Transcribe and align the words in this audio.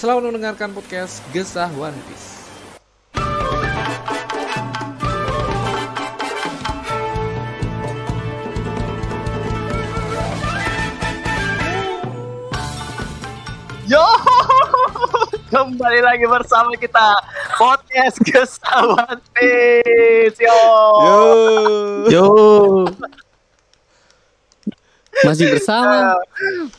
selalu 0.00 0.32
mendengarkan 0.32 0.72
podcast 0.72 1.20
Gesah 1.28 1.68
One 1.76 1.92
Piece. 2.08 2.40
Yo, 13.84 14.00
kembali 15.52 16.00
lagi 16.00 16.24
bersama 16.24 16.72
kita 16.80 17.20
podcast 17.60 18.16
Kesawan 18.24 19.20
Peace. 19.36 20.40
Yo. 20.40 20.60
Yo. 22.08 22.26
Masih 25.28 25.52
bersama. 25.52 26.16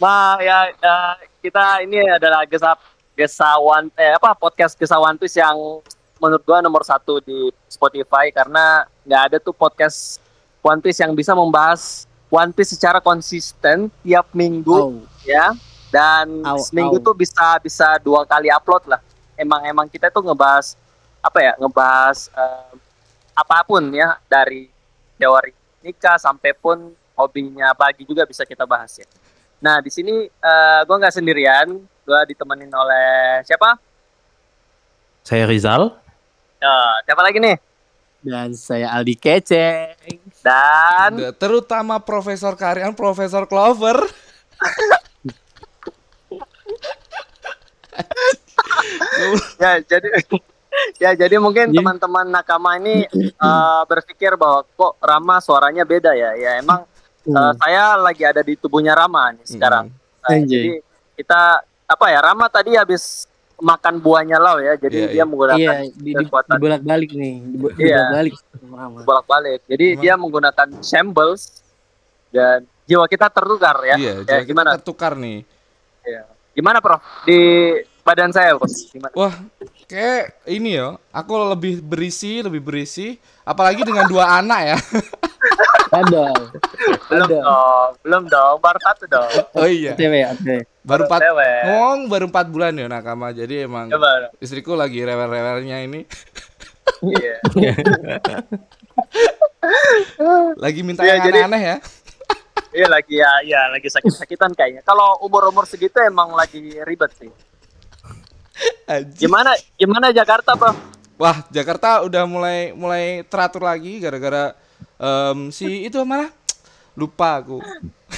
Ma 0.02 0.42
ya, 0.42 0.74
ya, 0.74 1.22
kita 1.46 1.86
ini 1.86 2.02
adalah 2.10 2.50
Gesa 2.50 2.74
Gesawan 3.22 3.94
eh 3.94 4.18
apa 4.18 4.34
podcast 4.34 4.74
Gesawan 4.74 5.14
Peace 5.14 5.38
yang 5.38 5.54
menurut 6.18 6.42
gua 6.42 6.58
nomor 6.58 6.82
satu 6.82 7.22
di 7.22 7.54
Spotify 7.66 8.34
karena 8.34 8.82
nggak 9.06 9.22
ada 9.30 9.38
tuh 9.38 9.54
podcast 9.54 10.18
One 10.62 10.82
Piece 10.82 10.98
yang 10.98 11.14
bisa 11.14 11.38
membahas 11.38 12.10
One 12.28 12.50
Piece 12.50 12.74
secara 12.74 12.98
konsisten 12.98 13.94
tiap 14.02 14.26
minggu 14.34 14.74
Oh. 14.74 15.06
ya 15.22 15.54
dan 15.94 16.42
Au, 16.42 16.58
seminggu 16.58 16.98
au. 16.98 17.06
tuh 17.06 17.14
bisa 17.14 17.62
bisa 17.62 18.02
dua 18.02 18.26
kali 18.26 18.50
upload 18.50 18.90
lah 18.90 19.02
emang 19.38 19.62
emang 19.66 19.86
kita 19.86 20.10
tuh 20.10 20.26
ngebahas 20.26 20.74
apa 21.22 21.40
ya 21.42 21.54
ngebahas 21.62 22.26
eh, 22.34 22.74
apa 23.38 23.62
pun 23.62 23.86
ya 23.94 24.18
dari 24.26 24.66
teori 25.16 25.54
nikah 25.82 26.18
sampai 26.18 26.58
pun 26.58 26.90
hobinya 27.14 27.70
pagi 27.78 28.02
juga 28.02 28.26
bisa 28.26 28.42
kita 28.42 28.66
bahas 28.66 28.98
ya 28.98 29.06
nah 29.62 29.78
di 29.78 29.94
sini 29.94 30.26
eh, 30.26 30.82
gue 30.82 30.96
nggak 30.98 31.14
sendirian 31.14 31.68
gue 32.12 32.22
ditemenin 32.28 32.68
oleh 32.70 33.08
siapa 33.42 33.80
Saya 35.24 35.46
Rizal. 35.46 35.96
Eh, 36.58 36.96
siapa 37.04 37.22
lagi 37.22 37.40
nih 37.40 37.56
Dan 38.20 38.52
saya 38.52 38.92
Aldi 38.92 39.16
Keceng. 39.16 39.96
dan 40.44 41.12
Da- 41.16 41.32
Terutama 41.34 41.98
Profesor 41.98 42.54
Karyan, 42.54 42.92
Profesor 42.92 43.46
Clover. 43.46 44.04
ya 49.58 49.72
jadi 49.82 50.08
ya 50.98 51.12
jadi 51.14 51.36
mungkin 51.38 51.70
Iya. 51.70 51.78
teman-teman 51.78 52.26
nakama 52.28 52.76
ini 52.78 53.06
eh, 53.08 53.82
berpikir 53.86 54.36
bahwa 54.36 54.64
kok 54.66 54.94
Rama 54.98 55.40
suaranya 55.40 55.84
beda 55.84 56.12
ya 56.14 56.36
ya 56.36 56.52
emang 56.58 56.84
Hmm. 57.22 57.36
eh, 57.36 57.54
saya 57.56 57.84
lagi 57.98 58.24
ada 58.24 58.42
di 58.42 58.56
tubuhnya 58.56 58.92
Rama 58.92 59.32
nih 59.32 59.46
sekarang 59.48 59.94
Nah, 60.22 60.30
Anjay. 60.32 60.46
jadi 60.48 60.74
kita 61.16 61.42
apa 61.92 62.06
ya 62.08 62.20
Rama 62.22 62.48
tadi 62.48 62.74
habis 62.74 63.28
makan 63.58 64.00
buahnya 64.00 64.38
Lau 64.38 64.58
ya 64.58 64.74
jadi 64.74 64.98
Iya, 64.98 65.08
dia 65.08 65.18
iya. 65.18 65.24
menggunakan 65.24 65.76
Iya, 65.86 65.94
di, 65.94 66.12
di, 66.12 66.12
kekuatan 66.18 66.58
bolak-balik 66.58 67.12
nih. 67.14 67.36
Di, 67.38 67.58
Iya. 67.78 68.02
bolak-balik. 68.02 68.34
bolak-balik 69.04 69.60
jadi 69.68 69.86
Emang- 69.88 70.02
dia 70.02 70.14
menggunakan 70.16 70.68
shambles 70.82 71.42
dan 72.32 72.64
jiwa 72.84 73.06
kita 73.06 73.28
tertukar 73.28 73.78
ya, 73.82 73.96
Iya, 73.96 74.14
ya 74.18 74.24
jadi 74.26 74.44
gimana 74.46 74.70
kita 74.72 74.78
tertukar 74.80 75.14
nih. 75.14 75.46
Ya. 76.02 76.24
gimana 76.52 76.82
Prof 76.82 77.00
di 77.24 77.40
badan 78.02 78.34
saya 78.34 78.58
bos 78.58 78.74
gimana 78.90 79.14
Wah, 79.14 79.36
kayak 79.86 80.42
ini 80.46 80.76
ya. 80.76 80.98
Aku 81.14 81.32
lebih 81.48 81.80
berisi, 81.80 82.42
lebih 82.42 82.60
berisi. 82.60 83.16
Apalagi 83.42 83.84
dengan 83.84 84.10
dua 84.10 84.42
anak 84.42 84.60
ya. 84.66 84.78
Ada. 85.92 86.26
belum 87.12 87.28
Ada. 87.28 87.38
dong 87.38 87.90
belum 88.02 88.24
dong 88.26 88.56
baru 88.58 88.80
satu 88.82 89.04
dong 89.06 89.32
Oh 89.54 89.68
iya. 89.68 89.92
OTW, 89.92 90.14
OTW. 90.32 90.50
Baru 90.82 91.06
empat. 91.06 91.20
Cewek. 91.22 91.62
Ngomong 91.64 92.00
baru 92.08 92.26
empat 92.26 92.46
bulan 92.48 92.74
ya 92.74 92.88
nakama. 92.88 93.30
Jadi 93.30 93.64
emang 93.64 93.86
coba 93.88 94.34
istriku 94.38 94.74
lagi 94.74 94.98
rewel-rewelnya 94.98 95.78
ini. 95.84 96.02
Iya. 97.04 97.38
Lagi 100.58 100.82
minta 100.82 101.04
Iya, 101.04 101.10
yang 101.14 101.22
jadi- 101.24 101.42
aneh-aneh 101.46 101.64
ya. 101.64 101.78
Iya 102.72 102.88
lagi 102.88 103.20
ya, 103.20 103.32
iya 103.44 103.62
lagi 103.68 103.84
sakit-sakitan 103.86 104.56
kayaknya. 104.56 104.80
Kalau 104.82 105.20
umur-umur 105.22 105.68
segitu 105.68 106.00
emang 106.00 106.32
lagi 106.32 106.80
ribet 106.82 107.12
sih. 107.14 107.28
Anjing. 108.88 109.28
Gimana 109.28 109.52
gimana 109.76 110.08
Jakarta, 110.10 110.56
Bro? 110.56 110.72
Wah, 111.20 111.44
Jakarta 111.52 112.00
udah 112.00 112.24
mulai 112.24 112.72
mulai 112.72 113.28
teratur 113.28 113.68
lagi 113.68 114.00
gara-gara 114.00 114.56
em, 115.02 115.50
si 115.50 115.90
itu 115.90 115.98
mana? 116.06 116.30
Lupa 116.94 117.42
aku. 117.42 117.58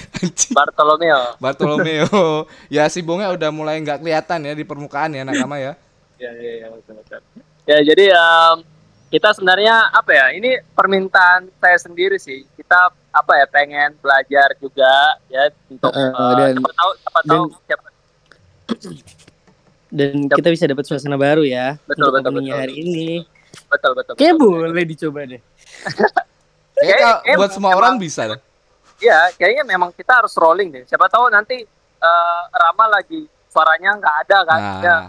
Bartolomeo. 0.58 1.38
Bartolomeo. 1.40 2.44
ya 2.68 2.90
si 2.90 3.00
Bongnya 3.00 3.32
udah 3.32 3.50
mulai 3.50 3.80
nggak 3.80 4.02
kelihatan 4.02 4.44
ya 4.44 4.54
di 4.54 4.66
permukaan 4.66 5.16
ya 5.16 5.24
nakama 5.24 5.58
ya. 5.58 5.74
Iya, 6.18 6.32
iya, 6.36 6.52
iya, 6.64 6.68
betul, 6.70 6.94
betul. 7.00 7.20
Ya, 7.64 7.78
jadi 7.80 8.06
em, 8.12 8.56
kita 9.08 9.30
sebenarnya 9.32 9.94
apa 9.94 10.12
ya? 10.12 10.26
Ini 10.34 10.66
permintaan 10.74 11.48
saya 11.62 11.78
sendiri 11.78 12.18
sih. 12.18 12.44
Kita 12.58 12.90
apa 13.14 13.34
ya 13.38 13.46
pengen 13.46 13.94
belajar 14.02 14.58
juga 14.58 14.94
ya 15.30 15.54
untuk 15.70 15.94
Eh, 15.94 16.02
eh, 16.02 16.34
dan- 16.34 16.58
siapa 16.58 16.72
tahu 16.74 16.92
siapa 16.98 17.20
tahu 17.24 17.44
siapa 17.64 17.88
Dan 19.94 20.26
Yap. 20.26 20.42
kita 20.42 20.50
bisa 20.50 20.66
dapat 20.66 20.84
suasana 20.90 21.14
baru 21.14 21.46
ya. 21.46 21.78
Betul, 21.86 22.10
untuk 22.10 22.26
betul, 22.26 22.42
betul. 22.42 22.58
hari 22.58 22.74
ini. 22.82 23.22
betul 23.70 23.92
betul. 23.94 24.14
Kayak 24.18 24.42
betul. 24.42 24.50
boleh 24.66 24.86
dicoba 24.90 25.20
deh. 25.30 25.42
Kayaknya 26.84 27.00
Kayak- 27.00 27.22
kayak 27.24 27.38
buat 27.38 27.50
semua 27.50 27.70
emang- 27.70 27.80
orang 27.80 27.94
bisa 27.98 28.22
deh. 28.28 28.40
Iya, 29.00 29.20
kayaknya 29.34 29.64
memang 29.66 29.90
kita 29.92 30.14
harus 30.16 30.34
rolling 30.34 30.70
deh. 30.70 30.84
Siapa 30.84 31.08
tahu 31.08 31.28
nanti 31.28 31.64
eh, 32.00 32.42
Rama 32.52 32.86
lagi 32.90 33.24
suaranya 33.48 33.96
nggak 33.96 34.16
ada 34.22 34.38
kan? 34.44 34.60
Ya, 34.60 34.76
Nah, 34.84 35.04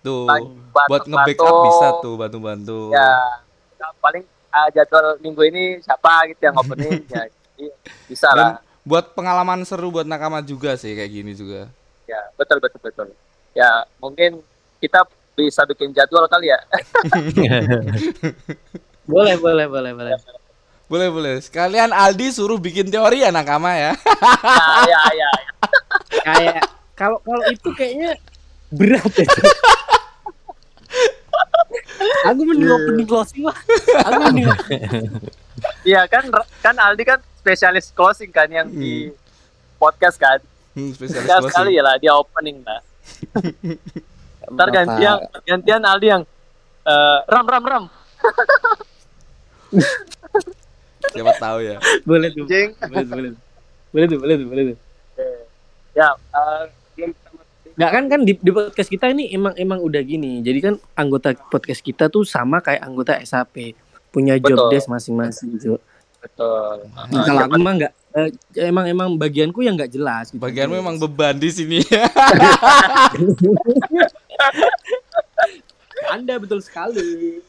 tuh 0.00 0.24
lagi 0.24 0.48
buat 0.72 1.02
nge-backup 1.04 1.56
bisa 1.62 1.86
tuh 2.00 2.14
bantu-bantu. 2.16 2.80
ya 2.90 3.12
ya, 3.76 3.86
paling 3.98 4.24
ah, 4.48 4.68
jadwal 4.68 5.14
minggu 5.18 5.42
ini 5.44 5.64
siapa 5.78 6.24
gitu 6.26 6.40
yang 6.42 6.56
opening 6.56 7.04
ya 7.12 7.22
bisa 8.06 8.28
Dan 8.30 8.38
lah 8.38 8.52
buat 8.82 9.12
pengalaman 9.12 9.60
seru 9.62 9.88
buat 9.90 10.04
nakama 10.04 10.40
juga 10.40 10.72
sih 10.74 10.90
kayak 10.90 11.10
gini 11.10 11.32
juga. 11.32 11.68
ya 12.04 12.18
betul 12.34 12.58
betul 12.58 12.80
betul 12.80 13.08
ya 13.52 13.68
mungkin 13.96 14.40
kita 14.78 15.04
bisa 15.32 15.62
bikin 15.64 15.92
jadwal 15.92 16.24
kali 16.26 16.48
ya 16.48 16.58
Boleh, 19.06 19.34
boleh, 19.36 19.66
boleh, 19.66 19.92
boleh. 19.92 20.14
Boleh 20.90 21.06
boleh. 21.06 21.34
Sekalian 21.38 21.88
Aldi 21.88 22.26
suruh 22.30 22.58
bikin 22.58 22.84
teori 22.84 23.22
ya 23.22 23.30
nakama 23.30 23.70
ya. 23.72 23.90
ya 23.94 24.82
ya 24.82 25.00
ya 25.14 25.30
Kayak 26.20 26.62
kalau 26.92 27.16
kalau 27.22 27.40
itu 27.46 27.68
kayaknya 27.72 28.10
berat 28.68 29.08
ya. 29.14 29.24
Aku 32.26 32.42
mending 32.42 32.66
Iya. 32.66 32.74
opening 32.76 33.06
closing 33.06 33.42
lah. 33.42 33.56
Aku 34.04 34.18
mending 34.26 34.46
iya 35.84 36.00
kan 36.06 36.22
kan 36.58 36.74
Aldi 36.74 37.02
kan 37.04 37.18
spesialis 37.36 37.90
closing 37.90 38.28
kan 38.28 38.48
yang 38.48 38.66
di 38.66 39.10
podcast 39.76 40.16
kan 40.16 40.38
Hmm, 40.70 40.90
spesialis 40.90 41.24
ya 41.24 41.36
closing. 41.36 41.50
sekali 41.50 41.70
ya 41.72 41.82
lah 41.82 41.94
dia 41.96 42.12
opening 42.12 42.60
lah 42.62 42.80
ntar 44.50 44.66
gantian 44.70 45.16
gantian 45.42 45.82
Aldi 45.82 46.06
yang 46.08 46.22
eh, 46.82 47.18
ram 47.26 47.44
ram 47.44 47.62
ram 47.62 47.84
Siapa 51.08 51.32
tahu 51.40 51.58
ya. 51.64 51.76
boleh 52.04 52.28
tuh. 52.32 52.44
jing 52.44 52.76
Boleh 52.76 53.04
tuh, 53.04 53.12
boleh 53.16 53.30
tuh. 53.32 53.40
Boleh 53.90 54.06
tuh, 54.06 54.18
boleh 54.20 54.34
tuh, 54.36 54.46
boleh 54.46 54.64
tuh. 54.70 54.78
ya 55.96 56.08
eh, 56.14 56.64
Nggak 57.80 57.90
kan 57.96 58.04
kan 58.12 58.20
di, 58.28 58.32
di 58.36 58.50
podcast 58.52 58.90
kita 58.92 59.08
ini 59.08 59.32
emang 59.32 59.56
emang 59.56 59.80
udah 59.80 60.04
gini. 60.04 60.44
Jadi 60.44 60.58
kan 60.60 60.74
anggota 60.92 61.32
podcast 61.48 61.80
kita 61.80 62.12
tuh 62.12 62.28
sama 62.28 62.60
kayak 62.60 62.84
anggota 62.84 63.16
SAP 63.24 63.72
punya 64.12 64.36
job 64.36 64.68
Betul. 64.68 64.70
desk 64.76 64.88
masing-masing. 64.90 65.56
Jo. 65.56 65.80
betul 66.20 66.84
Nah, 66.92 67.24
kalau 67.24 67.48
aku 67.48 67.56
mah 67.56 67.72
nggak 67.80 67.92
eh, 68.12 68.28
emang 68.68 68.84
emang 68.84 69.08
bagianku 69.16 69.64
yang 69.64 69.80
nggak 69.80 69.88
jelas. 69.88 70.28
Gitu. 70.28 70.36
Bagianmu 70.42 70.76
emang 70.76 71.00
beban 71.00 71.40
di 71.40 71.48
sini 71.48 71.80
ya. 71.88 72.04
Anda 76.14 76.36
betul 76.36 76.60
sekali. 76.60 77.40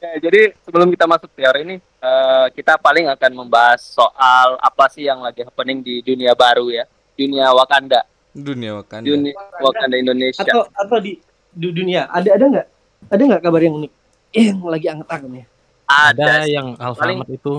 Ya, 0.00 0.16
jadi 0.16 0.56
sebelum 0.64 0.88
kita 0.88 1.04
masuk 1.04 1.28
teori 1.36 1.60
ini, 1.60 1.76
eh, 1.76 2.46
kita 2.56 2.80
paling 2.80 3.04
akan 3.12 3.44
membahas 3.44 3.84
soal 3.84 4.56
apa 4.56 4.88
sih 4.88 5.04
yang 5.04 5.20
lagi 5.20 5.44
happening 5.44 5.84
di 5.84 6.00
dunia 6.00 6.32
baru 6.32 6.72
ya, 6.72 6.88
dunia 7.12 7.52
Wakanda, 7.52 8.08
Dunia 8.32 8.80
Wakanda. 8.80 9.04
dunia 9.04 9.36
Wakanda 9.60 10.00
Indonesia. 10.00 10.40
Atau 10.40 10.64
atau 10.72 10.96
di 11.04 11.20
di 11.52 11.68
dunia. 11.68 12.08
Ada 12.08 12.40
ada 12.40 12.44
nggak? 12.48 12.66
Ada 13.12 13.22
nggak 13.28 13.42
kabar 13.44 13.60
yang 13.60 13.74
unik? 13.76 13.92
Eh, 14.32 14.44
yang 14.48 14.60
lagi 14.64 14.86
anget-angetnya. 14.88 15.44
Ada 15.84 16.22
Ada 16.24 16.34
yang 16.48 16.66
Alfamart 16.80 17.28
itu. 17.28 17.54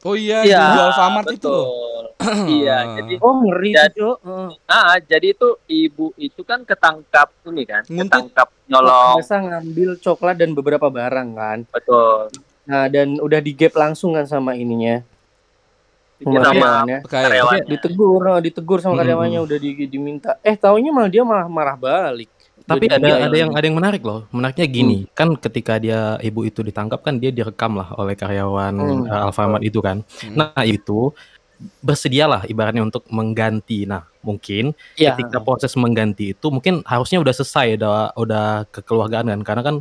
Oh 0.00 0.16
iya, 0.16 0.40
di 0.48 0.78
Alfamart 0.80 1.28
itu. 1.28 1.56
Iya, 2.46 2.76
jadi 2.96 3.14
Oh, 3.18 3.38
ngeri 3.38 3.70
Cok. 3.74 4.16
Heeh. 4.20 4.48
ah 4.66 4.96
jadi 4.98 5.26
itu 5.30 5.48
ibu 5.64 6.10
itu 6.16 6.40
kan 6.42 6.62
ketangkap 6.62 7.28
ini 7.44 7.62
kan, 7.62 7.82
Nguntit. 7.84 8.08
ketangkap 8.08 8.48
nyolong. 8.66 9.16
Biasa 9.18 9.34
ngambil 9.40 9.90
coklat 9.98 10.36
dan 10.36 10.50
beberapa 10.52 10.86
barang 10.86 11.28
kan. 11.32 11.58
Betul. 11.68 12.30
Nah, 12.62 12.86
dan 12.86 13.18
udah 13.18 13.38
di 13.38 13.52
gap 13.52 13.74
langsung 13.74 14.12
kan 14.12 14.24
sama 14.24 14.54
ininya. 14.54 15.02
Sama 16.18 16.86
karyawannya. 17.02 17.66
Ditegur, 17.66 18.22
oh, 18.22 18.38
ditegur 18.38 18.78
sama 18.78 18.94
Hmm. 18.94 19.00
karyawannya 19.02 19.40
udah 19.42 19.58
di, 19.58 19.70
diminta. 19.86 20.38
Eh, 20.40 20.54
taunya 20.54 20.88
malah 20.88 21.10
dia 21.10 21.22
malah 21.22 21.50
marah 21.50 21.74
balik. 21.74 22.30
Tapi 22.62 22.86
ada 22.86 23.26
ada 23.26 23.34
yang 23.34 23.50
ada 23.50 23.64
yang 23.66 23.74
menarik 23.74 23.98
loh. 24.00 24.22
Menariknya 24.30 24.70
gini, 24.70 24.98
Hmm. 25.02 25.10
kan 25.12 25.28
ketika 25.34 25.82
dia 25.82 26.14
ibu 26.22 26.46
itu 26.46 26.62
ditangkap 26.62 27.02
kan 27.02 27.18
dia 27.18 27.34
direkam 27.34 27.74
lah 27.74 27.90
oleh 27.98 28.14
karyawan 28.14 28.70
Hmm. 28.72 29.02
eh, 29.04 29.18
Alfamart 29.18 29.66
itu 29.66 29.82
kan. 29.82 30.06
Hmm. 30.22 30.36
Nah, 30.38 30.62
itu 30.62 31.10
bersedialah 31.78 32.42
ibaratnya 32.46 32.82
untuk 32.82 33.06
mengganti. 33.08 33.86
Nah, 33.86 34.02
mungkin 34.20 34.74
Iya. 34.94 35.14
ketika 35.14 35.38
proses 35.38 35.72
mengganti 35.74 36.32
itu 36.32 36.46
mungkin 36.48 36.82
harusnya 36.82 37.18
udah 37.18 37.32
selesai 37.32 37.78
udah 37.78 37.92
udah 38.14 38.46
kekeluargaan 38.70 39.30
kan 39.30 39.40
karena 39.42 39.62
kan 39.62 39.76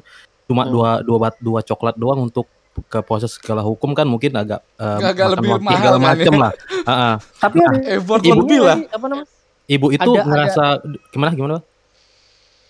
cuma 0.45 0.65
Hmm. 0.65 0.71
dua 0.73 0.89
dua 1.01 1.17
bat- 1.19 1.41
dua 1.41 1.59
coklat 1.61 1.95
doang 1.95 2.25
untuk 2.25 2.45
ke 2.87 3.03
proses 3.03 3.35
segala 3.35 3.59
hukum 3.61 3.91
kan 3.91 4.07
mungkin 4.07 4.31
agak 4.33 4.63
eh, 4.79 4.97
Agak 5.03 5.35
lebih 5.35 5.49
waktu 5.51 5.65
mahal 5.65 5.77
segala 5.77 5.97
kan 5.97 6.03
macem 6.07 6.33
ya. 6.33 6.39
lah. 6.39 6.51
Heeh. 6.87 7.13
Tapi 7.37 7.57
ada 7.59 7.79
Effort 7.91 8.21
Ibu- 8.21 8.39
lebih 8.41 8.59
lah. 8.61 8.77
apa 8.87 9.05
namanya? 9.05 9.27
Ibu 9.67 9.87
itu 9.89 10.11
Ada- 10.11 10.23
ngerasa 10.25 10.63
gimana 11.09 11.31
gimana? 11.31 11.53
Pak? 11.53 11.63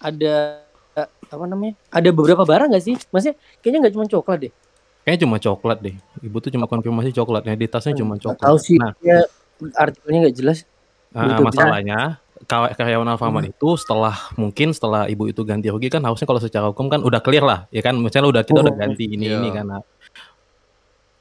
Ada 0.01 0.33
apa 1.31 1.45
namanya? 1.45 1.73
Ada 1.89 2.09
beberapa 2.11 2.43
barang 2.43 2.67
nggak 2.73 2.83
sih? 2.83 2.95
Maksudnya 3.09 3.35
kayaknya 3.61 3.79
nggak 3.81 3.93
cuma 3.95 4.05
coklat 4.07 4.37
deh. 4.41 4.53
Kayaknya 5.01 5.21
cuma 5.21 5.37
coklat 5.37 5.77
deh. 5.79 5.95
Ibu 6.19 6.37
tuh 6.37 6.49
cuma 6.49 6.65
konfirmasi 6.65 7.09
coklat. 7.11 7.41
Nah, 7.41 7.53
di 7.53 7.65
tasnya 7.65 7.93
cuma 7.95 8.15
coklat. 8.15 8.37
Tahu 8.39 8.57
sih. 8.57 8.77
Nah, 8.77 8.93
Ya, 8.99 9.25
artikelnya 9.75 10.25
nggak 10.25 10.35
jelas. 10.35 10.57
Nah, 11.09 11.33
Betul, 11.33 11.45
masalahnya 11.47 11.99
karyawan 12.73 13.05
Alfamart 13.07 13.47
itu 13.47 13.69
setelah 13.75 14.17
mungkin 14.33 14.71
setelah 14.71 15.05
ibu 15.05 15.25
itu 15.25 15.41
ganti 15.41 15.67
rugi 15.67 15.87
kan 15.87 16.01
harusnya 16.01 16.25
kalau 16.25 16.37
secara 16.37 16.65
hukum 16.67 16.87
kan 16.87 16.99
udah 16.99 17.19
clear 17.19 17.41
lah 17.41 17.69
ya 17.69 17.79
kan 17.79 17.93
misalnya 17.93 18.27
udah 18.29 18.41
kita 18.41 18.59
udah 18.59 18.73
Hmm. 18.73 18.81
ganti 18.81 19.05
ini 19.07 19.29
Iya. 19.29 19.37
ini 19.37 19.49
karena 19.51 19.77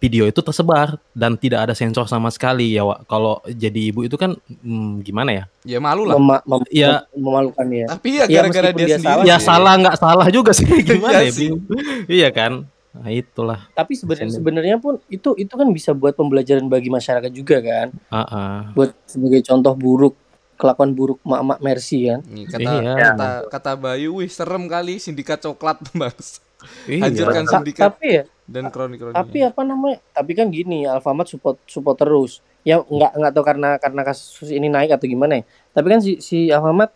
video 0.00 0.24
itu 0.24 0.40
tersebar 0.40 0.96
dan 1.12 1.36
tidak 1.36 1.68
ada 1.68 1.74
sensor 1.74 2.08
sama 2.08 2.32
sekali 2.32 2.72
ya 2.72 2.82
Wak. 2.82 3.04
kalau 3.04 3.36
jadi 3.44 3.92
ibu 3.92 4.00
itu 4.00 4.16
kan 4.16 4.32
hmm, 4.32 5.04
gimana 5.04 5.30
ya 5.30 5.44
Ya 5.60 5.76
malu 5.78 6.08
lah. 6.08 6.16
Mema- 6.16 6.40
mem- 6.42 6.70
Ya. 6.72 7.04
mem- 7.12 7.20
memalukan 7.20 7.66
ya. 7.68 7.86
Tapi 7.90 8.08
ya 8.10 8.24
Ya, 8.24 8.40
gara-gara 8.40 8.48
meskipun 8.64 8.80
dia 8.80 8.86
dia 8.86 8.96
sendiri. 8.96 9.12
salah, 9.12 9.24
ya 9.28 9.36
sih. 9.36 9.44
salah 9.44 9.72
nggak 9.76 9.96
salah 9.98 10.26
juga 10.30 10.50
sih 10.50 10.64
gimana 10.88 11.12
Iya 11.12 11.20
ya 11.20 11.30
sih. 11.30 11.40
bingung. 11.52 11.62
iya 12.08 12.28
kan 12.32 12.52
nah 12.92 13.06
itulah 13.06 13.70
Tapi 13.70 13.92
sebenarnya 13.94 14.32
sebenarnya 14.32 14.76
pun 14.76 14.98
itu 15.06 15.30
itu 15.34 15.52
kan 15.52 15.68
bisa 15.68 15.90
buat 15.92 16.12
pembelajaran 16.12 16.66
bagi 16.66 16.88
masyarakat 16.88 17.30
juga 17.30 17.58
kan. 17.60 17.88
Ah, 18.08 18.18
ah. 18.24 18.58
Buat 18.72 18.98
sebagai 19.04 19.40
contoh 19.40 19.74
buruk 19.74 20.14
kelakuan 20.54 20.90
buruk 20.90 21.22
mak-mak 21.22 21.58
Mercy 21.60 22.06
kan. 22.06 22.20
Kata, 22.20 22.58
Iya. 22.60 22.92
kata 23.08 23.28
kata 23.48 23.72
Bayu, 23.74 24.18
wih 24.18 24.26
serem 24.26 24.66
kali 24.66 24.96
sindikat 24.96 25.38
coklat 25.38 25.78
Mas. 25.94 26.42
Iya. 26.84 27.06
Hancurkan 27.06 27.44
Ta- 27.44 27.52
sindikat 27.54 27.84
tapi 27.88 28.08
ya 28.12 28.24
dan 28.44 28.66
kroni-kroni. 28.66 29.14
tapi 29.14 29.38
apa 29.40 29.62
namanya 29.62 30.02
tapi 30.10 30.34
kan 30.34 30.50
gini 30.50 30.82
Alfamart 30.82 31.24
support 31.24 31.62
support 31.64 31.94
terus 31.94 32.42
ya 32.60 32.82
nggak 32.82 33.14
nggak 33.14 33.32
tahu 33.32 33.44
karena 33.46 33.78
karena 33.78 34.02
kasus 34.02 34.50
ini 34.50 34.66
naik 34.66 34.90
atau 34.90 35.06
gimana 35.06 35.38
ya 35.38 35.44
tapi 35.70 35.86
kan 35.88 36.02
si 36.02 36.18
si 36.18 36.50
Alfamart 36.50 36.90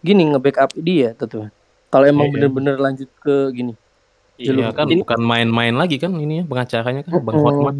gini 0.00 0.24
nge-backup 0.26 0.72
dia 0.74 1.12
tuh 1.14 1.52
kalau 1.86 2.04
emang 2.04 2.26
Iya. 2.26 2.32
bener-bener 2.34 2.74
lanjut 2.74 3.06
ke 3.20 3.52
gini 3.52 3.76
Iya 4.34 4.74
kan 4.74 4.90
Ini- 4.90 4.98
bukan 5.00 5.20
main-main 5.22 5.74
lagi 5.74 5.96
kan 5.96 6.10
ini 6.14 6.42
ya 6.42 6.44
pengacaranya 6.44 7.06
kan 7.06 7.22
Bang 7.22 7.38
Hotman. 7.38 7.74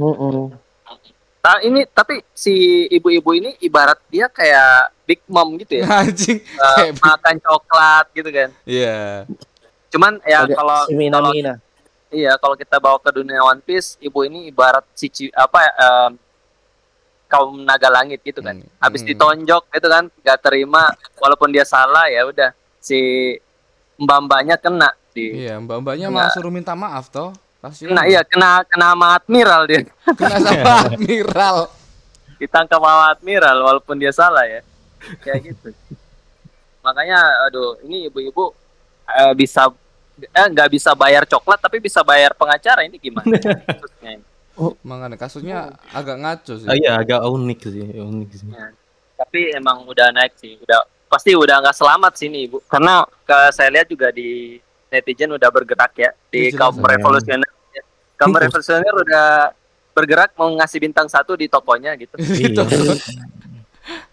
Nah, 1.45 1.61
ini 1.61 1.85
tapi 1.85 2.25
si 2.33 2.55
ibu-ibu 2.89 3.37
ini 3.37 3.53
ibarat 3.61 4.01
dia 4.09 4.33
kayak 4.33 4.95
big 5.05 5.21
mom 5.27 5.61
gitu 5.61 5.83
ya. 5.83 5.85
Anjing. 6.01 6.41
Kayak- 6.41 6.97
makan 7.03 7.37
coklat 7.43 8.07
gitu 8.15 8.31
kan. 8.31 8.49
Iya. 8.65 9.29
Cuman 9.93 10.23
ya 10.25 10.47
Agak 10.47 10.57
kalau 10.57 10.81
kalau 10.89 11.31
mina 11.31 11.55
iya 12.09 12.33
kalau 12.39 12.55
kita 12.55 12.79
bawa 12.79 12.97
ke 12.97 13.11
dunia 13.13 13.43
One 13.43 13.61
Piece, 13.61 13.99
ibu 13.99 14.23
ini 14.23 14.47
ibarat 14.47 14.87
si 14.95 15.11
ci- 15.11 15.35
apa 15.35 15.59
ya, 15.61 15.73
em, 15.77 16.11
kaum 17.27 17.61
naga 17.61 17.91
langit 17.91 18.23
gitu 18.23 18.39
kan. 18.39 18.55
Hmm. 18.57 18.71
Habis 18.79 19.03
Hmm. 19.03 19.11
ditonjok 19.11 19.65
itu 19.69 19.87
kan 19.87 20.07
nggak 20.09 20.39
terima 20.41 20.87
walaupun 21.19 21.51
dia 21.51 21.67
salah 21.67 22.07
ya 22.07 22.23
udah 22.25 22.51
si 22.79 22.97
mbak-mbaknya 23.97 24.57
kena 24.57 24.95
di 25.15 25.47
Iya, 25.47 25.63
mbak-mbaknya 25.63 26.11
malah 26.11 26.35
suruh 26.35 26.51
minta 26.51 26.75
maaf 26.75 27.09
toh. 27.09 27.31
Kasihan. 27.65 27.97
kena 27.97 28.03
iya 28.05 28.21
kena 28.21 28.61
kena 28.69 28.93
sama 28.93 29.07
admiral 29.17 29.63
dia. 29.65 29.89
Kena 30.21 30.37
sama 30.37 30.73
admiral. 30.85 31.59
ditangkap 32.37 32.77
sama 32.83 33.05
admiral 33.09 33.57
walaupun 33.65 33.97
dia 33.97 34.13
salah 34.13 34.45
ya 34.45 34.61
kayak 35.23 35.55
gitu 35.55 35.71
makanya 36.85 37.17
aduh 37.49 37.79
ini 37.87 38.11
ibu-ibu 38.11 38.53
eh, 39.07 39.33
bisa 39.33 39.71
eh 40.21 40.47
nggak 40.53 40.69
bisa 40.69 40.93
bayar 40.93 41.25
coklat 41.25 41.57
tapi 41.63 41.81
bisa 41.81 42.05
bayar 42.05 42.37
pengacara 42.37 42.85
ini 42.85 43.01
gimana 43.01 43.25
Maksudnya 43.81 44.21
ini. 44.21 44.25
Makanya 44.85 45.17
kasusnya 45.17 45.59
agak 45.91 46.17
ngaco 46.21 46.53
sih. 46.61 46.69
Ah, 46.69 46.77
iya 46.77 46.93
agak 47.01 47.23
unik 47.25 47.61
sih 47.65 47.83
unik 47.97 48.31
sih 48.35 48.47
tapi 49.15 49.41
emang 49.55 49.87
udah 49.89 50.11
naik 50.13 50.35
sih 50.37 50.59
udah 50.59 50.85
pasti 51.09 51.33
udah 51.39 51.63
nggak 51.63 51.77
selamat 51.79 52.13
sih 52.19 52.27
ini 52.29 52.51
ibu 52.51 52.59
karena 52.67 53.07
ke 53.25 53.39
saya 53.55 53.71
lihat 53.73 53.87
juga 53.89 54.11
di 54.11 54.59
netizen 54.95 55.29
udah 55.29 55.51
bergerak 55.51 55.93
ya 55.95 56.11
di 56.31 56.49
Iya, 56.49 56.55
kaum 56.55 56.79
revolusioner 56.79 57.51
ya. 57.71 57.83
kaum 58.15 58.31
revolusioner 58.33 58.95
udah 58.95 59.27
bergerak 59.91 60.31
mau 60.35 60.51
ngasih 60.53 60.79
bintang 60.81 61.07
satu 61.07 61.35
di 61.35 61.47
tokonya 61.47 61.99
gitu. 61.99 62.15
Iya. 62.23 62.63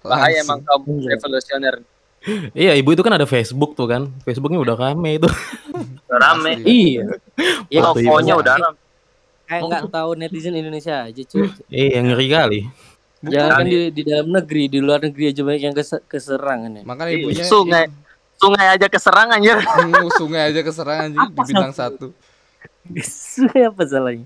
Bahaya 0.02 0.42
emang 0.42 0.60
kaum 0.62 0.84
revolusioner. 1.00 1.86
Iya 2.52 2.76
ibu 2.76 2.92
itu 2.92 3.02
kan 3.02 3.16
ada 3.16 3.26
Facebook 3.26 3.74
tuh 3.74 3.88
kan. 3.88 4.10
Facebooknya 4.22 4.60
udah 4.60 4.76
rame 4.76 5.18
itu. 5.18 5.30
Udah 6.06 6.20
rame. 6.20 6.60
Iya. 6.62 7.18
Ya 7.70 7.80
tokonya 7.84 8.34
udah 8.36 8.56
rame. 8.58 8.78
Kayak 9.48 9.62
nggak 9.64 9.84
tahu 9.90 10.10
netizen 10.16 10.54
Indonesia 10.54 11.06
aja 11.06 11.22
cuy. 11.24 11.48
Iya 11.68 12.00
ngeri 12.02 12.28
kali. 12.28 12.60
Jangan 13.22 13.50
kan 13.54 13.66
di, 13.66 13.94
di 13.94 14.02
dalam 14.02 14.28
negeri 14.28 14.64
di 14.66 14.80
luar 14.82 14.98
negeri 14.98 15.30
aja 15.30 15.42
banyak 15.46 15.62
yang 15.62 15.76
kese- 15.78 16.02
keserang 16.06 16.60
kan 16.66 16.72
ya. 16.74 16.84
Makanya 16.84 17.12
ibunya 17.14 17.46
sungai. 17.46 17.86
Sungai 18.42 18.68
aja 18.72 18.88
keserangan 18.88 19.40
ya 19.40 19.56
Hmm, 19.62 20.10
sungai 20.12 20.42
aja 20.50 20.62
keserangan 20.62 21.06
anjing 21.08 21.30
di 21.30 21.42
bintang 21.46 21.72
satu. 21.72 22.08
apa 23.70 23.84
salahnya 23.86 24.26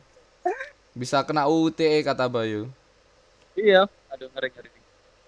Bisa 0.91 1.19
kena 1.22 1.43
UTE 1.45 2.00
kata 2.01 2.25
Bayu. 2.25 2.72
iya 3.53 3.84
aduh 4.07 4.31
ngeri 4.31 4.50
ngeri 4.50 4.69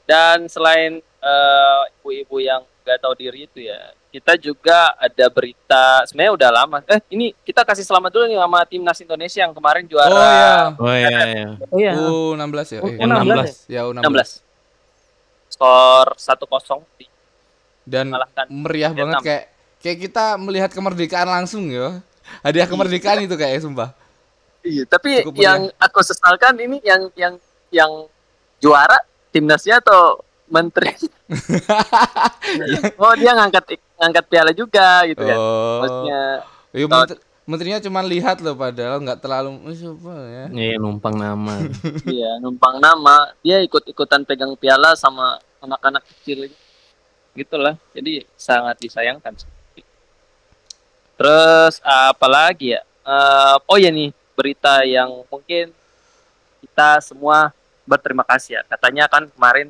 dan 0.03 0.47
selain 0.47 0.99
eh, 1.03 1.81
ibu-ibu 1.97 2.39
yang 2.39 2.63
nggak 2.81 2.97
tahu 2.97 3.13
diri 3.13 3.43
itu 3.43 3.59
ya 3.61 3.75
kita 4.07 4.35
juga 4.35 4.95
ada 4.95 5.27
berita 5.27 6.03
sebenarnya 6.03 6.33
udah 6.33 6.49
lama 6.53 6.77
eh 6.85 7.03
ini 7.09 7.35
kita 7.41 7.61
kasih 7.61 7.83
selamat 7.83 8.09
dulu 8.09 8.23
nih 8.25 8.37
sama 8.37 8.59
timnas 8.63 8.95
Indonesia 8.97 9.39
yang 9.41 9.51
kemarin 9.51 9.83
juara 9.83 10.15
Oh 10.15 10.23
iya. 10.23 10.55
oh 10.79 10.93
iya 10.93 11.09
iya 11.27 11.47
oh 11.67 11.77
iya 11.77 11.91
U16 11.99 12.55
ya. 12.69 12.79
Oh, 12.79 12.87
Eh, 12.87 12.95
U16 12.97 13.51
Ya 13.67 13.81
U16. 13.83 14.07
16 14.07 14.47
skor 15.49 16.07
1-0 16.15 16.83
Dan 17.87 18.11
meriah 18.49 18.91
Vietnam. 18.91 18.99
banget 19.13 19.23
kayak 19.23 19.43
kayak 19.79 19.97
kita 20.01 20.25
melihat 20.35 20.69
kemerdekaan 20.69 21.25
langsung 21.25 21.63
ya. 21.67 22.03
Hadiah 22.41 22.67
kemerdekaan 22.67 23.23
itu 23.23 23.33
kayak 23.33 23.59
sumpah. 23.59 23.95
iya 24.59 24.83
tapi 24.83 25.23
Cukup 25.23 25.39
yang 25.39 25.71
aku 25.77 25.99
sesalkan 26.01 26.57
ini 26.57 26.83
yang 26.83 27.07
yang 27.13 27.33
yang 27.69 27.91
juara 28.57 28.99
timnasnya 29.29 29.79
atau 29.79 30.19
menteri 30.45 30.91
oh 32.97 33.13
dia 33.13 33.31
ngangkat 33.33 33.63
ngangkat 33.95 34.25
piala 34.25 34.51
juga 34.51 35.03
gitu 35.05 35.21
kan 35.21 35.37
Oh. 35.37 35.79
maksudnya 35.79 36.21
Iya, 36.69 36.85
menteri- 36.85 37.23
menterinya 37.43 37.79
cuma 37.79 38.01
lihat 38.03 38.37
loh 38.39 38.53
padahal 38.53 38.99
nggak 38.99 39.19
terlalu 39.19 39.55
"Oh, 39.57 39.71
siapa 39.71 40.13
ya. 40.25 40.45
iya 40.51 40.75
numpang 40.75 41.15
nama 41.15 41.63
Iya, 42.07 42.31
numpang 42.37 42.75
nama. 42.77 43.31
Dia 43.39 43.59
ikut-ikutan 43.61 44.23
pegang 44.23 44.51
piala 44.53 44.93
sama 44.93 45.39
anak-anak 45.59 46.03
kecil 46.05 46.51
gitulah. 47.37 47.77
Jadi 47.93 48.25
sangat 48.33 48.81
disayangkan. 48.81 49.37
Terus 51.17 51.77
apa 51.85 52.27
lagi 52.27 52.73
ya? 52.73 52.81
Eh, 53.05 53.55
oh 53.69 53.77
ya 53.77 53.93
nih 53.93 54.09
berita 54.33 54.81
yang 54.85 55.25
mungkin 55.29 55.73
kita 56.61 57.01
semua 57.01 57.53
berterima 57.85 58.25
kasih 58.25 58.59
ya. 58.59 58.61
Katanya 58.65 59.05
kan 59.05 59.29
kemarin 59.29 59.69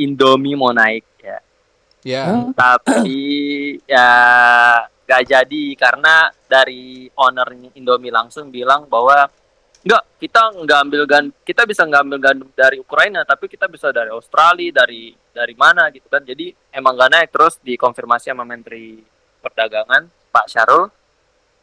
Indomie 0.00 0.56
mau 0.56 0.72
naik 0.72 1.04
ya. 1.20 1.38
Ya. 2.00 2.24
Tapi 2.56 3.20
ya 3.84 4.10
gak 5.04 5.22
jadi 5.26 5.64
karena 5.76 6.32
dari 6.48 7.10
ownernya 7.14 7.70
Indomie 7.76 8.14
langsung 8.14 8.48
bilang 8.48 8.88
bahwa 8.88 9.28
enggak 9.80 10.02
kita 10.20 10.40
nggak 10.60 10.78
ambil 10.84 11.02
gandum 11.08 11.34
kita 11.40 11.62
bisa 11.64 11.82
nggak 11.88 12.02
ambil 12.04 12.18
gandum 12.20 12.48
dari 12.52 12.76
Ukraina 12.76 13.24
tapi 13.24 13.48
kita 13.48 13.64
bisa 13.64 13.88
dari 13.88 14.12
Australia 14.12 14.84
dari 14.84 15.16
dari 15.30 15.54
mana 15.54 15.88
gitu 15.94 16.06
kan. 16.10 16.22
Jadi 16.22 16.52
emang 16.74 16.98
gak 16.98 17.10
naik. 17.10 17.28
Terus 17.32 17.54
dikonfirmasi 17.62 18.34
sama 18.34 18.44
Menteri 18.44 19.00
Perdagangan 19.40 20.10
Pak 20.30 20.46
Syarul 20.50 20.84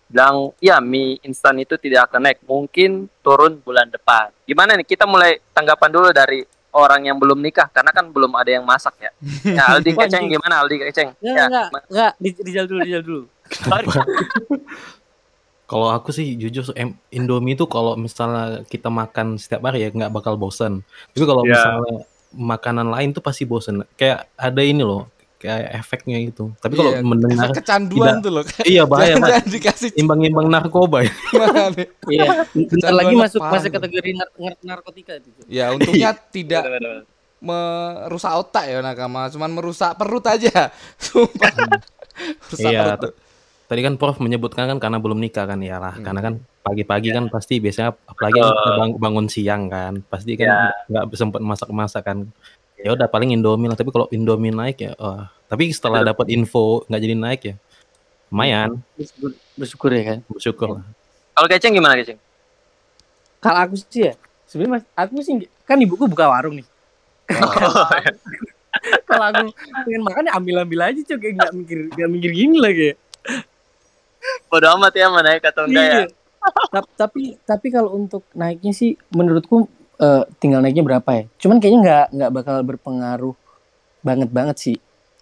bilang 0.08 0.56
ya 0.64 0.80
mie 0.80 1.20
instan 1.28 1.60
itu 1.60 1.76
tidak 1.78 2.10
akan 2.12 2.32
naik. 2.32 2.40
Mungkin 2.48 3.12
turun 3.22 3.60
bulan 3.62 3.92
depan. 3.92 4.32
Gimana 4.48 4.74
nih? 4.80 4.88
Kita 4.88 5.04
mulai 5.04 5.38
tanggapan 5.52 5.90
dulu 5.92 6.10
dari 6.16 6.42
orang 6.74 7.10
yang 7.10 7.18
belum 7.18 7.40
nikah 7.42 7.68
karena 7.74 7.92
kan 7.92 8.08
belum 8.10 8.32
ada 8.34 8.50
yang 8.50 8.64
masak 8.64 8.96
ya. 8.98 9.12
Ya 9.46 9.64
Aldi 9.76 9.92
Keceng 9.94 10.26
gimana 10.32 10.64
Aldi 10.64 10.76
Keceng? 10.90 11.10
Enggak, 11.20 11.36
ya. 11.36 11.46
enggak, 11.48 11.84
enggak, 11.92 12.12
Di- 12.22 12.44
dijal 12.44 12.66
dulu, 12.66 12.80
dijal 12.86 13.04
dulu. 13.04 13.24
Kalau 15.68 15.92
aku 15.92 16.10
sih 16.10 16.34
jujur 16.34 16.64
Indomie 17.12 17.54
itu 17.54 17.68
kalau 17.68 17.94
misalnya 17.94 18.64
kita 18.64 18.88
makan 18.88 19.36
setiap 19.36 19.68
hari 19.68 19.84
ya 19.84 19.92
nggak 19.92 20.10
bakal 20.10 20.34
bosen. 20.34 20.80
Tapi 21.12 21.26
kalau 21.28 21.44
Ya. 21.44 21.52
misalnya 21.54 21.96
makanan 22.32 22.88
lain 22.88 23.12
tuh 23.12 23.20
pasti 23.20 23.44
bosen. 23.44 23.84
Kayak 23.94 24.32
ada 24.34 24.64
ini 24.64 24.80
loh, 24.80 25.12
kayak 25.38 25.76
efeknya 25.76 26.24
gitu. 26.24 26.56
Tapi 26.58 26.72
kalau 26.74 26.96
Iya, 26.96 27.04
mendengar 27.04 27.52
efek 27.52 27.62
kecanduan 27.62 28.00
tidak- 28.00 28.24
tuh 28.24 28.32
loh. 28.32 28.44
iya 28.64 28.84
bahaya 28.90 29.06
jangan, 29.10 29.20
Mas. 29.20 29.30
jangan 29.30 29.48
dikasih 29.52 29.90
Imbang-imbang 30.00 30.48
narkoba 30.48 30.98
ya. 31.04 31.12
nih. 31.76 31.88
Iya, 32.16 32.26
bentar 32.56 32.92
lagi 32.96 33.16
masuk 33.18 33.42
masuk 33.44 33.70
kategori 33.70 34.10
nar- 34.16 34.34
nar- 34.40 34.62
narkotika 34.64 35.20
itu. 35.20 35.30
Ya 35.46 35.76
untungnya 35.76 36.16
tidak 36.36 36.64
merusak 37.38 38.34
otak 38.34 38.66
ya 38.66 38.80
nakama, 38.80 39.28
cuman 39.28 39.52
merusak 39.52 39.94
perut 39.94 40.24
aja. 40.26 40.72
Sumpah. 40.98 41.54
Rusak 42.50 42.72
Iya, 42.72 42.98
perut. 42.98 43.14
Tadi 43.68 43.84
kan 43.84 44.00
Prof 44.00 44.24
menyebutkan 44.24 44.64
kan 44.66 44.78
karena 44.80 44.96
belum 44.96 45.20
nikah 45.20 45.44
kan 45.44 45.60
ya 45.60 45.76
lah. 45.76 46.00
Hmm. 46.00 46.04
Karena 46.08 46.22
kan 46.24 46.34
pagi-pagi 46.64 47.12
kan 47.12 47.28
pasti 47.28 47.60
biasanya 47.60 47.92
apalagi 48.08 48.40
kita 48.40 48.72
bang- 48.80 48.96
bangun 48.96 49.28
siang 49.28 49.68
kan, 49.68 50.00
pasti 50.08 50.40
kan 50.40 50.48
Ya. 50.48 50.58
nggak 50.88 51.04
sempat 51.14 51.44
masak-masak 51.44 52.04
kan. 52.04 52.18
Ya 52.80 52.96
udah 52.96 53.12
paling 53.12 53.36
Indomie 53.36 53.68
lah. 53.68 53.76
Tapi 53.76 53.92
kalau 53.92 54.08
Indomie 54.08 54.56
naik 54.56 54.80
ya, 54.80 54.96
oh. 54.96 55.28
tapi 55.48 55.68
setelah 55.72 56.00
dapat 56.00 56.28
info 56.30 56.88
nggak 56.88 57.02
jadi 57.02 57.16
naik 57.16 57.42
ya, 57.44 57.56
lumayan 58.28 58.80
Bersyukur, 58.96 59.32
bersyukur 59.56 59.90
ya 59.92 60.04
kan. 60.06 60.20
bersyukur 60.28 60.68
lah. 60.80 60.84
kalau 61.32 61.48
Keceng 61.48 61.72
gimana 61.72 61.96
Keceng 61.96 62.20
Kalau 63.38 63.60
aku 63.64 63.76
sih 63.80 64.08
ya, 64.08 64.14
sebenarnya 64.44 64.80
mas, 64.80 64.84
aku 64.96 65.20
sih 65.22 65.34
kan 65.64 65.76
ibuku 65.76 66.08
buka 66.08 66.28
warung 66.28 66.60
nih. 66.60 66.68
Kalau 69.08 69.26
aku 69.26 69.52
pengen 69.84 70.02
makan 70.04 70.28
ya 70.28 70.34
ambil-ambil 70.36 70.80
aja 70.86 71.00
cuy, 71.02 71.18
kayak 71.18 71.34
nggak 71.36 71.52
mikir 71.54 71.80
nggak 71.92 72.10
mikir 72.10 72.32
gini 72.32 72.58
lagi. 72.58 72.90
Bodo 74.48 74.68
amat 74.78 74.94
ya 74.94 75.06
mau 75.08 75.22
naik 75.22 75.44
atau 75.44 75.66
enggak 75.66 75.84
ya 75.84 75.94
Iya. 75.98 76.06
Ta- 76.72 76.94
tapi 76.96 77.36
tapi 77.44 77.68
kalau 77.68 77.92
untuk 77.92 78.24
naiknya 78.32 78.72
sih 78.72 78.96
menurutku 79.12 79.68
eh, 79.98 80.24
tinggal 80.38 80.62
naiknya 80.62 80.86
berapa 80.86 81.10
ya? 81.12 81.24
Cuman 81.36 81.58
kayaknya 81.58 81.80
nggak 81.84 82.06
nggak 82.14 82.32
bakal 82.32 82.56
berpengaruh 82.64 83.36
banget 84.00 84.30
banget 84.32 84.58
sih. 84.58 84.78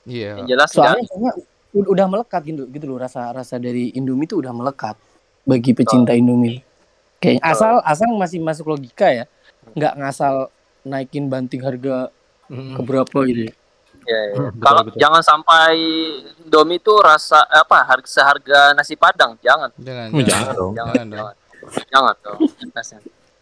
Iya. 0.06 0.44
yang 0.44 0.48
jelas 0.48 0.70
Soalnya 0.70 1.02
kayaknya 1.02 1.32
udah 1.76 2.06
melekat 2.08 2.42
gitu 2.46 2.64
gitu 2.70 2.86
loh 2.86 3.02
rasa 3.02 3.34
rasa 3.34 3.58
dari 3.58 3.90
Indomie 3.92 4.30
itu 4.30 4.38
udah 4.38 4.54
melekat 4.54 4.96
bagi 5.44 5.74
pecinta 5.74 6.14
Indomie. 6.14 6.62
Kayaknya 7.18 7.42
asal 7.42 7.74
asal 7.82 8.08
masih 8.14 8.38
masuk 8.38 8.70
logika 8.70 9.10
ya, 9.10 9.26
nggak 9.74 9.94
ngasal 9.98 10.54
naikin 10.86 11.26
banting 11.26 11.66
harga 11.66 12.14
ke 12.48 12.82
berapa 12.86 13.18
gitu. 13.26 13.50
ya. 13.50 13.54
Ya, 14.06 14.20
ya. 14.24 14.36
Hmm, 14.36 14.46
betul, 14.48 14.62
Kalau 14.62 14.82
betul. 14.86 15.00
jangan 15.02 15.22
sampai 15.22 15.74
Indomie 16.40 16.78
itu 16.78 16.94
rasa 16.98 17.42
apa 17.44 17.82
harga 17.82 18.06
seharga 18.08 18.60
nasi 18.72 18.94
Padang, 18.94 19.34
jangan. 19.40 19.74
Jangan. 19.76 20.08
Oh, 20.10 20.22
jangan 20.22 20.52
dong. 20.54 20.72
Jangan, 20.72 20.94
Jangan 20.94 21.06
dong. 21.06 21.18
jangan. 21.18 21.36
Jangan 21.90 22.16
dong. 22.22 22.40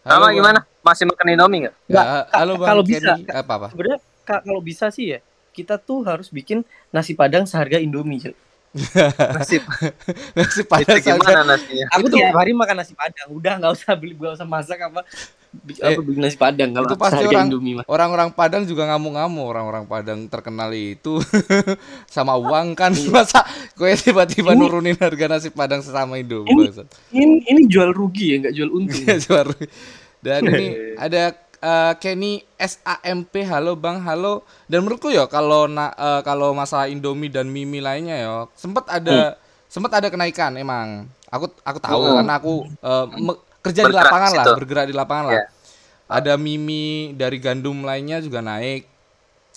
Halo, 0.03 0.13
Sama 0.13 0.25
Bang. 0.25 0.35
gimana? 0.35 0.59
Masih 0.79 1.03
makan 1.07 1.27
Indomie 1.29 1.59
enggak? 1.63 1.75
Ya, 1.87 2.27
halo 2.31 2.53
Bang 2.55 2.67
kalau 2.67 2.83
bisa. 2.83 3.11
Apa 3.29 3.51
apa? 3.55 3.67
Sebenarnya 3.71 3.99
ka- 4.23 4.43
kalau 4.43 4.59
bisa 4.59 4.87
sih 4.87 5.15
ya 5.15 5.19
kita 5.51 5.75
tuh 5.77 6.03
harus 6.03 6.27
bikin 6.27 6.63
nasi 6.89 7.13
padang 7.13 7.43
seharga 7.43 7.77
Indomie. 7.77 8.19
cuy. 8.19 8.35
Nasi 9.37 9.61
Nasi 10.37 10.59
itu 10.59 10.65
padang 10.65 10.97
gimana 10.97 11.45
nasinya? 11.45 11.85
Aku 11.93 12.09
Itu- 12.09 12.17
tiap 12.17 12.33
hari 12.33 12.51
makan 12.51 12.75
nasi 12.75 12.93
padang. 12.97 13.27
Udah 13.29 13.53
nggak 13.61 13.71
usah 13.71 13.93
beli 13.93 14.17
nggak 14.17 14.33
usah 14.33 14.47
masak 14.47 14.79
apa 14.81 15.01
Eh, 15.53 15.93
apa 15.93 16.01
bikin 16.01 16.17
nasi 16.17 16.33
padang 16.33 16.73
kalau 16.73 16.89
itu 16.89 16.97
pasti 16.97 17.21
orang-. 17.29 17.85
Orang-orang 17.85 18.29
Padang 18.33 18.65
juga 18.65 18.89
ngamuk-ngamuk 18.89 19.45
orang-orang 19.45 19.85
Padang 19.85 20.25
terkenal 20.25 20.73
itu 20.73 21.21
sama 22.09 22.33
uang 22.33 22.73
kan 22.73 22.89
masa 23.13 23.45
gue 23.77 23.93
tiba-tiba 23.93 24.49
Ini- 24.49 24.57
nurunin 24.57 24.97
harga 24.97 25.29
nasi 25.29 25.53
Padang 25.53 25.85
sesama 25.85 26.17
Indomie 26.17 26.49
Ini- 26.49 26.65
bangsat. 26.73 26.87
Ini 27.13 27.35
ini 27.45 27.61
jual 27.69 27.93
rugi 27.93 28.33
ya 28.33 28.35
nggak 28.41 28.53
jual 28.57 28.69
untung. 28.73 28.97
Iya, 29.05 29.21
Suara. 29.21 29.53
Dan 30.17 30.41
ini 30.49 30.65
ada 30.97 31.37
eh, 31.63 31.93
Kenny 31.97 32.43
SAMP 32.57 33.31
halo 33.45 33.73
Bang 33.73 33.99
halo 33.99 34.33
dan 34.67 34.83
menurutku 34.83 35.07
ya 35.07 35.25
kalau 35.25 35.65
na- 35.65 35.91
eh, 35.91 36.21
kalau 36.21 36.51
masalah 36.51 36.85
Indomie 36.85 37.27
dan 37.27 37.47
Mimi 37.47 37.79
lainnya 37.79 38.15
ya 38.15 38.31
sempat 38.53 38.83
ada 38.89 39.39
sempat 39.65 39.91
ada 39.93 40.07
kenaikan 40.07 40.53
emang 40.53 41.07
aku 41.27 41.47
aku 41.59 41.79
tahu 41.79 42.03
Hmm. 42.03 42.15
karena 42.19 42.33
aku 42.35 42.53
eh, 42.69 43.05
me- 43.17 43.41
kerja 43.61 43.81
di 43.81 43.85
Bergerak 43.87 44.05
lapangan 44.05 44.29
di 44.29 44.35
lah 44.35 44.43
situ. 44.43 44.53
bergerak 44.53 44.85
di 44.85 44.93
lapangan 44.93 45.23
lah 45.23 45.33
Iya. 45.33 45.45
ada 46.05 46.33
Mimi 46.35 46.85
dari 47.13 47.37
gandum 47.37 47.79
lainnya 47.81 48.19
juga 48.19 48.39
naik 48.39 48.83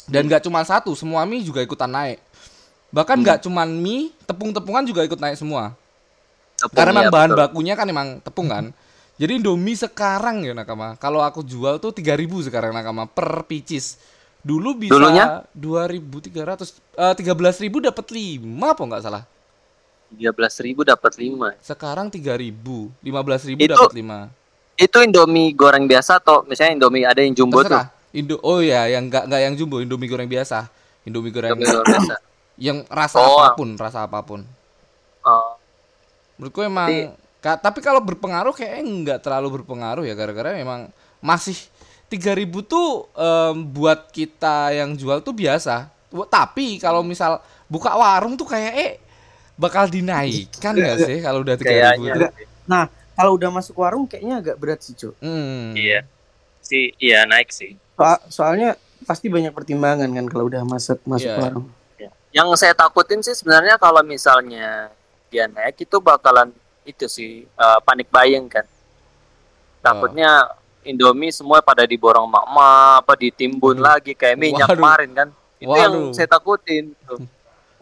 dan 0.06 0.22
nggak 0.24 0.40
cuma 0.40 0.62
satu 0.62 0.94
semua 0.94 1.26
mie 1.26 1.42
juga 1.42 1.58
ikutan 1.58 1.90
naik 1.90 2.22
bahkan 2.88 3.18
nggak 3.18 3.42
cuman 3.42 3.66
mie 3.66 4.14
tepung-tepungan 4.22 4.86
juga 4.86 5.02
ikut 5.02 5.18
naik 5.18 5.34
semua 5.34 5.74
Tepung, 6.56 6.72
karena 6.72 7.00
ya, 7.02 7.10
bahan 7.10 7.30
betul. 7.30 7.40
bakunya 7.42 7.74
kan 7.74 7.84
emang 7.84 8.16
tepung 8.18 8.48
kan. 8.48 8.72
Jadi 9.16 9.40
Indomie 9.40 9.72
sekarang 9.72 10.44
ya 10.44 10.52
nakama. 10.52 10.92
Kalau 11.00 11.24
aku 11.24 11.40
jual 11.40 11.80
tuh 11.80 11.88
3000 11.88 12.46
sekarang 12.52 12.76
nakama 12.76 13.08
per 13.08 13.48
pieces. 13.48 13.96
Dulu 14.44 14.76
bisa 14.76 14.92
Dulunya? 14.92 15.42
2300 15.56 16.76
eh 16.94 17.14
13000 17.16 17.88
dapat 17.90 18.06
5 18.12 18.44
apa 18.62 18.82
enggak 18.84 19.02
salah. 19.02 19.24
13.000 20.14 20.86
dapat 20.86 21.12
5. 21.18 21.58
Sekarang 21.58 22.06
3000, 22.06 22.54
15000 23.02 23.58
Itu 23.58 23.74
dapat 23.74 23.94
5. 23.96 24.30
Itu 24.78 24.98
Indomie 25.02 25.50
goreng 25.50 25.88
biasa 25.88 26.20
atau 26.20 26.44
misalnya 26.46 26.78
Indomie 26.78 27.02
ada 27.02 27.18
yang 27.24 27.34
jumbo 27.34 27.64
tuh? 27.64 27.72
Terserah. 27.72 27.88
Indo 28.14 28.38
Oh 28.40 28.62
ya, 28.62 28.86
yang 28.86 29.10
enggak 29.10 29.26
enggak 29.26 29.40
yang 29.42 29.54
jumbo, 29.58 29.82
Indomie 29.82 30.06
goreng 30.06 30.30
biasa. 30.30 30.68
Indomie 31.02 31.34
goreng 31.34 31.56
Indomie 31.56 31.66
goreng 31.66 31.88
biasa. 31.90 32.14
yang 32.70 32.78
rasa 32.86 33.18
Oh. 33.18 33.40
apa 33.42 33.58
pun, 33.58 33.68
rasa 33.74 33.98
apa 34.06 34.20
pun. 34.22 34.40
Oh, 35.26 35.58
Menurutku 36.38 36.60
emang 36.62 36.86
Jadi- 36.86 37.10
ka- 37.46 37.60
tapi 37.60 37.78
kalau 37.78 38.02
berpengaruh 38.02 38.50
kayaknya 38.50 38.82
nggak 38.82 39.20
terlalu 39.20 39.62
berpengaruh 39.62 40.02
ya 40.02 40.12
gara-gara 40.12 40.50
memang 40.52 40.90
masih 41.18 41.54
3000 42.06 42.26
tuh 42.62 43.06
em, 43.12 43.66
buat 43.66 44.10
kita 44.10 44.70
yang 44.72 44.94
jual 44.94 45.18
tuh 45.20 45.30
biasa. 45.32 45.86
Tapi 46.08 46.78
kalau 46.78 47.02
misal 47.02 47.38
buka 47.66 47.90
warung 47.92 48.34
tuh 48.34 48.46
kayak 48.46 48.72
eh 48.74 48.92
bakal 49.54 49.86
dinaikkan 49.86 50.70
nggak 50.72 50.98
sih 51.00 51.18
kalau 51.18 51.40
udah 51.40 51.54
3000 51.54 51.66
Kayaknya. 51.66 52.12
tuh? 52.14 52.30
Nah, 52.64 52.84
kalau 53.12 53.34
udah 53.34 53.50
masuk 53.50 53.74
warung 53.76 54.04
kayaknya 54.04 54.38
agak 54.38 54.56
berat 54.56 54.80
sih, 54.80 54.92
Cuk. 54.92 55.14
Hmm. 55.18 55.72
Iya. 55.72 56.02
Si 56.60 56.90
iya 56.96 57.22
naik 57.24 57.50
sih. 57.50 57.74
Soal- 57.92 58.22
soalnya 58.28 58.74
pasti 59.02 59.26
banyak 59.26 59.50
pertimbangan 59.50 60.06
kan 60.08 60.26
kalau 60.26 60.46
udah 60.46 60.62
masuk 60.62 60.98
masuk 61.02 61.26
Iya. 61.28 61.38
warung. 61.40 61.66
Yang 62.30 62.48
saya 62.58 62.72
takutin 62.72 63.20
sih 63.20 63.32
sebenarnya 63.32 63.76
kalau 63.76 64.02
misalnya 64.02 64.92
dia 65.26 65.48
naik 65.48 65.80
itu 65.80 65.96
bakalan 65.98 66.52
itu 66.86 67.06
sih 67.10 67.44
eh, 67.44 67.78
panik 67.82 68.08
buying 68.08 68.46
kan. 68.46 68.64
Takutnya 69.82 70.50
Indomie 70.86 71.34
semua 71.34 71.58
pada 71.58 71.82
diborong 71.82 72.30
mak-mak 72.30 73.02
apa 73.02 73.12
ditimbun 73.18 73.82
lagi 73.82 74.14
kayak 74.14 74.38
minyak 74.38 74.70
Waduh. 74.70 74.78
kemarin 74.78 75.10
kan. 75.12 75.28
Itu 75.58 75.74
Waduh. 75.74 75.82
yang 75.82 75.94
saya 76.14 76.30
takutin 76.30 76.94
tuh. 77.02 77.20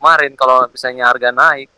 Kemarin 0.01 0.33
kalau 0.37 0.65
misalnya 0.69 1.09
harga 1.13 1.29
naik. 1.29 1.69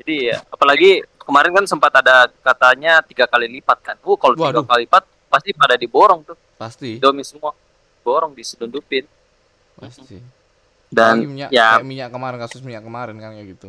Jadi 0.00 0.14
ya 0.28 0.44
apalagi 0.52 1.00
kemarin 1.24 1.50
kan 1.56 1.64
sempat 1.64 1.92
ada 2.04 2.28
katanya 2.44 3.00
tiga 3.00 3.24
kali 3.24 3.48
lipat 3.48 3.78
kan. 3.80 3.96
Uh 4.04 4.16
kalau 4.20 4.36
tiga 4.36 4.60
kali 4.60 4.84
lipat 4.84 5.04
pasti 5.32 5.50
pada 5.56 5.74
diborong 5.74 6.20
tuh. 6.22 6.36
Pasti, 6.54 7.00
Indomie 7.00 7.26
semua 7.26 7.50
borong 8.04 8.36
diselundupin 8.36 9.08
pasti. 9.74 10.20
dan 10.92 11.24
minyak, 11.24 11.50
ya 11.50 11.80
kayak 11.80 11.88
minyak 11.88 12.08
kemarin 12.12 12.38
kasus 12.38 12.60
minyak 12.62 12.84
kemarin 12.84 13.16
kan 13.18 13.32
kayak 13.34 13.58
gitu. 13.58 13.68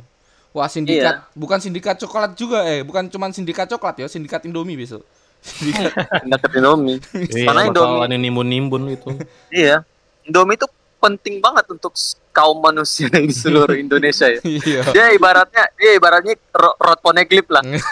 Wah, 0.55 0.71
sindikat 0.71 1.27
bukan 1.35 1.59
sindikat 1.59 1.99
coklat 1.99 2.31
juga 2.39 2.63
eh, 2.63 2.79
bukan 2.79 3.11
cuman 3.11 3.35
sindikat 3.35 3.67
coklat 3.67 3.99
ya, 3.99 4.07
sindikat 4.07 4.39
Indomie 4.47 4.79
besok. 4.79 5.03
Sindikat 5.45 6.49
Indomie. 6.55 6.97
Iya, 7.11 7.51
Karena 7.51 7.61
Indomie 7.67 8.17
nimbun-nimbun 8.17 8.87
itu. 8.87 9.11
Iya, 9.51 9.83
Indomie 10.23 10.55
itu 10.55 10.63
penting 10.95 11.37
banget 11.43 11.69
untuk 11.69 11.91
kaum 12.31 12.57
manusia 12.63 13.11
di 13.11 13.35
seluruh 13.35 13.75
Indonesia 13.75 14.31
ya. 14.31 14.39
Iya. 14.41 14.81
Dia 14.89 15.05
ibaratnya, 15.11 15.69
dia 15.75 15.91
ibaratnya 15.99 16.33
ro- 16.55 16.79
rod 16.79 16.99
poneglyph 17.03 17.51
lah. 17.51 17.61
Iya. 17.61 17.83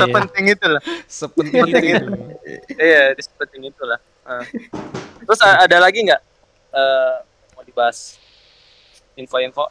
Sepenting 0.00 0.44
itu 0.56 0.66
lah. 0.66 0.82
Sepenting 1.06 1.60
Penting 1.60 1.84
itu. 1.92 2.06
itu. 2.48 2.72
Iya, 2.80 3.14
sepenting 3.20 3.62
itu 3.68 3.82
lah. 3.84 4.00
Ah. 4.24 4.42
Terus 5.22 5.40
ada 5.44 5.76
lagi 5.76 6.08
nggak 6.08 6.20
eh, 6.72 7.14
mau 7.52 7.62
dibahas 7.62 8.16
info-info 9.14 9.68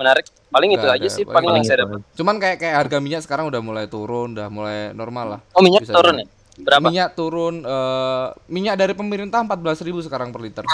menarik? 0.00 0.24
Paling 0.48 0.70
itu 0.72 0.82
Nggak 0.82 0.96
aja 0.96 1.08
ada, 1.08 1.16
sih, 1.16 1.24
paling 1.28 1.36
paling 1.36 1.52
yang 1.60 1.66
saya 1.68 1.78
dapat. 1.84 2.00
Cuman 2.16 2.34
kayak 2.40 2.56
kayak 2.56 2.76
harga 2.80 2.96
minyak 2.98 3.22
sekarang 3.22 3.52
udah 3.52 3.60
mulai 3.60 3.84
turun, 3.86 4.32
udah 4.34 4.48
mulai 4.48 4.96
normal 4.96 5.26
lah. 5.36 5.40
Oh 5.52 5.60
minyak 5.60 5.84
Bisa 5.84 5.94
turun 5.94 6.24
ya? 6.24 6.26
Berapa? 6.60 6.82
Minyak 6.88 7.08
turun 7.14 7.54
eh, 7.62 8.26
minyak 8.48 8.74
dari 8.80 8.92
pemerintah 8.96 9.44
14.000 9.44 10.08
sekarang 10.08 10.32
per 10.32 10.40
liter. 10.40 10.64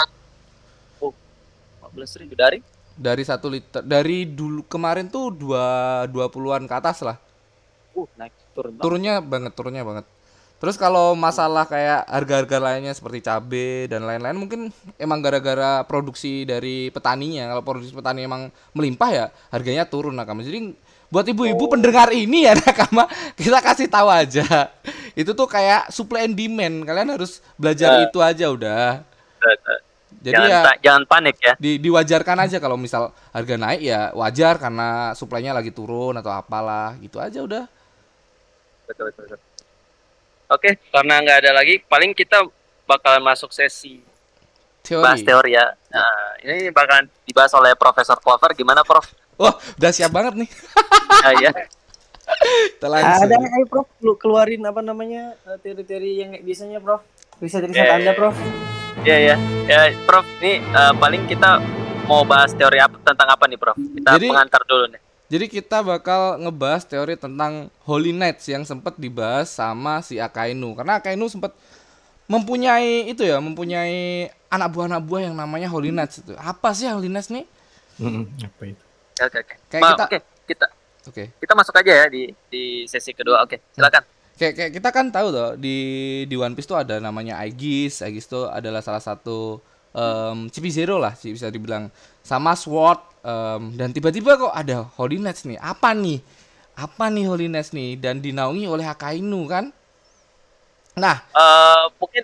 14 1.97 2.21
ribu 2.21 2.33
dari 2.37 2.59
Dari 2.97 3.23
satu 3.25 3.49
liter 3.49 3.85
dari 3.85 4.25
dulu 4.25 4.65
kemarin 4.65 5.05
tuh 5.05 5.29
dua 5.29 5.65
dua 6.09 6.33
puluhan 6.33 6.65
ke 6.65 6.73
atas 6.73 7.05
lah. 7.05 7.17
Uh, 7.93 8.09
naik 8.17 8.33
turun. 8.57 8.73
banget. 8.73 8.83
Turunnya 8.85 9.13
banget, 9.21 9.51
turunnya 9.53 9.83
banget. 9.85 10.05
Terus 10.57 10.73
kalau 10.73 11.13
masalah 11.13 11.69
kayak 11.69 12.09
harga-harga 12.09 12.57
lainnya 12.57 12.89
seperti 12.89 13.21
cabe 13.21 13.85
dan 13.85 14.09
lain-lain 14.09 14.33
mungkin 14.33 14.61
emang 14.97 15.21
gara-gara 15.21 15.85
produksi 15.85 16.49
dari 16.49 16.89
petaninya. 16.89 17.45
Kalau 17.53 17.61
produksi 17.61 17.93
petani 17.93 18.25
emang 18.25 18.49
melimpah 18.73 19.09
ya 19.13 19.25
harganya 19.53 19.85
turun 19.85 20.17
nakama. 20.17 20.41
Jadi 20.41 20.73
buat 21.13 21.23
ibu-ibu 21.29 21.71
pendengar 21.71 22.09
ini 22.09 22.49
ya 22.49 22.57
nakama 22.65 23.05
kita 23.37 23.61
kasih 23.61 23.85
tahu 23.85 24.09
aja. 24.09 24.73
Itu 25.13 25.37
tuh 25.37 25.45
kayak 25.45 25.93
supply 25.93 26.25
and 26.25 26.33
demand. 26.33 26.89
Kalian 26.89 27.13
harus 27.13 27.37
belajar 27.53 28.01
Ya. 28.01 28.09
itu 28.09 28.17
aja 28.17 28.45
udah. 28.49 29.05
Jadi 30.17 30.33
jangan, 30.33 30.49
ya 30.49 30.73
jangan 30.81 31.03
panik 31.05 31.37
ya. 31.37 31.53
di, 31.61 31.77
diwajarkan 31.77 32.49
aja 32.49 32.57
kalau 32.57 32.73
misal 32.73 33.13
harga 33.29 33.55
naik 33.55 33.85
ya 33.85 34.09
wajar 34.17 34.57
karena 34.57 35.13
suplainya 35.13 35.53
lagi 35.53 35.69
turun 35.69 36.17
atau 36.17 36.33
apalah 36.33 36.97
gitu 36.97 37.21
aja 37.21 37.45
udah. 37.45 37.69
Betul, 38.89 39.13
betul, 39.13 39.23
betul. 39.29 39.46
Oke, 40.47 40.79
karena 40.87 41.19
nggak 41.19 41.37
ada 41.41 41.51
lagi, 41.53 41.79
paling 41.81 42.11
kita 42.11 42.39
bakalan 42.83 43.19
masuk 43.21 43.51
sesi 43.51 43.99
bahas 44.95 45.19
Teori. 45.19 45.51
teori 45.51 45.51
ya. 45.53 45.67
Nah, 45.91 46.07
ini 46.41 46.71
bakalan 46.71 47.11
dibahas 47.21 47.51
oleh 47.51 47.75
Profesor 47.75 48.15
Clover. 48.15 48.55
Gimana, 48.55 48.79
Prof? 48.81 49.03
Wah, 49.35 49.51
udah 49.75 49.91
siap 49.91 50.09
banget 50.09 50.33
nih. 50.37 50.49
Ah, 51.17 51.33
ya. 51.33 51.51
Kita 52.69 52.87
langsung. 52.87 53.25
Ada 53.25 53.35
ayo 53.35 53.65
Prof 53.65 53.87
lu 53.99 54.13
keluarin 54.15 54.61
apa 54.61 54.79
namanya 54.79 55.35
eh, 55.43 55.57
teori-teori 55.57 56.11
yang 56.17 56.31
biasanya 56.39 56.79
Prof. 56.79 57.03
Riset-riset 57.37 57.75
Eh. 57.81 57.95
Anda 57.97 58.13
Prof. 58.13 58.35
ya, 59.01 59.17
ya. 59.17 59.35
Ya, 59.65 59.79
Prof, 60.03 60.23
ini 60.39 60.61
eh, 60.61 60.93
paling 60.95 61.25
kita 61.25 61.59
mau 62.05 62.23
bahas 62.23 62.53
teori 62.53 62.77
apa 62.77 62.95
tentang 63.01 63.27
apa 63.27 63.43
nih, 63.43 63.57
Prof? 63.57 63.75
Kita 63.75 64.15
Jadi- 64.15 64.29
pengantar 64.29 64.61
dulu 64.63 64.85
nih. 64.87 65.01
Jadi 65.27 65.51
kita 65.51 65.83
bakal 65.83 66.39
ngebahas 66.39 66.87
teori 66.87 67.19
tentang 67.19 67.67
Holy 67.83 68.15
Knights 68.15 68.47
yang 68.47 68.63
sempat 68.63 68.95
dibahas 68.95 69.51
sama 69.51 69.99
si 69.99 70.15
Akainu. 70.17 70.71
Karena 70.71 71.03
Akainu 71.03 71.27
sempat 71.27 71.51
mempunyai 72.27 73.07
itu 73.07 73.23
ya, 73.23 73.39
mempunyai 73.39 74.27
anak 74.47 74.71
buah-anak 74.71 75.01
buah 75.03 75.21
yang 75.27 75.35
namanya 75.35 75.67
Holy 75.67 75.91
Knights 75.91 76.23
itu. 76.23 76.31
Apa 76.35 76.71
sih 76.71 76.87
Holy 76.87 77.11
Knights 77.11 77.27
nih? 77.27 77.43
Mm-mm, 77.99 78.23
apa 78.39 78.63
itu? 78.67 78.83
Oke, 79.19 79.37
oke. 79.43 79.55
Kayak 79.67 79.81
Ma- 79.83 79.89
kita- 79.91 80.07
Oke, 80.07 80.19
kita 80.47 80.65
Oke. 81.07 81.23
kita 81.39 81.53
masuk 81.55 81.75
aja 81.75 81.91
ya 81.91 82.05
di 82.07 82.23
di 82.47 82.63
sesi 82.85 83.11
kedua. 83.11 83.43
Oke, 83.43 83.63
silakan. 83.71 84.03
Kayak, 84.37 84.53
kayak 84.53 84.71
kita 84.75 84.89
kan 84.93 85.05
tahu 85.09 85.27
tuh 85.33 85.49
di 85.57 85.75
di 86.23 86.35
One 86.37 86.53
Piece 86.53 86.69
tuh 86.69 86.77
ada 86.77 87.01
namanya 87.01 87.41
Aegis. 87.41 87.99
Aegis 87.99 88.29
tuh 88.29 88.45
adalah 88.45 88.85
salah 88.85 89.01
satu 89.01 89.57
um, 89.97 90.45
CP 90.45 90.69
Zero 90.69 91.01
lah 91.01 91.17
sih 91.17 91.33
bisa 91.33 91.49
dibilang 91.49 91.89
sama 92.21 92.53
Sword 92.53 93.16
em, 93.27 93.75
dan 93.75 93.91
tiba-tiba 93.91 94.39
kok 94.39 94.53
ada 94.53 94.87
Holy 94.95 95.19
Knights 95.19 95.43
nih. 95.43 95.59
Apa 95.59 95.91
nih? 95.91 96.23
Apa 96.73 97.09
nih 97.09 97.25
Holy 97.25 97.47
Knights 97.47 97.71
nih 97.71 97.97
dan 97.97 98.17
dinaungi 98.17 98.63
oleh 98.65 98.85
Akainu 98.85 99.43
kan? 99.45 99.67
Nah, 100.95 101.21
Eh, 101.29 101.83
mungkin 101.95 102.23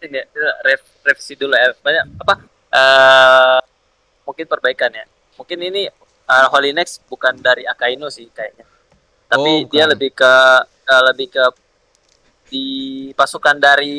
ini 0.00 0.18
ya, 0.18 0.24
rev- 0.62 0.94
revisi 1.04 1.34
dulu 1.34 1.52
ya. 1.52 1.70
Banyak 1.76 2.04
apa? 2.18 2.34
eh 2.68 3.58
mungkin 4.22 4.44
perbaikan 4.44 4.90
ya. 4.90 5.04
Mungkin 5.34 5.58
ini 5.62 5.88
eh, 6.24 6.46
Holy 6.48 6.72
Next 6.72 7.04
bukan 7.04 7.36
dari 7.38 7.64
Akainu 7.64 8.08
sih 8.08 8.28
kayaknya. 8.28 8.64
Tapi 9.28 9.50
Oh, 9.58 9.68
dia 9.68 9.84
lebih 9.84 10.10
ke 10.10 10.32
eh, 10.84 11.02
lebih 11.04 11.28
ke 11.28 11.44
di 12.48 12.64
pasukan 13.12 13.56
dari 13.56 13.92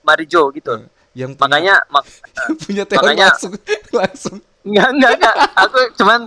Marijo 0.00 0.48
gitu. 0.50 0.72
yang 1.12 1.32
punya, 1.32 1.48
Makanya 1.48 1.74
mak 1.88 2.04
punya 2.62 2.84
makanya- 2.86 3.32
langsung 3.32 3.52
langsung 4.00 4.36
enggak 4.66 4.88
enggak 4.90 5.12
enggak. 5.14 5.34
Aku 5.56 5.78
cuman 5.96 6.20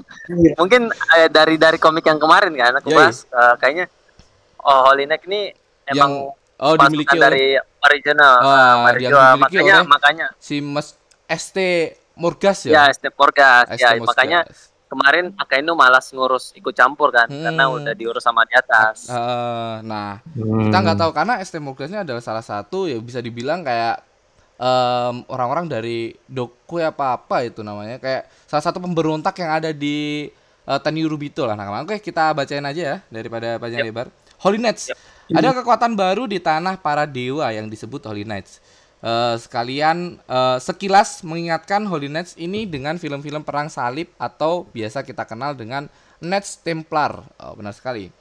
mungkin 0.55 0.81
eh, 1.13 1.27
dari 1.27 1.55
dari 1.55 1.75
komik 1.75 2.03
yang 2.03 2.17
kemarin 2.17 2.51
kan 2.53 2.73
aku 2.73 2.89
Yoi. 2.89 2.97
bahas 2.97 3.23
eh, 3.25 3.53
kayaknya 3.57 3.85
oh 4.59 4.79
Holy 4.85 5.03
Next 5.03 5.25
ini 5.25 5.51
emang 5.85 6.31
oh 6.55 6.73
pasukan 6.73 6.87
dimiliki 6.87 7.13
oleh 7.13 7.21
dari 7.21 7.45
original. 7.81 8.33
Ah, 8.37 8.47
Ah, 8.47 8.55
yang 8.55 8.79
Marijo. 8.81 9.07
dimiliki 9.11 9.37
makanya 9.37 9.75
oleh- 9.75 9.89
makanya 9.89 10.27
si 10.37 10.55
Mas 10.59 10.95
ST 11.25 11.57
Morgas 12.13 12.59
ya 12.63 12.71
ya. 12.81 12.83
Step 12.91 13.13
Morgas 13.13 13.67
ST 13.69 13.77
ya 13.77 13.89
Morgas. 13.93 14.07
makanya 14.07 14.39
kemarin 14.85 15.25
Akainu 15.35 15.71
malas 15.73 16.09
ngurus 16.09 16.49
ikut 16.51 16.73
campur 16.73 17.09
kan 17.09 17.25
Hmm. 17.25 17.45
karena 17.45 17.69
udah 17.69 17.93
diurus 17.93 18.19
sama 18.19 18.41
di 18.43 18.51
atas. 18.53 19.05
Eh, 19.05 19.75
nah, 19.83 20.17
Hmm. 20.27 20.65
kita 20.65 20.77
nggak 20.79 20.97
tahu 20.97 21.11
karena 21.13 21.37
ST 21.39 21.55
Morgasnya 21.57 22.01
adalah 22.01 22.19
salah 22.19 22.41
satu 22.41 22.85
ya 22.85 22.97
bisa 22.97 23.19
dibilang 23.19 23.61
kayak 23.61 24.01
em, 24.59 25.15
orang-orang 25.31 25.65
dari 25.71 26.13
Doku 26.27 26.83
apa 26.83 27.15
apa 27.15 27.47
itu 27.47 27.63
namanya. 27.63 27.97
Kayak 27.97 28.27
salah 28.45 28.63
satu 28.63 28.83
pemberontak 28.83 29.33
yang 29.39 29.51
ada 29.55 29.71
di 29.71 30.27
uh, 30.67 30.77
Tenryubito 30.77 31.47
lah. 31.47 31.55
Nah 31.55 31.71
oke 31.81 31.97
kita 32.03 32.35
bacain 32.35 32.63
aja 32.67 32.81
ya 32.83 32.97
daripada 33.07 33.55
panjang 33.55 33.87
lebar. 33.87 34.11
Holy 34.39 34.59
Knights. 34.59 34.91
Ada 35.29 35.51
kekuatan 35.61 35.95
baru 35.95 36.25
di 36.27 36.39
tanah 36.39 36.79
para 36.79 37.07
dewa 37.07 37.47
yang 37.51 37.71
disebut 37.71 38.03
Holy 38.07 38.23
Knights. 38.23 38.59
Eh, 38.99 39.35
sekalian 39.39 40.19
eh, 40.19 40.57
sekilas 40.59 41.23
mengingatkan 41.23 41.87
Holy 41.87 42.11
Knights 42.11 42.35
ini 42.35 42.67
dengan 42.67 42.99
film-film 42.99 43.47
perang 43.47 43.71
salib 43.71 44.11
atau 44.19 44.67
biasa 44.75 45.07
kita 45.07 45.23
kenal 45.23 45.55
dengan 45.55 45.87
Knights 46.19 46.59
Templar. 46.59 47.23
Oh, 47.39 47.55
benar 47.55 47.71
sekali 47.71 48.18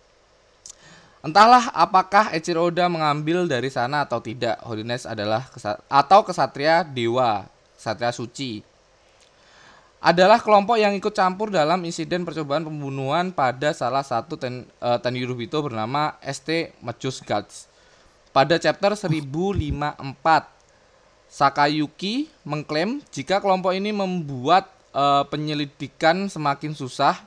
Entahlah 1.18 1.74
apakah 1.74 2.30
Eiichiro 2.30 2.70
Oda 2.70 2.86
mengambil 2.86 3.50
dari 3.50 3.66
sana 3.74 4.06
atau 4.06 4.22
tidak. 4.22 4.62
Holiness 4.62 5.02
adalah 5.02 5.50
kesa- 5.50 5.82
atau 5.90 6.22
kesatria 6.22 6.86
dewa, 6.86 7.42
kesatria 7.74 8.14
suci. 8.14 8.62
Adalah 9.98 10.38
kelompok 10.38 10.78
yang 10.78 10.94
ikut 10.94 11.10
campur 11.10 11.50
dalam 11.50 11.82
insiden 11.82 12.22
percobaan 12.22 12.62
pembunuhan 12.62 13.34
pada 13.34 13.74
salah 13.74 14.06
satu 14.06 14.38
ten, 14.38 14.62
eh, 14.78 14.98
Tenryubito 15.02 15.58
bernama 15.58 16.14
ST 16.22 16.70
Machus 16.78 17.18
Guards. 17.18 17.66
Pada 18.30 18.54
chapter 18.62 18.94
1054, 18.94 20.46
Sakayuki 21.26 22.30
mengklaim 22.46 23.02
jika 23.10 23.42
kelompok 23.42 23.74
ini 23.74 23.90
membuat 23.90 24.70
eh, 24.94 25.24
penyelidikan 25.26 26.30
semakin 26.30 26.78
susah 26.78 27.18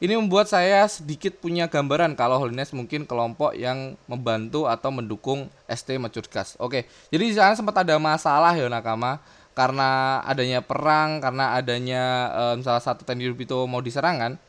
ini 0.00 0.16
membuat 0.16 0.48
saya 0.48 0.88
sedikit 0.88 1.36
punya 1.36 1.68
gambaran 1.68 2.16
kalau 2.16 2.40
Holiness 2.40 2.72
mungkin 2.72 3.04
kelompok 3.04 3.52
yang 3.52 4.00
membantu 4.08 4.64
atau 4.64 4.88
mendukung 4.88 5.52
ST 5.68 5.92
Machurkas. 6.00 6.56
Oke, 6.56 6.88
jadi 7.12 7.24
di 7.28 7.36
sana 7.36 7.52
sempat 7.52 7.84
ada 7.84 8.00
masalah 8.00 8.56
ya 8.56 8.64
Nakama 8.72 9.20
karena 9.52 10.20
adanya 10.24 10.64
perang, 10.64 11.20
karena 11.20 11.52
adanya 11.52 12.02
em, 12.32 12.64
salah 12.64 12.80
satu 12.80 13.04
Tenryubito 13.04 13.60
mau 13.68 13.84
diserangan 13.84 14.40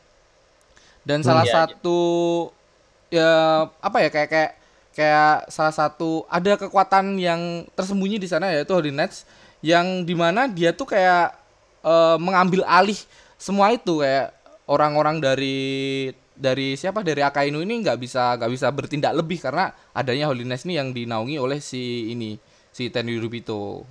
dan 1.04 1.20
salah 1.20 1.44
Iya, 1.44 1.52
iya. 1.52 1.56
satu 1.68 2.00
ya 3.12 3.32
apa 3.84 3.98
ya 4.00 4.08
kayak 4.08 4.28
kayak 4.32 4.52
kayak 4.96 5.52
salah 5.52 5.74
satu 5.74 6.24
ada 6.32 6.56
kekuatan 6.56 7.20
yang 7.20 7.68
tersembunyi 7.76 8.16
di 8.16 8.24
sana 8.24 8.48
yaitu 8.48 8.72
Holiness 8.72 9.28
yang 9.60 10.08
di 10.08 10.16
mana 10.16 10.48
dia 10.48 10.72
tuh 10.72 10.88
kayak 10.88 11.36
eh, 11.84 12.16
mengambil 12.16 12.64
alih 12.64 12.96
semua 13.36 13.68
itu 13.74 14.00
kayak 14.00 14.32
orang-orang 14.72 15.20
dari 15.20 16.08
dari 16.32 16.80
siapa 16.80 17.04
dari 17.04 17.20
Akainu 17.20 17.60
ini 17.60 17.84
nggak 17.84 17.98
bisa 18.00 18.40
nggak 18.40 18.50
bisa 18.50 18.66
bertindak 18.72 19.12
lebih 19.12 19.36
karena 19.36 19.68
adanya 19.92 20.32
Holiness 20.32 20.64
ini 20.64 20.80
yang 20.80 20.96
dinaungi 20.96 21.36
oleh 21.36 21.60
si 21.60 22.08
ini 22.08 22.40
si 22.72 22.88
Tenryubito. 22.88 23.84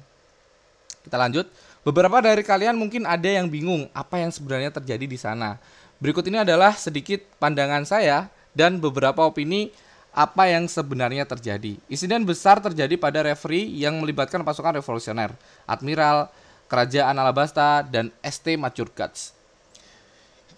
Kita 1.06 1.22
lanjut. 1.22 1.46
Beberapa 1.82 2.22
dari 2.22 2.46
kalian 2.46 2.78
mungkin 2.78 3.10
ada 3.10 3.26
yang 3.26 3.50
bingung 3.50 3.90
apa 3.94 4.22
yang 4.22 4.30
sebenarnya 4.30 4.70
terjadi 4.70 5.06
di 5.06 5.18
sana. 5.18 5.58
Berikut 5.98 6.26
ini 6.30 6.42
adalah 6.42 6.78
sedikit 6.78 7.22
pandangan 7.38 7.86
saya 7.86 8.30
dan 8.54 8.78
beberapa 8.82 9.26
opini 9.26 9.74
apa 10.12 10.50
yang 10.50 10.68
sebenarnya 10.70 11.26
terjadi. 11.26 11.80
Insiden 11.90 12.28
besar 12.28 12.60
terjadi 12.62 13.00
pada 13.00 13.24
referee 13.26 13.82
yang 13.82 13.98
melibatkan 13.98 14.44
pasukan 14.44 14.78
revolusioner, 14.78 15.34
admiral, 15.66 16.30
kerajaan 16.68 17.16
Alabasta, 17.16 17.82
dan 17.88 18.12
ST 18.22 18.60
Machurkats. 18.60 19.41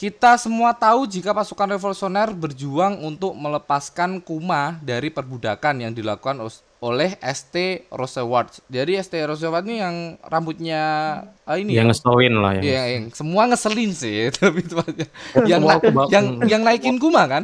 Kita 0.04 0.36
semua 0.36 0.76
tahu 0.76 1.08
jika 1.08 1.32
pasukan 1.32 1.80
revolusioner 1.80 2.36
berjuang 2.36 3.00
untuk 3.00 3.32
melepaskan 3.40 4.20
Kuma 4.20 4.76
dari 4.84 5.08
perbudakan 5.08 5.80
yang 5.80 5.96
dilakukan 5.96 6.44
oleh 6.84 7.16
ST 7.24 7.88
Roosevelt. 7.88 8.60
Jadi 8.68 9.00
ST 9.00 9.16
Roosevelt 9.24 9.64
ini 9.64 9.80
yang 9.80 9.96
rambutnya 10.20 10.82
ah, 11.48 11.56
ini 11.56 11.72
yang 11.72 11.88
ya, 11.88 11.96
ngeselin 11.96 12.36
lah 12.36 12.52
ya. 12.60 12.62
Iya, 12.62 12.84
yang 13.00 13.06
semua 13.16 13.48
ngeselin 13.48 13.96
sih, 13.96 14.28
tapi 14.36 14.60
tepatnya. 14.60 15.08
yang 15.48 15.64
Semua 15.64 15.80
na- 15.80 16.08
yang 16.12 16.26
yang 16.52 16.62
naikin 16.68 17.00
Kuma 17.00 17.24
kan? 17.24 17.44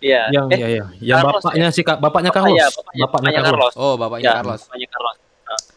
Iya. 0.00 0.32
Yang 0.32 0.44
Eh, 0.48 0.56
iya 0.56 0.68
iya, 0.70 0.84
yang 0.96 1.18
Carlos 1.20 1.44
bapaknya 1.44 1.68
si 1.68 1.80
Kak, 1.84 2.00
bapaknya 2.00 2.32
Bapak- 2.32 2.40
Carlos. 2.40 2.56
iya, 2.56 2.66
bapaknya- 2.72 3.04
bapaknya 3.04 3.04
bapaknya 3.04 3.40
Carlos. 3.44 3.52
Carlos. 3.68 3.84
Oh, 3.84 3.94
bapaknya 4.00 4.24
ya, 4.24 4.36
Carlos. 4.40 4.60
bapaknya 4.64 4.88
Carlos. 4.88 5.16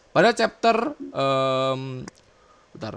Pada 0.08 0.30
chapter 0.32 0.76
em 0.96 1.80
bentar. 2.72 2.94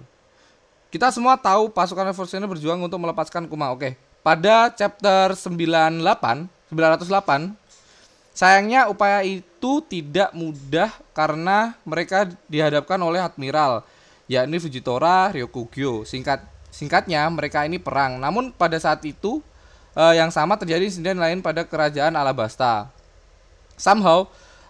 Kita 0.91 1.07
semua 1.07 1.39
tahu 1.39 1.71
pasukan 1.71 2.11
revolusioner 2.11 2.51
berjuang 2.51 2.83
untuk 2.83 2.99
melepaskan 2.99 3.47
Kuma. 3.47 3.71
Oke. 3.71 3.95
Pada 4.19 4.67
chapter 4.75 5.31
98, 5.31 6.03
908, 6.67 7.55
sayangnya 8.35 8.91
upaya 8.91 9.23
itu 9.23 9.79
tidak 9.87 10.35
mudah 10.35 10.91
karena 11.15 11.79
mereka 11.87 12.27
dihadapkan 12.51 12.99
oleh 12.99 13.23
admiral 13.23 13.87
yakni 14.27 14.59
Fujitora 14.59 15.31
Ryokugyo. 15.31 16.03
Singkat 16.03 16.43
Singkatnya, 16.71 17.27
mereka 17.31 17.67
ini 17.67 17.79
perang. 17.79 18.19
Namun 18.19 18.51
pada 18.51 18.79
saat 18.79 18.99
itu 19.07 19.39
eh, 19.95 20.19
yang 20.19 20.27
sama 20.27 20.55
terjadi 20.55 20.87
insiden 20.87 21.19
lain 21.19 21.39
pada 21.39 21.67
kerajaan 21.67 22.15
Alabasta. 22.15 22.91
Somehow, 23.75 24.27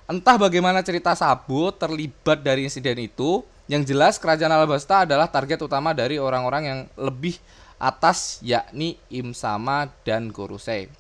entah 0.09 0.37
bagaimana 0.37 0.81
cerita 0.85 1.13
Sabu 1.13 1.69
terlibat 1.73 2.41
dari 2.41 2.65
insiden 2.65 3.09
itu, 3.09 3.45
yang 3.71 3.87
jelas 3.87 4.19
kerajaan 4.19 4.51
Alabasta 4.51 5.07
adalah 5.07 5.31
target 5.31 5.63
utama 5.63 5.95
dari 5.95 6.19
orang-orang 6.19 6.63
yang 6.67 6.79
lebih 6.99 7.39
atas 7.79 8.43
yakni 8.43 8.99
Imsama 9.07 9.87
dan 10.03 10.27
Gorosei. 10.27 10.91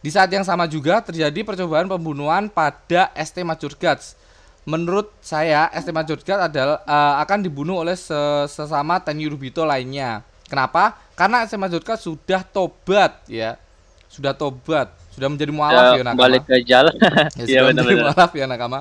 Di 0.00 0.08
saat 0.08 0.32
yang 0.32 0.46
sama 0.46 0.64
juga 0.64 1.04
terjadi 1.04 1.44
percobaan 1.44 1.84
pembunuhan 1.84 2.48
pada 2.48 3.12
ST 3.12 3.44
Majorgats. 3.44 4.16
Menurut 4.64 5.12
saya 5.20 5.68
ST 5.76 5.92
Majorgats 5.92 6.48
adalah 6.48 6.80
eh, 6.82 7.14
akan 7.22 7.38
dibunuh 7.44 7.84
oleh 7.84 7.98
se- 7.98 8.46
sesama 8.48 8.96
Tenyurubito 9.04 9.60
lainnya. 9.68 10.24
Kenapa? 10.48 10.96
Karena 11.12 11.44
ST 11.44 11.60
Majorgats 11.60 12.08
sudah 12.08 12.40
tobat 12.40 13.20
ya. 13.28 13.60
Sudah 14.08 14.32
tobat, 14.32 14.88
sudah 15.12 15.28
menjadi 15.28 15.52
mualaf 15.52 15.92
ya, 15.92 16.00
Ya, 16.00 16.02
nakama. 16.08 16.24
balik 16.24 16.42
ke 16.48 16.56
jalan. 16.64 16.94
Ya, 17.36 17.44
sudah 17.44 17.62
menjadi 17.68 17.92
benar-benar. 17.92 18.02
mualaf 18.16 18.30
ya 18.32 18.46
nakama. 18.48 18.80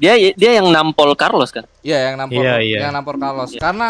Dia 0.00 0.16
dia 0.32 0.50
yang 0.56 0.66
nampol 0.66 1.12
Carlos 1.12 1.52
kan? 1.52 1.68
Iya 1.80 2.10
yang 2.10 2.16
nampor 2.16 2.40
Iya, 2.40 2.54
iya. 2.58 2.78
yang 2.82 2.92
nampor 2.92 3.14
Carlos. 3.14 3.52
Iya. 3.52 3.60
Karena 3.60 3.88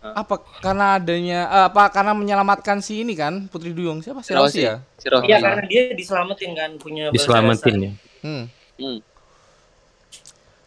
apa? 0.00 0.34
Karena 0.62 0.86
adanya 0.96 1.40
eh, 1.44 1.64
apa? 1.66 1.90
Karena 1.90 2.14
menyelamatkan 2.14 2.78
si 2.78 3.02
ini 3.02 3.12
kan 3.12 3.44
Putri 3.46 3.74
Duyung 3.74 4.00
siapa 4.00 4.22
sih 4.22 4.32
Rossi 4.32 4.62
ya? 4.62 4.78
Si 4.96 5.06
Rossi. 5.06 5.26
Iya 5.26 5.42
karena 5.42 5.62
dia 5.64 5.82
diselamatin 5.92 6.50
kan 6.54 6.70
punya 6.76 7.10
bahasa 7.10 7.16
Diselamatin 7.18 7.76
ya. 7.76 7.92
Hmm. 8.22 8.44
Hmm. 8.78 8.98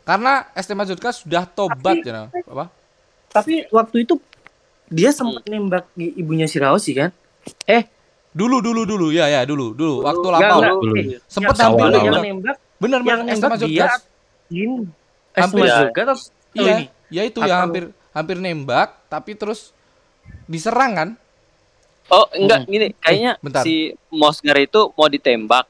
Karena 0.04 0.34
ST 0.54 0.72
Majorka 0.74 1.10
sudah 1.10 1.48
tobat 1.48 2.04
ya. 2.04 2.28
Apa? 2.44 2.68
Tapi 3.32 3.66
waktu 3.72 4.04
itu 4.04 4.20
dia 4.86 5.10
sempat 5.10 5.48
nembak 5.48 5.88
i- 5.96 6.20
ibunya 6.20 6.46
si 6.46 6.60
Raosi 6.60 6.92
kan? 6.94 7.10
Eh, 7.66 7.88
Dulu 8.34 8.60
dulu 8.60 8.82
dulu 8.84 9.08
ya 9.14 9.30
ya 9.30 9.46
dulu 9.46 9.78
dulu 9.78 10.02
waktu 10.02 10.26
dulu. 10.82 10.94
Eh, 10.98 11.22
Sempet 11.30 11.54
yang 11.54 11.70
hampir 11.70 11.90
yang 11.94 12.18
nembak, 12.18 12.58
Bener 12.82 13.00
yang 13.00 13.22
bener 13.22 13.38
ST 13.38 13.46
nembak 13.46 13.60
dia 13.64 13.86
Majorka. 14.54 14.62
ini. 14.76 14.86
Hampir. 15.34 15.60
Hampir 15.60 15.90
juga 15.90 16.02
atau 16.06 16.18
Iya, 16.54 16.72
ini? 16.72 16.86
ya 17.10 17.22
itu 17.24 17.40
yang 17.40 17.50
Atau- 17.50 17.64
hampir 17.66 17.84
hampir 18.10 18.38
nembak 18.38 18.94
tapi 19.08 19.34
terus 19.34 19.74
diserang 20.46 20.94
kan? 20.94 21.10
Oh 22.06 22.30
enggak 22.32 22.68
gini 22.68 22.94
kayaknya 22.96 23.32
bentar. 23.40 23.64
si 23.64 23.90
Mosgar 24.08 24.60
itu 24.60 24.94
mau 24.94 25.08
ditembak, 25.08 25.66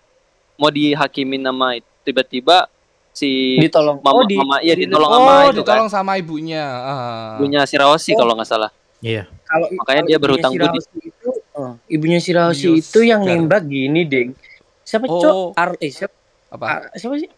mau 0.55 0.67
dihakimin 0.67 1.39
nama 1.39 1.73
tiba-tiba 2.03 2.67
si 3.09 3.61
Ditolong. 3.61 4.01
mama, 4.01 4.17
oh, 4.17 4.25
di, 4.25 4.35
mama 4.35 4.57
iya 4.59 4.73
di- 4.73 4.83
ditolong 4.83 5.07
oh, 5.07 5.15
sama 5.15 5.33
itu 5.45 5.53
ditolong 5.55 5.87
kan. 5.87 5.93
sama 5.93 6.11
ibunya. 6.17 6.63
Ah. 6.65 7.31
Punya 7.37 7.63
si 7.63 7.75
Rossi 7.77 8.11
kalau 8.11 8.33
nggak 8.33 8.49
salah. 8.49 8.71
Iya. 8.99 9.29
kalau 9.43 9.67
Makanya 9.69 9.79
kalau 9.79 9.93
dia 10.01 10.01
ibunya 10.09 10.17
berhutang 10.19 10.51
budi. 10.51 10.65
Raosi 10.65 10.97
itu, 11.03 11.29
oh, 11.53 11.71
ibunya 11.87 12.19
si 12.19 12.31
Raosi 12.31 12.67
itu 12.73 12.99
yang 13.03 13.21
nembak 13.21 13.63
gini, 13.63 14.01
Deng. 14.03 14.33
Siapa, 14.81 15.05
Oh. 15.05 15.21
Cok? 15.21 15.35
Ar 15.53 15.77
eh, 15.77 15.91
siapa, 15.91 16.15
Apa? 16.49 16.65
Ar- 16.65 16.91
siapa 16.95 17.15
sih? 17.17 17.29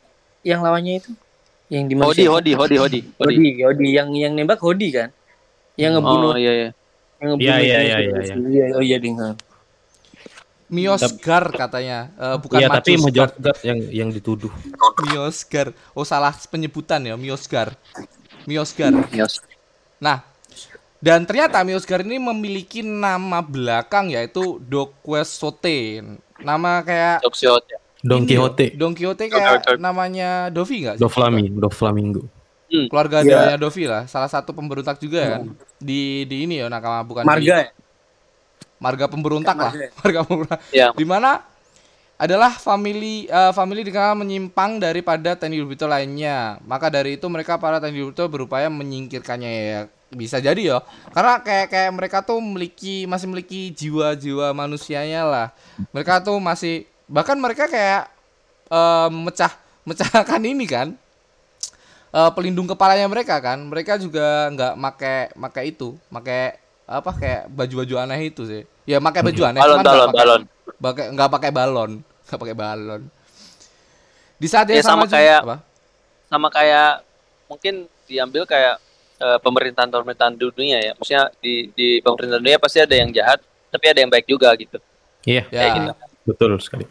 Yang 0.42 0.60
lawannya 0.62 0.94
itu? 0.96 1.12
Yang 1.66 1.86
di 1.90 1.96
Hodi, 1.98 2.26
Hodi, 2.30 2.52
Hodi, 2.54 2.76
Hodi, 2.78 2.78
Hodi. 2.78 3.00
Hodi, 3.18 3.48
Hodi. 3.66 3.88
Yang 3.90 4.08
yang 4.22 4.34
nembak 4.38 4.62
Hodi 4.62 4.94
kan? 4.94 5.10
Yang 5.76 5.92
ngebunuh 6.00 6.32
Oh 6.32 6.38
iya 6.38 6.52
iya. 6.54 6.70
yang 7.18 7.28
ngebunuh 7.34 7.46
Iya, 7.46 7.56
iya, 7.58 7.80
iya, 7.82 7.98
si 7.98 8.04
iya, 8.06 8.20
iya. 8.22 8.36
Iya, 8.38 8.66
oh 8.78 8.84
iya, 8.86 8.98
Deng. 9.02 9.18
Miosgar 10.66 11.54
katanya, 11.54 12.10
Eh, 12.18 12.38
bukan 12.42 12.58
Iya, 12.58 12.68
tapi. 12.74 12.98
Majorgat 12.98 13.58
yang 13.62 13.80
yang 13.90 14.10
dituduh. 14.10 14.50
Miosgar. 15.06 15.74
Oh 15.94 16.06
salah 16.06 16.34
penyebutan 16.50 17.02
ya, 17.06 17.14
Miosgar. 17.18 17.78
Miosgar. 18.46 18.94
Nah, 20.02 20.26
dan 21.02 21.22
ternyata 21.26 21.62
Miosgar 21.62 22.02
ini 22.02 22.18
memiliki 22.18 22.82
nama 22.82 23.42
belakang 23.46 24.10
yaitu 24.10 24.58
Dokwesote. 24.66 26.02
Nama 26.42 26.82
kayak 26.82 27.26
ya. 27.70 27.80
Don 28.06 28.22
Quixote, 28.30 28.78
Don 28.78 28.94
Quixote 28.94 29.34
kayak 29.34 29.82
namanya 29.82 30.54
Dovi 30.54 30.86
enggak 30.86 31.02
Do 31.02 31.10
Flamingo, 31.10 31.58
Do 31.58 31.70
Flamingo. 31.74 32.24
Keluarga 32.70 33.26
adanya 33.26 33.58
Dovi 33.58 33.84
lah, 33.90 34.06
salah 34.06 34.30
satu 34.30 34.54
pemberontak 34.54 35.02
juga 35.02 35.38
kan. 35.38 35.42
Di 35.82 36.30
di 36.30 36.46
ini 36.46 36.62
ya 36.62 36.70
nakama 36.70 37.02
bukan 37.02 37.24
di 37.26 37.30
Marga 37.30 37.56
ya? 37.66 37.70
marga 38.76 39.06
pemberontak 39.08 39.56
lah. 39.56 39.72
Marga 39.72 39.86
ya? 39.86 39.90
Marga 40.02 40.20
pemberontak. 40.22 40.60
Iya. 40.70 40.88
Di 40.94 41.06
mana 41.08 41.32
adalah 42.16 42.52
family 42.56 43.28
eh, 43.28 43.52
family 43.52 43.82
dikenal 43.84 44.16
menyimpang 44.22 44.78
daripada 44.78 45.34
Tenryubito 45.34 45.90
lainnya. 45.90 46.60
Maka 46.64 46.92
dari 46.92 47.18
itu 47.18 47.26
mereka 47.32 47.58
para 47.58 47.82
Tenryubito 47.82 48.26
berupaya 48.28 48.68
menyingkirkannya 48.70 49.52
ya. 49.52 49.82
Bisa 50.14 50.38
jadi 50.40 50.62
ya. 50.62 50.78
Karena 51.12 51.42
kayak 51.42 51.68
kayak 51.74 51.92
mereka 51.96 52.18
tuh 52.22 52.38
memiliki 52.40 53.10
masih 53.10 53.26
memiliki 53.28 53.74
jiwa-jiwa 53.74 54.52
manusianya 54.54 55.26
lah. 55.26 55.48
Mereka 55.92 56.24
tuh 56.24 56.38
masih 56.38 56.88
bahkan 57.08 57.36
mereka 57.36 57.66
kayak 57.66 58.10
eh, 58.68 59.10
mecah 59.10 59.54
mecahkan 59.84 60.42
ini 60.42 60.66
kan. 60.66 60.88
eh, 62.10 62.32
pelindung 62.32 62.64
kepalanya 62.66 63.06
mereka 63.06 63.38
kan. 63.38 63.60
Mereka 63.62 64.00
juga 64.00 64.48
nggak 64.50 64.74
make 64.76 65.14
make 65.36 65.62
itu, 65.68 66.00
make 66.08 66.56
apa 66.86 67.12
kayak 67.12 67.50
baju-baju 67.50 67.96
aneh 68.00 68.30
itu 68.30 68.46
sih. 68.46 68.64
Ya 68.86 68.98
pakai 68.98 69.20
baju 69.22 69.42
aneh 69.44 69.60
Balon, 69.60 69.80
balon, 69.82 70.08
pakai- 70.08 70.16
balon. 70.16 70.42
pakai 70.76 71.06
nggak 71.12 71.30
pakai 71.30 71.52
balon 71.52 71.92
nggak 72.26 72.40
pakai 72.40 72.58
balon 72.58 73.02
di 74.36 74.48
saat 74.48 74.66
yang 74.68 74.80
Ya, 74.80 74.84
sama 74.84 75.06
juga- 75.06 75.16
kayak- 75.16 75.44
apa? 75.44 75.58
Sama 76.26 76.48
kayak 76.50 76.92
mungkin 77.46 77.74
diambil 78.06 78.44
kayak 78.44 78.76
eh, 79.16 79.40
pemerintahan 79.40 79.88
pemerintahan 79.88 80.36
dunia 80.36 80.78
ya. 80.82 80.92
Maksudnya 80.96 81.32
di 81.40 81.70
di 81.72 81.88
pemerintahan 82.00 82.42
dunia 82.42 82.60
pasti 82.60 82.80
ada 82.80 82.96
yang 82.96 83.10
jahat, 83.10 83.40
tapi 83.70 83.86
ada 83.88 84.00
yang 84.00 84.12
baik 84.12 84.26
juga 84.26 84.52
gitu. 84.56 84.76
Iya, 85.24 85.44
ya 85.50 85.64
gitu. 85.72 85.92
betul 86.24 86.52
sekali. 86.60 86.84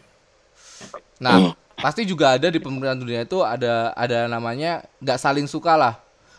Nah 1.15 1.55
pasti 1.75 2.07
juga 2.07 2.35
ada 2.39 2.47
di 2.47 2.59
pemerintahan 2.59 2.99
dunia 2.99 3.21
itu 3.27 3.43
ada 3.43 3.91
ada 3.95 4.27
namanya 4.31 4.83
nggak 5.03 5.19
saling 5.19 5.47
suka 5.47 5.75
lah. 5.75 5.95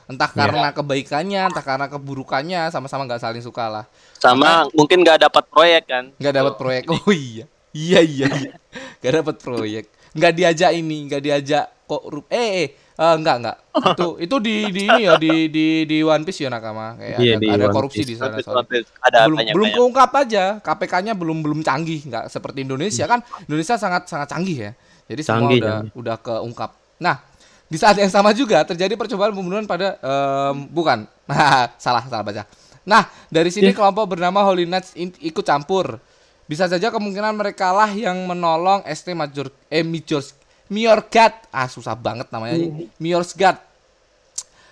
Entah 0.07 0.31
Iya. 0.31 0.39
karena 0.39 0.69
kebaikannya 0.71 1.41
entah 1.51 1.65
karena 1.67 1.87
keburukannya 1.91 2.71
sama-sama 2.71 3.05
nggak 3.05 3.23
saling 3.23 3.43
suka 3.43 3.67
lah. 3.67 3.85
Sama 4.23 4.71
mungkin 4.73 5.03
nggak 5.03 5.27
dapat 5.27 5.45
proyek 5.51 5.83
kan. 5.91 6.05
nggak 6.17 6.35
dapat 6.35 6.55
proyek. 6.57 6.83
Oh 6.89 7.11
iya. 7.13 7.45
Iya 7.77 8.01
iya 8.01 8.27
iya. 8.33 8.53
Nggak 9.03 9.15
dapat 9.23 9.37
proyek. 9.43 9.85
Nggak 10.17 10.33
diajak 10.33 10.71
ini 10.73 10.97
nggak 11.11 11.23
diajak 11.23 11.65
kok 11.87 12.03
eh 12.33 12.49
eh 12.65 12.69
eh, 12.97 13.15
enggak 13.15 13.37
enggak. 13.39 13.57
Itu 13.93 14.07
itu 14.17 14.37
di 14.39 14.57
di 14.71 14.83
ini 14.85 15.01
ya 15.05 15.15
di 15.15 15.33
di 15.49 15.67
di 15.85 15.99
One 16.01 16.25
Piece 16.25 16.41
ya 16.41 16.49
nakama. 16.49 16.97
Kayak 16.97 17.19
Iya, 17.19 17.35
ada, 17.37 17.47
ada 17.53 17.67
One 17.69 17.75
korupsi 17.75 18.03
Piece. 18.03 18.11
di 18.11 18.15
sana 18.17 18.37
soalnya. 18.41 18.83
ada 18.99 19.19
belum 19.25 19.37
banyak 19.37 19.53
belum 19.53 19.69
banyak. 19.69 19.77
keungkap 19.79 20.11
aja. 20.17 20.45
KPK-nya 20.59 21.13
belum 21.13 21.39
belum 21.41 21.61
canggih 21.61 22.01
nggak 22.05 22.25
seperti 22.27 22.59
Indonesia. 22.63 23.05
Kan 23.05 23.21
Indonesia 23.45 23.75
sangat 23.77 24.09
sangat 24.09 24.29
canggih 24.29 24.59
ya. 24.59 24.73
Jadi 25.07 25.23
semua 25.23 25.47
Canggih, 25.47 25.61
udah 25.61 25.75
canggih. 25.77 25.93
udah 25.95 26.17
keungkap. 26.19 26.71
Nah 26.99 27.17
di 27.67 27.77
saat 27.77 27.99
yang 27.99 28.09
sama 28.09 28.31
juga 28.31 28.63
terjadi 28.63 28.95
percobaan 28.95 29.35
pembunuhan 29.35 29.65
pada 29.65 29.97
em, 29.99 30.67
bukan. 30.69 31.05
Nah 31.27 31.69
salah 31.77 32.07
salah 32.07 32.23
baca. 32.23 32.43
Nah 32.83 33.03
dari 33.29 33.51
sini 33.51 33.71
kelompok 33.71 34.15
bernama 34.15 34.41
Holy 34.43 34.65
Knights 34.65 34.95
ikut 34.97 35.43
campur. 35.43 35.99
Bisa 36.47 36.71
saja 36.71 36.95
kemungkinan 36.95 37.35
mereka 37.35 37.75
lah 37.75 37.91
yang 37.91 38.15
menolong 38.23 38.87
ST 38.87 39.11
Major 39.13 39.51
eh 39.67 39.83
Mijors 39.83 40.31
Miorgat 40.67 41.47
ah 41.55 41.71
susah 41.71 41.95
banget 41.95 42.27
namanya 42.35 42.59
Miorsgat 42.99 43.63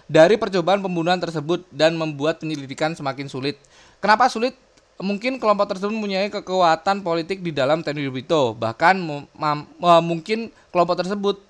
dari 0.05 0.37
percobaan 0.37 0.85
pembunuhan 0.85 1.17
tersebut 1.17 1.65
dan 1.73 1.97
membuat 1.97 2.41
penyelidikan 2.41 2.93
semakin 2.93 3.29
sulit. 3.29 3.57
Kenapa 4.05 4.29
sulit? 4.29 4.53
Mungkin 5.01 5.43
kelompok 5.43 5.75
tersebut 5.75 5.91
mempunyai 5.91 6.31
kekuatan 6.31 7.03
politik 7.03 7.43
di 7.43 7.51
dalam 7.51 7.83
Tenryubito. 7.83 8.55
Bahkan 8.55 8.95
eh, 9.03 10.03
mungkin 10.05 10.55
kelompok 10.71 11.03
tersebut 11.03 11.41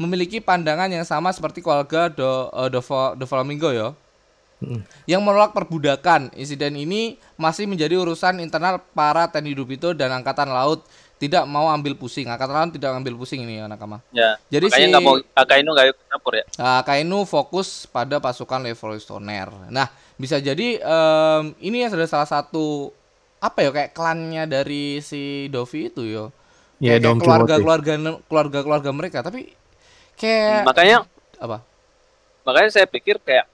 memiliki 0.00 0.40
pandangan 0.40 0.90
yang 0.90 1.04
sama 1.04 1.30
seperti 1.30 1.60
keluarga 1.60 2.08
Do, 2.08 2.48
eh, 2.54 2.68
Do, 2.72 3.26
Flamingo 3.26 3.74
ya. 3.74 3.92
Yang 5.04 5.20
menolak 5.20 5.52
perbudakan. 5.52 6.32
Insiden 6.32 6.80
ini 6.80 7.20
masih 7.36 7.68
menjadi 7.68 8.00
urusan 8.00 8.40
internal 8.40 8.80
para 8.96 9.28
Tenryubito 9.28 9.92
dan 9.92 10.08
Angkatan 10.08 10.48
Laut. 10.48 10.86
Tidak 11.24 11.48
mau 11.48 11.72
ambil 11.72 11.96
pusing. 11.96 12.28
Angkatan 12.28 12.76
tidak 12.76 12.92
ambil 13.00 13.16
pusing 13.16 13.40
ini 13.48 13.56
ya 13.56 13.64
nakama. 13.64 14.04
Ya. 14.12 14.36
Jadi 14.52 14.68
Makanya 14.68 14.84
si- 14.84 14.90
nggak 14.92 15.04
mau 15.08 15.16
Akainu 15.32 15.70
nggak 15.72 15.86
ikut 15.96 16.04
campur 16.12 16.32
ya. 16.36 16.44
Nah, 16.60 16.80
Kainu 16.84 17.18
fokus 17.24 17.88
pada 17.88 18.20
pasukan 18.20 18.60
Levolutionner. 18.60 19.48
Nah, 19.72 19.88
bisa 20.20 20.36
jadi 20.36 20.84
em, 20.84 21.42
ini 21.64 21.80
yang 21.80 21.90
sudah 21.96 22.04
salah 22.04 22.28
satu 22.28 22.92
apa 23.40 23.64
ya 23.64 23.70
kayak 23.72 23.96
klannya 23.96 24.44
dari 24.44 25.00
si 25.00 25.48
Dovi 25.48 25.88
itu 25.88 26.04
yo. 26.04 26.28
Kayak, 26.76 27.00
Don 27.00 27.16
keluarga 27.16 27.56
keluarga 27.56 27.92
keluarga 28.28 28.58
keluarga 28.60 28.90
mereka, 28.92 29.18
tapi 29.24 29.48
kayak 30.20 30.68
Makanya 30.68 31.08
apa? 31.40 31.64
makanya 32.44 32.68
saya 32.76 32.84
pikir 32.84 33.16
kayak 33.24 33.48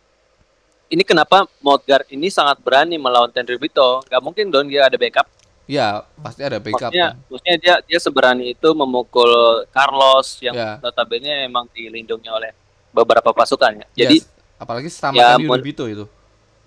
ini 0.90 1.06
kenapa 1.06 1.46
Modgar 1.62 2.02
ini 2.10 2.26
sangat 2.26 2.58
berani 2.58 2.98
melawan 2.98 3.30
Tenryubito. 3.30 4.02
Gak 4.10 4.18
mungkin 4.18 4.50
dong 4.50 4.66
dia 4.66 4.90
ada 4.90 4.98
backup. 4.98 5.30
Ya, 5.70 6.02
pasti 6.18 6.42
ada 6.42 6.58
backup. 6.58 6.90
Maksudnya, 6.90 7.06
kan. 7.14 7.30
maksudnya 7.30 7.56
dia 7.56 7.74
dia 7.80 7.98
seberani 7.98 8.44
itu 8.50 8.68
memukul 8.74 9.30
Carlos 9.70 10.42
yang 10.42 10.50
Ya. 10.52 10.70
notabene 10.78 11.46
emang 11.46 11.70
dilindungi 11.70 12.26
oleh 12.26 12.50
beberapa 12.90 13.30
pasukan 13.30 13.78
ya. 13.78 13.86
Jadi 13.96 14.18
Yes, 14.18 14.26
apalagi 14.58 14.90
sama 14.90 15.14
Ya, 15.14 15.38
mon- 15.38 15.62
itu. 15.62 16.04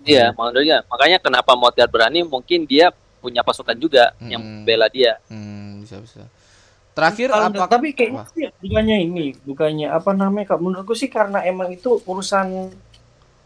Iya, 0.04 0.32
makanya 0.32 0.84
makanya 0.84 1.18
kenapa 1.18 1.52
Modgar 1.52 1.84
berani 1.86 2.24
mungkin 2.24 2.64
dia 2.64 2.92
punya 3.20 3.40
pasukan 3.40 3.76
juga 3.76 4.16
yang 4.22 4.40
Hmm. 4.40 4.64
bela 4.64 4.88
dia. 4.88 5.20
Hmm, 5.28 5.80
bisa 5.80 6.00
bisa. 6.00 6.24
Terakhir 6.94 7.28
Kalau- 7.28 7.50
apa? 7.50 7.66
tapi 7.66 7.90
kayaknya 7.90 8.22
apa? 8.22 8.32
sih 8.32 8.46
bukannya 8.62 8.96
ini, 9.02 9.26
bukannya 9.42 9.88
apa 9.90 10.10
namanya? 10.12 10.54
Kak 10.54 10.60
menurutku 10.60 10.94
sih 10.94 11.08
karena 11.08 11.42
emang 11.42 11.68
itu 11.68 12.00
urusan 12.04 12.72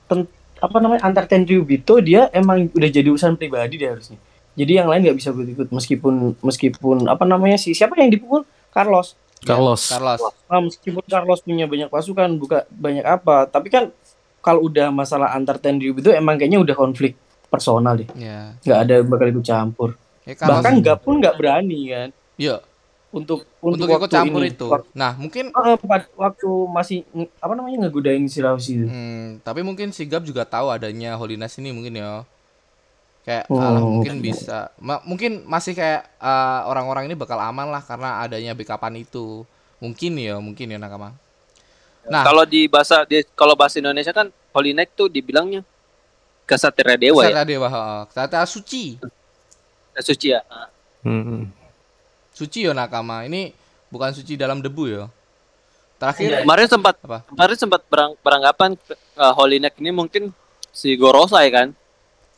ten- 0.04 0.28
apa 0.58 0.76
namanya 0.78 1.02
antar 1.02 1.24
Tenryubito 1.24 1.98
dia 1.98 2.26
emang 2.30 2.66
udah 2.68 2.90
jadi 2.90 3.06
urusan 3.06 3.34
pribadi 3.34 3.78
dia 3.78 3.94
harusnya. 3.94 4.18
Jadi 4.58 4.72
yang 4.74 4.90
lain 4.90 5.06
nggak 5.06 5.18
bisa 5.22 5.30
ikut 5.30 5.70
meskipun 5.70 6.34
meskipun 6.42 7.06
apa 7.06 7.22
namanya 7.22 7.54
sih 7.54 7.70
siapa 7.70 7.94
yang 7.94 8.10
dipukul 8.10 8.42
Carlos. 8.74 9.14
Carlos. 9.38 9.86
Carlos. 9.86 10.18
Ah, 10.50 10.58
meskipun 10.58 11.06
Carlos 11.06 11.38
punya 11.46 11.70
banyak 11.70 11.86
pasukan 11.86 12.26
buka 12.34 12.66
banyak 12.74 13.06
apa, 13.06 13.46
tapi 13.46 13.70
kan 13.70 13.94
kalau 14.42 14.66
udah 14.66 14.90
masalah 14.90 15.30
antar 15.30 15.62
Tenryubito 15.62 16.10
emang 16.10 16.34
kayaknya 16.34 16.58
udah 16.58 16.74
konflik 16.74 17.14
personal 17.46 18.02
deh. 18.02 18.10
Ya. 18.18 18.58
Nggak 18.66 18.78
ada 18.82 18.94
bakal 19.06 19.26
ikut 19.30 19.44
campur. 19.46 19.90
Ya, 20.26 20.34
Carlos. 20.34 20.58
Bahkan 20.58 20.72
nggak 20.82 20.98
pun 21.06 21.14
nggak 21.22 21.34
berani 21.38 21.80
kan 21.88 22.08
Iya, 22.34 22.62
untuk 23.08 23.48
untuk, 23.64 23.88
untuk, 23.88 23.98
ikut 23.98 24.10
campur 24.10 24.42
ini. 24.44 24.52
itu. 24.52 24.66
Nah, 24.94 25.16
mungkin 25.16 25.50
pad- 25.86 26.12
waktu 26.14 26.50
masih 26.70 26.98
apa 27.40 27.52
namanya 27.54 27.86
ngegodain 27.86 28.26
si 28.28 28.38
Rausi 28.44 28.78
itu. 28.78 28.86
Hmm, 28.86 29.40
tapi 29.40 29.64
mungkin 29.64 29.90
Sigap 29.90 30.22
juga 30.22 30.44
tahu 30.44 30.68
adanya 30.68 31.16
Holiness 31.16 31.56
ini 31.58 31.72
mungkin 31.72 31.98
ya. 31.98 32.22
Kayak 33.26 33.44
Oh, 33.52 33.60
alah, 33.60 33.82
mungkin 33.82 34.18
oke. 34.18 34.24
bisa. 34.24 34.72
Ma- 34.80 35.02
mungkin 35.04 35.44
masih 35.44 35.76
kayak 35.76 36.06
eh, 36.16 36.60
orang-orang 36.64 37.06
ini 37.06 37.14
bakal 37.14 37.36
aman 37.36 37.68
lah 37.68 37.82
karena 37.84 38.22
adanya 38.22 38.52
backupan 38.56 38.96
itu. 38.96 39.44
Mungkin 39.78 40.12
ya, 40.18 40.36
mungkin 40.42 40.74
ya 40.74 40.78
nakama. 40.80 41.14
Nah, 42.08 42.24
Kalau 42.24 42.42
di 42.48 42.64
bahasa 42.66 43.04
di, 43.04 43.20
kalau 43.36 43.52
bahasa 43.52 43.78
Indonesia 43.78 44.10
kan 44.10 44.32
Holy 44.56 44.72
Knight 44.72 44.96
tuh 44.96 45.12
dibilangnya 45.12 45.60
kesatria 46.48 46.96
dewa 46.96 47.20
ya, 47.20 47.36
Kesatria 47.36 47.44
Dewa, 47.44 47.68
heeh. 47.68 48.00
Kesatria 48.08 48.44
suci. 48.48 48.84
suci 50.00 50.26
ya. 50.32 50.40
Ah. 50.48 50.72
Hmm. 51.04 51.52
Suci 52.32 52.64
ya 52.64 52.72
nakama. 52.72 53.28
Ini 53.28 53.52
bukan 53.92 54.16
suci 54.16 54.40
dalam 54.40 54.64
debu 54.64 54.88
ya. 54.88 55.04
Terakhir 55.98 56.46
Kemarin 56.46 56.68
sempat 56.70 56.94
Apa? 57.02 57.26
kemarin 57.26 57.56
sempat 57.58 57.82
berang, 57.90 58.14
beranggapan 58.22 58.78
uh, 59.18 59.34
Holy 59.34 59.58
Knight 59.60 59.76
ini 59.82 59.90
mungkin 59.90 60.30
si 60.72 60.94
Gorosei 60.96 61.50
kan. 61.52 61.74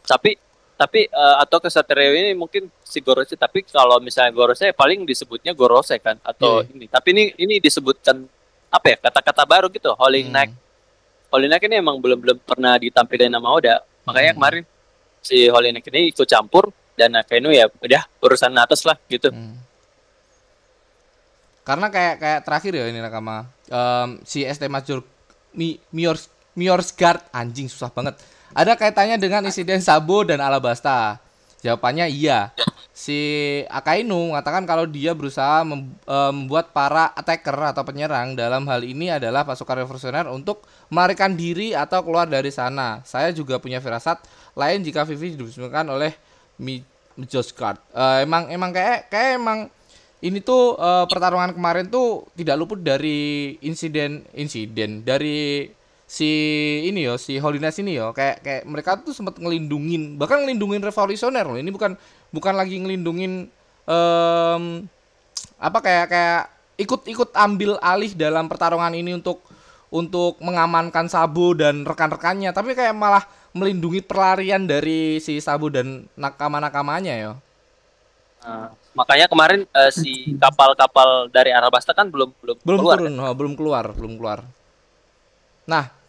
Tapi 0.03 0.35
tapi 0.81 1.05
eh, 1.05 1.37
atau 1.37 1.61
kesatria 1.61 2.09
ini 2.09 2.33
mungkin 2.33 2.73
si 2.81 3.05
Gorosei 3.05 3.37
tapi 3.37 3.61
kalau 3.63 4.01
misalnya 4.01 4.33
Gorosei 4.33 4.73
paling 4.73 5.05
disebutnya 5.05 5.53
Gorosei 5.53 6.01
kan 6.01 6.17
atau 6.25 6.65
Iya. 6.65 6.73
ini. 6.73 6.87
Tapi 6.89 7.09
ini 7.13 7.25
ini 7.37 7.55
disebutkan 7.61 8.25
apa 8.73 8.87
ya 8.87 8.97
kata-kata 8.99 9.45
baru 9.45 9.69
gitu 9.69 9.93
Holy 9.93 10.25
Hmm. 10.25 10.33
Knight. 10.33 10.53
Holy 11.29 11.47
Knight 11.47 11.69
ini 11.69 11.77
emang 11.77 12.01
belum 12.01 12.17
belum 12.17 12.39
pernah 12.41 12.75
ditampilkan 12.75 13.29
nama 13.29 13.45
Oda. 13.45 13.85
Makanya 14.09 14.33
Hmm. 14.33 14.39
kemarin 14.41 14.63
si 15.21 15.37
Holy 15.47 15.69
Knight 15.69 15.85
ini 15.87 16.09
ikut 16.09 16.25
campur 16.25 16.73
dan 16.97 17.13
Akainu 17.13 17.53
ya 17.53 17.69
udah 17.69 18.03
urusan 18.19 18.57
atas 18.57 18.81
lah 18.83 18.97
gitu. 19.05 19.29
Hmm. 19.29 19.61
Karena 21.61 21.87
kayak 21.87 22.15
kayak 22.19 22.41
terakhir 22.43 22.73
ya 22.73 22.85
ini 22.89 22.99
nakama. 22.99 23.47
Em, 23.69 24.19
si 24.25 24.43
ST 24.43 24.65
Major 24.67 25.05
Mi, 25.53 25.77
Miors 25.93 26.27
Miorsgard 26.57 27.21
anjing 27.31 27.69
susah 27.69 27.93
banget. 27.93 28.17
Ada 28.51 28.75
kaitannya 28.75 29.17
dengan 29.21 29.47
insiden 29.47 29.79
Sabo 29.79 30.27
dan 30.27 30.43
Alabasta. 30.43 31.23
Jawabannya 31.61 32.09
iya. 32.11 32.51
Si 32.91 33.17
Akainu 33.69 34.33
mengatakan 34.33 34.65
kalau 34.69 34.85
dia 34.85 35.17
berusaha 35.17 35.65
eh, 35.65 36.33
membuat 36.33 36.73
para 36.75 37.13
attacker 37.17 37.73
atau 37.73 37.85
penyerang 37.85 38.37
dalam 38.37 38.67
hal 38.69 38.85
ini 38.85 39.13
adalah 39.13 39.45
pasukan 39.45 39.85
revolusioner 39.85 40.27
untuk 40.29 40.65
melarikan 40.93 41.33
diri 41.37 41.73
atau 41.77 42.05
keluar 42.05 42.27
dari 42.27 42.51
sana. 42.53 43.01
Saya 43.07 43.31
juga 43.33 43.61
punya 43.61 43.79
firasat 43.81 44.21
lain 44.59 44.85
jika 44.85 45.07
Vivi 45.09 45.37
dibismilkan 45.37 45.87
oleh 45.89 46.13
Mi 46.61 46.83
Mjosgard. 47.17 47.81
Eh, 47.93 48.27
emang 48.27 48.49
emang 48.49 48.73
kayak 48.73 49.13
kayak 49.13 49.41
emang 49.41 49.59
ini 50.21 50.41
tuh 50.45 50.77
eh, 50.77 51.05
pertarungan 51.09 51.55
kemarin 51.57 51.89
tuh 51.89 52.29
tidak 52.37 52.57
luput 52.57 52.81
dari 52.81 53.57
insiden 53.65 54.25
insiden 54.37 55.05
dari 55.05 55.69
si 56.11 56.27
ini 56.91 57.07
yo 57.07 57.15
si 57.15 57.39
Holiness 57.39 57.79
ini 57.79 57.95
yo 57.95 58.11
kayak 58.11 58.43
kayak 58.43 58.63
mereka 58.67 58.99
tuh 58.99 59.15
sempat 59.15 59.39
ngelindungin 59.39 60.19
bahkan 60.19 60.43
ngelindungin 60.43 60.83
revolusioner 60.83 61.47
loh. 61.47 61.55
Ini 61.55 61.71
bukan 61.71 61.95
bukan 62.35 62.59
lagi 62.59 62.83
ngelindungin 62.83 63.47
em, 63.87 64.63
apa 65.55 65.79
kayak 65.79 66.07
kayak 66.11 66.43
ikut-ikut 66.83 67.31
ambil 67.39 67.79
alih 67.79 68.11
dalam 68.19 68.51
pertarungan 68.51 68.91
ini 68.91 69.15
untuk 69.15 69.39
untuk 69.87 70.35
mengamankan 70.43 71.07
Sabu 71.07 71.55
dan 71.55 71.87
rekan-rekannya 71.87 72.51
tapi 72.51 72.75
kayak 72.75 72.91
malah 72.91 73.23
melindungi 73.55 74.03
pelarian 74.03 74.67
dari 74.67 75.23
si 75.23 75.39
Sabu 75.39 75.71
dan 75.71 76.11
nakama-nakamanya 76.19 77.15
yo. 77.23 77.33
Nah, 78.41 78.73
makanya 78.99 79.31
kemarin 79.31 79.63
eh, 79.63 79.93
si 79.95 80.35
kapal-kapal 80.43 81.31
dari 81.31 81.55
Arabasta 81.55 81.95
kan 81.95 82.11
belum 82.11 82.35
belum, 82.43 82.57
belum 82.67 82.79
keluar. 82.83 82.97
turun 82.99 83.15
oh, 83.15 83.35
belum 83.37 83.55
keluar 83.55 83.85
belum 83.95 84.13
keluar. 84.19 84.43
Nah 85.71 86.00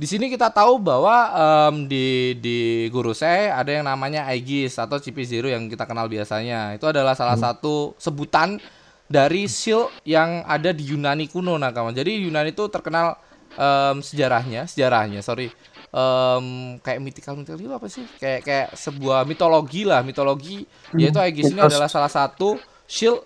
di 0.00 0.08
sini 0.08 0.32
kita 0.32 0.48
tahu 0.48 0.80
bahwa 0.80 1.28
em, 1.68 1.84
di 1.84 2.32
di 2.40 2.88
Gurusei 2.88 3.52
ada 3.52 3.68
yang 3.68 3.84
namanya 3.84 4.24
Aegis 4.32 4.80
atau 4.80 4.96
CP0 4.96 5.52
yang 5.52 5.68
kita 5.68 5.84
kenal 5.84 6.08
biasanya. 6.08 6.72
Itu 6.72 6.88
adalah 6.88 7.12
salah 7.12 7.36
satu 7.36 7.92
sebutan 8.00 8.56
dari 9.04 9.44
shield 9.44 9.92
yang 10.08 10.40
ada 10.48 10.72
di 10.72 10.88
Yunani 10.88 11.28
kuno 11.28 11.58
nakama 11.60 11.92
jadi 11.92 12.16
Yunani 12.16 12.56
itu 12.56 12.64
terkenal 12.72 13.18
em, 13.58 14.00
sejarahnya 14.00 14.70
sejarahnya 14.70 15.20
sorry 15.20 15.50
em, 15.92 16.78
kayak 16.80 17.00
mythical 17.02 17.36
mythical 17.36 17.60
itu 17.60 17.74
apa 17.76 17.88
sih? 17.92 18.08
Kayak 18.16 18.40
kayak 18.40 18.68
sebuah 18.80 19.28
mitologi 19.28 19.84
lah 19.84 20.00
mitologi. 20.00 20.64
Yaitu 20.96 21.20
Aegis 21.20 21.52
ini 21.52 21.60
adalah 21.60 21.92
salah 21.92 22.08
satu 22.08 22.56
shield 22.88 23.20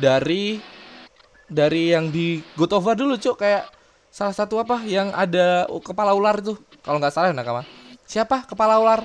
dari 0.00 0.56
dari 1.44 1.92
yang 1.92 2.08
di 2.08 2.40
God 2.56 2.80
of 2.80 2.86
War 2.88 2.96
dulu 2.96 3.20
cuk. 3.20 3.44
Kayak 3.44 3.68
salah 4.14 4.30
satu 4.30 4.62
apa 4.62 4.78
yang 4.86 5.10
ada 5.10 5.66
kepala 5.82 6.14
ular 6.14 6.38
tuh 6.38 6.54
kalau 6.86 7.02
nggak 7.02 7.10
salah 7.10 7.28
ya 7.30 7.34
nakama. 7.34 7.66
Siapa 8.06 8.46
kepala 8.46 8.78
ular? 8.78 9.02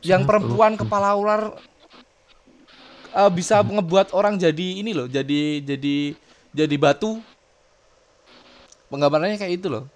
Yang 0.00 0.22
perempuan 0.22 0.78
kepala 0.78 1.18
ular 1.18 1.58
eh, 3.12 3.30
bisa 3.34 3.58
ngebuat 3.60 4.14
orang 4.14 4.38
jadi 4.38 4.68
ini 4.78 4.94
loh 4.94 5.10
jadi 5.10 5.58
jadi 5.60 6.14
jadi 6.54 6.76
batu. 6.78 7.18
Penggambarannya 8.86 9.40
kayak 9.40 9.58
itu 9.58 9.66
loh. 9.66 9.88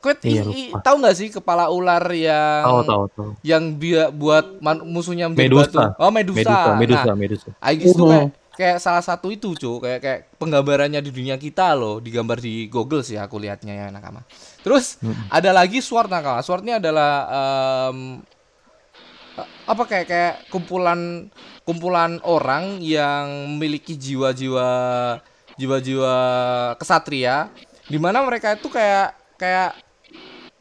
Kue 0.00 0.12
Iya, 0.20 0.44
tahu 0.82 0.96
nggak 1.00 1.16
sih 1.16 1.28
kepala 1.30 1.70
ular 1.70 2.02
yang 2.12 2.64
Tahu 2.64 2.80
tahu 2.84 3.04
tahu. 3.14 3.30
yang 3.40 3.78
dia 3.78 4.10
buat 4.10 4.60
man- 4.60 4.84
musuhnya 4.84 5.30
menjadi 5.30 5.48
Medusa. 5.48 5.64
batu? 5.64 6.02
Oh 6.02 6.10
Medusa, 6.12 6.40
Medusa, 6.40 6.72
Medusa, 6.76 7.06
Nah, 7.06 7.16
Medusa. 7.16 7.48
Aegis 7.62 7.92
tuh 7.94 8.04
kayak 8.10 8.28
kayak 8.54 8.78
salah 8.78 9.02
satu 9.02 9.34
itu 9.34 9.54
cuy 9.58 9.82
kayak 9.82 10.00
kayak 10.00 10.20
penggambarannya 10.38 11.02
di 11.02 11.10
dunia 11.10 11.34
kita 11.34 11.74
loh 11.74 11.98
digambar 11.98 12.38
di 12.38 12.70
Google 12.70 13.02
sih 13.02 13.18
aku 13.18 13.42
lihatnya 13.42 13.74
ya 13.74 13.86
nakama. 13.90 14.22
Terus 14.62 14.98
ada 15.28 15.50
lagi 15.50 15.82
sword 15.82 16.10
nakama. 16.10 16.40
Sword 16.40 16.62
ini 16.62 16.78
adalah 16.78 17.12
eh, 17.28 17.94
apa 19.66 19.82
kayak 19.88 20.06
kayak 20.06 20.34
kumpulan 20.54 21.26
kumpulan 21.66 22.22
orang 22.22 22.78
yang 22.78 23.50
memiliki 23.50 23.98
jiwa-jiwa 23.98 24.68
jiwa-jiwa 25.58 26.14
kesatria 26.78 27.50
di 27.90 27.98
mana 27.98 28.22
mereka 28.22 28.54
itu 28.54 28.70
kayak 28.70 29.18
kayak 29.34 29.74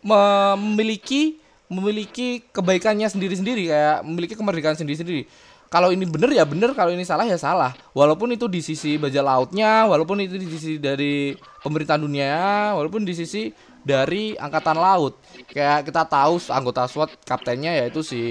memiliki 0.03 1.39
memiliki 1.71 2.43
kebaikannya 2.53 3.07
sendiri-sendiri 3.09 3.69
kayak 3.71 3.97
memiliki 4.05 4.35
kemerdekaan 4.37 4.77
sendiri-sendiri. 4.77 5.25
Kalau 5.73 5.89
ini 5.89 6.05
bener 6.05 6.29
ya 6.29 6.45
bener, 6.45 6.77
kalau 6.77 6.93
ini 6.93 7.01
salah 7.01 7.25
ya 7.25 7.33
salah. 7.41 7.73
Walaupun 7.97 8.29
itu 8.37 8.45
di 8.45 8.61
sisi 8.61 9.01
bajak 9.01 9.25
lautnya, 9.25 9.89
walaupun 9.89 10.21
itu 10.21 10.37
di 10.37 10.45
sisi 10.45 10.77
dari 10.77 11.33
pemerintahan 11.65 11.97
dunia, 12.05 12.33
walaupun 12.77 13.01
di 13.01 13.17
sisi 13.17 13.49
dari 13.81 14.37
angkatan 14.37 14.77
laut. 14.77 15.17
Kayak 15.49 15.89
kita 15.89 16.05
tahu 16.05 16.37
anggota 16.53 16.85
SWAT 16.85 17.17
kaptennya 17.25 17.73
yaitu 17.73 18.05
si 18.05 18.21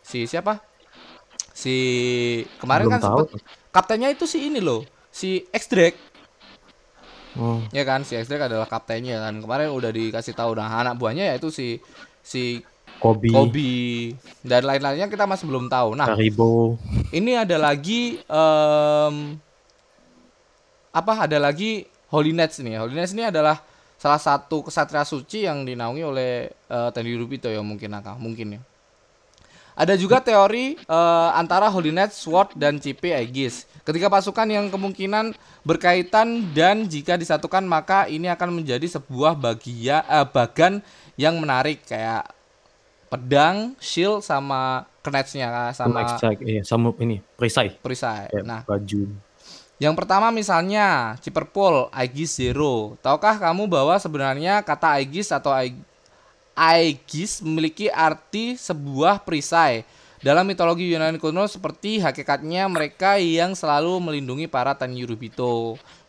si 0.00 0.24
siapa? 0.24 0.64
Si 1.52 1.76
kemarin 2.62 2.88
Belum 2.88 2.94
kan 2.96 3.00
tahu. 3.04 3.28
sempet 3.28 3.28
kaptennya 3.68 4.08
itu 4.08 4.24
si 4.24 4.48
ini 4.48 4.64
loh, 4.64 4.88
si 5.12 5.44
X-Drake 5.52 6.08
Oh, 7.38 7.62
ya 7.70 7.86
kan 7.86 8.02
si 8.02 8.18
X-Drake 8.18 8.50
adalah 8.50 8.66
kaptennya 8.66 9.22
kan 9.22 9.38
kemarin 9.38 9.70
udah 9.70 9.94
dikasih 9.94 10.34
tahu 10.34 10.58
nah 10.58 10.66
anak 10.82 10.98
buahnya 10.98 11.30
yaitu 11.30 11.54
si 11.54 11.78
si 12.18 12.64
Kobe, 12.98 13.30
Kobe. 13.30 14.14
Dan 14.42 14.62
lain-lainnya 14.66 15.06
kita 15.06 15.24
masih 15.24 15.46
belum 15.46 15.70
tahu. 15.70 15.94
Nah 15.94 16.12
Haribo. 16.12 16.74
ini 17.14 17.38
ada 17.38 17.54
lagi 17.56 18.18
em, 18.26 19.14
apa 20.90 21.12
ada 21.30 21.38
lagi 21.38 21.86
Holy 22.10 22.34
Knights 22.34 22.58
nih. 22.58 22.78
Holy 22.82 22.98
Knights 22.98 23.14
ini 23.14 23.30
adalah 23.30 23.62
salah 23.98 24.18
satu 24.18 24.66
kesatria 24.66 25.02
suci 25.06 25.46
yang 25.46 25.66
dinaungi 25.66 26.02
oleh 26.06 26.50
uh, 26.70 26.90
Tenryubito 26.94 27.46
ya 27.46 27.62
mungkin 27.62 27.94
Naka. 27.94 28.18
Mungkin 28.18 28.58
ya. 28.58 28.60
Ada 29.78 29.94
juga 29.94 30.18
teori 30.18 30.74
eh, 30.74 31.30
antara 31.38 31.70
Holy 31.70 31.94
Knight, 31.94 32.10
Sword, 32.10 32.58
dan 32.58 32.82
CP 32.82 33.14
Aegis. 33.14 33.62
Ketika 33.86 34.10
pasukan 34.10 34.50
yang 34.50 34.66
kemungkinan 34.74 35.38
berkaitan 35.62 36.50
dan 36.50 36.90
jika 36.90 37.14
disatukan 37.14 37.62
maka 37.62 38.10
ini 38.10 38.26
akan 38.26 38.58
menjadi 38.58 38.98
sebuah 38.98 39.38
bagia 39.38 40.02
eh, 40.02 40.26
bagan 40.26 40.82
yang 41.14 41.38
menarik. 41.38 41.86
Kayak 41.86 42.26
pedang, 43.08 43.72
shield 43.80 44.20
sama 44.20 44.84
knets-nya 45.00 45.72
Sama 45.72 46.04
extra, 46.04 46.36
iya, 46.44 46.60
sama 46.62 46.92
ini 47.00 47.24
perisai. 47.34 47.72
perisai. 47.80 48.28
Kayak 48.28 48.44
Nah, 48.44 48.60
baju. 48.68 49.08
yang 49.80 49.94
pertama 49.96 50.28
misalnya 50.28 51.16
Ciperpol 51.24 51.88
Aegis 51.90 52.36
Zero. 52.36 53.00
Tahukah 53.00 53.40
kamu 53.40 53.64
bahwa 53.66 53.96
sebenarnya 53.96 54.60
kata 54.60 55.00
Aegis 55.00 55.32
atau 55.32 55.48
Aeg- 55.50 55.80
Aegis 56.52 57.40
memiliki 57.40 57.88
arti 57.88 58.58
sebuah 58.58 59.22
perisai? 59.22 59.86
Dalam 60.18 60.42
mitologi 60.42 60.90
Yunani 60.90 61.14
kuno 61.22 61.46
seperti 61.46 62.02
hakikatnya 62.02 62.66
mereka 62.66 63.22
yang 63.22 63.54
selalu 63.54 64.02
melindungi 64.02 64.50
para 64.50 64.74
Tani 64.74 65.06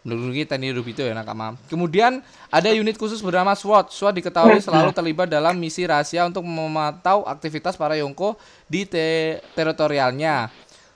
Melindungi 0.09 0.49
Tani 0.49 0.73
Yurubito 0.73 1.05
ya 1.05 1.13
nakama. 1.13 1.53
Kemudian 1.69 2.25
ada 2.49 2.73
unit 2.73 2.97
khusus 2.97 3.21
bernama 3.21 3.53
SWAT. 3.53 3.93
SWAT 3.93 4.17
diketahui 4.17 4.57
selalu 4.57 4.89
terlibat 4.89 5.29
dalam 5.29 5.53
misi 5.53 5.85
rahasia 5.85 6.25
untuk 6.25 6.41
memantau 6.41 7.21
aktivitas 7.29 7.77
para 7.77 7.93
Yonko 7.93 8.33
di 8.65 8.89
te- 8.89 9.45
teritorialnya. 9.53 10.49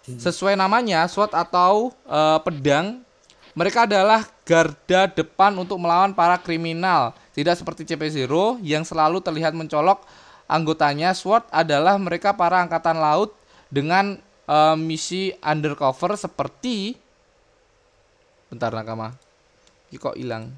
Sesuai 0.04 0.58
namanya, 0.58 1.06
SWAT 1.06 1.32
atau 1.38 1.94
eh, 2.10 2.40
pedang, 2.42 3.06
mereka 3.54 3.86
adalah 3.86 4.26
garda 4.42 5.06
depan 5.06 5.54
untuk 5.54 5.78
melawan 5.78 6.12
para 6.12 6.42
kriminal. 6.42 7.14
Tidak 7.38 7.54
seperti 7.54 7.86
CP0 7.86 8.60
yang 8.66 8.82
selalu 8.82 9.22
terlihat 9.22 9.54
mencolok 9.54 10.02
anggotanya. 10.50 11.14
SWAT 11.14 11.46
adalah 11.54 12.02
mereka 12.02 12.34
para 12.34 12.66
angkatan 12.66 12.98
laut 12.98 13.38
dengan 13.70 14.18
eh, 14.50 14.76
misi 14.76 15.30
undercover 15.40 16.18
seperti 16.18 17.03
Bentar 18.54 18.70
nakama. 18.70 19.18
Ini 19.90 19.98
kok 19.98 20.14
hilang. 20.14 20.54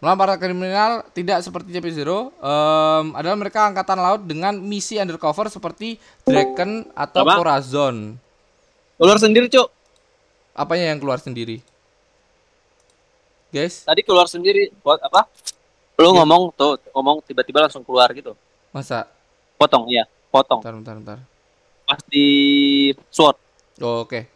Melawan 0.00 0.18
para 0.18 0.34
kriminal 0.40 1.04
tidak 1.12 1.44
seperti 1.44 1.76
CP0 1.76 2.32
em, 2.40 3.06
adalah 3.12 3.36
mereka 3.36 3.68
angkatan 3.68 4.00
laut 4.00 4.24
dengan 4.24 4.56
misi 4.56 4.96
undercover 4.96 5.52
seperti 5.52 6.00
Draken 6.24 6.96
atau 6.96 7.22
Apa? 7.22 7.38
Corazon. 7.38 8.16
Keluar 8.96 9.20
sendiri, 9.20 9.52
Cuk. 9.52 9.68
Apanya 10.56 10.90
yang 10.90 10.98
keluar 10.98 11.20
sendiri? 11.20 11.60
Guys, 13.52 13.84
Tadi 13.84 14.00
keluar 14.00 14.26
sendiri. 14.32 14.72
Buat 14.80 15.04
apa? 15.04 15.28
Lu 16.00 16.16
ngomong 16.16 16.56
tuh, 16.56 16.80
ngomong 16.96 17.20
tiba-tiba 17.22 17.68
langsung 17.68 17.84
keluar 17.84 18.08
gitu. 18.16 18.32
masa? 18.72 19.04
Potong, 19.60 19.84
iya. 19.92 20.08
Potong. 20.32 20.64
Bentar, 20.64 20.74
bentar, 20.80 20.94
bentar. 20.96 21.18
Pas 21.84 22.00
di 22.08 22.26
SWOT. 23.12 23.41
Oh, 23.80 24.04
Oke. 24.04 24.28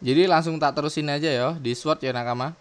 Jadi 0.00 0.24
langsung 0.24 0.56
tak 0.56 0.72
terusin 0.72 1.12
aja 1.12 1.28
ya 1.28 1.48
di 1.60 1.76
SWOT 1.76 2.00
ya 2.00 2.12
nakama. 2.16 2.56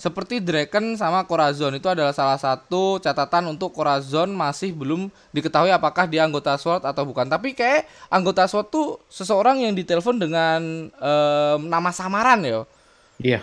Seperti 0.00 0.40
Draken 0.40 0.96
sama 0.96 1.22
Corazon 1.28 1.76
itu 1.76 1.84
adalah 1.84 2.10
salah 2.16 2.40
satu 2.40 2.96
catatan 2.98 3.52
untuk 3.52 3.70
Corazon 3.70 4.32
masih 4.32 4.72
belum 4.72 5.12
diketahui 5.30 5.68
apakah 5.70 6.08
dia 6.08 6.24
anggota 6.24 6.56
SWOT 6.56 6.88
atau 6.88 7.04
bukan. 7.04 7.28
Tapi 7.28 7.52
kayak 7.54 7.86
anggota 8.10 8.48
SWOT 8.48 8.66
tuh 8.72 8.86
seseorang 9.12 9.62
yang 9.62 9.76
ditelepon 9.76 10.16
dengan 10.16 10.88
em, 10.88 11.60
nama 11.68 11.90
samaran 11.92 12.40
ya. 12.42 12.64
Iya. 13.20 13.40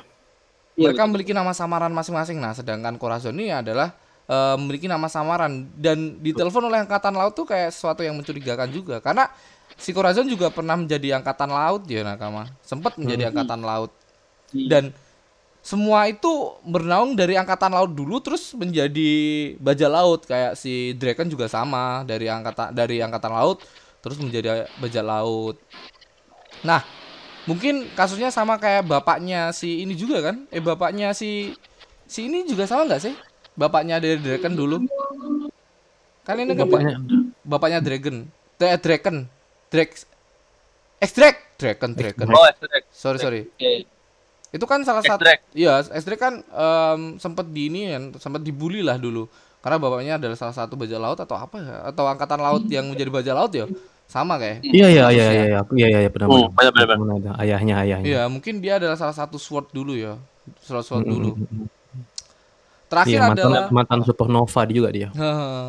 Iya, 0.78 0.94
Mereka 0.94 1.02
memiliki 1.06 1.32
nama 1.32 1.54
samaran 1.54 1.94
masing-masing. 1.94 2.42
Nah, 2.42 2.58
sedangkan 2.58 2.98
Corazon 2.98 3.38
ini 3.38 3.54
adalah 3.54 3.94
eh, 4.26 4.56
memiliki 4.58 4.90
nama 4.90 5.06
samaran 5.06 5.70
dan 5.78 6.18
ditelepon 6.20 6.74
oleh 6.74 6.84
angkatan 6.84 7.14
laut 7.14 7.38
tuh 7.38 7.46
kayak 7.46 7.70
sesuatu 7.70 8.02
yang 8.02 8.18
mencurigakan 8.18 8.74
juga 8.74 8.98
karena 8.98 9.30
si 9.78 9.94
Corazon 9.94 10.26
juga 10.26 10.50
pernah 10.50 10.76
menjadi 10.76 11.22
angkatan 11.22 11.50
laut 11.54 11.86
ya 11.86 12.02
nakama. 12.02 12.50
Sempat 12.66 12.98
menjadi 12.98 13.30
angkatan 13.30 13.62
laut. 13.62 13.94
Dan 14.52 14.92
semua 15.62 16.08
itu 16.08 16.56
bernaung 16.64 17.14
dari 17.14 17.36
angkatan 17.36 17.76
laut 17.76 17.92
dulu 17.92 18.24
terus 18.24 18.56
menjadi 18.56 19.12
bajak 19.60 19.92
laut 19.92 20.22
kayak 20.24 20.56
si 20.56 20.96
Draken 20.96 21.28
juga 21.28 21.52
sama 21.52 22.08
dari 22.08 22.32
angkatan 22.32 22.72
dari 22.72 23.04
angkatan 23.04 23.36
laut 23.36 23.60
terus 24.00 24.18
menjadi 24.18 24.72
bajak 24.80 25.04
laut. 25.04 25.60
Nah, 26.64 26.82
mungkin 27.44 27.92
kasusnya 27.94 28.32
sama 28.32 28.56
kayak 28.58 28.88
bapaknya 28.88 29.52
si 29.52 29.84
ini 29.84 29.94
juga 29.94 30.32
kan? 30.32 30.48
Eh 30.50 30.64
bapaknya 30.64 31.12
si 31.12 31.52
si 32.08 32.32
ini 32.32 32.48
juga 32.48 32.64
sama 32.64 32.88
nggak 32.88 33.04
sih? 33.04 33.14
Bapaknya 33.60 34.00
dari 34.00 34.18
Draken 34.24 34.56
dulu. 34.56 34.88
Kan 36.24 36.40
ini 36.40 36.56
kan 36.56 36.64
Bapaknya 36.64 36.96
bapaknya 37.44 37.80
Dragon. 37.84 38.24
Eh, 38.64 38.80
Draken. 38.80 39.37
Drake. 39.70 39.94
Extract. 40.98 41.40
Draken, 41.58 41.92
Draken. 41.94 42.28
Oh, 42.30 42.46
extract. 42.46 42.86
Sorry, 42.94 43.18
sorry. 43.18 43.42
Oke. 43.50 43.86
Itu 44.54 44.66
kan 44.66 44.82
salah 44.88 45.04
satu. 45.04 45.22
Iya, 45.54 45.84
Extract 45.94 46.22
kan 46.22 46.34
em, 46.42 47.02
sempat 47.22 47.46
di 47.50 47.70
ini 47.70 47.92
kan, 47.92 48.04
sempat 48.18 48.42
dibully 48.42 48.82
lah 48.82 48.96
dulu. 48.98 49.28
Karena 49.62 49.78
bapaknya 49.82 50.14
adalah 50.16 50.38
salah 50.38 50.56
satu 50.56 50.80
bajak 50.80 50.96
laut 51.02 51.20
atau 51.20 51.36
apa 51.36 51.58
ya? 51.60 51.76
Atau 51.92 52.08
angkatan 52.08 52.40
laut 52.40 52.64
yang 52.72 52.88
menjadi 52.88 53.10
bajak 53.12 53.36
laut 53.36 53.52
ya? 53.52 53.66
Sama 54.08 54.40
kayak. 54.40 54.64
Iya 54.64 54.88
iya 54.88 55.06
iya 55.12 55.26
iya 55.28 55.46
iya 55.52 55.62
iya 55.76 56.00
iya 56.08 56.10
benar 56.10 56.32
Hmm, 56.32 56.48
benar. 56.56 56.72
benar, 56.72 56.86
benar, 56.96 57.18
Benar, 57.20 57.34
Ayahnya 57.44 57.76
ayahnya. 57.84 58.06
Iya, 58.08 58.22
mungkin 58.32 58.64
dia 58.64 58.80
adalah 58.80 58.96
salah 58.96 59.12
satu 59.12 59.36
sword 59.36 59.76
dulu 59.76 59.98
ya. 60.00 60.16
Sword 60.64 60.86
sword 60.88 61.04
Mm, 61.04 61.12
dulu. 61.12 61.30
Terakhir 62.88 63.20
Iya, 63.20 63.28
mantan 63.28 63.44
adalah 63.52 63.68
mantan 63.68 64.00
supernova 64.08 64.62
juga 64.72 64.90
dia. 64.96 65.10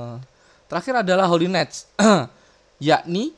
Terakhir 0.70 0.94
adalah 1.02 1.26
Holy 1.26 1.50
Knights, 1.50 1.90
yakni 2.78 3.34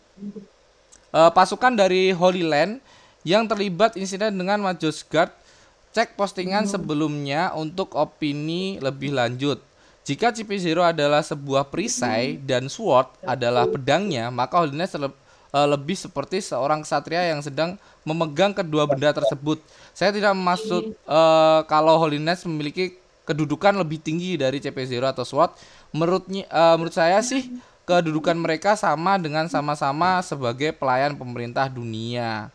eh, 1.12 1.30
pasukan 1.34 1.72
dari 1.74 2.14
Holy 2.14 2.44
Land 2.46 2.80
yang 3.26 3.44
terlibat 3.44 3.96
insiden 3.96 4.36
dengan 4.36 4.60
Majos 4.62 5.04
Guard. 5.04 5.32
Cek 5.90 6.14
postingan 6.14 6.70
sebelumnya 6.70 7.50
untuk 7.58 7.98
opini 7.98 8.78
lebih 8.78 9.10
lanjut. 9.10 9.58
Jika 10.06 10.30
CP0 10.30 10.94
adalah 10.94 11.18
sebuah 11.18 11.66
perisai 11.66 12.38
dan 12.38 12.70
sword 12.70 13.10
adalah 13.26 13.66
pedangnya, 13.66 14.30
maka 14.30 14.62
Holy 14.62 14.72
terle- 14.86 15.18
eh, 15.50 15.68
lebih 15.68 15.98
seperti 15.98 16.40
seorang 16.40 16.86
ksatria 16.86 17.34
yang 17.34 17.42
sedang 17.42 17.74
memegang 18.06 18.54
kedua 18.54 18.86
benda 18.86 19.10
tersebut. 19.10 19.60
Saya 19.92 20.14
tidak 20.14 20.32
maksud 20.38 20.94
eh, 20.94 21.60
kalau 21.66 21.98
Knights 22.22 22.46
memiliki 22.46 22.96
kedudukan 23.28 23.76
lebih 23.78 24.02
tinggi 24.02 24.34
dari 24.34 24.58
CP0 24.58 25.14
atau 25.14 25.22
SWAT. 25.26 25.54
Menurutnya 25.90 26.46
eh, 26.46 26.74
menurut 26.78 26.94
saya 26.94 27.18
sih 27.20 27.50
kedudukan 27.84 28.36
mereka 28.38 28.78
sama 28.78 29.16
dengan 29.18 29.50
sama-sama 29.50 30.22
sebagai 30.22 30.70
pelayan 30.76 31.16
pemerintah 31.16 31.66
dunia. 31.66 32.52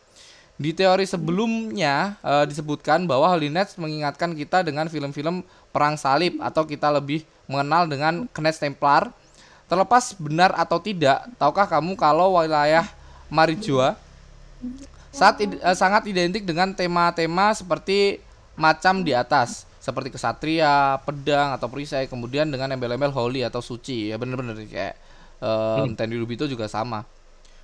Di 0.56 0.72
teori 0.72 1.04
sebelumnya 1.04 2.16
eh, 2.24 2.44
disebutkan 2.48 3.04
bahwa 3.04 3.28
Knights 3.36 3.76
mengingatkan 3.76 4.32
kita 4.32 4.64
dengan 4.64 4.88
film-film 4.88 5.44
perang 5.68 6.00
salib 6.00 6.40
atau 6.40 6.64
kita 6.64 6.88
lebih 6.88 7.28
mengenal 7.44 7.84
dengan 7.84 8.24
Knights 8.32 8.60
Templar. 8.60 9.12
Terlepas 9.66 10.14
benar 10.16 10.54
atau 10.54 10.78
tidak, 10.78 11.26
tahukah 11.36 11.66
kamu 11.66 11.98
kalau 11.98 12.38
wilayah 12.38 12.86
Marijoa 13.26 13.98
saat 15.16 15.40
id- 15.40 15.60
eh, 15.60 15.76
sangat 15.76 16.04
identik 16.08 16.44
dengan 16.44 16.72
tema-tema 16.76 17.52
seperti 17.56 18.20
macam 18.56 19.04
di 19.04 19.12
atas 19.12 19.64
seperti 19.80 20.10
kesatria, 20.10 20.98
pedang 21.06 21.54
atau 21.54 21.70
perisai 21.70 22.10
kemudian 22.10 22.50
dengan 22.50 22.74
embel-embel 22.74 23.14
holy 23.14 23.46
atau 23.46 23.62
suci 23.62 24.10
ya 24.10 24.18
bener-bener 24.18 24.58
kayak 24.66 24.98
um, 25.42 25.92
Tenri 25.96 26.16
Rubito 26.20 26.44
juga 26.48 26.70
sama. 26.70 27.04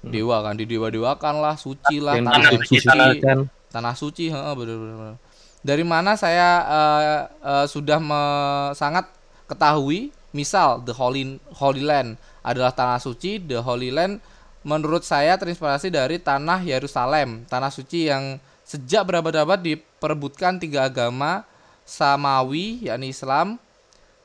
Dewa 0.02 0.42
kan 0.42 0.58
didewa-dewakan 0.58 1.38
lah 1.38 1.54
suci 1.54 2.02
lah 2.02 2.18
tanah 2.18 2.50
yang 2.50 2.66
suci. 2.66 3.22
kan. 3.22 3.46
tanah 3.70 3.94
suci 3.94 4.34
heeh, 4.34 4.54
bener, 4.58 4.74
bener, 4.74 4.96
bener. 4.98 5.16
dari 5.62 5.86
mana 5.86 6.18
saya 6.18 6.48
eh, 6.66 7.18
eh, 7.38 7.66
sudah 7.70 8.02
me- 8.02 8.74
sangat 8.74 9.06
ketahui 9.46 10.10
misal 10.34 10.82
the 10.82 10.90
holy 10.90 11.38
holy 11.54 11.86
land 11.86 12.18
adalah 12.42 12.74
tanah 12.74 12.98
suci 12.98 13.38
the 13.38 13.62
holy 13.62 13.94
land 13.94 14.18
menurut 14.66 15.06
saya 15.06 15.38
terinspirasi 15.38 15.90
dari 15.94 16.18
tanah 16.18 16.62
Yerusalem. 16.62 17.46
Tanah 17.46 17.70
suci 17.70 18.10
yang 18.10 18.42
sejak 18.66 19.06
berabad-abad 19.06 19.62
diperebutkan 19.62 20.58
tiga 20.58 20.86
agama 20.86 21.46
Samawi 21.82 22.90
yakni 22.90 23.10
Islam 23.10 23.58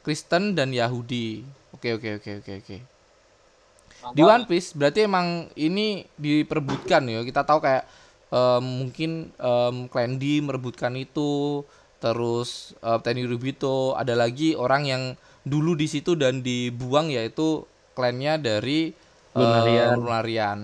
Kristen 0.01 0.57
dan 0.57 0.74
Yahudi. 0.74 1.45
Oke 1.74 1.93
oke 1.93 2.17
oke 2.17 2.32
oke 2.41 2.53
oke 2.65 2.97
di 4.16 4.22
One 4.24 4.45
Piece 4.47 4.76
berarti 4.78 5.08
emang 5.08 5.49
ini 5.58 6.05
diperebutkan 6.20 7.03
ya 7.08 7.22
kita 7.26 7.41
tahu 7.43 7.60
kayak 7.64 7.84
em, 8.32 8.64
mungkin 8.64 9.12
em, 9.36 9.76
Clan 9.91 10.14
D 10.22 10.43
merebutkan 10.43 10.93
itu 10.95 11.64
terus 11.97 12.78
eh, 12.86 12.99
Tenny 13.01 13.26
Rubito 13.26 13.97
ada 13.97 14.14
lagi 14.14 14.53
orang 14.53 14.84
yang 14.86 15.03
dulu 15.47 15.74
di 15.80 15.88
situ 15.89 16.14
dan 16.14 16.43
dibuang 16.45 17.10
yaitu 17.10 17.64
klannya 17.97 18.38
dari 18.38 18.93
eh, 19.34 19.38
Lunarian. 19.39 19.97
Lunarian. 19.97 20.60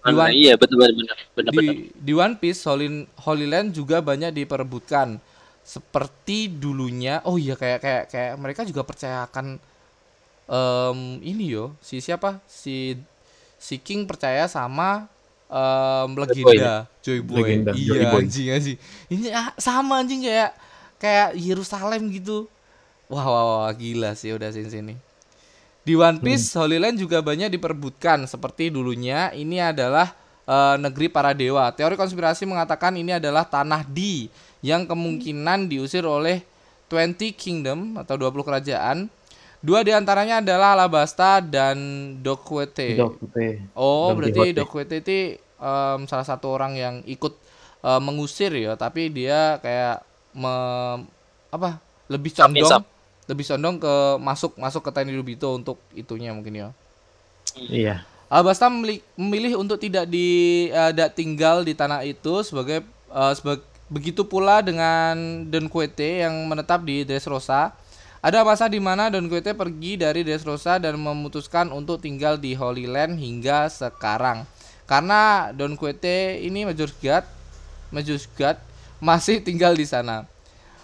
Di 0.00 0.12
One, 0.16 0.32
iya 0.32 0.56
betul 0.56 0.80
betul 0.80 0.96
benar 0.96 1.18
benar 1.36 1.52
benar. 1.52 1.52
di, 1.52 1.92
di 1.92 2.12
One 2.16 2.36
Piece 2.40 2.64
Holy, 2.64 3.04
Holy 3.20 3.44
Land 3.44 3.76
juga 3.76 4.00
banyak 4.00 4.32
diperebutkan 4.32 5.20
seperti 5.60 6.48
dulunya 6.48 7.20
oh 7.28 7.36
iya 7.36 7.52
kayak 7.54 7.78
kayak 7.84 8.04
kayak 8.08 8.32
mereka 8.40 8.64
juga 8.64 8.80
percayakan 8.80 9.60
em, 10.50 10.98
ini 11.22 11.54
yo 11.54 11.70
si 11.78 12.02
siapa 12.02 12.42
si 12.50 12.98
si 13.54 13.78
King 13.78 14.10
percaya 14.10 14.50
sama 14.50 15.06
em, 15.46 16.10
legenda 16.18 16.90
Joy 17.00 17.22
Boy, 17.22 17.38
Legenda, 17.46 17.70
iya 17.78 17.86
Joy 17.94 18.04
Boy. 18.10 18.20
anjing 18.26 18.48
anjing 18.50 18.76
ini 19.06 19.30
ah, 19.30 19.54
sama 19.54 20.02
anjing 20.02 20.26
kayak 20.26 20.50
kayak 20.98 21.28
Yerusalem 21.38 22.10
gitu 22.10 22.50
Wah, 23.10 23.26
wah, 23.26 23.44
wah, 23.66 23.72
gila 23.74 24.14
sih 24.14 24.30
udah 24.30 24.54
sini 24.54 24.70
sini. 24.70 24.94
Di 25.82 25.98
One 25.98 26.22
Piece, 26.22 26.54
Holy 26.54 26.78
Land 26.78 27.02
juga 27.02 27.18
banyak 27.18 27.50
diperbutkan 27.50 28.22
seperti 28.30 28.70
dulunya 28.70 29.34
ini 29.34 29.58
adalah 29.58 30.14
eh, 30.46 30.76
negeri 30.78 31.10
para 31.10 31.34
dewa. 31.34 31.66
Teori 31.74 31.98
konspirasi 31.98 32.46
mengatakan 32.46 32.94
ini 32.94 33.18
adalah 33.18 33.42
tanah 33.42 33.82
di 33.82 34.30
yang 34.62 34.86
kemungkinan 34.86 35.66
diusir 35.66 36.06
oleh 36.06 36.46
20 36.86 37.34
kingdom 37.34 37.98
atau 37.98 38.14
20 38.14 38.46
kerajaan. 38.46 39.10
Dua 39.60 39.84
di 39.84 39.92
antaranya 39.92 40.40
adalah 40.40 40.72
Alabasta 40.72 41.44
dan 41.44 41.76
Dokwete. 42.24 42.96
Dokter. 42.96 43.60
Oh, 43.76 44.08
Don 44.16 44.24
berarti. 44.24 44.56
Dokwete 44.56 45.04
itu 45.04 45.36
em, 45.36 46.00
salah 46.08 46.24
satu 46.24 46.48
orang 46.48 46.72
yang 46.80 46.94
ikut 47.04 47.36
eh, 47.84 48.00
mengusir 48.00 48.48
ya, 48.56 48.72
tapi 48.80 49.12
dia 49.12 49.60
kayak 49.60 50.00
me- 50.32 51.04
apa? 51.52 51.76
Lebih 52.08 52.32
condong, 52.32 52.82
lebih 53.28 53.44
condong 53.44 53.76
ke 53.78 53.94
masuk 54.16 54.56
masuk 54.56 54.80
ke 54.80 54.90
Tenryubito 54.96 55.52
untuk 55.52 55.76
itunya 55.92 56.32
mungkin 56.32 56.56
ya. 56.56 56.68
Iya. 57.54 57.94
Alabasta 58.32 58.72
memilih, 58.72 59.04
memilih 59.18 59.52
untuk 59.60 59.76
tidak 59.76 60.08
di 60.08 60.70
tidak 60.72 61.12
tinggal 61.18 61.66
di 61.66 61.76
tanah 61.76 62.00
itu 62.08 62.40
sebagai 62.40 62.80
eh, 63.12 63.32
sebag- 63.36 63.68
begitu 63.92 64.24
pula 64.24 64.64
dengan 64.64 65.44
Don 65.50 65.68
Quixote 65.68 66.24
yang 66.24 66.32
menetap 66.48 66.80
di 66.80 67.04
Dressrosa. 67.04 67.76
Ada 68.20 68.44
masa 68.44 68.68
di 68.68 68.76
mana 68.76 69.08
Don 69.08 69.32
Quixote 69.32 69.56
pergi 69.56 69.96
dari 69.96 70.20
Dressrosa 70.20 70.76
dan 70.76 71.00
memutuskan 71.00 71.72
untuk 71.72 72.04
tinggal 72.04 72.36
di 72.36 72.52
Holy 72.52 72.84
Land 72.84 73.16
hingga 73.16 73.64
sekarang. 73.72 74.44
Karena 74.84 75.48
Don 75.56 75.72
Quixote 75.72 76.36
ini 76.44 76.68
Major 76.68 76.92
God 77.00 77.24
masih 79.00 79.40
tinggal 79.48 79.72
di 79.72 79.88
sana. 79.88 80.28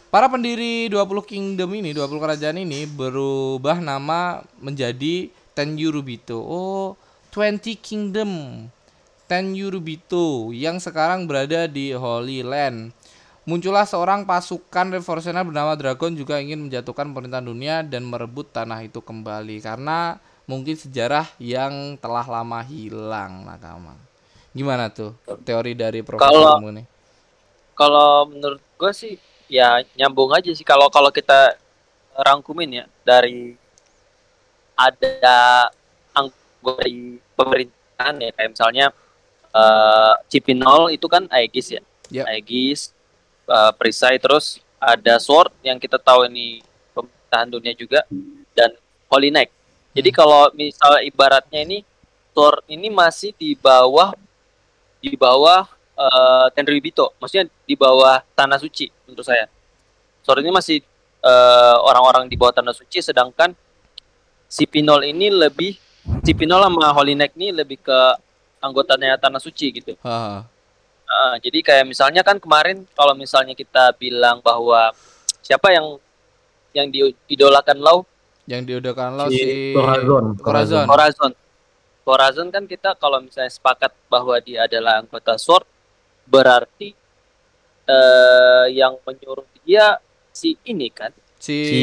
Para 0.09 0.33
pendiri 0.33 0.89
20 0.89 0.97
kingdom 1.29 1.77
ini, 1.77 1.93
20 1.93 2.09
kerajaan 2.17 2.57
ini 2.57 2.89
berubah 2.89 3.85
nama 3.85 4.41
menjadi 4.57 5.29
Tenryubito. 5.53 6.41
Oh, 6.41 6.97
20 7.37 7.77
kingdom. 7.85 8.65
Tenryubito 9.29 10.57
yang 10.57 10.81
sekarang 10.81 11.29
berada 11.29 11.69
di 11.69 11.93
Holy 11.93 12.41
Land. 12.41 12.97
Muncullah 13.47 13.87
seorang 13.87 14.27
pasukan 14.27 14.91
revolusioner 14.91 15.47
bernama 15.47 15.79
Dragon 15.79 16.11
juga 16.19 16.43
ingin 16.43 16.67
menjatuhkan 16.67 17.07
pemerintahan 17.15 17.47
dunia 17.47 17.87
dan 17.87 18.03
merebut 18.03 18.51
tanah 18.51 18.83
itu 18.83 18.99
kembali 18.99 19.63
karena 19.63 20.19
mungkin 20.51 20.75
sejarah 20.75 21.31
yang 21.39 21.95
telah 22.03 22.27
lama 22.27 22.59
hilang 22.67 23.47
nakama. 23.47 23.95
Gimana 24.51 24.91
tuh 24.91 25.15
teori 25.47 25.79
dari 25.79 26.03
Profesor 26.03 26.59
kamu 26.59 26.83
nih? 26.83 26.87
Kalau 27.79 28.27
menurut 28.27 28.59
gue 28.59 28.91
sih 28.91 29.15
ya 29.47 29.79
nyambung 29.95 30.35
aja 30.35 30.51
sih 30.51 30.67
kalau 30.67 30.91
kalau 30.91 31.15
kita 31.15 31.55
rangkumin 32.19 32.83
ya 32.83 32.85
dari 33.07 33.55
ada 34.75 35.71
anggota 36.11 36.83
dari 36.83 37.23
pemerintahan 37.39 38.27
ya 38.27 38.31
kayak 38.35 38.51
misalnya 38.59 38.87
eh 39.55 40.15
Cipinol 40.27 40.91
itu 40.91 41.07
kan 41.07 41.31
Aegis 41.31 41.79
ya. 41.79 41.83
Yap. 42.11 42.27
Aegis, 42.31 42.96
eh, 43.47 43.73
Perisai 43.79 44.19
terus 44.19 44.61
ada 44.77 45.17
Sword 45.23 45.55
yang 45.65 45.81
kita 45.81 45.97
tahu 45.97 46.29
ini 46.29 46.61
pemerintahan 46.93 47.49
dunia 47.49 47.73
juga 47.73 48.05
dan 48.53 48.75
Holy 49.09 49.33
Knight. 49.33 49.51
Jadi 49.97 50.11
kalau 50.13 50.53
misal 50.53 51.01
ibaratnya 51.03 51.65
ini 51.65 51.81
Sword 52.37 52.67
ini 52.69 52.93
masih 52.93 53.33
di 53.33 53.57
bawah 53.57 54.13
di 55.01 55.17
bawah 55.17 55.65
eh 55.97 56.47
Tenryubito, 56.53 57.17
maksudnya 57.17 57.49
di 57.65 57.73
bawah 57.73 58.21
tanah 58.37 58.61
suci 58.61 58.93
menurut 59.09 59.25
saya. 59.25 59.49
Sword 60.21 60.45
ini 60.45 60.53
masih 60.53 60.85
eh, 61.25 61.77
orang-orang 61.81 62.29
di 62.29 62.37
bawah 62.37 62.53
tanah 62.53 62.77
suci 62.77 63.01
sedangkan 63.01 63.57
si 64.47 64.69
Pinol 64.69 65.09
ini 65.09 65.33
lebih 65.33 65.75
si 66.23 66.33
Pinol 66.37 66.63
sama 66.63 66.93
Holy 66.93 67.17
Knight 67.17 67.35
ini 67.35 67.51
lebih 67.51 67.81
ke 67.81 67.99
anggotanya 68.61 69.17
tanah 69.17 69.41
suci 69.41 69.67
gitu. 69.73 69.93
Jadi 71.41 71.59
kayak 71.63 71.87
misalnya 71.87 72.27
kan 72.27 72.37
kemarin 72.43 72.83
kalau 72.93 73.15
misalnya 73.15 73.55
kita 73.55 73.95
bilang 73.97 74.43
bahwa 74.43 74.91
siapa 75.41 75.71
yang 75.71 75.97
yang 76.75 76.87
diidolakan 76.93 77.79
Lau 77.81 78.05
Yang 78.47 78.63
diudakan 78.71 79.19
lo 79.19 79.27
Si 79.27 79.39
si 79.39 79.75
Corazon. 79.75 80.25
Corazon. 80.39 80.85
Corazon. 80.87 81.33
Corazon 82.07 82.49
kan 82.55 82.65
kita 82.71 82.95
kalau 82.95 83.19
misalnya 83.19 83.51
sepakat 83.51 83.91
bahwa 84.07 84.39
dia 84.39 84.71
adalah 84.71 85.03
anggota 85.03 85.35
Sword 85.35 85.67
berarti 86.27 86.95
eh 87.87 88.67
yang 88.75 88.99
menyuruh 89.03 89.47
dia 89.63 89.99
si 90.35 90.59
ini 90.67 90.91
kan 90.91 91.11
Si, 91.39 91.53
Si 91.53 91.81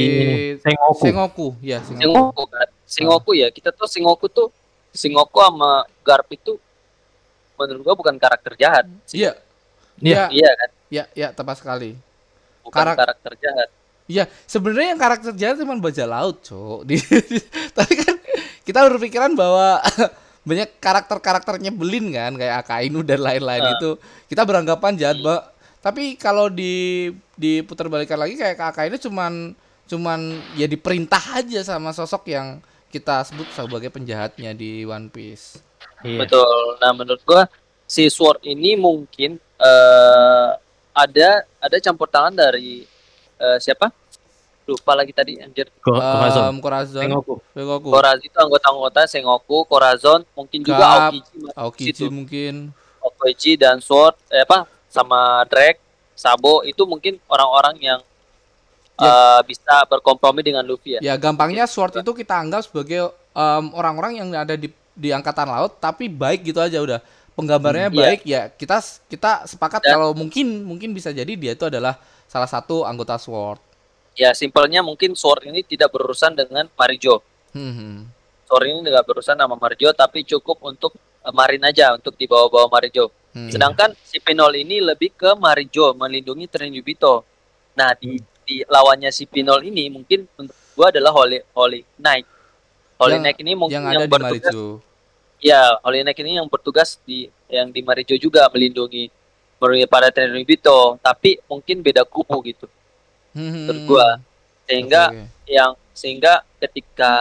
Sengoku. 0.60 1.00
Sengoku, 1.00 1.48
ya 1.64 1.80
Sengoku. 1.84 2.04
Sengoku 2.04 2.44
kan 2.52 2.68
Sengoku 2.84 3.32
ya 3.36 3.48
kita 3.52 3.72
tuh 3.72 3.88
Sengoku 3.88 4.28
tuh 4.28 4.48
Sengoku 4.92 5.40
sama 5.40 5.88
Garp 6.04 6.28
itu 6.32 6.60
menurut 7.56 7.82
gua 7.82 7.96
bukan 7.96 8.16
karakter 8.16 8.54
jahat 8.56 8.86
Iya. 9.10 9.38
Iya. 9.98 10.24
Iya, 10.24 10.24
iya 10.32 10.52
kan 10.54 10.70
iya, 10.90 11.04
iya, 11.14 11.28
tepat 11.30 11.58
sekali. 11.58 11.94
bukan 12.62 12.76
Karak- 12.76 12.98
karakter 12.98 13.34
jahat 13.38 13.70
Iya, 14.04 14.28
sebenarnya 14.44 14.92
yang 14.92 15.00
karakter 15.00 15.32
jahat 15.32 15.56
cuma 15.58 15.80
bajak 15.80 16.04
laut, 16.04 16.44
Cok. 16.44 16.84
Tapi 17.80 17.94
kan 17.96 18.16
kita 18.62 18.84
berpikiran 18.86 19.32
bahwa 19.32 19.80
banyak 20.50 20.76
karakter-karakter 20.76 21.56
nyebelin 21.58 22.12
kan 22.12 22.36
kayak 22.36 22.68
Akainu 22.68 23.00
dan 23.00 23.24
lain-lain 23.24 23.64
Ah. 23.64 23.72
itu. 23.74 23.96
Kita 24.28 24.44
beranggapan 24.44 25.00
jahat, 25.00 25.24
Mbak. 25.24 25.42
Tapi 25.80 26.20
kalau 26.20 26.52
di 26.52 27.08
diputar 27.40 27.88
balikan 27.88 28.20
lagi 28.20 28.36
kayak 28.36 28.60
Akainu 28.60 29.00
cuman 29.00 29.56
cuman 29.84 30.20
ya 30.56 30.68
diperintah 30.68 31.40
aja 31.40 31.64
sama 31.64 31.92
sosok 31.92 32.28
yang 32.28 32.60
kita 32.88 33.24
sebut 33.24 33.48
sebagai 33.52 33.88
penjahatnya 33.88 34.52
di 34.52 34.84
One 34.84 35.08
Piece. 35.08 35.64
Iya. 36.04 36.20
Betul. 36.22 36.78
Nah, 36.78 36.92
menurut 36.92 37.24
gua 37.24 37.48
si 37.84 38.08
Sword 38.08 38.44
ini 38.44 38.76
mungkin 38.76 39.36
eh 39.40 40.50
ada 40.94 41.30
ada 41.58 41.76
campur 41.80 42.06
tangan 42.06 42.32
dari 42.32 42.86
eh, 43.38 43.58
siapa? 43.58 43.90
Lupa 44.64 44.96
lagi 44.96 45.12
tadi 45.12 45.36
anjir. 45.44 45.68
Um, 45.84 46.64
Corazon, 46.64 47.04
Sengoku. 47.04 47.36
Sengoku, 47.52 47.88
Corazon 47.92 48.24
itu 48.24 48.38
anggota-anggota 48.38 49.02
Sengoku, 49.06 49.58
Corazon, 49.68 50.24
mungkin 50.32 50.64
juga 50.64 50.80
Gap, 50.80 51.12
Aokiji 51.12 51.40
Aokiji 51.52 51.92
situ. 51.92 52.08
mungkin. 52.08 52.54
Aokiji 53.04 53.60
dan 53.60 53.84
Sword 53.84 54.16
eh, 54.30 54.44
apa 54.44 54.64
sama 54.88 55.44
Drake, 55.48 55.84
Sabo 56.16 56.64
itu 56.64 56.84
mungkin 56.84 57.20
orang-orang 57.28 57.76
yang 57.80 58.00
Ya. 58.94 59.10
eh, 59.10 59.42
bisa 59.50 59.84
berkompromi 59.90 60.46
dengan 60.46 60.62
Luffy 60.62 60.96
ya. 60.96 61.00
Ya 61.02 61.18
gampangnya 61.18 61.66
Sword 61.66 61.98
itu 61.98 62.14
kita 62.14 62.38
anggap 62.38 62.62
sebagai 62.62 63.10
em, 63.34 63.66
orang-orang 63.74 64.22
yang 64.22 64.30
ada 64.32 64.54
di 64.54 64.70
di 64.94 65.10
angkatan 65.10 65.50
laut 65.50 65.82
tapi 65.82 66.08
baik 66.08 66.46
gitu 66.46 66.62
aja 66.62 66.80
udah. 66.80 67.00
Penggambarannya 67.34 67.90
Hmm, 67.90 67.98
iya. 67.98 68.06
baik 68.06 68.22
ya 68.30 68.42
kita 68.54 68.78
kita 69.10 69.50
sepakat 69.50 69.82
Dan- 69.82 69.98
kalau 69.98 70.14
mungkin 70.14 70.62
mungkin 70.62 70.94
bisa 70.94 71.10
jadi 71.10 71.34
dia 71.34 71.58
itu 71.58 71.66
adalah 71.66 71.98
salah 72.30 72.46
satu 72.46 72.86
anggota 72.86 73.18
Sword. 73.18 73.58
Ya 74.14 74.30
simpelnya 74.38 74.86
mungkin 74.86 75.18
Sword 75.18 75.50
ini 75.50 75.66
tidak 75.66 75.90
berurusan 75.90 76.38
dengan 76.38 76.70
Marijo. 76.78 77.26
Hmm, 77.50 77.74
hmm. 77.74 77.98
Sword 78.46 78.66
ini 78.70 78.80
tidak 78.86 79.10
berurusan 79.10 79.34
sama 79.34 79.58
Marijo 79.58 79.90
tapi 79.98 80.22
cukup 80.22 80.62
untuk 80.62 80.94
eh, 81.26 81.34
Marin 81.34 81.66
aja 81.66 81.98
untuk 81.98 82.14
dibawa-bawa 82.14 82.70
Marijo. 82.70 83.10
Hmm. 83.34 83.50
Sedangkan 83.50 83.98
si 84.06 84.22
Pinol 84.22 84.54
ini 84.62 84.78
lebih 84.78 85.18
ke 85.18 85.34
Marijo 85.34 85.98
melindungi 85.98 86.46
Trenjubito. 86.46 87.26
Nah 87.74 87.98
di 87.98 88.22
di 88.46 88.62
lawannya 88.70 89.10
si 89.10 89.26
Pinol 89.26 89.66
ini 89.66 89.90
mungkin 89.90 90.30
untuk 90.38 90.54
gua 90.78 90.94
adalah 90.94 91.10
Holy 91.10 91.42
Holy 91.58 91.82
Knight. 91.98 92.30
Holy 92.96 93.14
Yang- 93.14 93.24
Knight 93.24 93.40
ini 93.40 93.52
mungkin 93.54 93.76
yang 93.76 93.86
yang, 93.86 93.96
ada 93.98 94.06
di 94.06 94.12
bertugas 94.12 94.54
Marijo. 94.54 94.66
ya 95.40 95.62
Holy 95.82 96.00
Knight 96.02 96.20
ini 96.20 96.32
yang 96.38 96.48
bertugas 96.48 96.90
di 97.04 97.20
yang 97.48 97.68
di 97.68 97.82
Marijo 97.82 98.16
juga 98.16 98.46
melindungi 98.48 99.10
melindungi 99.58 99.88
para 99.88 100.08
Trenjubito 100.10 100.98
tapi 101.00 101.40
mungkin 101.46 101.80
beda 101.80 102.04
kubu 102.04 102.38
gitu 102.44 102.68
Hmm, 103.34 103.66
menurut 103.66 103.82
gua 103.88 104.08
sehingga 104.64 105.10
oke. 105.10 105.26
yang 105.50 105.72
sehingga 105.92 106.46
ketika 106.58 107.12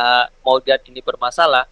Maudgat 0.40 0.84
ini 0.86 1.00
bermasalah 1.00 1.64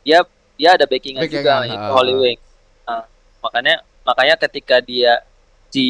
dia 0.00 0.24
dia 0.54 0.76
ada 0.76 0.84
backingan 0.84 1.24
juga 1.24 1.60
Backingan, 1.60 1.68
yaitu 1.68 1.84
ah. 1.84 1.92
Holy 1.92 2.14
Wing. 2.14 2.40
Nah, 2.84 3.04
makanya 3.40 3.74
makanya 4.00 4.34
ketika 4.38 4.80
dia 4.80 5.20
si 5.68 5.86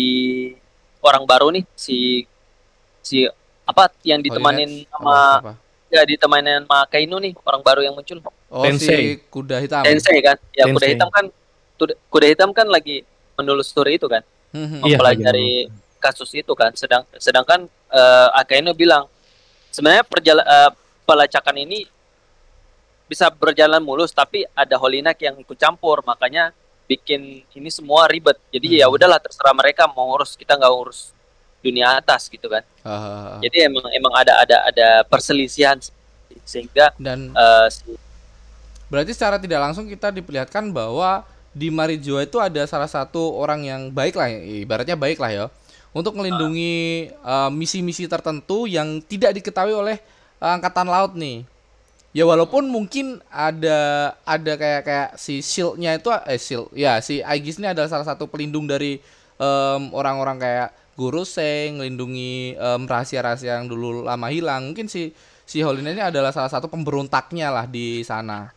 orang 0.98 1.22
baru 1.22 1.50
nih 1.50 1.62
si 1.74 2.24
si 3.00 3.28
apa 3.62 3.86
yang 4.02 4.18
Holy 4.18 4.26
ditemanin 4.30 4.70
Knights, 4.82 4.90
sama 4.90 5.14
apa? 5.38 5.52
Ya 5.88 6.02
ditemanin 6.02 6.64
sama 6.64 6.84
Kainu 6.86 7.16
nih 7.18 7.32
orang 7.40 7.60
baru 7.60 7.80
yang 7.80 7.94
muncul 7.94 8.18
Oh 8.48 8.62
Tensei. 8.62 9.18
si 9.18 9.28
kuda 9.28 9.58
hitam. 9.58 9.82
Tensei 9.82 10.18
kan 10.20 10.36
ya 10.50 10.64
kuda 10.64 10.78
Tensei. 10.78 10.90
hitam 10.94 11.08
kan 11.08 11.24
kuda, 11.74 11.92
kuda 12.08 12.26
hitam 12.26 12.50
kan 12.50 12.66
lagi 12.66 13.02
menelusuri 13.34 13.96
itu 13.96 14.06
kan 14.06 14.22
Hmm, 14.50 14.70
hmm. 14.70 14.80
Iya, 14.86 14.94
mempelajari 14.94 15.66
kasus 15.98 16.30
itu 16.30 16.52
kan 16.52 16.70
sedang 16.72 17.02
sedangkan 17.12 17.66
eh, 17.90 18.28
Akainu 18.32 18.70
bilang 18.70 19.10
sebenarnya 19.68 20.06
perjala- 20.06 20.46
eh, 20.46 20.70
pelacakan 21.02 21.58
ini 21.58 21.90
bisa 23.04 23.28
berjalan 23.28 23.82
mulus 23.82 24.10
tapi 24.10 24.46
ada 24.48 24.78
Knight 24.78 25.20
yang 25.20 25.36
ikut 25.36 25.54
campur 25.54 26.00
makanya 26.02 26.54
bikin 26.84 27.42
ini 27.44 27.68
semua 27.68 28.06
ribet 28.06 28.38
jadi 28.48 28.80
ya 28.80 28.86
Hmm. 28.86 28.94
udahlah 28.94 29.18
terserah 29.18 29.52
mereka 29.52 29.84
mau 29.86 30.14
urus 30.14 30.32
kita 30.34 30.54
nggak 30.54 30.70
urus 30.70 31.10
dunia 31.64 31.96
atas 31.96 32.28
gitu 32.28 32.46
kan. 32.52 32.60
Ah, 32.84 33.40
Jadi 33.40 33.64
emang 33.64 33.88
emang 33.96 34.12
ada 34.12 34.32
ada 34.44 34.56
ada 34.68 34.88
perselisihan 35.08 35.80
sehingga 36.44 36.92
dan 37.00 37.32
si- 37.72 37.96
berarti 38.92 39.16
secara 39.16 39.40
tidak 39.40 39.60
langsung 39.64 39.88
kita 39.88 40.12
diperlihatkan 40.12 40.68
bahwa 40.70 41.24
di 41.54 41.70
Marijo 41.70 42.18
itu 42.18 42.36
ada 42.42 42.66
salah 42.66 42.90
satu 42.90 43.34
orang 43.38 43.62
yang 43.64 43.82
baik 43.88 44.18
lah, 44.18 44.28
ibaratnya 44.30 44.98
baik 44.98 45.22
lah 45.22 45.30
ya, 45.30 45.46
untuk 45.94 46.18
melindungi 46.18 47.08
eh, 47.14 47.50
misi-misi 47.54 48.04
tertentu 48.10 48.66
yang 48.66 48.98
tidak 49.06 49.38
diketahui 49.40 49.72
oleh 49.74 49.96
eh, 50.42 50.50
angkatan 50.50 50.86
laut 50.90 51.14
nih. 51.16 51.46
Ya 52.14 52.22
walaupun 52.22 52.70
mungkin 52.70 53.18
ada 53.26 54.14
ada 54.22 54.52
kayak 54.54 54.82
kayak 54.86 55.08
si 55.18 55.42
shieldnya 55.42 55.98
itu 55.98 56.06
eh 56.30 56.38
shield 56.38 56.70
ya 56.70 57.02
si 57.02 57.18
Aegis 57.18 57.58
ini 57.58 57.66
adalah 57.74 57.90
salah 57.90 58.06
satu 58.06 58.30
pelindung 58.30 58.70
dari 58.70 59.02
em, 59.34 59.82
orang-orang 59.90 60.38
kayak 60.38 60.68
Guru 60.94 61.26
Seng, 61.26 61.82
melindungi 61.82 62.54
em, 62.54 62.82
rahasia-rahasia 62.86 63.58
yang 63.62 63.66
dulu 63.66 64.06
lama 64.06 64.30
hilang. 64.30 64.70
Mungkin 64.70 64.86
si 64.86 65.10
si 65.44 65.60
Holina 65.60 65.92
ini 65.92 66.02
adalah 66.02 66.30
salah 66.30 66.48
satu 66.48 66.70
pemberontaknya 66.70 67.50
lah 67.50 67.66
di 67.66 68.00
sana. 68.06 68.50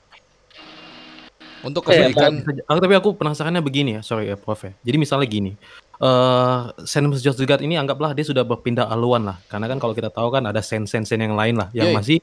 Untuk 1.66 1.90
kebaikan 1.90 2.46
Ah, 2.70 2.78
tapi 2.78 2.94
aku 2.94 3.18
penasarannya 3.18 3.66
begini 3.66 3.98
ya, 3.98 4.02
sorry 4.06 4.30
ya 4.30 4.38
Prof 4.38 4.62
ya. 4.62 4.72
Jadi 4.86 4.98
misalnya 5.02 5.26
gini, 5.26 5.52
eh 5.98 6.60
Senmus 6.86 7.26
Josgard 7.26 7.66
ini 7.66 7.76
anggaplah 7.76 8.14
dia 8.14 8.22
sudah 8.22 8.46
berpindah 8.46 8.86
aluan 8.86 9.26
lah. 9.26 9.42
Karena 9.50 9.66
kan 9.66 9.82
kalau 9.82 9.98
kita 9.98 10.14
tahu 10.14 10.30
kan 10.30 10.46
ada 10.46 10.62
sen-sen-sen 10.62 11.18
yang 11.18 11.34
lain 11.34 11.58
lah 11.58 11.74
yang 11.74 11.90
Yoi. 11.92 11.98
masih 11.98 12.18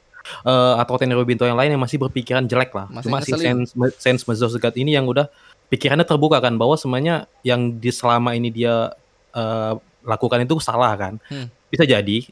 eh 0.47 0.75
atau 0.79 0.95
Tenro 0.97 1.21
Binto 1.27 1.45
yang 1.45 1.59
lain 1.59 1.75
yang 1.75 1.83
masih 1.83 1.99
berpikiran 1.99 2.47
jelek 2.47 2.71
lah. 2.73 2.87
Masih 2.89 3.11
Cuma 3.11 3.19
si 3.21 3.35
ngeselin. 3.35 3.67
Sen 3.99 4.17
Senmus 4.17 4.39
Josgard 4.39 4.79
ini 4.79 4.95
yang 4.95 5.11
udah 5.11 5.27
pikirannya 5.67 6.07
terbuka 6.07 6.39
kan 6.39 6.55
bahwa 6.55 6.79
semuanya 6.79 7.27
yang 7.43 7.75
di 7.75 7.91
selama 7.91 8.39
ini 8.39 8.55
dia 8.55 8.95
eh, 9.35 9.75
lakukan 10.05 10.45
itu 10.45 10.61
salah 10.61 10.93
kan. 10.95 11.17
Hmm. 11.27 11.49
Bisa 11.73 11.89
jadi 11.89 12.25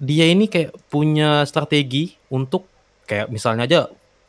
dia 0.00 0.24
ini 0.28 0.48
kayak 0.48 0.72
punya 0.88 1.44
strategi 1.44 2.16
untuk 2.32 2.64
kayak 3.04 3.28
misalnya 3.28 3.68
aja 3.68 3.80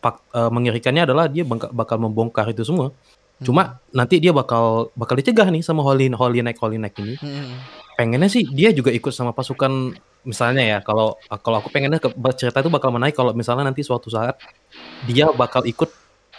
fak- 0.03 0.25
eh, 0.33 0.51
mengerikannya 0.51 1.05
adalah 1.07 1.31
dia 1.31 1.47
bangka- 1.47 1.71
bakal 1.71 2.01
membongkar 2.01 2.49
itu 2.51 2.65
semua. 2.65 2.91
Cuma 3.41 3.81
nanti 3.89 4.21
dia 4.21 4.29
bakal 4.29 4.93
bakal 4.93 5.17
dicegah 5.17 5.49
nih 5.49 5.65
sama 5.65 5.81
Holy 5.81 6.13
Holy 6.13 6.45
Knight 6.45 6.59
Holy 6.61 6.77
Knight 6.77 6.95
ini. 7.01 7.15
Hmm. 7.17 7.57
Pengennya 7.97 8.29
sih 8.29 8.45
dia 8.49 8.69
juga 8.73 8.93
ikut 8.93 9.13
sama 9.13 9.33
pasukan 9.33 9.93
misalnya 10.21 10.61
ya 10.61 10.77
kalau 10.85 11.17
kalau 11.41 11.57
aku 11.57 11.73
pengennya 11.73 11.97
ke, 11.97 12.13
cerita 12.37 12.61
itu 12.61 12.69
bakal 12.69 12.93
menaik 12.93 13.17
kalau 13.17 13.33
misalnya 13.33 13.65
nanti 13.65 13.81
suatu 13.81 14.13
saat 14.13 14.37
dia 15.09 15.25
bakal 15.33 15.65
ikut 15.65 15.89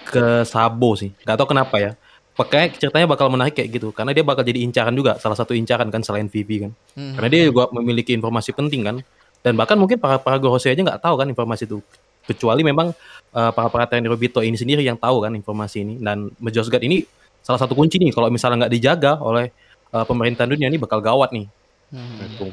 ke 0.06 0.46
Sabo 0.46 0.94
sih. 0.94 1.10
Gak 1.26 1.38
tau 1.38 1.48
kenapa 1.50 1.78
ya. 1.82 1.92
Pokoknya 2.32 2.72
ceritanya 2.80 3.04
bakal 3.04 3.28
menarik 3.28 3.52
kayak 3.52 3.76
gitu 3.76 3.92
karena 3.92 4.16
dia 4.16 4.24
bakal 4.24 4.40
jadi 4.40 4.64
incaran 4.64 4.96
juga 4.96 5.20
salah 5.20 5.36
satu 5.36 5.52
incaran 5.52 5.92
kan 5.92 6.00
selain 6.00 6.32
Vivi 6.32 6.64
kan. 6.64 6.72
Hmm. 6.96 7.12
Karena 7.12 7.28
dia 7.28 7.42
juga 7.52 7.68
memiliki 7.76 8.16
informasi 8.16 8.56
penting 8.56 8.80
kan. 8.88 8.96
Dan 9.44 9.52
bahkan 9.58 9.76
mungkin 9.76 10.00
para 10.00 10.16
para 10.16 10.40
Gorose 10.40 10.72
aja 10.72 10.80
nggak 10.80 11.02
tahu 11.02 11.20
kan 11.20 11.28
informasi 11.28 11.68
itu. 11.68 11.84
Kecuali 12.24 12.64
memang 12.64 12.96
eh, 13.36 13.50
para 13.52 13.68
para 13.68 13.84
TNI 13.84 14.08
Robito 14.08 14.40
ini 14.40 14.56
sendiri 14.56 14.80
yang 14.80 14.96
tahu 14.96 15.20
kan 15.20 15.32
informasi 15.36 15.84
ini. 15.84 15.94
Dan 16.00 16.32
Mejosgard 16.40 16.80
ini 16.80 17.04
salah 17.44 17.60
satu 17.60 17.76
kunci 17.76 18.00
nih 18.00 18.16
kalau 18.16 18.32
misalnya 18.32 18.64
nggak 18.64 18.72
dijaga 18.80 19.12
oleh 19.20 19.52
eh, 19.92 20.04
pemerintahan 20.08 20.48
dunia 20.48 20.72
ini 20.72 20.80
bakal 20.80 21.04
gawat 21.04 21.36
nih. 21.36 21.44
Hmm. 21.92 22.16
Gitu. 22.16 22.48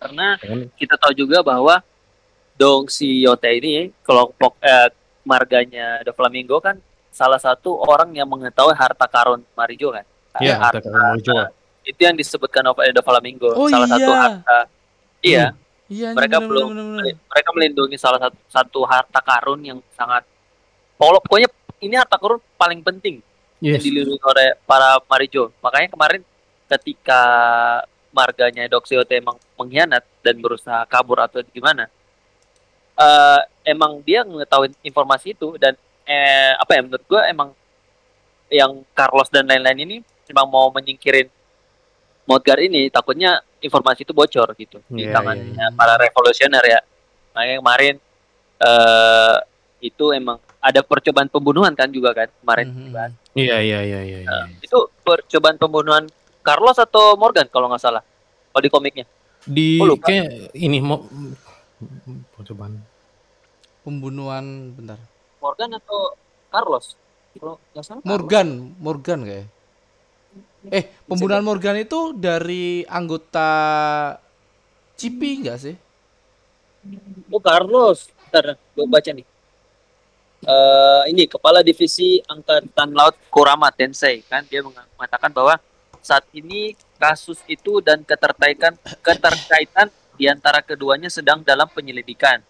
karena 0.00 0.34
Kan? 0.40 0.66
kita 0.74 0.96
tahu 0.98 1.12
juga 1.14 1.44
bahwa 1.44 1.78
Dong 2.58 2.90
si 2.90 3.22
Yote 3.22 3.46
ini 3.62 3.94
kelompok 4.02 4.58
eh, 4.58 4.90
marganya 5.22 6.02
The 6.02 6.10
Flamingo 6.10 6.58
kan 6.58 6.82
salah 7.10 7.38
satu 7.38 7.74
orang 7.76 8.14
yang 8.14 8.26
mengetahui 8.26 8.72
harta 8.72 9.06
karun 9.06 9.42
Marijo 9.52 9.90
kan. 9.90 10.06
Iya, 10.38 10.54
harta, 10.56 10.78
harta 10.78 10.88
karun 10.88 11.02
Marijo. 11.18 11.34
itu 11.82 12.00
yang 12.00 12.14
disebutkan 12.14 12.62
oleh 12.64 12.92
The 12.92 13.02
Flamingo. 13.02 13.50
Oh, 13.52 13.66
salah 13.66 13.88
satu 13.88 14.00
iya. 14.06 14.18
harta. 14.18 14.58
Iya, 15.20 15.44
Iya, 15.90 16.08
mereka 16.14 16.38
bener, 16.38 16.48
belum 16.48 16.66
bener, 16.70 16.84
bener, 16.86 17.02
bener. 17.02 17.14
mereka 17.26 17.48
melindungi 17.50 17.96
salah 17.98 18.20
satu 18.22 18.38
satu 18.46 18.80
harta 18.86 19.18
karun 19.20 19.60
yang 19.60 19.78
sangat 19.90 20.22
pokok- 20.94 21.26
pokoknya 21.26 21.48
ini 21.82 21.94
harta 21.98 22.14
karun 22.14 22.38
paling 22.54 22.78
penting 22.80 23.18
yang 23.58 23.74
Yes. 23.76 23.82
dilindungi 23.82 24.22
oleh 24.22 24.54
para 24.64 25.02
Marijo. 25.04 25.50
Makanya 25.58 25.90
kemarin 25.90 26.22
ketika 26.70 27.22
marganya 28.10 28.70
Doxiote 28.70 29.18
emang 29.18 29.34
mengkhianat 29.58 30.06
dan 30.22 30.38
berusaha 30.38 30.86
kabur 30.86 31.18
atau 31.20 31.42
gimana, 31.50 31.90
eh 32.96 33.40
emang 33.66 33.98
dia 34.00 34.22
mengetahui 34.22 34.72
informasi 34.80 35.34
itu 35.34 35.58
dan 35.58 35.74
eh, 36.10 36.52
apa 36.58 36.70
ya 36.74 36.80
menurut 36.82 37.04
gua 37.06 37.22
emang 37.26 37.54
yang 38.50 38.82
Carlos 38.92 39.30
dan 39.30 39.46
lain-lain 39.46 39.78
ini 39.80 39.96
emang 40.26 40.46
mau 40.46 40.66
menyingkirin 40.70 41.30
Modgar 42.26 42.58
ini 42.58 42.86
takutnya 42.86 43.42
informasi 43.58 44.06
itu 44.06 44.14
bocor 44.14 44.54
gitu 44.54 44.78
di 44.86 45.02
Iya, 45.02 45.18
tangannya 45.18 45.66
para 45.74 45.98
revolusioner 45.98 46.62
ya. 46.62 46.78
Makanya 47.34 47.56
kemarin 47.58 47.94
eh 48.60 49.36
itu 49.80 50.12
emang 50.12 50.38
ada 50.60 50.78
percobaan 50.84 51.26
pembunuhan 51.26 51.74
kan 51.74 51.90
juga 51.90 52.12
kan 52.12 52.28
kemarin 52.38 52.66
Mhm. 52.70 52.94
Iya 53.34 53.56
iya 53.58 53.80
iya 53.82 54.00
iya. 54.04 54.18
iya. 54.22 54.38
Itu 54.60 54.94
percobaan 55.02 55.58
pembunuhan 55.58 56.06
Carlos 56.40 56.78
atau 56.78 57.18
Morgan 57.18 57.50
kalau 57.50 57.66
nggak 57.66 57.82
salah. 57.82 58.02
Kalau 58.52 58.62
di 58.62 58.70
komiknya. 58.70 59.06
Di 59.42 59.82
Oh, 59.82 59.90
lupa. 59.90 60.06
kayak 60.06 60.54
ini 60.54 60.78
mau 60.78 61.02
percobaan. 62.36 62.78
Pembunuhan 63.82 64.70
bentar. 64.70 65.02
Morgan 65.40 65.70
atau 65.80 66.14
Carlos? 66.52 66.94
Kalau 67.34 67.56
nggak 67.72 67.84
salah. 67.84 68.02
Morgan, 68.04 68.48
Morgan 68.78 69.20
kayak. 69.24 69.48
Eh, 70.68 70.84
pembunuhan 71.08 71.42
Morgan 71.42 71.80
itu 71.80 72.12
dari 72.12 72.84
anggota 72.84 73.48
Cipi 75.00 75.40
enggak 75.40 75.58
sih? 75.58 75.76
Oh 77.32 77.40
Carlos. 77.40 78.12
Ntar, 78.28 78.60
gue 78.60 78.84
baca 78.84 79.10
nih. 79.10 79.26
Eh 80.40 81.02
ini 81.12 81.24
kepala 81.24 81.64
divisi 81.64 82.20
angkatan 82.24 82.92
laut 82.96 83.16
Kurama 83.32 83.68
Tensei 83.72 84.24
kan 84.24 84.44
dia 84.48 84.64
mengatakan 84.64 85.28
bahwa 85.32 85.60
saat 86.00 86.24
ini 86.32 86.72
kasus 86.96 87.44
itu 87.44 87.84
dan 87.84 88.00
keterkaitan 88.04 88.72
keterkaitan 89.04 89.92
di 90.16 90.28
antara 90.28 90.60
keduanya 90.64 91.08
sedang 91.08 91.40
dalam 91.44 91.68
penyelidikan. 91.68 92.44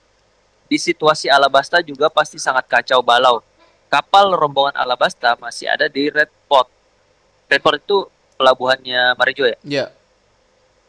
Di 0.70 0.78
situasi 0.78 1.26
Alabasta 1.26 1.82
juga 1.82 2.06
pasti 2.06 2.38
sangat 2.38 2.62
kacau 2.64 3.02
balau. 3.02 3.42
Kapal 3.90 4.30
rombongan 4.30 4.78
Alabasta 4.78 5.34
masih 5.34 5.66
ada 5.66 5.90
di 5.90 6.06
Red 6.06 6.30
Port. 6.46 6.70
Red 7.50 7.58
Port 7.58 7.82
itu 7.82 8.06
pelabuhannya 8.38 9.18
Marijo 9.18 9.42
ya? 9.44 9.58
Iya, 9.60 9.86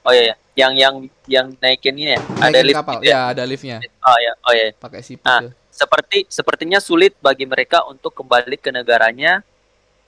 Oh 0.02 0.14
iya, 0.14 0.24
ya. 0.24 0.36
yang 0.54 0.74
yang 0.74 0.96
yang 1.26 1.48
naikin 1.58 1.94
ini 1.94 2.14
ya? 2.14 2.22
Ada 2.38 2.50
naikin 2.54 2.66
lift 2.66 2.78
kapal. 2.78 2.94
gitu 2.96 3.06
ya? 3.06 3.10
Ya, 3.10 3.20
ada 3.28 3.44
liftnya. 3.44 3.78
Oh 4.00 4.18
ya, 4.18 4.32
oh 4.40 4.54
ya. 4.54 4.66
Pakai 4.78 5.02
siput 5.02 5.26
Ah. 5.26 5.42
tuh. 5.42 5.54
seperti 5.72 6.28
sepertinya 6.28 6.78
sulit 6.78 7.16
bagi 7.18 7.48
mereka 7.48 7.82
untuk 7.88 8.12
kembali 8.12 8.54
ke 8.56 8.70
negaranya 8.70 9.42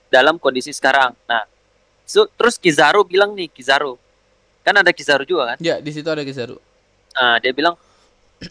dalam 0.08 0.38
kondisi 0.38 0.70
sekarang. 0.70 1.16
Nah, 1.24 1.48
so- 2.04 2.30
terus 2.30 2.60
Kizaru 2.60 3.02
bilang 3.02 3.34
nih 3.34 3.48
Kizaru, 3.48 3.98
kan 4.62 4.76
ada 4.76 4.92
Kizaru 4.92 5.24
juga 5.24 5.56
kan? 5.56 5.58
Ya, 5.58 5.80
di 5.80 5.90
situ 5.90 6.06
ada 6.06 6.22
Kizaru. 6.22 6.60
Nah, 7.16 7.40
dia 7.40 7.50
bilang, 7.50 7.74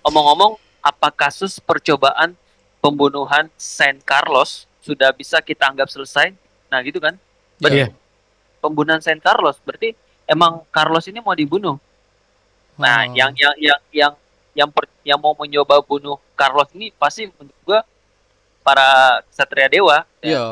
omong-omong, 0.01 0.57
apa 0.83 1.09
kasus 1.09 1.57
percobaan 1.57 2.35
pembunuhan 2.83 3.47
Saint 3.55 4.03
Carlos 4.03 4.67
sudah 4.83 5.15
bisa 5.15 5.39
kita 5.39 5.71
anggap 5.71 5.87
selesai? 5.87 6.35
Nah, 6.67 6.83
gitu 6.83 6.99
kan? 6.99 7.15
Berarti 7.57 7.87
Iya. 7.87 7.89
pembunuhan 8.59 8.99
Saint 8.99 9.23
Carlos 9.23 9.57
berarti 9.63 9.95
emang 10.27 10.67
Carlos 10.69 11.07
ini 11.07 11.23
mau 11.23 11.33
dibunuh. 11.33 11.79
Nah, 12.75 13.07
Oh. 13.07 13.15
yang 13.15 13.31
yang 13.39 13.55
yang 13.57 13.81
yang 13.95 14.13
yang 14.53 14.69
per- 14.69 14.91
yang 15.03 15.17
mau 15.17 15.33
mencoba 15.33 15.81
bunuh 15.81 16.19
Carlos 16.35 16.69
ini 16.75 16.91
pasti 16.93 17.31
menurut 17.31 17.59
gua 17.63 17.81
para 18.61 19.21
Satria 19.31 19.71
Dewa. 19.71 20.03
ya. 20.21 20.27
Iya, 20.35 20.45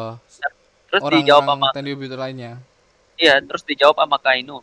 Terus 0.90 1.02
dijawab 1.06 1.42
sama 1.42 1.50
orang-orang 1.54 1.74
Tenryu 1.74 1.96
Bito 1.96 2.16
lainnya. 2.18 2.52
iya, 3.14 3.38
terus 3.38 3.62
dijawab 3.62 3.94
sama 3.98 4.18
Kainu 4.18 4.58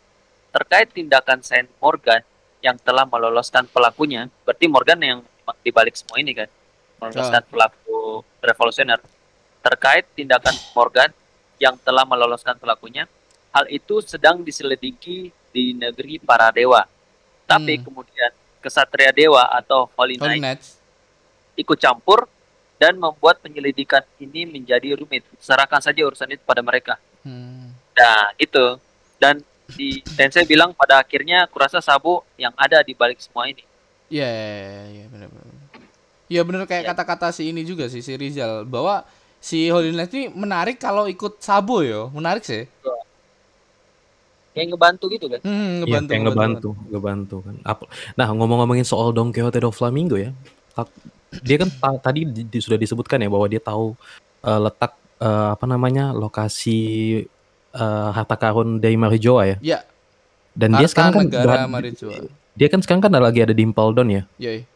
terkait 0.52 0.88
tindakan 0.92 1.40
Saint 1.40 1.68
Morgan 1.80 2.20
yang 2.60 2.76
telah 2.76 3.04
meloloskan 3.04 3.64
pelakunya. 3.64 4.28
Berarti 4.44 4.66
Morgan 4.68 5.00
yang 5.00 5.20
di 5.62 5.70
balik 5.70 5.94
semua 5.96 6.18
ini 6.20 6.32
kan, 6.34 6.48
meloloskan 7.00 7.42
pelaku 7.48 8.24
revolusioner. 8.42 9.00
Terkait 9.62 10.04
tindakan 10.14 10.54
Morgan 10.72 11.10
yang 11.58 11.74
telah 11.82 12.06
meloloskan 12.06 12.54
pelakunya, 12.56 13.04
hal 13.50 13.66
itu 13.68 14.00
sedang 14.04 14.40
diselidiki 14.42 15.34
di 15.50 15.74
negeri 15.74 16.22
para 16.22 16.48
dewa. 16.54 16.86
Tapi 17.48 17.80
Hmm. 17.80 17.84
kemudian 17.88 18.30
kesatria 18.60 19.10
dewa 19.10 19.42
atau 19.54 19.88
Holy 19.96 20.20
Holy 20.20 20.38
Knight 20.38 20.60
ikut 21.58 21.78
campur 21.82 22.30
dan 22.78 22.94
membuat 22.94 23.42
penyelidikan 23.42 24.06
ini 24.22 24.46
menjadi 24.46 24.94
rumit. 24.94 25.26
Serahkan 25.42 25.82
saja 25.82 26.06
urusan 26.06 26.30
itu 26.30 26.42
pada 26.46 26.62
mereka. 26.62 26.94
Hmm. 27.26 27.74
Nah, 27.98 28.30
itu. 28.38 28.78
Dan 29.18 29.42
di 29.74 29.98
Tensei 30.14 30.46
bilang 30.46 30.70
pada 30.70 31.02
akhirnya 31.02 31.50
kurasa 31.50 31.82
Sabo 31.82 32.22
yang 32.38 32.54
ada 32.54 32.78
di 32.86 32.94
balik 32.94 33.18
semua 33.18 33.50
ini. 33.50 33.66
Iya, 34.08 34.24
iya, 34.28 34.82
iya, 34.88 35.04
benar 35.12 35.28
benar. 35.28 35.54
Iya 36.28 36.40
benar 36.44 36.62
kayak 36.68 36.84
Iya. 36.84 36.90
kata-kata 36.92 37.28
si 37.32 37.48
ini 37.52 37.64
juga 37.64 37.88
sih 37.88 38.04
si 38.04 38.12
Rizal 38.16 38.68
bahwa 38.68 39.04
si 39.40 39.68
Holy 39.72 39.92
Knight 39.92 40.12
ini 40.12 40.28
menarik 40.32 40.76
kalau 40.76 41.08
ikut 41.08 41.40
Sabo 41.40 41.80
yo, 41.84 42.12
menarik 42.12 42.44
sih. 42.44 42.68
kayak 44.58 44.74
ngebantu 44.74 45.06
gitu 45.14 45.30
kan 45.30 45.40
Hmm, 45.46 45.54
Iya, 45.54 45.70
ngebantu, 45.86 46.10
kayak 46.10 46.22
ngebantu, 46.26 46.68
ngebantu 46.90 47.36
kan. 47.46 47.54
Ap- 47.62 47.88
Nah, 48.18 48.28
ngomong-ngomongin 48.34 48.82
soal 48.82 49.14
Don 49.14 49.30
Quixote 49.30 49.62
do 49.62 49.70
Flamingo 49.70 50.18
ya, 50.18 50.34
dia 51.46 51.56
kan 51.62 51.70
ta- 51.70 52.00
tadi 52.10 52.26
di- 52.26 52.42
di- 52.42 52.58
sudah 52.58 52.74
disebutkan 52.74 53.22
ya 53.22 53.30
bahwa 53.30 53.46
dia 53.46 53.62
tahu 53.62 53.94
eh, 54.42 54.60
letak 54.66 54.98
eh, 55.22 55.48
apa 55.54 55.62
namanya 55.66 56.10
lokasi 56.10 56.78
eh, 57.70 58.08
harta 58.10 58.34
karun 58.34 58.82
dari 58.82 58.98
Marijoa 58.98 59.42
ya. 59.46 59.56
Ya, 59.62 59.78
Dan 60.58 60.74
dia 60.74 60.86
harta 60.86 60.90
sekarang 60.90 61.12
kan 61.14 61.22
negara 61.30 61.54
Marijoa. 61.70 62.18
Dia 62.58 62.66
kan 62.66 62.82
sekarang 62.82 63.06
kan 63.06 63.14
lagi 63.14 63.38
ada 63.46 63.54
di 63.54 63.62
Impel 63.62 63.94
Down 63.94 64.10
ya. 64.10 64.22
Yoi. 64.42 64.66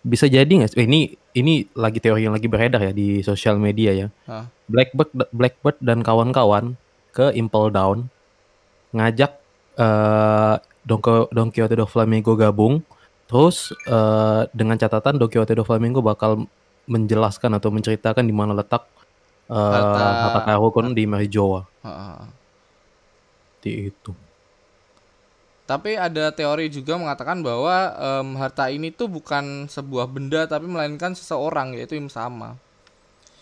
Bisa 0.00 0.24
jadi 0.24 0.48
nggak? 0.48 0.72
Eh, 0.72 0.88
ini 0.88 1.12
ini 1.36 1.68
lagi 1.76 2.00
teori 2.00 2.24
yang 2.24 2.32
lagi 2.32 2.48
beredar 2.48 2.80
ya 2.80 2.92
di 2.96 3.20
sosial 3.20 3.60
media 3.60 3.92
ya. 3.92 4.08
Hah. 4.24 4.48
Blackbird 4.64 5.12
Blackbird 5.28 5.76
dan 5.84 6.00
kawan-kawan 6.00 6.80
ke 7.12 7.36
Impel 7.36 7.68
Down 7.68 8.08
ngajak 8.96 9.36
eh 9.76 10.56
Don, 10.88 11.04
Don 11.04 11.52
Quixote 11.52 11.76
do 11.76 11.84
Flamingo 11.84 12.32
gabung 12.32 12.80
terus 13.28 13.76
eh, 13.84 14.48
dengan 14.56 14.80
catatan 14.80 15.20
Don 15.20 15.28
Quixote 15.28 15.52
do 15.52 15.68
Flamingo 15.68 16.00
bakal 16.00 16.48
menjelaskan 16.88 17.60
atau 17.60 17.68
menceritakan 17.68 18.24
di 18.24 18.32
mana 18.32 18.56
letak 18.56 18.88
eh, 19.52 19.52
Harta- 19.52 20.48
karun 20.72 20.96
di 20.96 21.04
Marijoa. 21.04 21.68
Heeh. 21.84 22.20
Seperti 23.58 23.70
itu. 23.92 24.12
Tapi 25.68 25.94
ada 25.94 26.32
teori 26.32 26.72
juga 26.72 26.96
mengatakan 26.96 27.44
bahwa 27.44 27.76
em, 27.92 28.28
harta 28.34 28.72
ini 28.72 28.88
tuh 28.88 29.04
bukan 29.06 29.68
sebuah 29.68 30.08
benda 30.08 30.48
tapi 30.48 30.64
melainkan 30.64 31.12
seseorang 31.12 31.76
yaitu 31.76 31.92
Im 31.92 32.08
Sama. 32.08 32.56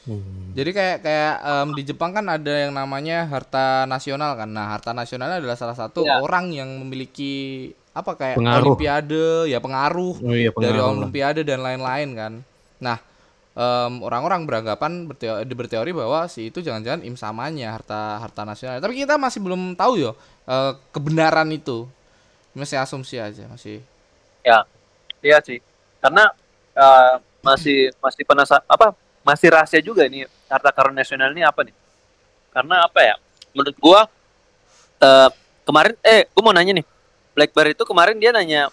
Hmm. 0.02 0.50
Jadi 0.54 0.70
kayak 0.70 0.96
kayak 1.02 1.34
em, 1.40 1.68
di 1.72 1.82
Jepang 1.84 2.10
kan 2.10 2.26
ada 2.26 2.50
yang 2.50 2.74
namanya 2.74 3.26
harta 3.26 3.86
nasional 3.86 4.34
kan. 4.34 4.50
Nah, 4.50 4.74
harta 4.74 4.90
nasional 4.90 5.38
adalah 5.38 5.54
salah 5.54 5.74
satu 5.74 6.02
Ya. 6.02 6.18
orang 6.18 6.50
yang 6.50 6.66
memiliki 6.78 7.70
apa 7.90 8.12
kayak 8.12 8.36
Pengaruh. 8.36 8.74
olimpiade, 8.74 9.26
ya 9.46 9.58
pengaruh 9.58 10.14
Oh 10.20 10.30
iya 10.30 10.50
dari 10.50 10.54
pengaruh 10.68 10.82
lah. 10.82 10.94
olimpiade 10.98 11.40
dan 11.42 11.58
lain-lain 11.62 12.08
kan. 12.12 12.32
Nah, 12.78 12.98
em, 13.52 13.92
orang-orang 14.02 14.42
beranggapan 14.44 15.06
berteori, 15.06 15.46
berteori 15.48 15.90
bahwa 15.90 16.26
si 16.26 16.50
itu 16.50 16.58
jangan-jangan 16.58 17.02
im 17.02 17.14
samanya 17.14 17.74
harta 17.74 18.18
harta 18.18 18.42
nasional. 18.42 18.78
Tapi 18.78 18.98
kita 18.98 19.14
masih 19.14 19.38
belum 19.40 19.74
tahu 19.74 19.94
yo 19.96 20.10
eh, 20.44 20.72
kebenaran 20.90 21.50
itu. 21.50 21.86
Masih 22.56 22.80
asumsi 22.80 23.20
aja, 23.20 23.44
masih. 23.52 23.84
iya 25.20 25.38
sih. 25.44 25.60
Karena 26.00 26.32
eh, 26.72 27.14
masih 27.44 27.92
masih 28.00 28.24
penasaran 28.24 28.64
apa 28.64 28.96
masih 29.20 29.52
rahasia 29.52 29.84
juga 29.84 30.08
ini 30.08 30.24
harta 30.48 30.72
karun 30.72 30.96
nasional 30.96 31.36
ini 31.36 31.44
apa 31.44 31.68
nih? 31.68 31.76
Karena 32.48 32.88
apa 32.88 33.00
ya? 33.04 33.14
Menurut 33.52 33.76
gua 33.76 34.00
eh, 35.04 35.28
kemarin 35.68 35.94
eh 36.00 36.24
gua 36.32 36.42
mau 36.48 36.54
nanya 36.56 36.80
nih. 36.80 36.86
Blackberry 37.36 37.76
itu 37.76 37.84
kemarin 37.84 38.16
dia 38.16 38.32
nanya 38.32 38.72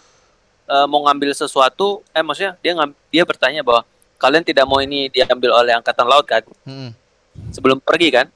eh, 0.64 0.86
mau 0.88 1.04
ngambil 1.04 1.36
sesuatu 1.36 2.00
eh 2.16 2.24
maksudnya 2.24 2.56
dia 2.64 2.72
ngam, 2.72 2.96
dia 3.12 3.22
bertanya 3.28 3.60
bahwa 3.60 3.84
kalian 4.16 4.40
tidak 4.40 4.64
mau 4.64 4.80
ini 4.80 5.12
diambil 5.12 5.52
oleh 5.60 5.76
angkatan 5.76 6.08
laut 6.08 6.24
kan? 6.24 6.40
Mm-mm. 6.64 6.96
sebelum 7.52 7.82
pergi 7.82 8.08
kan? 8.14 8.26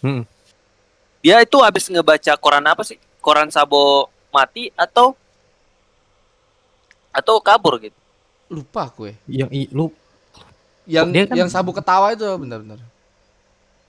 Hmm. 0.00 0.22
dia 1.24 1.40
itu 1.42 1.58
habis 1.58 1.90
ngebaca 1.90 2.32
koran 2.38 2.62
apa 2.64 2.86
sih? 2.86 2.96
Koran 3.18 3.50
Sabo 3.50 4.06
mati 4.36 4.68
atau 4.74 5.16
atau 7.10 7.40
kabur 7.40 7.80
gitu 7.80 7.96
Lupa 8.46 8.86
gue. 8.92 9.16
Yang 9.26 9.50
i- 9.50 9.70
lu 9.72 9.88
Yang 10.86 11.06
Dia 11.10 11.24
kan- 11.24 11.36
yang 11.36 11.48
sabu 11.48 11.72
ketawa 11.72 12.12
itu 12.12 12.22
bentar-bentar. 12.36 12.78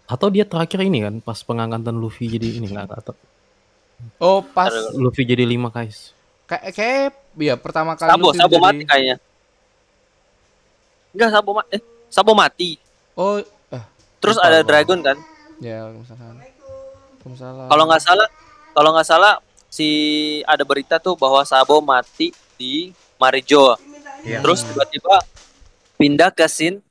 atau 0.08 0.28
dia 0.32 0.42
terakhir 0.44 0.80
ini 0.82 1.04
kan 1.04 1.16
pas 1.20 1.36
pengangkatan 1.38 1.94
Luffy 1.94 2.26
jadi 2.26 2.58
ini 2.58 2.72
nggak 2.72 2.90
atau 2.96 3.14
Oh, 4.18 4.40
pas. 4.42 4.72
Luffy 4.94 5.22
jadi 5.22 5.44
lima 5.44 5.68
guys. 5.68 6.16
kayak 6.46 6.72
kayak 6.72 7.06
ya 7.36 7.54
pertama 7.54 7.94
kali 7.94 8.08
Sabo 8.08 8.24
Luffy 8.26 8.40
Sabo 8.40 8.56
menjadi- 8.56 8.64
mati 8.64 8.84
kayaknya 8.88 9.16
enggak 11.12 11.30
Sabo 11.30 11.52
mati 11.52 11.70
eh 11.70 11.82
Sabo 12.08 12.32
mati 12.34 12.70
Oh, 13.14 13.36
eh, 13.38 13.84
terus 14.18 14.38
Lupa 14.38 14.48
ada 14.48 14.60
dragon 14.64 15.00
kan 15.02 15.18
ya 15.60 15.90
misalkan. 15.92 16.34
Waalaikumsalam. 16.38 17.68
kalau 17.68 17.84
nggak 17.86 18.02
salah 18.02 18.28
kalau 18.72 18.90
nggak 18.94 19.08
salah 19.08 19.34
si 19.68 19.88
ada 20.44 20.64
berita 20.64 20.98
tuh 20.98 21.14
bahwa 21.14 21.44
Sabo 21.44 21.80
mati 21.80 22.30
di 22.56 22.90
Marijoa 23.16 23.76
Iya. 24.20 24.42
terus 24.42 24.60
tiba-tiba 24.62 25.22
pindah 25.96 26.30
ke 26.30 26.44
scene 26.46 26.82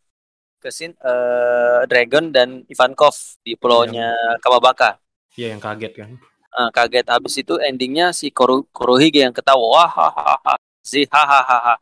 ke 0.56 0.68
scene 0.68 0.94
eh, 0.96 1.80
Dragon 1.84 2.30
dan 2.30 2.62
Ivankov 2.64 3.12
di 3.40 3.52
pulaunya 3.54 4.08
Kamabaka 4.38 4.96
Iya 5.34 5.52
yang 5.52 5.60
kaget 5.60 5.92
kan. 5.92 6.10
Eh, 6.48 6.70
kaget 6.70 7.06
habis 7.06 7.34
itu 7.34 7.58
endingnya 7.58 8.08
si 8.10 8.30
Koro 8.30 8.64
Kurohige 8.66 9.20
yang 9.20 9.30
ketawa 9.30 9.60
wah 9.60 9.90
hahaha 9.90 10.54
si 10.80 11.04
hahaha 11.04 11.76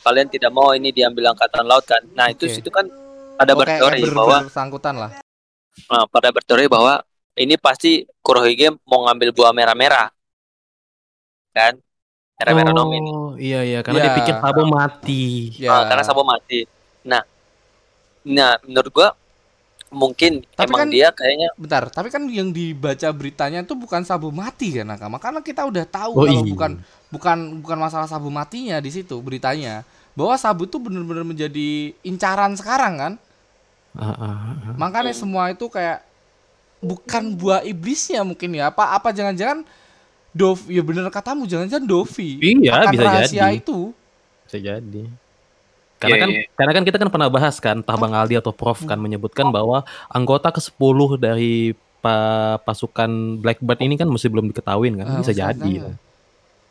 kalian 0.00 0.26
tidak 0.26 0.50
mau 0.50 0.72
ini 0.72 0.90
diambil 0.90 1.30
angkatan 1.30 1.62
laut 1.62 1.84
kan 1.84 2.02
nah 2.10 2.26
itu 2.26 2.46
Oke. 2.46 2.56
situ 2.56 2.66
kan 2.68 2.88
ada 3.36 3.52
kayak- 3.52 3.58
berteori 3.78 4.00
ber- 4.02 4.16
bahwa 4.16 4.36
bersangkutan 4.42 4.94
lah. 4.96 5.10
eh, 5.76 6.06
pada 6.08 6.28
berteori 6.30 6.66
bahwa 6.66 7.04
ini 7.36 7.54
pasti 7.54 7.92
Kurohige 8.18 8.74
mau 8.82 9.04
ngambil 9.04 9.30
buah 9.30 9.52
merah-merah 9.52 10.08
kan 11.56 11.74
merah-merah 12.38 12.72
oh, 12.72 12.76
nomi 12.78 12.96
ini 13.00 13.12
iya 13.48 13.60
iya 13.70 13.78
karena 13.84 14.00
dia 14.04 14.12
Ya. 14.12 14.16
pikir 14.20 14.34
Sabo 14.44 14.62
mati. 14.68 15.22
Ya. 15.56 15.70
Eh, 15.72 15.82
karena 15.90 16.04
Sabo 16.08 16.22
mati 16.32 16.58
nah 17.10 17.22
nah 18.26 18.58
menurut 18.66 18.90
gua 18.90 19.08
mungkin 19.94 20.42
Tapi 20.58 20.66
emang 20.68 20.80
kan- 20.84 20.90
dia 20.92 21.08
kayaknya 21.14 21.48
Bentar, 21.56 21.84
tapi 21.94 22.08
kan 22.10 22.22
yang 22.28 22.50
dibaca 22.50 23.08
beritanya 23.14 23.62
itu 23.62 23.74
bukan 23.78 24.02
sabu 24.02 24.34
mati 24.34 24.74
kan 24.76 24.86
Nakama. 24.90 25.16
Karena 25.22 25.40
kita 25.40 25.62
udah 25.64 25.84
tahu 25.86 26.12
Oh, 26.18 26.26
kalau 26.26 26.42
iya. 26.42 26.52
bukan 26.52 26.72
bukan 27.14 27.38
bukan 27.62 27.78
masalah 27.78 28.08
sabu 28.10 28.28
matinya 28.28 28.76
di 28.82 28.90
situ 28.90 29.16
beritanya. 29.22 29.86
Bahwa 30.18 30.34
sabu 30.36 30.66
itu 30.66 30.76
benar-benar 30.82 31.22
menjadi 31.24 31.94
incaran 32.02 32.52
sekarang 32.58 32.94
kan. 32.98 33.12
Ah, 33.96 34.12
ah, 34.12 34.36
ah. 34.68 34.74
Makanya 34.76 35.14
semua 35.16 35.48
itu 35.54 35.64
kayak 35.70 36.02
bukan 36.82 37.32
buah 37.38 37.62
iblisnya 37.64 38.20
mungkin 38.26 38.52
ya. 38.58 38.68
Apa 38.72 38.92
apa 38.96 39.10
jangan-jangan 39.14 39.64
Dov 40.36 40.68
ya 40.68 40.84
bener 40.84 41.08
katamu 41.08 41.48
jangan-jangan 41.48 41.88
Dovi. 41.88 42.36
Iya, 42.44 42.84
akan 42.84 42.92
bisa 42.92 43.04
rahasia 43.08 43.40
jadi. 43.48 43.56
itu. 43.56 43.78
Bisa 44.44 44.58
jadi. 44.60 45.02
Karena 45.96 46.12
Iya, 46.12 46.22
kan 46.22 46.30
iya. 46.30 46.42
karena 46.52 46.72
kan 46.76 46.82
kita 46.84 46.96
kan 47.00 47.08
pernah 47.08 47.28
bahas 47.32 47.56
kan, 47.56 47.80
entah 47.80 47.96
Bang 47.96 48.12
Aldi 48.12 48.36
atau 48.36 48.52
Prof 48.52 48.84
kan 48.84 49.00
menyebutkan 49.00 49.48
bahwa 49.48 49.80
anggota 50.12 50.52
ke-10 50.52 50.98
dari 51.16 51.72
pa- 52.04 52.60
pasukan 52.60 53.40
Blackbird 53.40 53.80
ini 53.80 53.96
kan 53.96 54.04
masih 54.04 54.28
belum 54.28 54.52
diketahui 54.52 54.92
kan. 54.92 55.08
Ah, 55.08 55.24
Bisa 55.24 55.32
masih 55.32 55.40
jadi. 55.40 55.72
lah. 55.80 55.96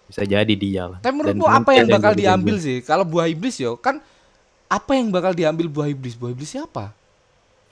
Bisa 0.05 0.21
jadi 0.21 0.53
dia 0.53 0.83
lah. 0.85 1.01
Tapi 1.01 1.13
menurutmu 1.17 1.49
apa 1.49 1.73
yang 1.73 1.89
bakal 1.89 2.13
diambil 2.13 2.55
sih? 2.61 2.85
Kalau 2.85 3.01
buah 3.01 3.25
iblis 3.25 3.57
yo 3.57 3.73
kan 3.81 3.97
apa 4.69 4.91
yang 4.93 5.09
bakal 5.09 5.33
diambil 5.33 5.65
buah 5.65 5.89
iblis? 5.89 6.13
Buah 6.13 6.29
iblis 6.29 6.53
siapa? 6.53 6.93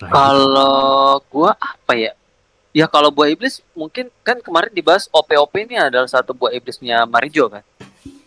Nah, 0.01 0.09
Kalau 0.09 1.21
gua 1.29 1.53
apa 1.53 1.93
ya? 1.93 2.17
Ya 2.73 2.85
kalau 2.85 3.07
buah 3.07 3.29
iblis 3.29 3.61
mungkin 3.71 4.09
kan 4.21 4.41
kemarin 4.41 4.73
dibahas 4.73 5.05
OP-OP 5.07 5.53
ini 5.63 5.77
adalah 5.77 6.09
satu 6.09 6.33
buah 6.33 6.49
iblisnya 6.51 7.05
Marijo 7.05 7.45
kan. 7.47 7.61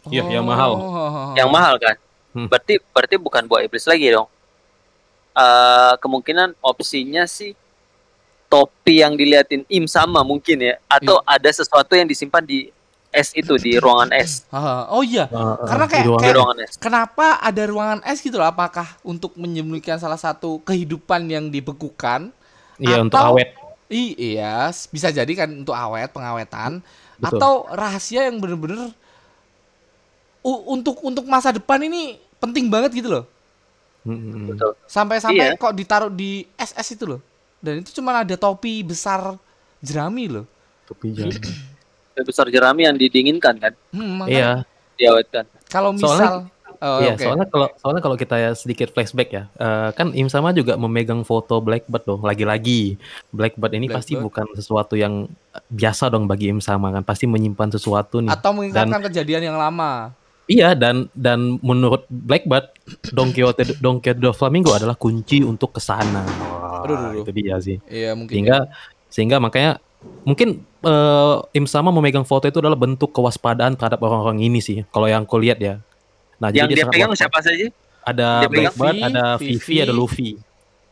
Iya, 0.07 0.22
yang 0.30 0.47
mahal. 0.47 0.70
Oh. 0.72 1.34
Yang 1.34 1.51
mahal 1.51 1.74
kan. 1.76 1.97
Hmm. 2.30 2.47
Berarti 2.47 2.78
berarti 2.88 3.16
bukan 3.16 3.42
buah 3.44 3.66
iblis 3.66 3.82
lagi 3.84 4.07
dong. 4.09 4.30
Eh 5.34 5.94
kemungkinan 5.99 6.55
opsinya 6.62 7.26
sih 7.26 7.59
topi 8.47 9.03
yang 9.03 9.18
diliatin 9.18 9.66
im 9.66 9.84
sama 9.84 10.22
mungkin 10.22 10.62
ya 10.62 10.78
atau 10.86 11.18
Iya. 11.18 11.34
ada 11.34 11.51
sesuatu 11.51 11.92
yang 11.92 12.07
disimpan 12.07 12.40
di 12.40 12.70
es 13.11 13.34
itu 13.34 13.59
di 13.59 13.74
ruangan 13.76 14.14
es. 14.14 14.47
Ah, 14.49 14.86
oh 14.88 15.03
iya, 15.03 15.26
ah, 15.26 15.59
Karena 15.64 15.86
kayak- 15.86 16.05
di 16.05 16.09
ruangan- 16.09 16.14
Di 16.14 16.22
kayak- 16.22 16.36
ruangan 16.38 16.59
es. 16.62 16.72
kenapa 16.76 17.26
ada 17.42 17.62
ruangan 17.64 18.01
es 18.05 18.18
gitu 18.20 18.36
loh? 18.36 18.47
Apakah 18.47 18.86
untuk 19.03 19.34
menyembunyikan 19.34 19.97
salah 19.97 20.16
satu 20.16 20.62
kehidupan 20.62 21.26
yang 21.26 21.51
dibekukan? 21.51 22.30
iya 22.78 23.01
untuk 23.01 23.16
atau- 23.16 23.34
awet. 23.34 23.51
I- 23.87 24.18
iya, 24.34 24.66
bisa 24.91 25.09
jadi 25.09 25.32
kan 25.32 25.49
untuk 25.53 25.72
awet, 25.72 26.11
pengawetan, 26.11 26.82
Betul. 27.16 27.39
atau 27.39 27.53
rahasia 27.70 28.26
yang 28.26 28.39
bener-bener 28.39 28.91
untuk 30.43 31.03
untuk 31.03 31.26
masa 31.26 31.51
depan 31.51 31.82
ini 31.82 32.18
penting 32.39 32.70
banget 32.70 32.95
gitu 32.95 33.11
loh. 33.11 33.24
Hmm, 34.03 34.14
hmm, 34.14 34.30
hmm. 34.30 34.47
Betul. 34.55 34.72
Sampai-sampai 34.87 35.55
Iya. 35.55 35.59
kok 35.59 35.74
ditaruh 35.74 36.11
di 36.11 36.47
es-es 36.55 36.95
itu 36.95 37.05
loh. 37.07 37.20
Dan 37.59 37.82
itu 37.82 37.91
cuma 37.91 38.22
ada 38.22 38.37
topi 38.39 38.87
besar 38.87 39.34
jerami 39.82 40.30
loh. 40.30 40.47
Topi. 40.87 41.11
Lebih 41.11 42.22
besar 42.22 42.47
jerami 42.47 42.87
yang 42.87 42.95
didinginkan 42.95 43.59
kan, 43.59 43.72
Hmm, 43.91 44.22
Iya, 44.24 44.62
diawetkan. 44.95 45.45
Kalau 45.66 45.91
misal 45.91 46.14
Soalnya- 46.14 46.47
Oh, 46.81 47.01
iya. 47.01 47.14
oke. 47.16 47.24
Soalnya 47.24 47.47
kalau 47.49 47.68
soalnya 47.81 48.03
kalau 48.05 48.16
kita 48.16 48.37
ya 48.37 48.51
sedikit 48.53 48.93
flashback 48.93 49.29
ya, 49.33 49.45
eh, 49.57 49.89
kan 49.97 50.12
Im 50.12 50.29
sama 50.29 50.53
juga 50.53 50.77
memegang 50.77 51.22
foto 51.22 51.59
Blackbird 51.61 52.05
dong. 52.05 52.20
Lagi-lagi 52.22 53.01
Blackbird 53.33 53.72
ini 53.77 53.87
pasti 53.89 54.14
Blackbird. 54.14 54.27
bukan 54.27 54.47
sesuatu 54.57 54.95
yang 54.95 55.31
biasa 55.72 56.12
dong 56.12 56.29
bagi 56.29 56.53
Im 56.53 56.61
sama 56.61 56.93
kan. 56.93 57.03
Pasti 57.03 57.24
menyimpan 57.24 57.72
sesuatu 57.74 58.20
nih. 58.20 58.33
atau 58.33 58.51
mengingatkan 58.53 59.01
kejadian 59.11 59.53
yang 59.53 59.59
lama. 59.59 60.12
Iya 60.47 60.79
dan 60.79 61.11
dan 61.11 61.59
menurut 61.59 62.07
Blackbird 62.07 62.70
Don 63.11 63.35
Quixote 63.35 63.83
Don 63.83 63.99
Quixote 63.99 64.22
do 64.22 64.31
Flamingo 64.31 64.70
adalah 64.70 64.95
kunci 64.95 65.43
untuk 65.43 65.74
ke 65.74 65.83
sana. 65.83 66.22
Wah, 66.22 66.87
Aduh, 66.87 66.95
aduh, 66.95 67.22
itu 67.27 67.31
dia 67.35 67.59
sih. 67.59 67.77
Iya, 67.91 68.14
mungkin. 68.14 68.31
Sehingga 68.31 68.57
sehingga 69.11 69.37
makanya 69.43 69.83
mungkin 70.22 70.62
eh, 70.87 71.37
Im 71.59 71.66
sama 71.66 71.91
memegang 71.91 72.22
foto 72.22 72.47
itu 72.47 72.62
adalah 72.62 72.79
bentuk 72.79 73.11
kewaspadaan 73.11 73.74
terhadap 73.74 73.99
orang-orang 74.07 74.39
ini 74.47 74.62
sih. 74.62 74.87
Kalau 74.95 75.11
yang 75.11 75.27
aku 75.27 75.43
lihat 75.43 75.59
ya. 75.59 75.83
Nah, 76.37 76.49
Yang 76.49 76.66
dia 76.68 76.76
sangat 76.78 76.93
pegang 76.93 77.11
waspada. 77.11 77.20
siapa 77.22 77.39
saja? 77.41 77.66
Ada 78.03 78.26
dia? 78.39 78.49
Blackbird, 78.49 78.97
ada 79.03 79.24
Vivi, 79.37 79.57
Vivi. 79.59 79.76
ada 79.80 79.93
Luffy. 79.93 80.30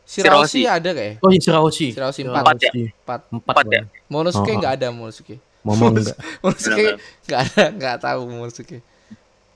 Shirahoshi 0.03 0.61
ada 0.63 0.89
kayak 0.91 1.17
Oh, 1.19 1.29
iya, 1.29 1.41
Shirahoshi. 1.41 1.87
Shirahoshi 1.91 2.21
Shirahoshi. 2.21 2.21
empat. 2.21 2.45
Empat 2.45 2.59
ya? 2.61 2.69
empat 2.69 3.21
Empat, 3.27 3.53
Empat 3.55 3.65
ya? 3.65 3.81
Bang. 3.81 3.85
Monosuke 4.07 4.45
Oh, 4.45 4.53
oh. 4.53 4.59
nggak 4.59 4.73
ada 4.75 4.87
Monosuke 4.89 5.35
Momon 5.61 5.91
enggak. 5.95 6.17
Monosuke 6.39 6.77
Benar-benar. 6.93 7.25
nggak 7.25 7.39
ada 7.41 7.63
nggak 7.73 7.95
tahu 7.99 8.21
Monosuke 8.27 8.77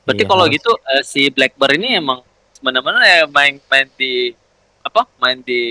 Berarti 0.01 0.23
Iya, 0.23 0.27
kalau 0.27 0.45
harus. 0.45 0.55
gitu 0.57 0.71
eh, 0.73 1.03
si 1.03 1.21
Blackbird 1.29 1.77
ini 1.77 1.89
emang 1.95 2.25
mana-mana 2.59 2.97
ya 3.01 3.25
main 3.25 3.61
main 3.63 3.85
di 3.93 4.33
apa? 4.81 5.05
Main 5.17 5.37
di 5.39 5.61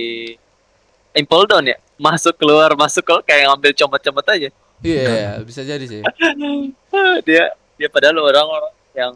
Impel 1.12 1.43
Down 1.45 1.66
ya? 1.66 1.77
Masuk 1.99 2.39
keluar 2.39 2.71
masuk 2.75 3.03
keluar 3.03 3.23
kayak 3.23 3.51
ngambil 3.51 3.75
comot-comot 3.75 4.27
aja. 4.31 4.49
iya 4.79 5.43
bisa 5.49 5.62
jadi 5.62 5.83
sih 5.83 6.07
dia 7.27 7.51
dia 7.75 7.89
padahal 7.91 8.14
orang-orang 8.21 8.71
yang 8.95 9.12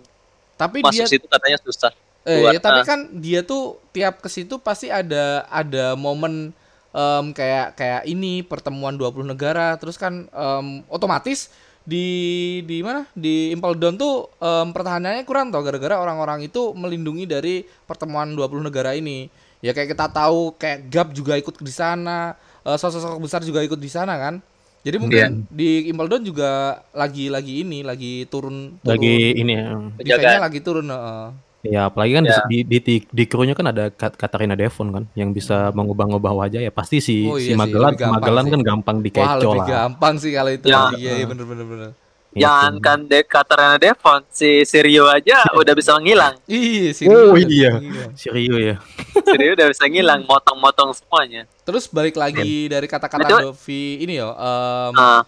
tapi 0.63 0.79
masuk 0.87 0.95
dia 0.95 1.07
situ 1.11 1.27
katanya 1.27 1.59
susah. 1.59 1.93
Eh, 2.23 2.39
Buat, 2.39 2.53
ya, 2.55 2.61
tapi 2.63 2.81
ah. 2.83 2.87
kan 2.87 3.01
dia 3.19 3.41
tuh 3.43 3.83
tiap 3.91 4.23
ke 4.23 4.31
situ 4.31 4.55
pasti 4.63 4.87
ada 4.87 5.43
ada 5.51 5.99
momen 5.99 6.55
em, 6.95 7.27
kayak 7.35 7.75
kayak 7.75 8.03
ini 8.07 8.47
pertemuan 8.47 8.95
20 8.95 9.27
negara 9.27 9.75
terus 9.75 9.99
kan 9.99 10.31
em, 10.31 10.67
otomatis 10.87 11.51
di 11.83 12.63
di 12.63 12.79
mana 12.79 13.11
di 13.11 13.51
Impel 13.51 13.75
Down 13.75 13.99
tuh 13.99 14.31
em, 14.39 14.71
pertahanannya 14.71 15.27
kurang 15.27 15.51
toh 15.51 15.67
gara-gara 15.67 15.99
orang-orang 15.99 16.47
itu 16.47 16.71
melindungi 16.79 17.27
dari 17.27 17.67
pertemuan 17.91 18.39
20 18.39 18.71
negara 18.71 18.95
ini. 18.95 19.27
Ya 19.63 19.75
kayak 19.75 19.95
kita 19.95 20.11
tahu 20.11 20.55
kayak 20.59 20.91
Gap 20.91 21.09
juga 21.15 21.39
ikut 21.39 21.59
di 21.59 21.71
sana, 21.75 22.39
eh, 22.67 22.79
sosok-sosok 22.79 23.19
besar 23.19 23.41
juga 23.43 23.63
ikut 23.63 23.79
di 23.79 23.91
sana 23.91 24.15
kan. 24.19 24.43
Jadi 24.83 24.97
mungkin 24.99 25.47
di 25.47 25.87
Impel 25.87 26.11
Down 26.11 26.23
juga 26.23 26.51
lagi 26.91 27.31
lagi 27.31 27.63
ini 27.63 27.81
lagi 27.81 28.27
turun, 28.27 28.77
turun 28.77 28.91
Lagi 28.91 29.15
ini 29.33 29.53
ya. 29.55 29.79
defense-nya 29.97 30.43
lagi 30.43 30.59
turun 30.59 30.87
heeh. 30.87 31.27
Ya, 31.63 31.87
apalagi 31.87 32.19
kan 32.19 32.27
Ya. 32.27 32.43
di, 32.51 32.67
di, 32.67 32.79
di, 32.83 32.95
di 33.07 33.25
krunya 33.25 33.55
kan 33.55 33.71
ada 33.71 33.87
Kat- 33.89 34.19
Katarina 34.19 34.59
Devon 34.59 34.91
kan 34.91 35.05
yang 35.15 35.31
bisa 35.31 35.71
mengubah-ubah 35.71 36.35
wajah 36.37 36.59
ya 36.59 36.75
pasti 36.75 36.99
si 36.99 37.23
Oh, 37.23 37.39
si 37.39 37.55
iya 37.55 37.55
lebih 37.55 37.95
gampang 37.95 38.19
Magellan 38.19 38.45
sih. 38.45 38.51
kan 38.51 38.61
gampang 38.67 38.97
Wah 38.99 39.05
dikecoh 39.07 39.39
lebih 39.39 39.61
lah. 39.63 39.67
gampang 39.71 40.15
sih 40.19 40.31
kalau 40.35 40.51
itu. 40.51 40.67
Ya. 40.67 40.91
Iya 40.93 41.13
iya 41.17 41.27
bener 41.31 41.47
bener 41.47 41.63
bener. 41.65 41.91
Itu. 42.33 42.49
Jangan 42.49 42.81
kan 42.81 42.99
de 43.05 43.21
Katarina 43.29 43.77
Devon, 43.77 44.25
si 44.33 44.65
Sirio 44.65 45.05
aja 45.05 45.45
udah 45.61 45.75
bisa 45.77 45.93
ngilang. 46.01 46.41
Iya 46.49 46.97
sih. 46.97 47.05
Oh, 47.05 47.37
iya. 47.37 47.77
Si 48.17 48.33
Rio 48.33 48.57
ya. 48.57 48.81
Sirio 49.29 49.53
udah 49.53 49.69
bisa 49.69 49.85
ngilang, 49.85 50.25
motong-motong 50.25 50.97
semuanya. 50.97 51.45
Terus 51.69 51.85
balik 51.93 52.17
lagi 52.17 52.73
dari 52.73 52.89
kata-kata. 52.89 53.53
Dovi 53.53 54.01
ini 54.01 54.17
yo, 54.17 54.33
em, 54.33 54.93
Nah, 54.97 55.21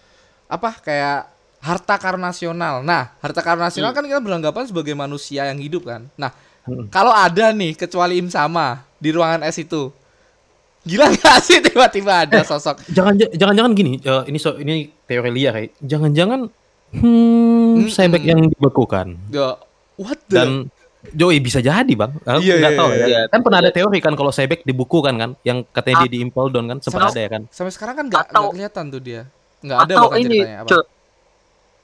apa 0.49 0.69
kayak 0.81 1.29
harta 1.61 1.95
karun 2.01 2.25
nasional. 2.25 2.81
Nah, 2.81 3.13
harta 3.21 3.41
karun 3.45 3.61
nasional 3.61 3.93
kan 3.93 4.01
kita 4.01 4.17
beranggapan 4.17 4.65
sebagai 4.65 4.97
manusia 4.97 5.45
yang 5.45 5.61
hidup 5.61 5.85
kan. 5.85 6.09
Nah, 6.17 6.33
Hmm. 6.65 6.89
kalau 6.89 7.13
ada 7.13 7.53
nih 7.53 7.77
kecuali 7.77 8.17
Im 8.17 8.25
sama 8.33 8.81
di 8.97 9.13
ruangan 9.13 9.45
S 9.45 9.61
itu, 9.61 9.93
gila 10.81 11.13
gak 11.13 11.37
sih 11.45 11.61
tiba-tiba 11.61 12.25
ada 12.25 12.41
sosok 12.41 12.81
Jangan 12.89 13.13
jangan-jangan 13.37 13.73
gini, 13.77 14.01
eh, 14.01 14.23
ini 14.25 14.37
so, 14.41 14.57
ini 14.57 14.89
teori 15.05 15.29
liar 15.29 15.53
ya. 15.61 15.65
Jangan-jangan 15.93 16.49
hmm. 16.91 17.87
Sebek 17.87 18.23
yang 18.23 18.41
dibekukan. 18.47 19.17
the 19.27 19.57
what 19.95 20.19
the 20.27 20.35
Dan 20.35 20.49
Joey 21.05 21.37
bisa 21.37 21.61
jadi 21.61 21.85
bang, 21.87 22.17
Aku 22.17 22.41
Iya, 22.41 22.57
nggak 22.57 22.73
iya, 22.73 22.79
tahu 22.81 22.89
iya. 22.91 23.05
ya. 23.05 23.21
Kan 23.29 23.39
pernah 23.41 23.61
ada 23.61 23.69
teori 23.69 24.01
kan 24.01 24.17
kalau 24.17 24.33
Sebek 24.33 24.65
dibukukan 24.65 25.13
kan, 25.13 25.29
yang 25.41 25.61
katanya 25.69 26.01
dia 26.03 26.11
di 26.11 26.19
Impel 26.19 26.49
Down 26.49 26.65
kan 26.65 26.77
sempat 26.81 27.13
ada 27.13 27.19
ya 27.19 27.29
kan. 27.29 27.41
sampai 27.53 27.69
sekarang 27.69 27.95
kan 27.95 28.05
nggak 28.09 28.25
kelihatan 28.33 28.85
tuh 28.89 29.01
dia. 29.01 29.21
Nggak 29.61 29.77
ada 29.81 29.93
atau 29.93 30.05
bahkan 30.09 30.19
ini, 30.19 30.37
ceritanya 30.41 30.59
apa. 30.65 30.77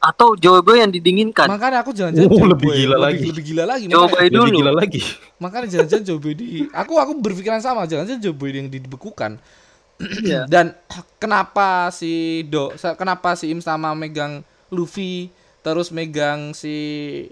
Atau 0.01 0.33
Joe 0.33 0.65
yang 0.73 0.89
didinginkan. 0.89 1.45
Makanya 1.45 1.85
aku 1.85 1.93
jangan-jangan 1.93 2.33
Oh, 2.33 2.49
lebih 2.49 2.73
gila 2.73 2.97
lebih, 2.97 2.97
lagi. 2.97 3.25
Lebih 3.29 3.43
gila 3.45 3.63
lagi. 3.69 3.85
Makanya- 3.85 4.09
Boy 4.09 4.25
Lebih 4.25 4.33
dulu. 4.33 4.57
gila 4.57 4.71
lagi. 4.73 5.01
Makanya 5.37 5.67
jangan-jangan 5.69 6.03
Joe 6.09 6.17
Boy 6.17 6.33
di 6.33 6.45
aku 6.73 6.93
aku 6.97 7.11
berpikiran 7.21 7.61
sama, 7.61 7.85
jangan-jangan 7.85 8.17
Joe 8.19 8.33
Boy 8.33 8.49
yang 8.49 8.65
dibekukan. 8.65 9.37
Iya. 10.01 10.49
Dan 10.49 10.73
kenapa 11.21 11.93
si 11.93 12.41
Do 12.49 12.73
kenapa 12.97 13.37
si 13.37 13.53
Im 13.53 13.61
sama 13.61 13.93
megang 13.93 14.41
Luffy 14.71 15.29
terus 15.61 15.91
megang 15.91 16.55
si 16.55 16.73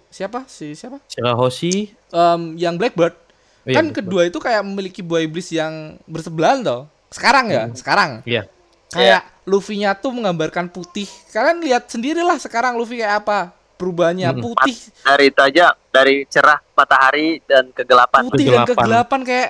siapa? 0.07 0.45
Si 0.45 0.75
siapa? 0.75 1.01
Shirahoshi, 1.07 1.95
Em, 2.09 2.41
yang 2.55 2.75
Blackbird. 2.75 3.15
Oh, 3.15 3.25
iya, 3.65 3.75
kan 3.75 3.85
Blackbird. 3.87 3.97
kedua 4.05 4.21
itu 4.25 4.37
kayak 4.37 4.61
memiliki 4.61 5.01
buah 5.01 5.21
iblis 5.21 5.49
yang 5.49 5.97
bersebelahan 6.05 6.61
toh. 6.61 6.85
Sekarang 7.09 7.49
ya, 7.49 7.65
sekarang. 7.73 8.21
Iya. 8.23 8.45
Kayak 8.89 9.25
Luffy-nya 9.45 9.93
tuh 9.93 10.09
menggambarkan 10.11 10.67
putih. 10.67 11.05
Kalian 11.29 11.61
lihat 11.61 11.87
sendirilah 11.87 12.37
sekarang 12.37 12.73
Luffy 12.75 12.97
kayak 12.97 13.23
apa? 13.23 13.53
Perubahannya 13.75 14.29
Mm-mm. 14.29 14.43
putih, 14.43 14.75
Dari 14.99 15.31
itu 15.31 15.39
aja, 15.39 15.71
dari 15.87 16.27
cerah 16.27 16.59
matahari 16.75 17.39
dan 17.47 17.71
kegelapan. 17.71 18.27
putih 18.27 18.45
dan 18.45 18.61
Kegelapan. 18.61 18.75
kegelapan 18.75 19.19
kayak 19.23 19.49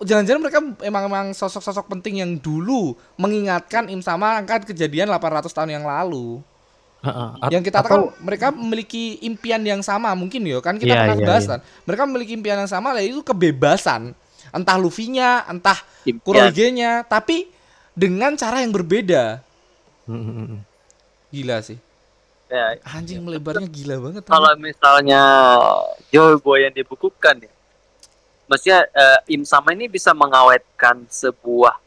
jangan-jangan 0.00 0.40
mereka 0.40 0.58
emang 0.82 1.02
emang 1.06 1.26
sosok-sosok 1.30 1.86
penting 1.88 2.20
yang 2.20 2.32
dulu 2.36 2.92
mengingatkan 3.16 3.86
Im 3.86 4.00
sama 4.00 4.36
akan 4.38 4.64
kejadian 4.64 5.08
800 5.08 5.48
tahun 5.48 5.70
yang 5.72 5.84
lalu. 5.84 6.44
Yang 7.48 7.72
kita 7.72 7.80
tahu 7.80 8.08
atau- 8.08 8.12
mereka 8.20 8.52
memiliki 8.52 9.16
impian 9.20 9.62
yang 9.64 9.80
sama 9.80 10.12
mungkin 10.12 10.44
ya 10.44 10.60
kan 10.60 10.76
kita 10.76 10.92
Iya, 10.92 11.00
pernah 11.00 11.16
iya, 11.16 11.26
bahas 11.26 11.44
iya. 11.44 11.50
kan. 11.56 11.60
Mereka 11.88 12.02
memiliki 12.04 12.32
impian 12.34 12.58
yang 12.60 12.68
sama 12.68 12.92
yaitu 12.96 13.20
kebebasan. 13.20 14.12
Entah 14.50 14.76
Luffy-nya, 14.76 15.46
entah 15.46 15.78
Impian. 16.02 16.50
Kuroge-nya, 16.50 17.06
tapi 17.06 17.46
dengan 17.94 18.34
cara 18.34 18.60
yang 18.60 18.74
berbeda. 18.74 19.38
Mm, 20.04 20.16
mm, 20.16 20.34
mm. 20.50 20.60
Gila 21.30 21.56
sih. 21.62 21.78
Ya, 22.50 22.74
Anjing 22.82 23.22
melebarnya 23.22 23.62
gila 23.64 24.02
banget. 24.02 24.26
kalau 24.26 24.50
misalnya 24.58 25.22
Joe 26.10 26.34
Boy 26.36 26.66
yang 26.66 26.74
dibukukan 26.74 27.38
ya, 27.38 27.52
maksudnya 28.44 28.90
eh, 28.90 29.38
Im 29.38 29.46
sama 29.46 29.70
ini 29.70 29.86
bisa 29.86 30.10
mengawetkan 30.10 31.06
sebuah 31.06 31.78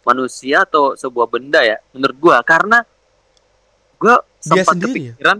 manusia 0.00 0.64
atau 0.64 0.96
sebuah 0.96 1.28
benda 1.28 1.60
ya, 1.60 1.76
menurut 1.92 2.16
gua 2.16 2.40
karena 2.40 2.88
gua 3.94 4.24
Dia 4.42 4.60
sempat 4.60 4.74
sendiri 4.74 4.90
ya? 4.92 5.12
kepikiran, 5.12 5.38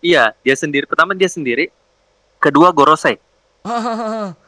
iya 0.00 0.24
dia 0.38 0.54
sendiri. 0.54 0.84
Pertama 0.84 1.12
dia 1.12 1.26
sendiri, 1.26 1.72
kedua 2.36 2.68
Gorosei. 2.70 3.16
Ah, 3.62 4.32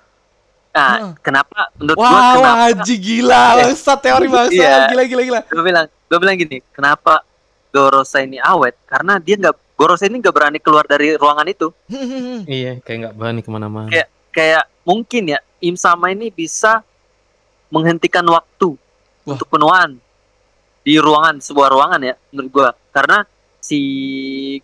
Nah, 0.69 0.95
Ah. 0.95 1.11
kenapa 1.19 1.75
menurut 1.75 1.97
gua 1.97 2.07
Wah, 2.07 2.15
kenapa 2.31 2.39
wah, 2.55 2.69
anjing 2.71 3.01
gila, 3.01 3.43
bangsat 3.59 3.99
teori 3.99 4.27
bangsa, 4.29 4.55
Iya. 4.55 4.77
gila 4.87 5.03
gila 5.05 5.23
gila. 5.25 5.41
gue 5.43 5.65
bilang 5.65 5.87
gue 5.89 6.19
bilang 6.19 6.37
gini 6.39 6.59
kenapa 6.71 7.27
Gorosei 7.69 8.25
ini 8.25 8.39
awet 8.39 8.79
karena 8.85 9.19
dia 9.19 9.35
nggak 9.35 9.59
Gorosei 9.75 10.07
ini 10.07 10.23
nggak 10.23 10.31
berani 10.31 10.59
keluar 10.59 10.87
dari 10.87 11.19
ruangan 11.19 11.47
itu 11.47 11.75
Iya, 12.47 12.79
kayak 12.79 12.99
nggak 13.01 13.15
berani 13.17 13.41
ke 13.41 13.51
mana-mana. 13.51 13.91
Kayak- 13.91 14.11
kayak 14.31 14.65
mungkin 14.85 15.23
ya 15.29 15.39
Im 15.59 15.75
sama 15.75 16.09
ini 16.09 16.31
bisa 16.31 16.87
menghentikan 17.67 18.23
waktu 18.25 18.79
Wah. 19.27 19.35
untuk 19.35 19.51
penuaan 19.51 19.99
di 20.81 20.95
ruangan 20.95 21.43
sebuah 21.43 21.69
ruangan 21.69 22.01
ya 22.03 22.15
menurut 22.31 22.51
gua 22.51 22.69
karena 22.89 23.27
si 23.69 23.81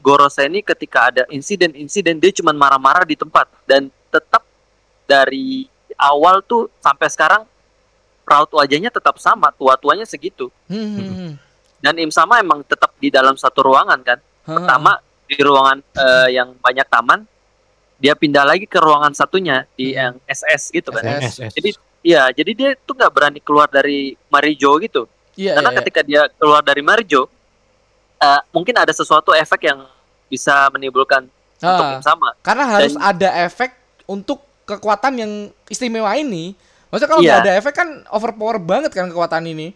Gorosei 0.00 0.48
ini 0.48 0.60
ketika 0.60 1.12
ada 1.12 1.22
insiden-insiden 1.28 2.16
dia 2.16 2.32
cuma 2.32 2.50
marah-marah 2.50 3.04
di 3.04 3.12
tempat 3.12 3.44
dan 3.64 3.92
tetap 4.08 4.40
dari 5.04 5.68
awal 5.94 6.40
tuh 6.40 6.72
sampai 6.80 7.08
sekarang 7.08 7.42
raut 8.24 8.48
wajahnya 8.50 8.88
tetap 8.88 9.20
sama 9.20 9.52
tua-tuanya 9.52 10.08
segitu 10.08 10.48
Hmm, 10.64 11.36
dan 11.78 12.00
Im 12.00 12.08
sama 12.08 12.40
emang 12.40 12.64
tetap 12.64 12.96
di 12.96 13.12
dalam 13.12 13.36
satu 13.36 13.60
ruangan 13.62 14.00
kan 14.00 14.18
pertama 14.42 14.96
di 15.24 15.36
ruangan 15.36 15.84
eh, 15.84 16.28
yang 16.32 16.56
banyak 16.56 16.88
taman 16.88 17.28
dia 17.94 18.16
pindah 18.16 18.42
lagi 18.42 18.64
ke 18.64 18.80
ruangan 18.80 19.12
satunya 19.12 19.68
di 19.72 19.92
Hmm. 19.92 20.00
yang 20.00 20.14
SS 20.24 20.72
gitu 20.72 20.88
kan 20.88 21.04
SS. 21.04 21.36
SS. 21.38 21.52
jadi 21.52 21.70
iya 22.00 22.22
jadi 22.32 22.50
dia 22.52 22.70
tuh 22.78 22.96
nggak 22.96 23.12
berani 23.12 23.40
keluar 23.40 23.68
dari 23.68 24.16
Marijo 24.26 24.72
gitu 24.80 25.04
Iya, 25.34 25.58
karena 25.58 25.66
iya, 25.66 25.74
iya. 25.74 25.80
ketika 25.82 26.00
dia 26.00 26.22
keluar 26.32 26.62
dari 26.62 26.78
Marijo 26.80 27.26
eh, 28.16 28.40
mungkin 28.50 28.74
ada 28.74 28.90
sesuatu 28.90 29.30
efek 29.30 29.64
yang 29.64 29.84
bisa 30.26 30.68
menimbulkan 30.68 31.26
untuk 31.56 31.84
Ah, 31.84 31.96
Im 31.96 32.02
sama 32.02 32.28
karena 32.40 32.64
harus 32.68 32.92
dan- 32.92 33.04
ada 33.14 33.28
efek 33.40 33.70
untuk 34.04 34.38
kekuatan 34.64 35.12
yang 35.14 35.32
istimewa 35.66 36.12
ini. 36.14 36.56
Maksudnya 36.88 37.10
kalau 37.10 37.22
Iya. 37.22 37.28
nggak 37.30 37.42
ada 37.42 37.52
efek 37.56 37.74
kan 37.74 37.88
overpower 38.08 38.56
banget 38.56 38.90
kan 38.90 39.06
kekuatan 39.06 39.44
ini. 39.46 39.72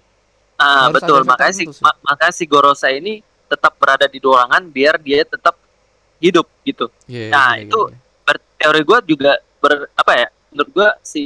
ah 0.57 0.91
Harus 0.91 0.99
betul 0.99 1.21
makanya 1.23 1.55
si 1.55 1.65
sih. 1.65 1.79
ma- 1.79 1.99
makanya 2.03 2.35
si 2.35 2.43
Gorosei 2.43 2.99
ini 2.99 3.23
tetap 3.47 3.79
berada 3.79 4.05
di 4.05 4.19
ruangan 4.19 4.59
biar 4.67 4.99
dia 4.99 5.23
tetap 5.23 5.55
hidup 6.19 6.51
gitu 6.63 6.91
Iya, 7.07 7.31
Nah, 7.31 7.55
iya, 7.55 7.63
itu- 7.65 7.89
iya. 7.89 7.99
ber- 8.21 8.43
teori 8.59 8.83
gue 8.83 8.99
juga 9.07 9.33
ber 9.57 9.87
apa 9.93 10.13
ya 10.15 10.29
menurut 10.51 10.71
gue 10.73 10.89
si 11.01 11.23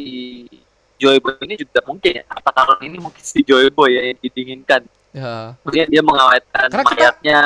Joy 0.94 1.16
Boy 1.16 1.32
ini 1.42 1.56
juga 1.56 1.80
mungkin 1.82 2.12
ya 2.12 2.24
kata 2.24 2.50
karun 2.52 2.80
ini 2.82 2.96
mungkin 2.98 3.18
si 3.18 3.40
Joy 3.40 3.66
Boy 3.68 3.90
ya 3.90 4.02
yang 4.06 4.20
didinginkan 4.20 4.84
Ya. 5.12 5.60
maksudnya 5.60 5.86
dia 5.92 6.02
mengawetkan 6.02 6.66
Karena 6.72 6.84
kita- 6.88 6.96
mayatnya 6.96 7.40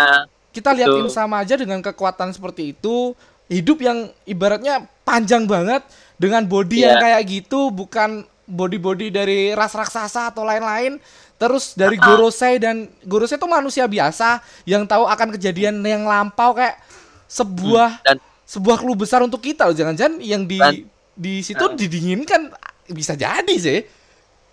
Kita 0.57 0.73
lihat 0.73 0.89
Betul. 0.89 1.01
Im 1.05 1.11
sama 1.13 1.37
aja 1.45 1.53
dengan 1.53 1.85
kekuatan 1.85 2.33
seperti 2.33 2.73
itu, 2.73 3.13
hidup 3.45 3.77
yang 3.85 4.09
ibaratnya 4.25 4.89
panjang 5.05 5.45
banget 5.45 5.85
dengan 6.17 6.49
body 6.49 6.81
yang 6.81 6.97
Iya. 6.97 7.03
kayak 7.05 7.23
gitu, 7.29 7.69
bukan 7.69 8.25
body-body 8.49 9.13
dari 9.13 9.53
ras 9.53 9.77
raksasa 9.77 10.33
atau 10.33 10.49
lain-lain, 10.49 10.97
Terus 11.37 11.77
dari 11.77 12.01
Ah. 12.01 12.05
Gorosei 12.09 12.57
dan 12.57 12.89
Gorosei 13.05 13.37
itu 13.37 13.45
manusia 13.45 13.85
biasa 13.85 14.41
yang 14.65 14.89
tahu 14.89 15.05
akan 15.05 15.37
kejadian 15.37 15.85
yang 15.85 16.09
lampau 16.09 16.57
kayak 16.57 16.81
sebuah 17.29 18.01
dan 18.01 18.17
sebuah 18.49 18.81
clue 18.81 18.97
besar 18.97 19.21
untuk 19.21 19.45
kita 19.45 19.69
loh. 19.69 19.77
Jangan-jangan 19.77 20.17
yang 20.25 20.49
di 20.49 20.57
Dan- 20.57 20.89
di 21.13 21.45
situ 21.45 21.61
Ah. 21.61 21.77
didinginkan 21.77 22.57
bisa 22.89 23.13
jadi 23.13 23.57
sih. 23.61 23.85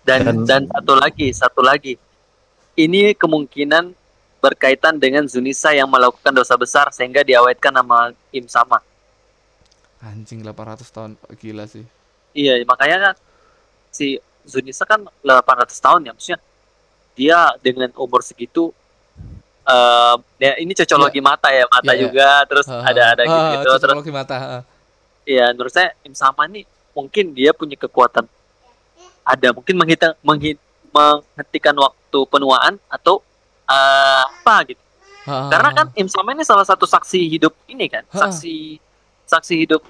dan 0.04 0.20
Dan- 0.20 0.44
dan 0.44 0.62
satu 0.68 0.92
lagi 1.00 1.32
satu 1.32 1.64
lagi 1.64 1.96
ini 2.76 3.12
kemungkinan 3.12 3.94
berkaitan 4.38 4.94
dengan 4.94 5.24
Zunisa 5.24 5.70
yang 5.70 5.86
melakukan 5.86 6.30
dosa 6.30 6.54
besar 6.54 6.90
sehingga 6.90 7.22
diawetkan 7.22 7.72
nama 7.72 8.12
Im 8.30 8.44
sama 8.44 8.82
Anjing 9.98 10.44
800 10.44 10.84
tahun 10.86 11.10
gila 11.34 11.64
sih. 11.64 11.80
iya 12.32 12.60
makanya 12.62 12.96
kan 13.00 13.14
si 13.88 14.18
Zunisa 14.44 14.84
kan 14.84 15.00
800 15.20 15.72
tahun 15.72 16.00
ya 16.02 16.12
maksudnya 16.12 16.40
dia 17.14 17.38
dengan 17.58 17.88
umur 17.96 18.20
segitu 18.20 18.74
eh 19.64 20.14
ya 20.36 20.52
ini 20.58 20.76
cocologi 20.76 21.20
mata 21.20 21.48
ya 21.48 21.64
mata 21.64 21.88
Iya, 21.88 21.96
iya. 21.96 22.02
juga 22.02 22.28
terus 22.44 22.66
Ha, 22.66 22.76
ha. 22.76 22.84
ada 22.84 23.02
ada 23.08 23.22
Ha, 23.22 23.24
gitu, 23.24 23.40
gitu. 23.40 23.62
terus 23.64 23.80
cocokologi 23.80 24.12
mata. 24.12 24.36
ha. 24.36 24.58
ya 25.24 25.46
menurut 25.48 25.72
saya 25.72 25.96
Im 26.02 26.12
sama 26.12 26.44
nih 26.44 26.66
mungkin 26.92 27.32
dia 27.32 27.56
punya 27.56 27.72
kekuatan 27.74 28.28
ada 29.24 29.48
mungkin 29.50 29.74
menghitung 29.74 30.12
menghi- 30.20 30.60
menghentikan 30.92 31.72
waktu 31.74 32.03
penuaan 32.22 32.78
atau 32.86 33.18
eh, 33.66 34.22
apa 34.22 34.56
gitu 34.68 34.78
Ha, 35.24 35.48
karena 35.48 35.72
kan 35.72 35.86
Im 35.96 36.04
Sama 36.04 36.30
ini 36.30 36.44
salah 36.44 36.62
satu 36.62 36.84
saksi 36.84 37.16
hidup 37.26 37.56
ini 37.64 37.88
kan 37.88 38.04
Ha. 38.06 38.28
saksi 38.28 38.76
saksi 39.24 39.54
hidup 39.58 39.80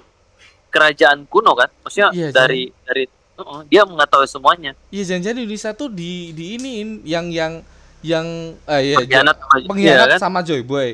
kerajaan 0.69 1.23
kuno 1.25 1.51
kan 1.53 1.67
maksudnya 1.79 2.07
Iya, 2.09 2.31
dari 2.31 2.71
dari 2.81 3.03
uh-uh, 3.35 3.63
dia 3.65 3.83
mengetahui 3.83 4.25
semuanya 4.25 4.71
Iya 4.89 5.03
jangan-jangan 5.05 5.37
Indonesia 5.37 5.71
tuh 5.71 5.89
di 5.89 6.31
di 6.31 6.55
iniin 6.55 6.89
yang 7.03 7.25
yang 7.29 7.53
yang 7.99 8.25
eh 8.63 8.81
iya 8.85 8.95
pengkhianat 8.97 9.35
sama- 9.35 9.67
pengkhianat 9.67 9.99
iya 9.99 10.13
kan 10.15 10.19
sama 10.21 10.39
Joy 10.39 10.61
Boy. 10.61 10.89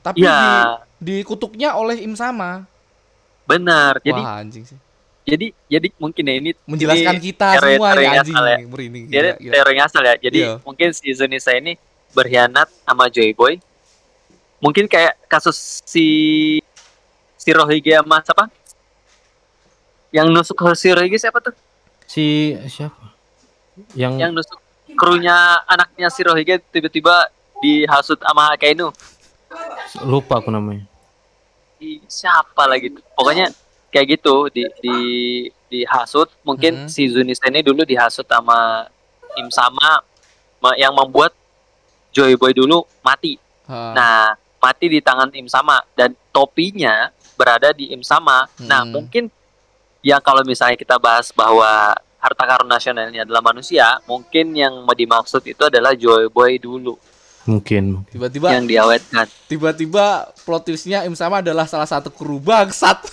Tapi 0.00 0.16
Iya. 0.20 0.38
di 0.98 1.22
dikutuknya 1.22 1.68
oleh 1.72 1.96
Im 2.00 2.14
sama. 2.14 2.66
benar 3.44 4.00
jadi 4.00 4.18
Wah 4.18 4.40
anjing 4.40 4.64
sih. 4.64 4.78
Jadi 5.24 5.46
jadi 5.66 5.88
mungkin 5.96 6.24
ya 6.24 6.34
ini 6.36 6.50
Menjelaskan 6.64 7.14
ini 7.14 7.24
kita 7.24 7.46
teori- 7.54 7.74
semua 7.74 7.88
teori 7.90 8.04
ya 8.04 8.10
anjing 8.14 8.34
asal 8.34 8.44
ya. 8.44 8.56
merinding 8.62 9.04
jadi 9.08 9.28
gila, 9.30 9.40
gila. 9.40 9.52
teori 9.56 9.76
asal 9.80 10.02
ya 10.02 10.14
jadi 10.16 10.38
Iya. 10.38 10.52
mungkin 10.60 10.88
si 10.92 11.08
Zunisa 11.10 11.50
ini 11.52 11.72
berkhianat 12.12 12.68
sama 12.84 13.08
Joy 13.08 13.32
Boy 13.32 13.54
mungkin 14.58 14.84
kayak 14.84 15.16
kasus 15.26 15.80
si 15.82 16.06
si 17.34 17.50
Rohige 17.50 17.92
sama 17.94 18.20
siapa 18.20 18.44
yang 20.10 20.28
nusuk 20.28 20.54
si 20.74 20.88
Rohige 20.88 21.16
siapa 21.16 21.40
tuh 21.40 21.56
Si 22.04 22.52
siapa? 22.68 23.00
Yang, 23.96 24.12
yang 24.20 24.30
nusuk 24.30 24.60
krunya 24.94 25.32
anaknya 25.64 26.06
si 26.06 26.20
Rohige 26.20 26.60
tiba-tiba 26.68 27.32
dihasut 27.58 28.20
sama 28.20 28.52
Akainu 28.52 28.92
lupa 30.02 30.38
aku 30.38 30.50
namanya. 30.50 30.84
Siapa 32.04 32.64
lagi 32.64 32.90
tuh 32.90 33.02
pokoknya 33.14 33.48
kayak 33.94 34.18
gitu 34.18 34.50
di 34.50 34.66
di 34.82 34.96
dihasut 35.70 36.26
mungkin 36.42 36.84
Mhm. 36.84 36.88
si 36.88 37.06
Zunisa 37.06 37.46
ini 37.46 37.62
dulu 37.62 37.86
dihasut 37.86 38.26
sama 38.26 38.90
Im 39.34 39.46
sama 39.48 40.02
ma- 40.58 40.74
yang 40.74 40.90
membuat 40.90 41.30
Joy 42.10 42.34
Boy 42.34 42.50
dulu 42.50 42.82
mati 43.00 43.38
Ha. 43.64 43.94
nah 43.94 44.16
mati 44.58 44.86
di 44.88 44.98
tangan 44.98 45.30
Im 45.30 45.46
sama 45.46 45.78
dan 45.94 46.10
topinya 46.28 47.08
berada 47.34 47.70
di 47.70 47.88
Im 47.88 48.02
sama 48.02 48.50
nah 48.60 48.82
Mhm. 48.82 48.90
mungkin 48.90 49.24
ya 50.00 50.18
kalau 50.18 50.42
misalnya 50.42 50.74
kita 50.74 50.98
bahas 50.98 51.30
bahwa 51.30 51.94
harta 52.18 52.44
karun 52.44 52.66
nasional 52.66 53.06
ini 53.06 53.20
adalah 53.20 53.40
manusia 53.40 53.98
mungkin 54.04 54.52
yang 54.52 54.74
mau 54.80 54.92
dimaksud 54.92 55.42
itu 55.42 55.62
adalah 55.62 55.92
Joy 55.92 56.26
Boy 56.28 56.58
dulu 56.58 56.98
Mungkin. 57.44 58.08
tiba-tiba 58.08 58.48
yang 58.50 58.64
diawetkan 58.64 59.28
tiba-tiba 59.46 60.04
plot 60.42 60.64
twistnya 60.64 61.04
Im 61.04 61.12
sama 61.12 61.38
adalah 61.38 61.64
salah 61.64 61.84
satu 61.84 62.08
kru 62.08 62.40
bangsat. 62.40 63.04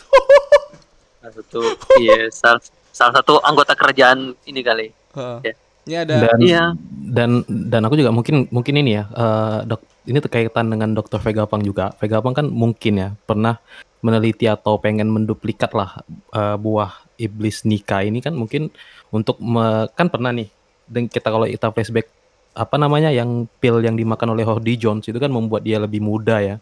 Salah 1.21 1.35
satu 1.37 1.59
iya 1.97 2.27
salah, 2.29 2.61
salah 2.91 3.13
satu 3.15 3.37
anggota 3.41 3.73
kerajaan 3.73 4.33
ini 4.43 4.61
kali 4.61 4.87
Ha. 5.11 5.43
Ya. 5.43 5.53
Ini 5.81 5.95
ada 5.97 6.13
Dan 6.23 6.39
Iya. 6.39 6.63
dan 7.11 7.29
dan 7.67 7.81
aku 7.83 7.99
juga 7.99 8.09
mungkin 8.09 8.47
mungkin 8.47 8.79
ini 8.79 8.95
ya 8.95 9.03
eh, 9.07 9.57
dok 9.67 9.83
ini 10.07 10.17
terkaitan 10.17 10.71
dengan 10.71 10.95
Dr. 10.95 11.19
Vega 11.19 11.43
Pang 11.43 11.59
juga. 11.59 11.91
Vega 11.99 12.23
Pang 12.23 12.31
kan 12.31 12.47
mungkin 12.47 12.93
ya 12.95 13.09
pernah 13.21 13.59
meneliti 13.99 14.47
atau 14.47 14.79
pengen 14.79 15.11
menduplikat 15.11 15.75
lah 15.75 15.99
eh, 16.31 16.55
buah 16.55 16.95
iblis 17.19 17.67
nikah 17.67 18.01
ini 18.01 18.23
kan 18.23 18.31
mungkin 18.31 18.71
untuk 19.11 19.35
me- 19.37 19.91
kan 19.91 20.07
pernah 20.07 20.31
nih 20.31 20.47
dan 20.87 21.11
kita 21.11 21.27
kalau 21.27 21.43
kita 21.43 21.67
flashback 21.69 22.07
apa 22.51 22.75
namanya 22.79 23.11
yang 23.11 23.43
pil 23.59 23.83
yang 23.83 23.99
dimakan 23.99 24.31
oleh 24.31 24.47
Hody 24.47 24.79
Jones 24.79 25.03
itu 25.05 25.19
kan 25.19 25.27
membuat 25.27 25.63
dia 25.63 25.75
lebih 25.75 25.99
muda 25.99 26.39
ya. 26.39 26.55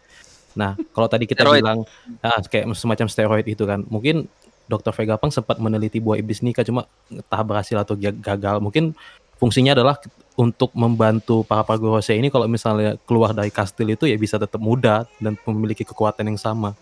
Nah, 0.57 0.73
kalau 0.89 1.05
tadi 1.05 1.29
kita 1.29 1.45
Steroid. 1.45 1.61
bilang 1.61 1.85
ah, 2.19 2.41
kayak 2.41 2.65
semacam 2.73 3.05
steroid 3.05 3.45
itu 3.45 3.61
kan, 3.61 3.85
mungkin 3.85 4.25
Dr. 4.69 4.93
Vega 4.93 5.17
Pang 5.17 5.33
sempat 5.33 5.57
meneliti 5.57 5.97
buah 5.97 6.15
iblis 6.15 6.45
nikah 6.45 6.61
cuma 6.61 6.85
entah 7.09 7.41
berhasil 7.41 7.73
atau 7.73 7.97
ga- 7.97 8.13
gagal. 8.13 8.61
Mungkin 8.61 8.93
fungsinya 9.35 9.73
adalah 9.73 9.97
untuk 10.37 10.69
membantu 10.71 11.41
para 11.41 11.65
Pagorose 11.65 12.13
ini 12.13 12.29
kalau 12.29 12.45
misalnya 12.45 12.95
keluar 13.03 13.33
dari 13.33 13.49
kastil 13.49 13.89
itu 13.89 14.05
ya 14.05 14.15
bisa 14.15 14.37
tetap 14.37 14.61
muda 14.61 15.09
dan 15.17 15.33
memiliki 15.43 15.81
kekuatan 15.81 16.29
yang 16.29 16.37
sama. 16.37 16.77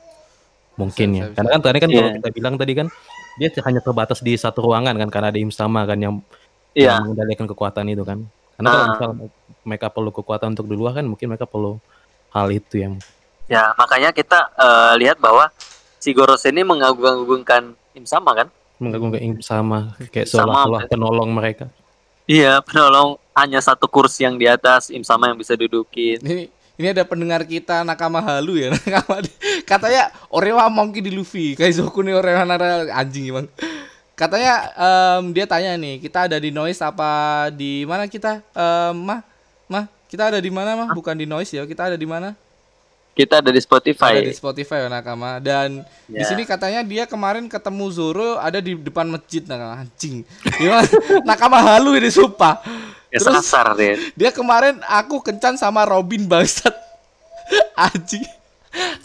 Mungkin 0.76 1.08
Bisa, 1.10 1.18
ya. 1.18 1.26
bisa, 1.32 1.36
Karena 1.40 1.50
kan 1.50 1.62
tadi 1.64 1.78
kan 1.80 1.90
kalau 1.90 2.04
Iya. 2.06 2.16
kita 2.22 2.30
bilang 2.30 2.54
tadi 2.54 2.74
kan 2.76 2.88
dia 3.38 3.50
hanya 3.66 3.82
terbatas 3.82 4.20
di 4.20 4.34
satu 4.36 4.60
ruangan 4.62 4.94
kan 4.94 5.10
karena 5.10 5.28
ada 5.32 5.40
Imsama 5.40 5.88
kan 5.88 5.98
yang, 5.98 6.14
Iya. 6.76 7.00
yang 7.00 7.08
mengendalikan 7.08 7.48
kekuatan 7.48 7.88
itu 7.88 8.04
kan. 8.04 8.20
Karena 8.58 8.70
kalau 8.70 8.84
Ah. 8.84 8.90
misal 8.94 9.10
mereka 9.64 9.88
perlu 9.90 10.12
kekuatan 10.12 10.54
untuk 10.54 10.68
di 10.68 10.76
luar 10.76 10.94
kan 10.94 11.06
mungkin 11.08 11.32
mereka 11.32 11.48
perlu 11.48 11.80
hal 12.30 12.52
itu 12.52 12.78
yang 12.78 13.00
Ya, 13.48 13.72
makanya 13.74 14.12
kita 14.12 14.52
eh, 14.54 14.94
lihat 15.00 15.18
bahwa 15.18 15.48
si 15.98 16.14
Goros 16.14 16.46
ini 16.46 16.62
mengagung-agungkan 16.64 17.74
Im 17.98 18.06
sama 18.06 18.34
kan? 18.38 18.48
menggabungkan 18.78 19.22
Imsama 19.22 19.98
kayak 20.14 20.30
Sama, 20.30 20.54
seolah-olah 20.54 20.84
penolong 20.86 21.30
mereka. 21.34 21.66
Iya, 22.28 22.60
penolong 22.62 23.18
hanya 23.34 23.58
satu 23.64 23.88
kursi 23.90 24.28
yang 24.28 24.38
di 24.38 24.46
atas 24.46 24.94
Im 24.94 25.02
sama 25.02 25.32
yang 25.32 25.38
bisa 25.38 25.58
dudukin. 25.58 26.22
ini 26.22 26.54
ini 26.78 26.88
ada 26.94 27.02
pendengar 27.02 27.42
kita 27.42 27.82
Nakama 27.82 28.22
Halu 28.22 28.62
ya 28.62 28.70
Nakama 28.78 29.26
katanya 29.66 30.14
Orewa 30.30 30.70
mungkin 30.70 31.02
di 31.02 31.10
Luffy. 31.10 31.58
Kaizoku 31.58 32.06
nih 32.06 32.14
Orewa 32.14 32.46
nara 32.46 32.86
anjing 32.94 33.34
emang 33.34 33.50
katanya 34.18 34.74
em, 34.74 35.30
dia 35.30 35.46
tanya 35.46 35.78
nih 35.78 36.02
kita 36.02 36.26
ada 36.26 36.38
di 36.42 36.50
noise 36.50 36.82
apa 36.82 37.50
di 37.54 37.86
mana 37.86 38.06
kita? 38.06 38.46
Em, 38.54 38.94
mah 38.94 39.22
mah 39.66 39.86
kita 40.06 40.30
ada 40.30 40.38
di 40.38 40.54
mana 40.54 40.78
mah? 40.78 40.90
Bukan 40.94 41.18
di 41.18 41.26
noise 41.26 41.50
ya 41.58 41.66
kita 41.66 41.90
ada 41.94 41.98
di 41.98 42.06
mana 42.06 42.38
Kita 43.18 43.42
ada 43.42 43.50
di 43.50 43.58
ada 43.58 43.66
Spotify. 43.66 44.22
di 44.22 44.32
Spotify 44.32 44.86
ya 44.86 44.90
Nakama 44.94 45.42
dan 45.42 45.82
di 46.06 46.22
Ya. 46.22 46.30
sini 46.30 46.46
katanya 46.46 46.86
dia 46.86 47.04
kemarin 47.04 47.50
ketemu 47.50 47.86
Zoro 47.90 48.38
ada 48.38 48.62
di 48.62 48.78
depan 48.78 49.10
masjid 49.10 49.42
Nakama 49.42 49.82
anjing 49.82 50.22
gimana 50.54 50.86
Nakama 51.28 51.58
Halu 51.58 51.98
ini 51.98 52.08
sumpah 52.08 52.62
Ya, 53.08 53.18
terus 53.18 53.40
sasar 53.42 53.72
deh. 53.74 53.96
dia 54.14 54.30
kemarin 54.30 54.78
aku 54.84 55.24
kencan 55.24 55.56
sama 55.56 55.88
Robin 55.88 56.28
bangsat. 56.28 56.76
Anjing. 57.88 58.28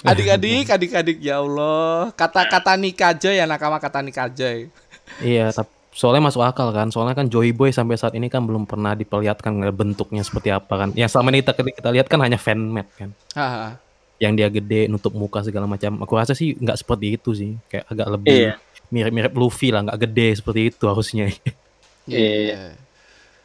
Adik-adik, 0.02 0.66
adik-adik 0.66 1.18
ya 1.22 1.38
Allah. 1.38 2.10
Kata-kata 2.10 2.74
nikah 2.74 3.14
aja 3.14 3.30
ya 3.30 3.46
nakama 3.46 3.78
kata 3.78 4.02
nikah 4.02 4.26
aja. 4.26 4.66
Iya, 5.22 5.54
tapi 5.54 5.70
soalnya 5.94 6.26
masuk 6.26 6.42
akal 6.42 6.74
kan. 6.74 6.90
Soalnya 6.90 7.14
kan 7.14 7.30
Joy 7.30 7.54
Boy 7.54 7.70
sampai 7.70 7.94
saat 7.94 8.18
ini 8.18 8.26
kan 8.26 8.42
belum 8.42 8.66
pernah 8.66 8.98
diperlihatkan 8.98 9.54
bentuknya 9.70 10.26
seperti 10.26 10.50
apa 10.50 10.74
kan. 10.74 10.88
Yang 10.98 11.14
selama 11.14 11.30
ini 11.30 11.46
kita, 11.46 11.54
kita 11.54 11.90
lihat 11.94 12.10
kan 12.10 12.18
hanya 12.26 12.42
fanmade 12.42 12.90
kan. 12.98 13.14
Haha. 13.38 13.78
Yang 14.22 14.32
dia 14.38 14.48
gede, 14.48 14.80
nutup 14.86 15.10
muka 15.12 15.42
segala 15.42 15.66
macam. 15.66 15.98
Aku 15.98 16.14
rasa 16.14 16.30
sih 16.32 16.54
nggak 16.54 16.78
seperti 16.78 17.18
itu 17.18 17.30
sih. 17.34 17.58
Kayak 17.66 17.90
agak 17.90 18.08
lebih 18.14 18.30
Iya. 18.30 18.54
mirip-mirip 18.86 19.34
Luffy 19.34 19.74
lah, 19.74 19.82
nggak 19.82 19.98
gede 20.00 20.28
seperti 20.38 20.60
itu 20.70 20.84
harusnya. 20.86 21.26
Iya. 22.04 22.74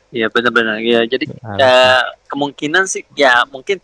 Iya, 0.07 0.27
benar-benar. 0.29 0.79
Iya, 0.79 1.03
jadi 1.03 1.25
Harus. 1.29 1.59
eh, 1.59 2.01
kemungkinan 2.25 2.83
sih 2.85 3.03
ya 3.13 3.43
mungkin 3.45 3.77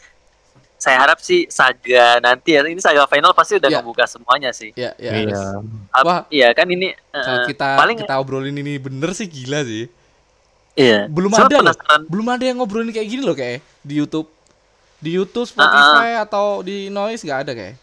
saya 0.76 1.00
harap 1.00 1.20
sih 1.20 1.48
saga 1.48 2.20
nanti 2.20 2.56
ya 2.56 2.64
ini 2.64 2.76
saga 2.78 3.06
final 3.06 3.32
pasti 3.32 3.56
udah 3.56 3.70
Iya. 3.70 3.80
ngebuka 3.80 4.04
semuanya 4.04 4.52
sih. 4.52 4.72
Ya, 4.74 4.92
ya. 4.98 5.12
Iya. 5.14 5.30
harus. 5.30 5.40
Ap- 5.92 6.04
Wah. 6.04 6.20
Iya 6.28 6.50
kan 6.52 6.68
ini 6.68 6.90
eh, 6.92 7.22
Kalau 7.22 7.40
kita 7.46 7.68
paling 7.76 7.98
kita 7.98 8.14
obrolin 8.18 8.56
ini 8.56 8.76
bener 8.78 9.14
sih 9.14 9.28
gila 9.28 9.62
sih. 9.62 9.88
iya. 10.74 11.06
Belum 11.06 11.30
Cuma 11.30 11.46
ada 11.46 11.58
loh. 11.62 11.76
Belum 12.08 12.28
ada 12.28 12.44
yang 12.44 12.58
ngobrolin 12.58 12.90
kayak 12.90 13.08
gini 13.08 13.22
loh 13.22 13.38
kayak 13.38 13.62
di 13.80 13.94
YouTube. 13.96 14.33
Di 15.04 15.12
YouTube, 15.12 15.44
Spotify 15.46 16.16
atau 16.18 16.64
di 16.64 16.88
Noise 16.88 17.22
nggak 17.22 17.40
ada 17.42 17.52
kayak. 17.52 17.76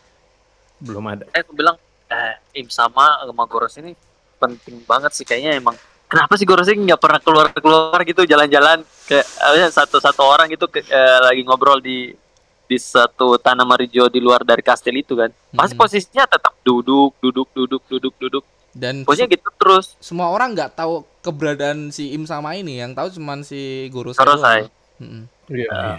Belum 0.80 1.04
ada. 1.04 1.28
eh 1.30 1.44
aku 1.44 1.52
bilang 1.52 1.76
eh 2.08 2.34
Im 2.56 2.66
sama 2.66 3.20
sama 3.20 3.44
Goros 3.44 3.76
ini 3.76 3.92
penting 4.34 4.80
banget 4.82 5.12
sih 5.12 5.22
kayaknya 5.22 5.54
emang 5.54 5.76
kenapa 6.06 6.32
sih 6.34 6.48
Goros 6.48 6.64
ini 6.66 6.88
nggak 6.88 6.96
pernah 6.98 7.20
keluar 7.20 7.52
keluar 7.52 8.00
gitu 8.02 8.24
jalan-jalan 8.24 8.80
ke 9.04 9.20
eh, 9.20 9.68
satu-satu 9.68 10.18
orang 10.18 10.48
gitu 10.48 10.64
ke- 10.66 10.80
eh, 10.82 11.18
lagi 11.20 11.44
ngobrol 11.44 11.78
di 11.78 12.16
di 12.64 12.78
satu 12.78 13.36
tanah 13.36 13.62
marijo 13.62 14.06
di 14.06 14.18
luar 14.18 14.40
dari 14.40 14.62
kastil 14.62 14.96
itu 14.96 15.12
kan 15.12 15.28
pasti 15.52 15.74
Mhm. 15.74 15.80
posisinya 15.80 16.24
tetap 16.24 16.56
duduk 16.62 17.12
duduk 17.20 17.52
duduk 17.52 17.82
duduk 17.84 18.14
duduk 18.16 18.44
Dan 18.70 19.02
se- 19.02 19.26
gitu 19.26 19.48
terus. 19.52 19.98
semua 20.00 20.30
orang 20.30 20.54
nggak 20.54 20.72
tahu 20.72 21.02
keberadaan 21.20 21.90
si 21.90 22.14
Im 22.14 22.24
sama 22.24 22.54
ini, 22.54 22.78
yang 22.78 22.94
tahu 22.94 23.10
cuman 23.10 23.42
si 23.42 23.58
Guru 23.88 24.14
Gorosei. 24.14 24.70
Mm-mm. 24.96 25.26
Iya. 25.50 25.98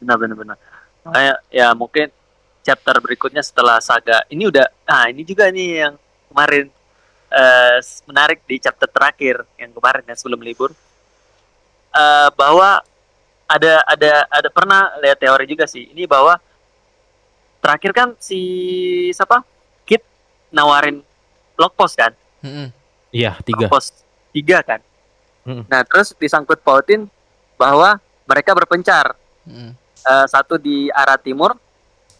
Benar 0.00 0.16
benar 0.16 0.36
benar. 0.36 0.56
Kayak 1.00 1.38
ya 1.48 1.68
mungkin 1.76 2.08
chapter 2.60 2.96
berikutnya 3.00 3.40
setelah 3.40 3.80
saga 3.80 4.20
ini 4.28 4.48
udah 4.48 4.66
ah 4.84 5.08
ini 5.08 5.24
juga 5.24 5.48
nih 5.48 5.68
yang 5.88 5.94
kemarin 6.28 6.68
eh, 7.30 7.78
menarik 8.04 8.44
di 8.44 8.60
chapter 8.60 8.88
terakhir 8.88 9.44
yang 9.56 9.72
kemarin 9.72 10.04
ya 10.04 10.16
sebelum 10.16 10.40
libur 10.44 10.72
Eh, 11.90 12.28
bahwa 12.38 12.78
ada 13.50 13.82
ada 13.82 14.22
ada 14.30 14.46
pernah 14.46 14.94
lihat 15.02 15.18
teori 15.18 15.42
juga 15.42 15.66
sih 15.66 15.90
ini 15.90 16.06
bahwa 16.06 16.38
terakhir 17.58 17.90
kan 17.90 18.08
si 18.22 18.38
siapa 19.10 19.42
Kit 19.82 19.98
nawarin 20.54 21.02
log 21.58 21.74
post 21.74 21.98
kan 21.98 22.14
Mm-mm. 22.46 22.70
Iya, 23.10 23.34
tiga. 23.42 23.66
log 23.66 23.74
post 23.74 24.06
tiga 24.30 24.62
kan 24.62 24.78
Mm-mm. 25.42 25.66
nah 25.66 25.82
terus 25.82 26.14
disangkut 26.14 26.62
pautin 26.62 27.10
bahwa 27.58 27.98
mereka 28.22 28.54
berpencar 28.54 29.18
Mm-mm. 29.42 29.74
Eh, 30.00 30.26
satu 30.26 30.56
di 30.56 30.88
arah 30.88 31.20
timur, 31.20 31.52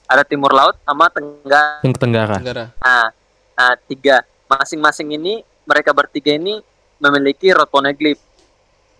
ada 0.05 0.21
timur 0.21 0.53
laut 0.53 0.77
sama 0.85 1.09
tenggara. 1.09 1.81
Tenggara. 1.81 2.35
Tenggara. 2.37 2.65
Nah, 2.77 3.09
nah, 3.57 3.73
tiga 3.89 4.21
masing-masing 4.47 5.09
ini 5.15 5.41
mereka 5.65 5.95
bertiga 5.95 6.35
ini 6.35 6.61
memiliki 7.01 7.49
rod 7.55 7.71
poneglyph 7.71 8.21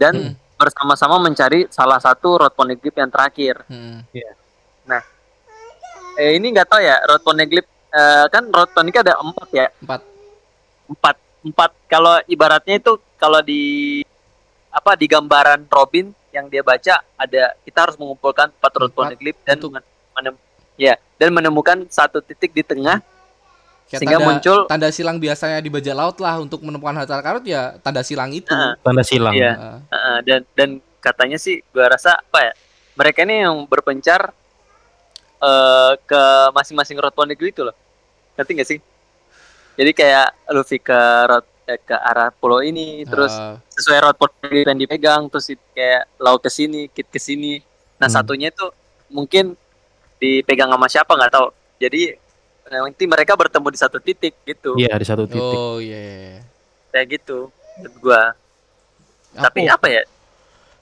dan 0.01 0.17
Mm. 0.17 0.33
bersama-sama 0.57 1.21
mencari 1.21 1.69
salah 1.69 2.01
satu 2.01 2.41
rod 2.41 2.55
poneglyph 2.55 2.97
yang 2.97 3.13
terakhir. 3.13 3.65
Mm-mm. 3.69 4.01
Eh, 6.17 6.37
ini 6.37 6.53
nggak 6.53 6.69
tahu 6.69 6.81
ya 6.81 7.01
rod 7.05 7.21
poneglyph 7.21 7.69
eh, 7.91 8.25
kan 8.29 8.45
rod 8.49 8.71
poneglyph 8.73 9.05
ada 9.05 9.17
empat 9.21 9.49
ya, 9.53 9.67
Empat. 9.81 10.01
empat 10.89 11.17
empat. 11.41 11.71
Kalau 11.85 12.17
ibaratnya 12.25 12.77
itu 12.77 12.93
kalau 13.17 13.41
di 13.41 14.01
apa 14.71 14.95
di 14.95 15.05
gambaran 15.05 15.67
Robin 15.69 16.13
yang 16.31 16.47
dia 16.47 16.63
baca 16.63 17.03
ada 17.19 17.43
kita 17.67 17.79
harus 17.91 17.97
mengumpulkan 17.99 18.51
empat 18.55 18.71
Empat 18.71 18.91
poneglyph 18.95 19.39
dan 19.43 19.57
untuk- 19.59 19.73
men- 19.75 19.89
menem- 20.17 20.41
ya 20.79 20.95
dan 21.19 21.29
menemukan 21.35 21.79
satu 21.91 22.23
titik 22.23 22.55
di 22.55 22.63
tengah 22.65 23.03
Kayak 23.91 24.07
Sehingga 24.07 24.19
tanda, 24.23 24.29
muncul- 24.31 24.67
tanda 24.71 24.89
silang 24.95 25.19
biasanya 25.19 25.59
di 25.59 25.67
bajak 25.67 25.95
laut 25.99 26.17
lah 26.23 26.39
untuk 26.39 26.63
menemukan 26.63 26.95
harta 26.95 27.19
karut 27.19 27.43
ya 27.43 27.75
tanda 27.83 28.07
silang 28.07 28.31
itu. 28.31 28.47
Heeh. 28.47 28.79
Tanda 28.87 29.03
silang. 29.03 29.35
Iya. 29.35 29.51
Heeh. 29.59 29.79
Uh, 29.91 30.19
dan 30.23 30.41
dan 30.55 30.71
katanya 31.03 31.43
sih 31.43 31.59
gua 31.75 31.91
rasa 31.91 32.15
apa 32.15 32.39
ya 32.39 32.53
mereka 32.95 33.27
ini 33.27 33.43
yang 33.43 33.67
berpencar 33.67 34.31
eh 35.41 35.93
ke 36.07 36.23
masing-masing 36.55 37.03
road 37.03 37.17
poneglyph 37.17 37.51
itu 37.51 37.65
loh 37.67 37.75
ngerti 38.37 38.53
gak 38.61 38.69
sih 38.69 38.79
jadi 39.75 39.91
kayak 39.97 40.29
Luffy 40.53 40.77
ke 40.77 41.01
road 41.27 41.49
ke 41.79 41.95
arah 41.95 42.29
pulau 42.31 42.59
ini 42.59 43.03
terus 43.05 43.31
Eh, 43.31 43.55
sesuai 43.73 43.99
road 44.03 44.17
yang 44.51 44.77
dipegang 44.77 45.23
terus 45.27 45.47
kayak 45.71 46.09
laut 46.17 46.39
ke 46.39 46.49
sini 46.49 46.89
kit 46.89 47.07
ke 47.07 47.17
sini 47.17 47.61
nah 47.97 48.07
Hmm. 48.07 48.17
satunya 48.17 48.49
itu 48.49 48.67
mungkin 49.07 49.55
dipegang 50.17 50.69
sama 50.69 50.87
siapa 50.87 51.11
nggak 51.11 51.31
tahu 51.31 51.49
jadi 51.77 52.17
nanti 52.67 53.05
mereka 53.05 53.35
bertemu 53.35 53.67
di 53.67 53.79
satu 53.79 53.99
titik 53.99 54.35
gitu 54.43 54.75
Iya, 54.75 54.95
di 54.95 55.03
satu 55.03 55.25
titik. 55.25 55.43
oh 55.43 55.79
iya. 55.79 55.97
iya, 55.97 56.15
iya. 56.29 56.41
kayak 56.89 57.07
gitu 57.13 57.51
menurut 57.77 57.97
gua 57.99 58.23
tapi 59.33 59.65
Aku- 59.65 59.75
apa 59.75 59.87
ya 59.89 60.03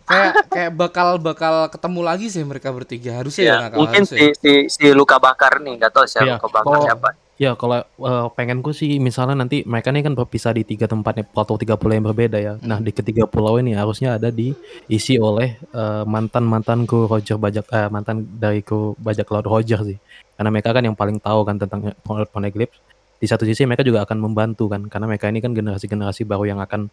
kayak 0.05 0.33
kayak 0.49 0.71
bakal 0.73 1.09
bakal 1.17 1.55
ketemu 1.69 2.01
lagi 2.03 2.27
sih 2.27 2.41
mereka 2.41 2.69
bertiga 2.71 3.21
harusnya 3.21 3.45
ya, 3.45 3.57
ya, 3.63 3.77
mungkin 3.77 4.03
harusnya. 4.03 4.33
si, 4.33 4.41
si 4.41 4.53
si 4.71 4.87
luka 4.91 5.17
bakar 5.17 5.61
nih 5.61 5.77
nggak 5.77 5.93
tahu 5.93 6.05
siapa 6.05 6.25
Iya. 6.25 6.35
luka 6.37 6.49
bakar 6.51 6.77
Oh. 6.77 6.85
siapa 6.85 7.09
Ya 7.39 7.55
kalau 7.55 7.87
eh, 7.87 8.27
pengenku 8.35 8.75
sih 8.75 8.99
misalnya 8.99 9.39
nanti 9.39 9.63
mereka 9.63 9.95
ini 9.95 10.03
kan 10.03 10.19
berpisah 10.19 10.51
di 10.51 10.67
tiga 10.67 10.91
tempat 10.91 11.23
nih, 11.23 11.27
atau 11.31 11.55
tiga 11.55 11.79
pulau 11.79 11.95
yang 11.95 12.07
berbeda 12.11 12.35
ya. 12.43 12.59
Nah 12.67 12.83
di 12.83 12.91
ketiga 12.91 13.31
pulau 13.31 13.63
ini 13.63 13.79
harusnya 13.79 14.19
ada 14.19 14.35
diisi 14.35 15.15
oleh 15.23 15.55
mantan 16.03 16.43
mantan 16.43 16.83
kru 16.83 17.07
Roger 17.07 17.39
bajak 17.39 17.71
eh, 17.71 17.87
mantan 17.95 18.27
dari 18.43 18.67
kru 18.67 18.99
bajak 18.99 19.31
laut 19.31 19.47
Roger 19.47 19.79
sih. 19.87 19.99
Karena 20.35 20.51
mereka 20.51 20.75
kan 20.75 20.83
yang 20.83 20.99
paling 20.99 21.23
tahu 21.23 21.47
kan 21.47 21.63
tentang 21.63 21.95
Pon- 22.03 22.27
Poneglyph. 22.27 22.75
Di 23.23 23.27
satu 23.31 23.47
sisi 23.47 23.63
mereka 23.67 23.87
juga 23.87 24.03
akan 24.03 24.19
membantu 24.19 24.67
kan, 24.71 24.87
karena 24.91 25.07
mereka 25.11 25.27
ini 25.31 25.39
kan 25.39 25.55
generasi-generasi 25.55 26.27
baru 26.27 26.43
yang 26.55 26.59
akan 26.59 26.91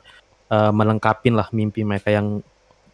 eh, 0.53 0.71
melengkapin 0.73 1.33
lah 1.33 1.49
mimpi 1.57 1.81
mereka 1.81 2.13
yang 2.13 2.45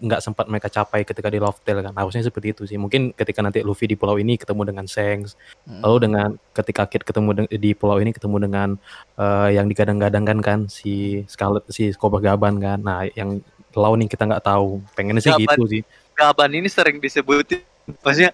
nggak 0.01 0.17
sempat 0.19 0.49
mereka 0.49 0.65
capai 0.67 1.05
ketika 1.05 1.29
di 1.29 1.37
Loftel 1.37 1.85
kan. 1.85 1.93
Harusnya 1.93 2.25
seperti 2.25 2.57
itu 2.57 2.65
sih. 2.65 2.75
Mungkin 2.75 3.13
ketika 3.13 3.45
nanti 3.45 3.61
Luffy 3.61 3.85
di 3.85 3.93
pulau 3.93 4.17
ini 4.17 4.33
ketemu 4.35 4.73
dengan 4.73 4.85
Shanks, 4.89 5.37
Mm. 5.61 5.85
Lalu 5.85 5.97
dengan 6.09 6.29
ketika 6.57 6.89
Kid 6.89 7.05
ketemu 7.05 7.29
deng- 7.37 7.51
di 7.53 7.71
pulau 7.77 8.01
ini 8.01 8.09
ketemu 8.09 8.37
dengan 8.49 8.69
eh, 9.15 9.49
yang 9.53 9.69
digadang-gadangkan 9.69 10.41
kan 10.41 10.59
si 10.65 11.21
Scarlet 11.29 11.69
si 11.69 11.93
Cobra 11.93 12.17
Gaban 12.17 12.57
kan. 12.57 12.81
Nah, 12.81 13.05
yang 13.13 13.45
lawan 13.77 14.01
nih 14.01 14.09
kita 14.09 14.25
nggak 14.25 14.41
tahu. 14.41 14.81
Pengennya 14.97 15.21
sih 15.21 15.29
Gaban. 15.29 15.45
gitu 15.45 15.63
sih. 15.69 15.81
Gaban 16.17 16.49
ini 16.51 16.65
sering 16.67 16.97
disebutin 16.97 17.61
maksudnya 18.01 18.33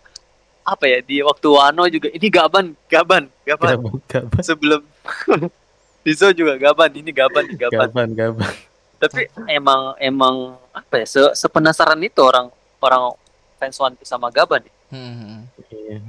apa 0.64 0.84
ya 0.88 1.00
di 1.00 1.24
waktu 1.24 1.48
Wano 1.48 1.88
juga 1.88 2.12
ini 2.12 2.28
Gaban 2.28 2.76
Gaban 2.88 3.32
Gaban 3.48 3.80
Gaban, 3.80 4.00
Gaban, 4.08 4.42
sebelum 4.44 4.82
Dizo 6.04 6.28
juga 6.32 6.56
Gaban 6.56 6.92
ini 6.92 7.12
Gaban 7.12 7.48
Gaban 7.56 7.92
Gaban, 7.92 8.10
Gaban. 8.16 8.52
Tapi 8.98 9.22
emang 9.48 9.94
emang 9.98 10.36
apa 10.72 10.94
ya 10.98 11.06
se 11.06 11.22
sepenasaran 11.34 11.98
itu 12.00 12.20
orang 12.20 12.50
orang 12.78 13.14
fans 13.56 13.78
One 13.78 13.94
Piece 13.94 14.10
sama 14.10 14.30
Gaban 14.30 14.62
ya? 14.62 14.74
Hmm. 14.90 15.46
Iya. 15.68 16.02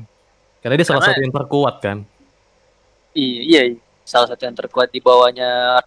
Karena 0.59 0.75
dia 0.75 0.85
salah 0.85 1.01
Karena- 1.01 1.17
satu 1.17 1.25
yang 1.25 1.35
terkuat 1.35 1.75
kan. 1.79 1.99
iya 3.13 3.41
iya 3.43 3.63
iya. 3.73 3.79
salah 4.05 4.27
satu 4.27 4.43
yang 4.43 4.55
terkuat 4.55 4.89
di 4.89 5.01
bawahnya 5.01 5.81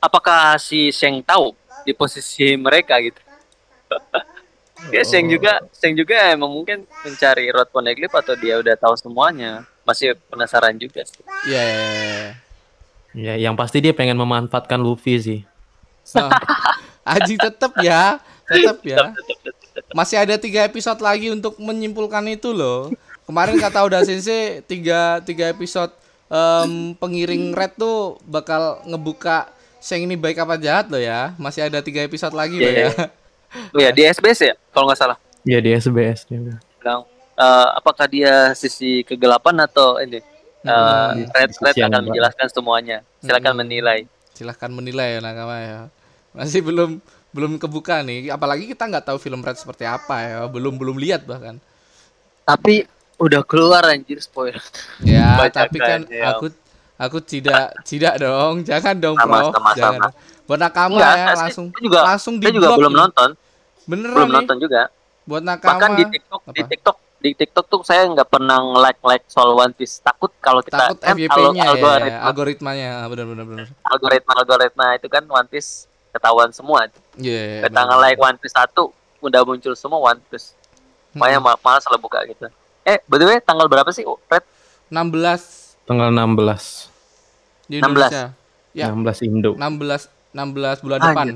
apakah 0.00 0.56
si 0.56 0.88
Sheng 0.90 1.20
tahu 1.20 1.52
di 1.82 1.92
posisi 1.92 2.56
mereka 2.56 2.96
gitu 3.00 3.20
ya 4.94 5.02
Sheng 5.02 5.28
juga 5.28 5.60
Sheng 5.72 5.94
juga 5.94 6.30
emang 6.30 6.50
mungkin 6.50 6.84
mencari 7.02 7.48
Rod 7.50 7.68
Poneglyph 7.68 8.12
atau 8.12 8.34
dia 8.34 8.56
udah 8.56 8.76
tahu 8.76 8.94
semuanya 8.96 9.64
masih 9.84 10.14
penasaran 10.28 10.76
juga 10.76 11.04
sih 11.04 11.20
Iya. 11.48 11.60
iya, 11.60 11.64
iya, 11.64 11.90
iya. 12.04 12.30
Ya, 13.10 13.34
yang 13.34 13.58
pasti 13.58 13.82
dia 13.82 13.90
pengen 13.90 14.14
memanfaatkan 14.16 14.78
Luffy 14.78 15.18
sih. 15.18 15.40
Oh. 16.14 16.30
Aji 17.16 17.34
tetep 17.34 17.72
ya, 17.80 18.20
tetep 18.46 18.78
ya. 18.86 19.10
Masih 19.90 20.20
ada 20.20 20.36
tiga 20.36 20.62
episode 20.62 21.00
lagi 21.00 21.32
untuk 21.32 21.56
menyimpulkan 21.58 22.22
itu 22.28 22.52
loh. 22.52 22.92
Kemarin 23.24 23.58
kata 23.58 23.82
udah 23.82 24.02
Sensei 24.04 24.60
tiga 24.62 25.18
tiga 25.22 25.50
episode 25.50 25.90
em, 26.28 26.94
pengiring 26.94 27.50
red 27.50 27.74
tuh 27.74 28.18
bakal 28.26 28.82
ngebuka 28.86 29.48
Sheng 29.80 30.04
ini 30.04 30.12
baik 30.12 30.36
apa 30.36 30.60
jahat 30.60 30.92
loh 30.92 31.00
ya. 31.00 31.32
Masih 31.40 31.64
ada 31.66 31.80
tiga 31.80 32.04
episode 32.04 32.36
lagi 32.36 32.60
loh 32.60 32.68
Iya, 32.68 32.92
ya. 32.92 33.06
oh 33.74 33.80
ya 33.80 33.90
di 33.90 34.02
SBS 34.04 34.38
ya 34.44 34.54
kalau 34.70 34.86
nggak 34.86 35.00
salah 35.00 35.18
Iya 35.42 35.58
di 35.58 35.70
SBS 35.72 36.28
dia. 36.28 36.38
bilang 36.78 37.02
eh, 37.34 37.68
apakah 37.74 38.04
dia 38.06 38.52
sisi 38.52 39.02
kegelapan 39.02 39.56
atau 39.64 39.96
ini 39.98 40.20
eh, 40.62 40.70
Hmm. 40.70 41.24
Red 41.26 41.50
Sisi 41.50 41.64
Red 41.72 41.88
akan 41.88 42.02
menjelaskan 42.06 42.46
semuanya 42.48 42.98
silakan 43.18 43.52
Hmm. 43.52 43.60
menilai 43.60 43.98
Silahkan 44.30 44.68
menilai 44.68 45.08
ya 45.14 45.20
nakama 45.20 45.56
ya. 45.58 45.80
Masih 46.32 46.60
belum 46.60 46.96
belum 47.30 47.56
kebuka 47.56 48.00
nih. 48.00 48.28
Apalagi 48.28 48.64
kita 48.66 48.84
nggak 48.84 49.04
tahu 49.04 49.18
film 49.18 49.38
red 49.38 49.54
seperti 49.54 49.84
apa 49.84 50.16
ya. 50.18 50.38
Belum 50.46 50.72
belum 50.72 50.96
lihat 50.96 51.22
bahkan. 51.22 51.60
tapi 52.42 52.82
udah 53.16 53.42
keluar 53.42 53.84
anjir 53.86 54.18
spoiler 54.18 54.58
Ya, 54.98 55.36
Bacakan, 55.40 55.60
tapi 55.62 55.78
kan 55.78 56.00
ya. 56.04 56.34
aku 56.34 56.50
aku 56.96 57.18
tidak 57.20 57.76
tidak 57.84 58.16
dong. 58.16 58.60
Jangan 58.68 58.96
dong, 58.96 59.14
Sama, 59.14 59.38
Bro. 59.38 59.48
sama, 59.52 59.70
Jangan. 59.72 60.00
sama. 60.02 60.08
Buat 60.44 60.58
nakama 60.58 60.94
Enggak, 60.94 61.12
ya 61.12 61.14
saya- 61.14 61.38
langsung 61.38 61.66
saya 61.68 61.80
juga 61.80 61.98
langsung 62.02 62.34
di 62.34 62.44
saya 62.44 62.54
juga 62.54 62.68
belum 62.74 62.94
nonton 62.96 63.30
Beneran 63.86 64.14
belum 64.14 64.26
nih. 64.26 64.36
nonton 64.40 64.56
juga 64.58 64.82
Buat 65.22 65.42
nakama. 65.42 65.70
bahkan 65.70 65.90
di 65.92 66.04
TikTok 66.08 66.40
di 66.48 66.58
Apa? 66.58 66.68
TikTok 66.68 66.96
di 67.20 67.30
TikTok 67.30 67.66
tuh 67.66 67.80
saya 67.82 68.04
nggak 68.06 68.26
pernah 68.26 68.56
like 68.80 68.96
like 69.00 69.24
soal 69.26 69.52
One 69.52 69.70
Piece 69.70 70.00
takut 70.00 70.32
kalau 70.38 70.60
kita 70.60 70.88
takut 70.88 70.98
kan 70.98 71.12
FYP-nya 71.12 71.28
algo- 71.28 71.52
ya, 71.54 71.68
algoritma, 71.68 72.20
algoritmanya 72.24 72.88
benar 73.04 73.26
benar 73.26 73.44
benar. 73.44 73.66
algoritma 73.84 74.32
algoritma 74.34 74.86
itu 74.96 75.06
kan 75.06 75.24
One 75.24 75.44
Piece 75.46 75.84
ketahuan 76.10 76.48
semua 76.50 76.88
Iya. 77.14 77.62
kita 77.62 77.76
nge 77.78 77.96
like 77.98 78.18
One 78.18 78.36
Piece 78.36 78.52
satu 78.52 78.88
udah 79.20 79.40
muncul 79.42 79.72
semua 79.74 80.00
One 80.02 80.20
Piece 80.26 80.56
Hmm. 81.10 81.20
makanya 81.20 81.40
ma- 81.42 81.60
malas 81.60 81.84
lah 81.84 81.98
buka 81.98 82.24
gitu 82.24 82.48
eh 82.82 82.98
by 83.04 83.16
the 83.16 83.26
way 83.26 83.38
tanggal 83.38 83.66
berapa 83.66 83.90
sih 83.90 84.02
Red 84.26 84.44
16 84.88 85.76
Tanggal 85.84 86.08
16. 86.08 86.88
di 87.66 87.78
16. 87.78 87.82
Indonesia. 87.82 88.24
Ya. 88.72 88.86
16 88.88 89.20
Indo. 89.22 89.50
16 89.54 90.06
16 90.30 90.78
bulan 90.80 90.98
Anjir. 91.00 91.10
depan. 91.12 91.26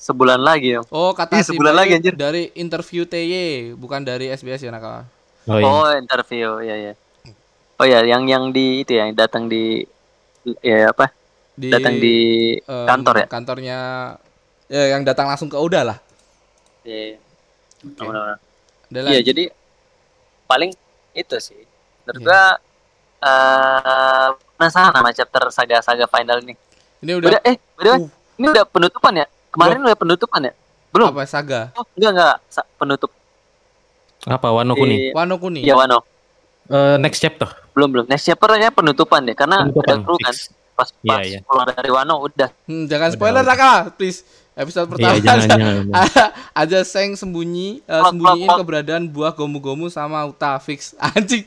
Sebulan 0.00 0.40
lagi 0.40 0.74
ya 0.74 0.80
Oh, 0.88 1.12
kata 1.12 1.36
Ih, 1.36 1.44
si 1.44 1.52
sebulan 1.52 1.76
lagi, 1.76 1.92
anjir. 1.94 2.16
dari 2.16 2.48
interview 2.54 3.04
TY, 3.04 3.76
bukan 3.76 4.00
dari 4.00 4.28
SBS 4.28 4.64
ya 4.64 4.72
nakama. 4.72 5.04
Oh 5.44 5.56
iya. 5.56 5.64
oh 5.64 5.88
interview 5.94 6.48
ya 6.60 6.76
ya 6.78 6.92
oh 7.76 7.84
ya 7.84 8.04
yang 8.04 8.24
yang 8.24 8.44
di 8.48 8.80
itu 8.80 8.92
ya 8.92 9.04
yang 9.04 9.16
datang 9.16 9.44
di 9.44 9.80
ya 10.60 10.88
apa 10.88 11.08
Di 11.52 11.68
datang 11.68 11.96
di 11.96 12.16
em, 12.56 12.86
kantor 12.86 13.14
ya 13.16 13.26
Kantornya 13.26 13.78
ya 14.66 14.84
yang 14.90 15.02
datang 15.02 15.26
langsung 15.26 15.48
ke 15.48 15.56
Oda 15.56 15.80
lah. 15.82 15.98
Iya, 16.80 17.20
benar-benar. 17.82 18.36
Ada 18.86 18.98
Iya, 18.98 19.04
lagi? 19.10 19.24
jadi 19.26 19.44
paling 20.46 20.70
itu 21.12 21.36
sih. 21.36 21.60
Menurut 22.02 22.16
Iya. 22.16 22.24
gua 22.24 22.42
eh 23.20 24.28
penasaran 24.54 24.92
sama 24.94 25.10
chapter 25.12 25.42
saga-saga 25.50 26.06
final 26.06 26.38
ini. 26.40 26.54
Ini 27.00 27.12
udah 27.16 27.28
Udah, 27.28 27.40
eh, 27.44 27.56
udah, 27.76 27.94
Uh. 27.96 28.08
ini 28.36 28.46
udah 28.46 28.64
penutupan 28.66 29.14
ya? 29.14 29.26
Kemarin 29.50 29.82
udah 29.82 29.94
penutupan 29.94 30.40
ya? 30.42 30.52
Belum. 30.90 31.10
apa 31.10 31.22
saga? 31.22 31.70
Oh, 31.74 31.86
enggak 31.92 32.10
enggak 32.12 32.36
Sa- 32.46 32.66
penutup 32.74 33.10
Apa 34.20 34.50
Wano 34.50 34.74
Kuni? 34.74 34.96
di 34.96 35.06
Wano 35.10 35.34
Kuni. 35.36 35.60
ya 35.60 35.74
Wano. 35.74 36.02
Eh, 36.66 36.96
next 36.98 37.18
chapter. 37.18 37.46
Belum 37.72 37.88
belum. 37.88 38.04
Next 38.06 38.22
chapternya 38.22 38.68
penutupan 38.68 39.22
deh 39.22 39.32
karena 39.32 39.62
ada 39.62 39.70
Penutupan 39.70 40.02
kru 40.02 40.16
kan. 40.18 40.34
Pas 40.76 40.88
Iya, 40.96 41.10
pas 41.10 41.24
iya. 41.24 41.38
keluar 41.42 41.66
dari 41.68 41.90
Wano 41.90 42.14
udah. 42.20 42.50
Hmm, 42.64 42.84
jangan 42.84 43.08
Udah, 43.08 43.16
spoiler. 43.16 43.42
Raka, 43.42 43.72
please. 43.92 44.22
Episode 44.52 44.86
pertama 44.88 45.14
Iya, 45.14 45.22
jangan, 45.22 45.40
aja, 45.40 45.56
jangan. 45.56 45.84
ada, 45.94 46.24
ada 46.52 46.78
Seng 46.82 47.14
sembunyi, 47.14 47.80
eh, 47.80 47.90
Plot, 47.92 48.12
sembunyiin 48.12 48.44
plot, 48.44 48.50
plot. 48.50 48.60
keberadaan 48.60 49.04
buah 49.06 49.32
gomu-gomu 49.32 49.86
sama 49.88 50.20
Uta 50.22 50.58
fix. 50.58 50.92
Anjing. 51.08 51.46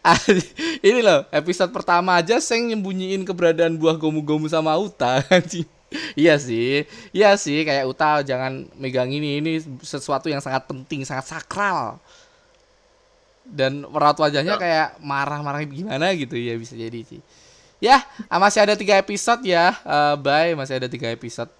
Anjing. 0.00 0.48
Ini 0.80 1.00
loh, 1.00 1.26
episode 1.28 1.70
pertama 1.70 2.14
aja 2.14 2.38
Seng 2.38 2.64
nyembunyiin 2.66 3.20
keberadaan 3.22 3.74
buah 3.74 3.94
gomu-gomu 3.94 4.46
sama 4.46 4.72
Uta. 4.74 5.20
Anjing. 5.28 5.66
Iya 6.18 6.34
sih, 6.36 6.82
iya 7.10 7.34
sih 7.34 7.62
kayak 7.62 7.84
Uta 7.84 8.20
jangan 8.20 8.66
megang 8.74 9.08
ini, 9.08 9.38
ini 9.38 9.52
sesuatu 9.80 10.26
yang 10.26 10.38
sangat 10.38 10.66
penting, 10.66 11.02
sangat 11.02 11.26
sakral. 11.28 11.98
Dan 13.44 13.84
merawat 13.84 14.16
wajahnya 14.18 14.56
kayak 14.56 14.96
marah-marah 14.98 15.60
gimana 15.64 16.16
gitu 16.16 16.32
ya 16.34 16.56
bisa 16.56 16.72
jadi 16.72 17.00
sih. 17.04 17.20
Ya, 17.76 18.00
ah, 18.26 18.40
masih 18.40 18.64
ada 18.64 18.72
tiga 18.72 18.96
episode 18.96 19.44
ya, 19.44 19.76
eh, 19.76 20.14
bye 20.16 20.56
masih 20.56 20.80
ada 20.80 20.88
tiga 20.88 21.12
episode. 21.12 21.52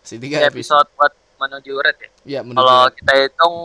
Masih 0.00 0.16
tiga 0.16 0.38
Tiga 0.38 0.48
episode. 0.48 0.86
episode 0.86 0.88
buat 0.94 1.12
menuju 1.36 1.72
red 1.76 1.96
ya. 1.98 2.10
Ya, 2.22 2.40
menuju 2.40 2.62
Kalau 2.62 2.82
kita 2.94 3.12
hitung 3.18 3.56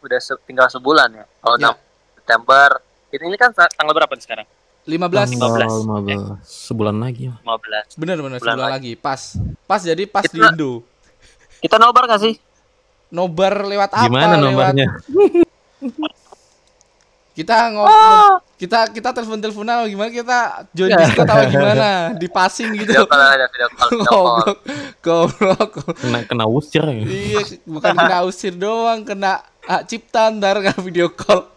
udah 0.00 0.18
se- 0.18 0.40
tinggal 0.48 0.66
sebulan 0.66 1.08
ya. 1.12 1.24
Kalau 1.38 1.56
Ya. 1.56 1.70
6 1.70 1.76
September 2.16 2.68
ini, 3.12 3.36
kan 3.36 3.50
tanggal 3.52 3.92
berapa 3.92 4.08
nih 4.10 4.24
sekarang? 4.24 4.46
15 4.90 5.38
Tanggal 5.38 5.70
15. 5.70 6.42
15. 6.42 6.42
Sebulan 6.42 6.96
lagi. 6.96 7.30
15. 7.38 7.94
bener 7.94 8.16
bener 8.18 8.38
Bulan 8.38 8.56
sebulan 8.58 8.70
lagi. 8.72 8.92
Pas. 8.94 9.20
Pas 9.64 9.80
jadi 9.80 10.02
pas 10.04 10.24
di 10.24 10.34
Kita- 10.34 10.50
Indo. 10.50 10.82
Kita 11.60 11.76
nobar 11.76 12.04
gak 12.06 12.20
sih? 12.20 12.34
Nobar 13.08 13.62
lewat 13.62 13.90
apa? 13.92 14.04
Gimana 14.04 14.34
Lewat- 14.34 14.74
nomornya? 14.74 14.86
Kita 17.30 17.70
ngobrol 17.70 18.42
kita 18.60 18.90
kita 18.90 19.16
telepon-teleponan 19.16 19.80
atau 19.80 19.88
gimana 19.88 20.10
kita 20.12 20.38
join 20.70 20.92
Discord 20.92 21.24
atau 21.24 21.48
gimana? 21.54 21.88
Di 22.12 22.28
passing 22.28 22.68
gitu. 22.74 22.92
Video 22.92 23.08
call 23.08 23.22
ada 23.22 23.46
video 23.48 23.68
call. 23.70 23.88
Video 23.88 24.04
call. 24.04 24.20
Goblok. 24.20 24.58
Goblok. 25.00 25.70
Kena 25.96 26.18
kena 26.26 26.44
usir 26.44 26.84
ya. 26.84 27.00
Iya, 27.00 27.40
bukan 27.64 27.96
kena 27.96 28.18
usir 28.22 28.52
doang, 28.52 29.00
kena 29.00 29.40
hak 29.62 29.82
cipta 29.86 30.28
ntar 30.28 30.60
kan 30.60 30.76
video 30.84 31.08
call. 31.08 31.48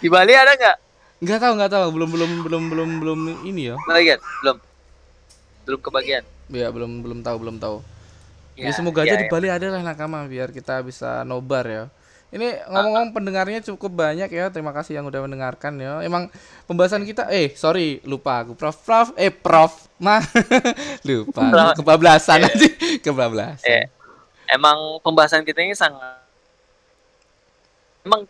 Di 0.00 0.08
Bali 0.08 0.32
ada 0.32 0.56
nggak? 0.56 0.76
Enggak 1.22 1.38
tahu, 1.38 1.52
enggak 1.54 1.70
tahu, 1.70 1.86
belum 1.94 2.10
belum 2.10 2.30
belum 2.42 2.62
belum 2.66 2.90
belum 2.98 3.20
ini 3.46 3.70
ya. 3.70 3.76
Bagian? 3.86 4.18
Belum. 4.42 4.56
Belum 5.62 5.80
kebagian. 5.80 6.24
Ya, 6.50 6.68
belum 6.74 6.90
belum 6.98 7.18
tahu, 7.22 7.36
belum 7.46 7.56
tahu. 7.62 7.78
Ya, 8.58 8.68
Ya, 8.68 8.72
semoga 8.74 9.06
ya, 9.06 9.14
aja 9.14 9.22
di 9.22 9.26
ya. 9.26 9.32
Bali 9.32 9.48
ada 9.48 9.66
lah 9.70 9.86
nakama 9.86 10.26
biar 10.26 10.50
kita 10.50 10.82
bisa 10.82 11.22
nobar 11.22 11.64
ya. 11.70 11.84
Ini 12.32 12.64
ngomong-ngomong 12.64 13.12
pendengarnya 13.12 13.60
cukup 13.60 13.92
banyak 13.92 14.26
ya. 14.32 14.50
Terima 14.50 14.74
kasih 14.74 14.98
yang 14.98 15.06
udah 15.06 15.20
mendengarkan 15.22 15.78
ya. 15.78 16.02
Emang 16.02 16.26
pembahasan 16.66 17.06
kita 17.06 17.30
eh 17.30 17.54
sorry 17.54 18.02
lupa 18.08 18.42
aku 18.42 18.56
Prof 18.56 18.82
Prof 18.82 19.08
eh 19.20 19.30
Prof 19.30 19.92
mah 20.00 20.24
lupa 21.06 21.76
kebablasan 21.76 22.48
aja 22.48 22.68
kebablasan. 23.04 23.68
Eh, 23.68 23.84
emang 24.50 24.98
pembahasan 25.04 25.44
kita 25.44 25.60
ini 25.60 25.76
sangat 25.76 26.24
emang 28.02 28.26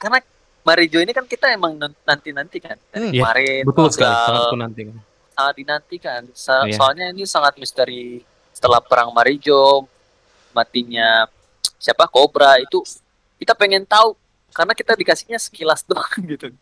karena 0.00 0.22
Marijo 0.70 0.98
ini 0.98 1.10
kan 1.10 1.24
kita 1.24 1.50
emang 1.50 1.74
nanti 1.76 2.30
nanti 2.30 2.58
kan 2.58 2.78
dari 2.86 3.02
Hmm. 3.02 3.10
Iya, 3.10 3.20
kemarin 3.20 3.62
Betul 3.64 3.86
sekali. 3.90 4.14
Sangat 4.14 4.54
nanti. 4.56 4.82
sangat 5.32 5.54
dinantikan 5.56 6.20
Sa- 6.32 6.62
Iya. 6.62 6.76
soalnya 6.76 7.06
ini 7.08 7.24
sangat 7.24 7.54
misteri 7.56 8.22
setelah 8.50 8.78
perang 8.78 9.10
Marijo 9.10 9.88
matinya 10.50 11.26
siapa 11.76 12.06
Cobra 12.06 12.54
itu 12.56 12.84
kita 13.36 13.52
pengen 13.52 13.82
tahu 13.84 14.14
karena 14.50 14.72
kita 14.72 14.92
dikasihnya 14.94 15.38
sekilas 15.38 15.80
doang 15.88 16.06
gitu 16.24 16.52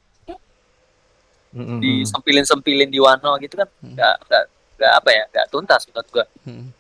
Mm-mm. 1.51 1.81
di 1.81 2.05
sempilin 2.05 2.45
sempilin 2.45 2.87
di 2.87 2.97
Wano 2.97 3.35
gitu 3.39 3.57
kan 3.57 3.69
nggak 3.83 4.15
nggak 4.23 4.45
nggak 4.77 4.93
apa 4.95 5.11
ya 5.11 5.25
nggak 5.27 5.47
tuntas 5.49 5.83
menurut 5.87 6.09
gua 6.09 6.25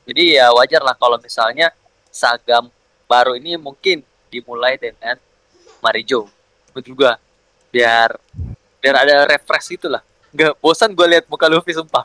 jadi 0.04 0.22
ya 0.34 0.46
wajar 0.52 0.80
lah 0.80 0.94
kalau 0.94 1.16
misalnya 1.18 1.72
saga 2.06 2.60
baru 3.04 3.34
ini 3.34 3.56
mungkin 3.56 4.00
dimulai 4.28 4.76
dengan 4.76 5.16
Marijo 5.78 6.28
gua 6.94 7.18
biar 7.68 8.14
biar 8.78 8.94
ada 9.04 9.26
refresh 9.26 9.74
gitu 9.74 9.90
lah 9.90 10.02
nggak 10.30 10.60
bosan 10.60 10.94
gua 10.94 11.06
lihat 11.08 11.24
muka 11.26 11.48
Luffy 11.48 11.74
sumpah 11.74 12.04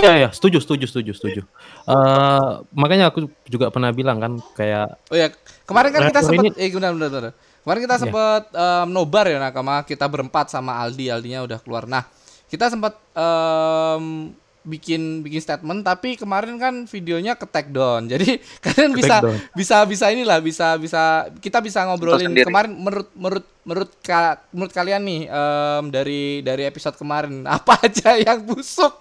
Iya, 0.00 0.12
iya, 0.24 0.28
setuju, 0.32 0.64
setuju, 0.64 0.88
setuju, 0.88 1.12
setuju. 1.12 1.42
Eh, 1.84 2.50
makanya 2.72 3.12
aku 3.12 3.28
juga 3.44 3.68
pernah 3.68 3.92
bilang 3.92 4.16
kan 4.16 4.32
kayak 4.56 4.96
Oh 5.12 5.16
ya, 5.16 5.28
kemarin 5.68 5.92
kan 5.92 6.08
kita 6.08 6.20
sempat 6.24 6.56
eh 6.56 6.70
benar 6.72 6.92
benar 6.96 7.08
benar. 7.12 7.32
Kemarin 7.60 7.80
kita 7.84 7.96
Iya. 8.00 8.02
sempat 8.08 8.42
em, 8.56 8.86
nobar 8.88 9.28
ya 9.28 9.36
nakama, 9.36 9.84
kita 9.84 10.08
berempat 10.08 10.48
sama 10.48 10.80
Aldi, 10.80 11.12
Aldinya 11.12 11.44
udah 11.44 11.60
keluar. 11.60 11.84
Nah, 11.84 12.08
kita 12.48 12.72
sempat 12.72 12.96
em, 13.12 14.32
bikin 14.60 15.24
bikin 15.24 15.40
statement 15.40 15.80
tapi 15.80 16.14
kemarin 16.14 16.60
kan 16.60 16.84
videonya 16.84 17.32
ke 17.34 17.48
take 17.48 17.72
down. 17.72 18.04
Jadi 18.12 18.36
kalian 18.60 18.92
Ke 18.92 18.98
bisa 19.00 19.16
down. 19.24 19.36
bisa 19.56 19.76
bisa 19.84 20.04
inilah 20.12 20.38
bisa 20.38 20.76
bisa 20.76 21.02
kita 21.40 21.58
bisa 21.60 21.84
ngobrolin 21.84 22.30
kemarin 22.34 22.72
menurut 22.72 23.08
menurut 23.16 23.46
menurut 23.64 23.90
ka- 24.00 24.40
menurut 24.52 24.72
kalian 24.72 25.02
nih 25.04 25.20
em, 25.26 25.84
dari 25.88 26.22
dari 26.40 26.62
episode 26.64 26.96
kemarin 26.96 27.44
apa 27.56 27.80
aja 27.80 28.16
yang 28.16 28.44
busuk? 28.44 28.92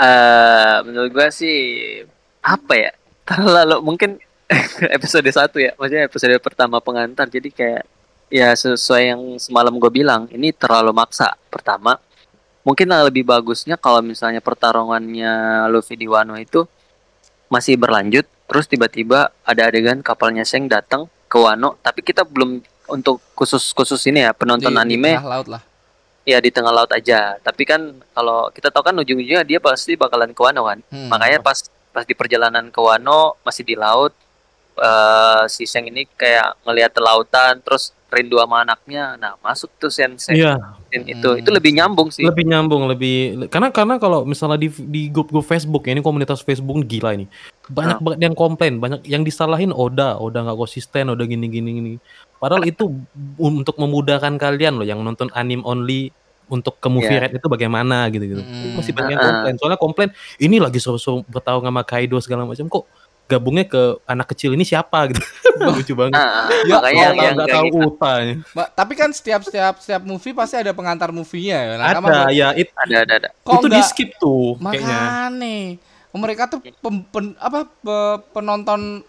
Eh, 0.00 0.76
menurut 0.88 1.10
gua 1.12 1.28
sih 1.28 1.58
apa 2.40 2.72
ya 2.72 2.90
terlalu 3.28 3.76
mungkin 3.84 4.16
episode 4.88 5.28
satu 5.28 5.60
ya 5.60 5.76
maksudnya 5.76 6.08
episode 6.08 6.32
pertama 6.40 6.80
pengantar 6.80 7.28
jadi 7.28 7.52
kayak 7.52 7.82
ya 8.32 8.48
sesuai 8.50 9.02
yang 9.12 9.22
semalam 9.36 9.74
gue 9.76 9.90
bilang 9.92 10.24
ini 10.32 10.50
terlalu 10.56 10.94
maksa 10.96 11.36
pertama 11.52 11.98
mungkin 12.70 12.86
lebih 12.86 13.26
bagusnya 13.26 13.74
kalau 13.74 13.98
misalnya 14.00 14.38
pertarungannya 14.38 15.32
Luffy 15.66 15.98
di 15.98 16.06
Wano 16.06 16.38
itu 16.38 16.62
masih 17.48 17.74
berlanjut 17.74 18.22
terus 18.46 18.64
tiba-tiba 18.64 19.34
ada 19.42 19.62
adegan 19.64 19.98
kapalnya 20.00 20.46
Seng 20.46 20.70
datang 20.70 21.10
ke 21.26 21.34
Wano 21.34 21.74
tapi 21.80 22.00
kita 22.00 22.22
belum 22.22 22.62
untuk 22.86 23.18
khusus 23.34 23.70
khusus 23.70 23.98
ini 24.04 24.22
ya 24.22 24.30
penonton 24.30 24.70
Di- 24.70 24.78
di 24.78 24.82
anime 24.84 25.10
tengah 25.12 25.26
laut 25.28 25.48
lah. 25.48 25.62
ya 26.22 26.38
di 26.38 26.50
tengah 26.50 26.70
laut 26.70 26.90
aja 26.90 27.34
tapi 27.40 27.62
kan 27.64 27.80
kalau 28.08 28.50
kita 28.50 28.70
tahu 28.70 28.84
kan 28.84 28.94
ujung-ujungnya 28.94 29.42
dia 29.42 29.58
pasti 29.58 29.94
bakalan 29.94 30.30
ke 30.30 30.38
Wano 30.38 30.62
kan 30.64 30.78
Hmm. 30.86 31.10
makanya 31.10 31.38
pas 31.40 31.58
pas 31.90 32.06
di 32.06 32.14
perjalanan 32.14 32.70
ke 32.70 32.78
Wano 32.78 33.34
masih 33.42 33.66
di 33.66 33.74
laut 33.74 34.14
eh 34.76 35.42
si 35.46 35.66
Seng 35.66 35.84
ini 35.84 36.06
kayak 36.08 36.62
ngelihat 36.62 36.94
lautan 36.98 37.58
terus 37.60 37.90
rindu 38.10 38.36
sama 38.36 38.62
anaknya 38.62 39.14
nah 39.14 39.38
masuk 39.38 39.70
tuh 39.78 39.88
sen 39.88 40.18
sen 40.18 40.34
iya 40.34 40.58
scene 40.90 41.06
itu 41.06 41.28
Hmm. 41.30 41.40
itu 41.40 41.50
lebih 41.50 41.72
nyambung 41.72 42.10
sih 42.10 42.26
lebih 42.26 42.44
nyambung 42.44 42.84
lebih 42.86 43.46
karena 43.46 43.70
karena 43.70 43.96
kalau 43.96 44.22
misalnya 44.22 44.58
di 44.58 44.68
di 44.68 45.08
grup-grup 45.08 45.42
Facebook 45.42 45.86
ya, 45.86 45.94
ini 45.94 46.02
komunitas 46.02 46.42
Facebook 46.42 46.82
gila 46.84 47.14
ini 47.14 47.30
banyak 47.70 47.96
Ah. 47.96 48.02
banget 48.02 48.18
yang 48.26 48.34
komplain 48.34 48.76
banyak 48.76 49.06
yang 49.06 49.22
disalahin 49.22 49.70
Oda 49.70 50.18
Oda 50.18 50.42
nggak 50.42 50.58
konsisten 50.58 51.08
Oda 51.08 51.22
gini 51.24 51.46
gini 51.46 51.70
gini 51.72 51.90
padahal 52.36 52.66
itu 52.66 52.90
untuk 53.36 53.78
memudahkan 53.78 54.34
kalian 54.36 54.82
loh 54.82 54.86
yang 54.86 54.98
nonton 55.00 55.30
anime 55.32 55.62
only 55.62 56.10
untuk 56.50 56.82
ke 56.82 56.90
movie 56.90 57.14
Iya. 57.14 57.30
rate 57.30 57.38
itu 57.38 57.46
bagaimana 57.46 58.10
gitu 58.10 58.26
gitu 58.26 58.42
Mm-mm. 58.42 58.74
masih 58.74 58.90
banyak 58.90 59.14
yang 59.14 59.22
komplain 59.22 59.54
soalnya 59.54 59.78
komplain 59.78 60.10
ini 60.36 60.58
lagi 60.58 60.82
seru-seru 60.82 61.22
bertahu 61.24 61.62
sama 61.62 61.86
Kaido 61.86 62.18
segala 62.18 62.42
macam 62.42 62.66
kok 62.66 62.90
gabungnya 63.30 63.62
ke 63.64 63.78
anak 64.04 64.26
kecil 64.28 64.50
ini 64.50 64.62
siapa 64.62 65.06
gitu 65.06 65.22
lucu 65.70 65.94
banget 65.94 66.12
Nah, 66.12 66.50
Ya, 66.66 66.74
makanya 66.74 66.90
Nggak 66.90 66.98
yang, 66.98 67.14
tahu- 67.14 67.22
yang 67.22 67.36
tahu 67.46 67.66
gitu. 67.66 67.88
Uta 67.88 68.12
ya. 68.16 68.34
Mbak, 68.50 68.68
tapi 68.74 68.92
kan 68.94 69.10
setiap 69.10 69.40
setiap 69.40 69.74
setiap 69.78 70.02
movie 70.02 70.32
pasti 70.32 70.56
ada 70.56 70.72
pengantar 70.72 71.10
movie-nya 71.10 71.58
ya. 71.60 71.74
Nah, 71.76 71.86
kamu- 71.92 72.08
ada 72.08 72.20
ya 72.30 72.48
it- 72.52 72.74
ada 72.74 72.96
ada 73.00 73.14
ada 73.16 73.28
kok 73.36 73.54
itu 73.56 73.68
di 73.68 73.80
skip 73.82 74.10
tuh 74.16 74.58
kayaknya 74.58 74.98
Makane 74.98 75.56
mereka 76.12 76.42
tuh 76.44 76.58
pem- 76.58 77.06
pen- 77.06 77.38
apa 77.38 77.64
pe- 77.64 78.18
penonton 78.32 79.06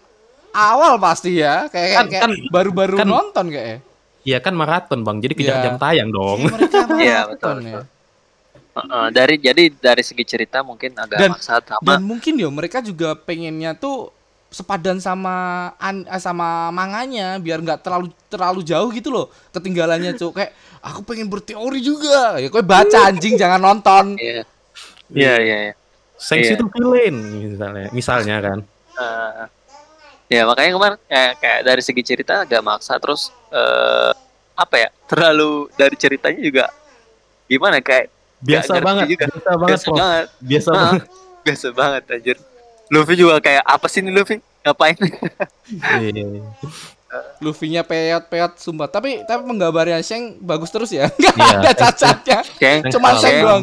awal 0.50 0.94
pasti 0.96 1.34
ya 1.36 1.66
kayak 1.66 1.90
Kan- 1.96 2.08
kayak 2.08 2.22
kan- 2.22 2.38
baru-baru 2.48 2.96
kan- 2.96 3.10
nonton 3.10 3.46
kayak. 3.50 3.80
Iya 4.22 4.38
kan 4.38 4.54
maraton 4.54 5.02
bang, 5.02 5.18
jadi 5.18 5.34
kejar 5.34 5.56
Iya. 5.56 5.64
jam 5.64 5.76
tayang 5.76 6.08
dong. 6.08 6.46
Iya, 6.94 7.26
maraton 7.26 7.34
betul, 7.34 7.56
ya. 7.66 7.82
Dari 9.12 9.36
jadi 9.36 9.68
dari 9.68 10.00
segi 10.00 10.24
cerita 10.24 10.64
mungkin 10.64 10.96
agak 10.96 11.18
Dan- 11.20 11.32
maksa 11.36 11.60
sama 11.60 11.84
Dan 11.84 12.00
mungkin 12.02 12.40
ya 12.40 12.48
mereka 12.48 12.80
juga 12.80 13.12
pengennya 13.12 13.76
tuh 13.76 14.08
sepadan 14.48 15.00
sama 15.00 15.32
an, 15.76 16.04
eh, 16.04 16.20
sama 16.20 16.68
manganya 16.68 17.40
biar 17.40 17.60
nggak 17.60 17.80
terlalu 17.80 18.12
terlalu 18.28 18.60
jauh 18.60 18.92
gitu 18.92 19.08
loh 19.08 19.32
ketinggalannya 19.48 20.12
cuk 20.12 20.36
kayak 20.36 20.52
aku 20.84 21.00
pengen 21.04 21.24
berteori 21.24 21.80
juga 21.80 22.36
ya 22.36 22.52
kau 22.52 22.60
baca 22.60 23.08
anjing 23.08 23.40
jangan 23.40 23.56
nonton 23.56 24.12
Iya. 24.20 24.44
Iya, 25.08 25.34
iya, 25.40 25.56
iya. 25.68 25.74
Sensi 26.16 26.52
Iya. 26.52 26.60
itu 26.60 26.64
villain 26.68 27.16
misalnya, 27.48 27.88
misalnya 27.92 28.36
kan. 28.40 28.58
Eh, 28.92 29.44
ya 30.30 30.44
makanya 30.44 30.70
kemarin 30.76 30.98
kayak, 31.04 31.32
kayak 31.40 31.60
dari 31.64 31.82
segi 31.82 32.02
cerita 32.04 32.44
agak 32.44 32.60
maksa 32.60 32.96
terus 32.96 33.32
eh 33.48 34.12
apa 34.52 34.76
ya 34.76 34.88
terlalu 35.08 35.72
dari 35.74 35.96
ceritanya 35.96 36.40
juga 36.40 36.64
gimana 37.48 37.80
kayak 37.80 38.12
Biasa 38.42 38.72
banget, 38.78 39.06
juga. 39.08 39.24
biasa 39.28 39.50
banget, 39.54 39.68
biasa 39.68 39.84
Prof. 39.84 39.96
banget 39.96 40.26
Biasa 40.40 40.68
Nah, 40.68 40.78
banget. 40.80 41.02
biasa 41.42 41.66
banget 41.70 42.02
anjir 42.08 42.36
Luffy 42.88 43.14
juga 43.14 43.34
kayak 43.38 43.62
apa 43.62 43.86
sih 43.86 44.00
nih 44.00 44.12
Luffy 44.12 44.36
ngapain 44.62 44.96
Iya. 44.98 46.42
Luffy-nya 47.38 47.84
peot-peot 47.84 48.56
sumpah. 48.56 48.88
Tapi 48.88 49.20
tapi 49.22 49.44
penggambarannya 49.44 50.00
Sheng 50.00 50.40
bagus 50.40 50.72
terus 50.72 50.88
ya. 50.88 51.12
Enggak 51.12 51.36
Iya. 51.36 51.56
ada 51.60 51.72
cacatnya. 51.74 52.38
Sheng 52.56 52.78
Cuma 52.88 53.08
Sheng 53.14 53.36
doang. 53.38 53.62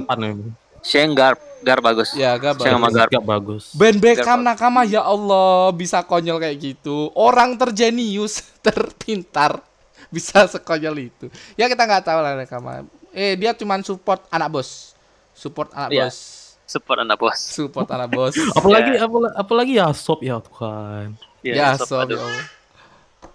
Sheng 0.80 1.10
Gar 1.12 1.34
Gar 1.60 1.82
bagus 1.82 2.14
Ya, 2.14 2.38
gak 2.38 2.56
Sheng 2.56 2.72
sama 2.72 2.88
bagus. 2.88 2.96
Gar 2.96 3.10
Gak 3.10 3.26
bagus. 3.26 3.64
Ben 3.74 3.96
Beckham 3.98 4.40
Gar- 4.40 4.54
nakama 4.54 4.86
ya 4.86 5.02
Allah 5.02 5.74
bisa 5.74 6.00
konyol 6.02 6.38
kayak 6.38 6.56
gitu. 6.58 7.10
Orang 7.12 7.58
terjenius, 7.58 8.46
terpintar 8.64 9.60
bisa 10.08 10.46
sekonyol 10.46 10.96
itu. 11.02 11.26
Ya 11.54 11.66
kita 11.66 11.84
nggak 11.84 12.06
tahu 12.06 12.20
lah 12.22 12.38
nakama. 12.38 12.86
Eh 13.12 13.34
dia 13.34 13.52
cuman 13.52 13.82
support 13.82 14.22
anak 14.28 14.50
bos. 14.50 14.94
Support 15.34 15.72
anak 15.72 15.90
Iya. 15.92 16.08
bos. 16.08 16.18
support 16.70 17.02
anak 17.02 17.18
bos 17.18 17.34
Support 17.34 17.90
anak 17.90 18.10
bos. 18.10 18.38
Apalagi 18.54 18.94
Ya. 18.94 19.02
apalagi, 19.02 19.34
apalagi 19.36 19.74
ya 19.76 19.88
sop 19.90 20.22
ya 20.22 20.38
Tuhan. 20.38 21.18
ya, 21.42 21.54
Iya, 21.56 21.68
sob, 21.82 21.98
aduh. 22.00 22.22
ya 22.22 22.30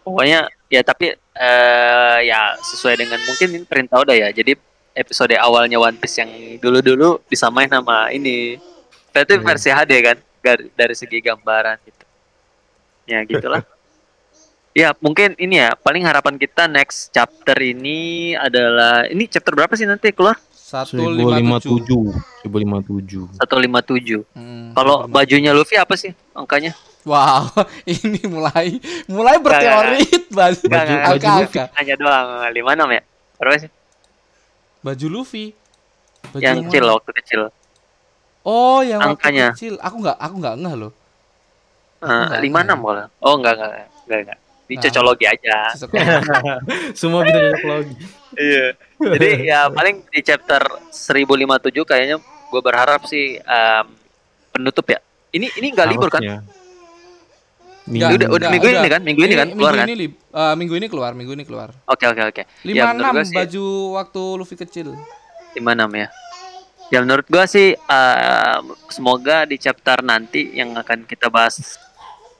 pokoknya 0.01 0.41
ya 0.69 0.81
tapi 0.81 1.07
eh 1.13 2.19
ya 2.23 2.55
sesuai 2.63 2.95
dengan 2.97 3.19
mungkin 3.19 3.49
ini 3.51 3.65
perintah 3.65 3.99
udah 3.99 4.15
ya 4.15 4.29
jadi 4.31 4.55
episode 4.95 5.35
awalnya 5.35 5.77
One 5.77 5.99
Piece 5.99 6.23
yang 6.23 6.31
dulu-dulu 6.57 7.27
disamain 7.27 7.67
sama 7.67 8.07
ini 8.09 8.55
berarti 9.11 9.35
Iya. 9.35 9.43
versi 9.43 9.69
HD 9.69 9.93
kan 10.01 10.17
Gar- 10.39 10.71
dari 10.71 10.95
segi 10.95 11.19
gambaran 11.19 11.77
gitu 11.83 12.05
ya 13.05 13.19
gitulah 13.25 13.67
ya 14.75 14.91
mungkin 14.99 15.39
ini 15.39 15.57
ya 15.57 15.73
paling 15.73 16.03
harapan 16.03 16.35
kita 16.35 16.67
next 16.67 17.09
chapter 17.09 17.55
ini 17.57 18.35
adalah 18.35 19.07
ini 19.07 19.25
chapter 19.25 19.55
berapa 19.55 19.71
sih 19.73 19.87
nanti 19.87 20.11
keluar 20.11 20.35
157. 20.51 22.11
1057. 22.43 23.31
1057. 23.31 23.39
157 23.39 24.27
Hmm, 24.35 24.75
kalau 24.75 25.07
157. 25.07 25.15
bajunya 25.15 25.51
Luffy 25.53 25.77
apa 25.77 25.95
sih 25.95 26.11
angkanya 26.33 26.75
Wow, 27.05 27.53
ini 27.87 28.17
mulai 28.25 28.81
mulai 29.05 29.37
berteori. 29.37 30.09
Enggak, 30.25 30.57
enggak, 30.65 30.89
baju 31.05 31.13
Angka-angka. 31.13 31.65
hanya 31.77 31.95
doang 31.95 32.27
56 32.49 32.65
ya 32.91 33.03
berapa 33.37 33.57
sih 33.61 33.71
Baju 34.81 35.07
Luffy. 35.11 35.47
Baju 36.27 36.41
yang 36.41 36.57
kecil 36.65 36.85
waktu 36.87 37.11
kecil 37.15 37.41
Oh, 38.41 38.81
yang 38.81 39.01
Angkanya. 39.01 39.53
waktu 39.53 39.57
kecil. 39.57 39.75
Aku 39.79 39.97
nggak, 39.99 40.17
aku 40.17 40.35
nggak 40.37 40.57
ngeh 40.59 40.75
loh. 40.77 40.93
Eh, 42.01 42.37
lima 42.41 42.61
enam 42.61 42.81
kalau 42.81 43.05
oh 43.19 43.35
enggak 43.37 43.53
enggak 43.55 43.71
enggak 44.05 44.19
enggak 44.25 44.39
ini 44.75 44.77
Nah. 44.77 44.85
cocologi 44.85 45.25
aja 45.25 45.57
Semua 46.99 47.23
bisa 47.23 47.39
cocok 47.41 47.65
lagi. 47.65 47.95
iya 48.35 48.67
jadi 48.99 49.29
ya 49.45 49.61
paling 49.69 50.03
di 50.05 50.21
chapter 50.21 50.59
1057 50.89 51.31
kayaknya 51.85 52.17
gue 52.21 52.61
berharap 52.61 53.03
sih 53.05 53.39
em, 53.39 53.87
penutup 54.51 54.87
ya 54.87 54.99
ini 55.31 55.47
ini 55.55 55.71
enggak 55.71 55.89
libur 55.89 56.07
kan. 56.09 56.23
Nggak, 57.85 58.11
udah 58.17 58.29
udah 58.33 58.49
minggu 58.49 58.67
ini 58.67 58.89
kan 58.89 59.01
minggu 59.03 59.21
ini 59.21 59.35
kan 59.35 59.49
keluar 59.51 59.71
minggu 59.71 59.77
kan 59.77 59.87
ini, 59.87 59.97
lib- 59.99 60.21
eh, 60.25 60.55
minggu 60.57 60.75
ini 60.75 60.87
keluar, 60.89 61.11
minggu 61.13 61.33
ini 61.33 61.45
keluar. 61.45 61.69
oke 61.85 62.05
oke 62.07 62.23
oke 62.25 62.43
56 62.65 62.73
Ya, 62.73 62.85
menurut 62.89 63.13
gua 63.13 63.23
sih- 63.23 63.37
baju 63.37 63.65
waktu 63.95 64.23
Luffy 64.35 64.57
kecil. 64.57 64.89
lima 65.53 65.71
enam 65.71 65.93
ya 65.93 66.09
ya 66.89 66.99
menurut 66.99 67.27
gua 67.27 67.45
sih 67.45 67.77
em, 67.77 68.63
semoga 68.89 69.45
di 69.45 69.57
chapter 69.57 70.01
nanti 70.01 70.49
yang 70.51 70.73
akan 70.73 71.05
kita 71.05 71.29
bahas 71.29 71.77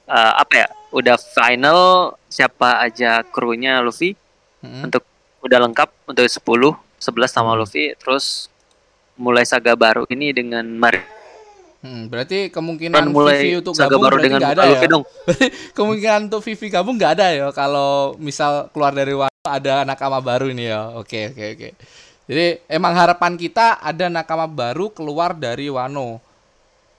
eh, 0.07 0.33
apa 0.35 0.53
ya 0.55 0.67
udah 0.91 1.15
final 1.17 1.79
siapa 2.27 2.79
aja 2.81 3.21
krunya 3.25 3.79
Luffy 3.79 4.15
Mm-mm. 4.59 4.87
untuk 4.87 5.03
udah 5.41 5.59
lengkap 5.61 5.89
untuk 6.05 6.23
10 6.23 6.41
11 6.97 7.27
sama 7.27 7.53
Hmm. 7.53 7.59
Luffy 7.59 7.93
terus 7.95 8.47
mulai 9.15 9.43
saga 9.43 9.73
baru 9.73 10.03
ini 10.07 10.31
dengan 10.31 10.65
Mari 10.65 11.13
Hmm, 11.79 12.09
berarti 12.09 12.49
kemungkinan 12.49 13.13
mulai 13.13 13.45
Vivi 13.45 13.61
untuk 13.61 13.77
gabung 13.77 14.01
baru 14.01 14.17
dengan 14.17 14.41
nggak 14.41 14.53
ada 14.57 14.63
Luffy 14.65 14.87
ya. 14.87 14.89
dong 14.89 15.03
Kemungkinan 15.77 16.19
untuk 16.25 16.41
Vivi 16.41 16.67
gabung 16.67 16.97
nggak 16.97 17.13
ada 17.13 17.27
ya 17.29 17.47
kalau 17.53 18.17
misal 18.17 18.73
keluar 18.73 18.89
dari 18.89 19.13
Wano 19.13 19.29
ada 19.45 19.85
nakama 19.85 20.17
baru 20.17 20.49
ini 20.49 20.65
ya. 20.65 20.89
Oke, 20.97 21.29
oke, 21.29 21.45
oke. 21.53 21.69
Jadi 22.25 22.45
emang 22.65 22.97
harapan 22.97 23.37
kita 23.37 23.77
ada 23.77 24.09
nakama 24.09 24.49
baru 24.49 24.89
keluar 24.89 25.37
dari 25.37 25.69
Wano. 25.69 26.17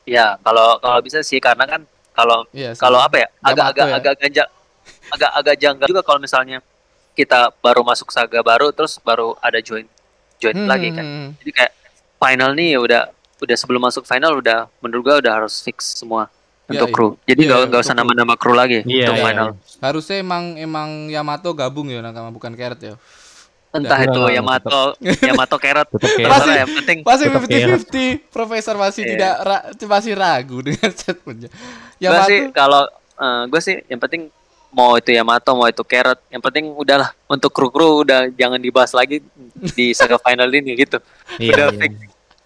ya 0.06 0.38
kalau 0.38 0.78
kalau 0.78 1.02
bisa 1.02 1.18
sih 1.18 1.42
karena 1.42 1.66
kan 1.66 1.82
kalau 2.16 2.48
Iya. 2.50 2.72
sih. 2.72 2.80
kalau 2.80 2.98
apa 2.98 3.16
ya 3.20 3.28
agak-agak 3.44 3.86
ya. 3.86 3.94
agak 3.94 4.14
ganjal 4.16 4.46
agak 5.06 5.30
agak 5.36 5.54
janggal 5.60 5.86
juga 5.86 6.02
kalau 6.02 6.18
misalnya 6.18 6.58
kita 7.12 7.52
baru 7.60 7.80
masuk 7.80 8.08
saga 8.08 8.40
baru 8.40 8.72
terus 8.72 8.96
baru 8.98 9.36
ada 9.38 9.60
join 9.60 9.84
join 10.36 10.56
Hmm, 10.56 10.68
lagi 10.68 10.88
kan 10.90 11.04
hmm, 11.04 11.16
hmm. 11.20 11.30
jadi 11.40 11.50
kayak 11.52 11.72
final 12.16 12.50
nih 12.52 12.76
udah 12.76 13.02
udah 13.36 13.56
sebelum 13.56 13.84
masuk 13.84 14.04
final 14.04 14.32
udah 14.34 14.64
menurut 14.80 15.02
gua 15.04 15.16
udah 15.20 15.32
harus 15.42 15.60
fix 15.60 15.94
semua 15.94 16.32
Iya, 16.66 16.82
untuk 16.82 16.88
iya. 16.90 16.96
kru 16.96 17.08
jadi 17.22 17.38
Iya, 17.38 17.46
nggak 17.46 17.60
iya, 17.60 17.68
nggak 17.70 17.82
usah 17.86 17.94
nama-nama 17.94 18.34
kru 18.34 18.52
lagi 18.52 18.82
Iya, 18.82 19.06
untuk 19.06 19.16
iya, 19.16 19.24
final 19.24 19.48
Harusnya 19.78 20.16
emang 20.18 20.44
emang 20.56 20.88
Yamato 21.06 21.54
gabung 21.54 21.86
ya 21.86 22.02
nakama 22.02 22.32
bukan 22.32 22.56
Carrot 22.56 22.80
ya. 22.80 22.94
Entah 23.70 23.98
itu 24.00 24.20
Yamato 24.30 24.94
Yamato 24.98 25.56
Carrot. 25.56 25.88
Masih- 26.32 26.56
yang 26.56 26.70
penting 26.74 26.98
Masih 27.00 27.26
Tetap 27.26 27.42
50-50. 27.44 28.30
Profesor 28.30 28.74
masih 28.74 29.02
Iya. 29.02 29.10
tidak 29.12 29.34
ra- 29.40 29.64
masih 29.86 30.12
ragu 30.14 30.58
dengan 30.60 30.90
statementnya. 30.96 31.50
gue 31.50 32.02
Yamato 32.02 32.26
sih 32.26 32.40
kalau 32.50 32.82
gue 33.46 33.60
sih 33.60 33.76
yang 33.86 33.98
penting 33.98 34.28
mau 34.68 34.92
itu 34.94 35.08
Yamato 35.08 35.50
mau 35.52 35.64
itu 35.64 35.80
Carrot. 35.82 36.20
Yang 36.28 36.42
penting 36.44 36.64
udahlah 36.70 37.10
untuk 37.26 37.48
kru-kru 37.50 38.02
udah 38.02 38.28
jangan 38.30 38.56
dibahas 38.56 38.92
lagi 38.92 39.20
di 39.72 39.92
saga 39.98 40.16
final 40.16 40.48
ini 40.48 40.72
gitu. 40.74 41.00
Iya, 41.36 41.52
udah 41.52 41.66
iya. 41.68 41.78
fix. 41.78 41.92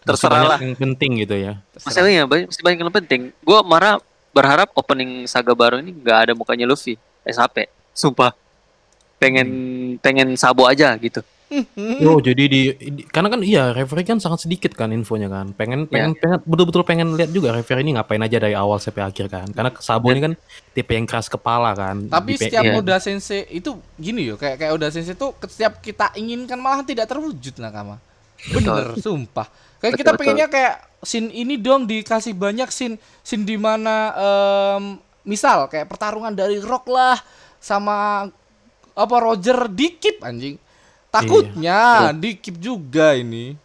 Terserah 0.00 0.42
lah. 0.46 0.58
Yang 0.58 0.78
penting 0.78 1.10
gitu 1.18 1.36
ya. 1.36 1.60
masalahnya 1.76 2.24
banyak 2.24 2.48
masih 2.48 2.62
banyak 2.62 2.78
yang 2.80 2.94
penting. 2.94 3.20
Gue 3.40 3.58
marah 3.62 4.00
berharap 4.30 4.70
opening 4.72 5.26
saga 5.26 5.52
baru 5.52 5.78
ini 5.78 5.90
nggak 5.92 6.18
ada 6.26 6.32
mukanya 6.32 6.64
Luffy. 6.64 6.94
SHP 7.20 7.68
sumpah 7.92 8.32
pengen 9.20 9.48
pengen 10.00 10.32
sabo 10.34 10.64
aja 10.64 10.96
gitu 10.96 11.20
Oh, 12.06 12.22
jadi 12.22 12.46
di, 12.46 12.70
di- 12.78 13.06
karena 13.10 13.26
kan 13.26 13.42
iya 13.42 13.74
referee 13.74 14.06
kan 14.06 14.22
sangat 14.22 14.46
sedikit 14.46 14.70
kan 14.70 14.94
infonya 14.94 15.26
kan. 15.26 15.50
Pengen 15.50 15.90
pengen 15.90 16.14
pengen 16.14 16.38
betul-betul 16.46 16.86
pengen 16.86 17.18
lihat 17.18 17.34
juga 17.34 17.50
referee 17.50 17.82
ini 17.82 17.98
ngapain 17.98 18.22
aja 18.22 18.38
dari 18.38 18.54
awal 18.54 18.78
sampai 18.78 19.02
akhir 19.10 19.26
kan. 19.26 19.50
Karena 19.50 19.74
Sabo 19.82 20.14
ini 20.14 20.30
kan 20.30 20.32
tipe 20.70 20.94
yang 20.94 21.10
keras 21.10 21.26
kepala 21.26 21.74
kan. 21.74 22.06
Tapi 22.06 22.38
Di- 22.38 22.46
setiap 22.46 22.62
iya. 22.62 22.78
Oda 22.78 23.02
Sensei 23.02 23.50
itu 23.50 23.82
gini 23.98 24.30
yo, 24.30 24.38
kayak 24.38 24.62
kayak 24.62 24.78
Oda 24.78 24.94
Sensei 24.94 25.18
itu 25.18 25.26
setiap 25.50 25.82
kita 25.82 26.14
inginkan 26.14 26.54
malah 26.54 26.86
tidak 26.86 27.10
terwujud 27.10 27.58
nakama. 27.58 27.98
Bener, 28.54 28.94
sumpah. 29.02 29.50
Kayak 29.82 29.98
Betul, 29.98 30.00
kita 30.06 30.10
betul. 30.14 30.20
pengennya 30.22 30.48
kayak 30.54 30.74
scene 31.02 31.34
ini 31.34 31.58
dong 31.58 31.82
dikasih 31.90 32.38
banyak 32.38 32.70
scene 32.70 32.94
scene 33.26 33.42
di 33.42 33.58
mana 33.58 34.14
em, 34.14 35.02
misal 35.26 35.66
kayak 35.66 35.90
pertarungan 35.90 36.30
dari 36.30 36.62
Rock 36.62 36.86
lah 36.94 37.18
sama 37.58 38.30
apa 38.92 39.16
Roger 39.18 39.66
dikip 39.66 40.20
anjing. 40.20 40.56
Takutnya 41.10 42.10
dikip 42.14 42.56
juga 42.56 43.12
ini. 43.12 43.58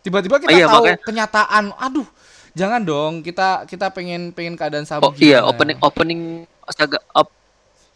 Tiba-tiba 0.00 0.38
kita 0.38 0.50
Iya, 0.50 0.66
tahu 0.66 0.82
makanya- 0.82 1.02
kenyataan. 1.04 1.64
Aduh, 1.76 2.08
jangan 2.52 2.80
dong. 2.80 3.20
Kita 3.20 3.62
kita 3.64 3.88
pengen 3.88 4.30
pengen 4.30 4.54
keadaan 4.54 4.82
oh 4.82 4.88
Sabo 4.88 5.06
iya 5.16 5.42
opening 5.42 5.78
opening 5.80 6.22
saga 6.68 6.98
op, 7.12 7.28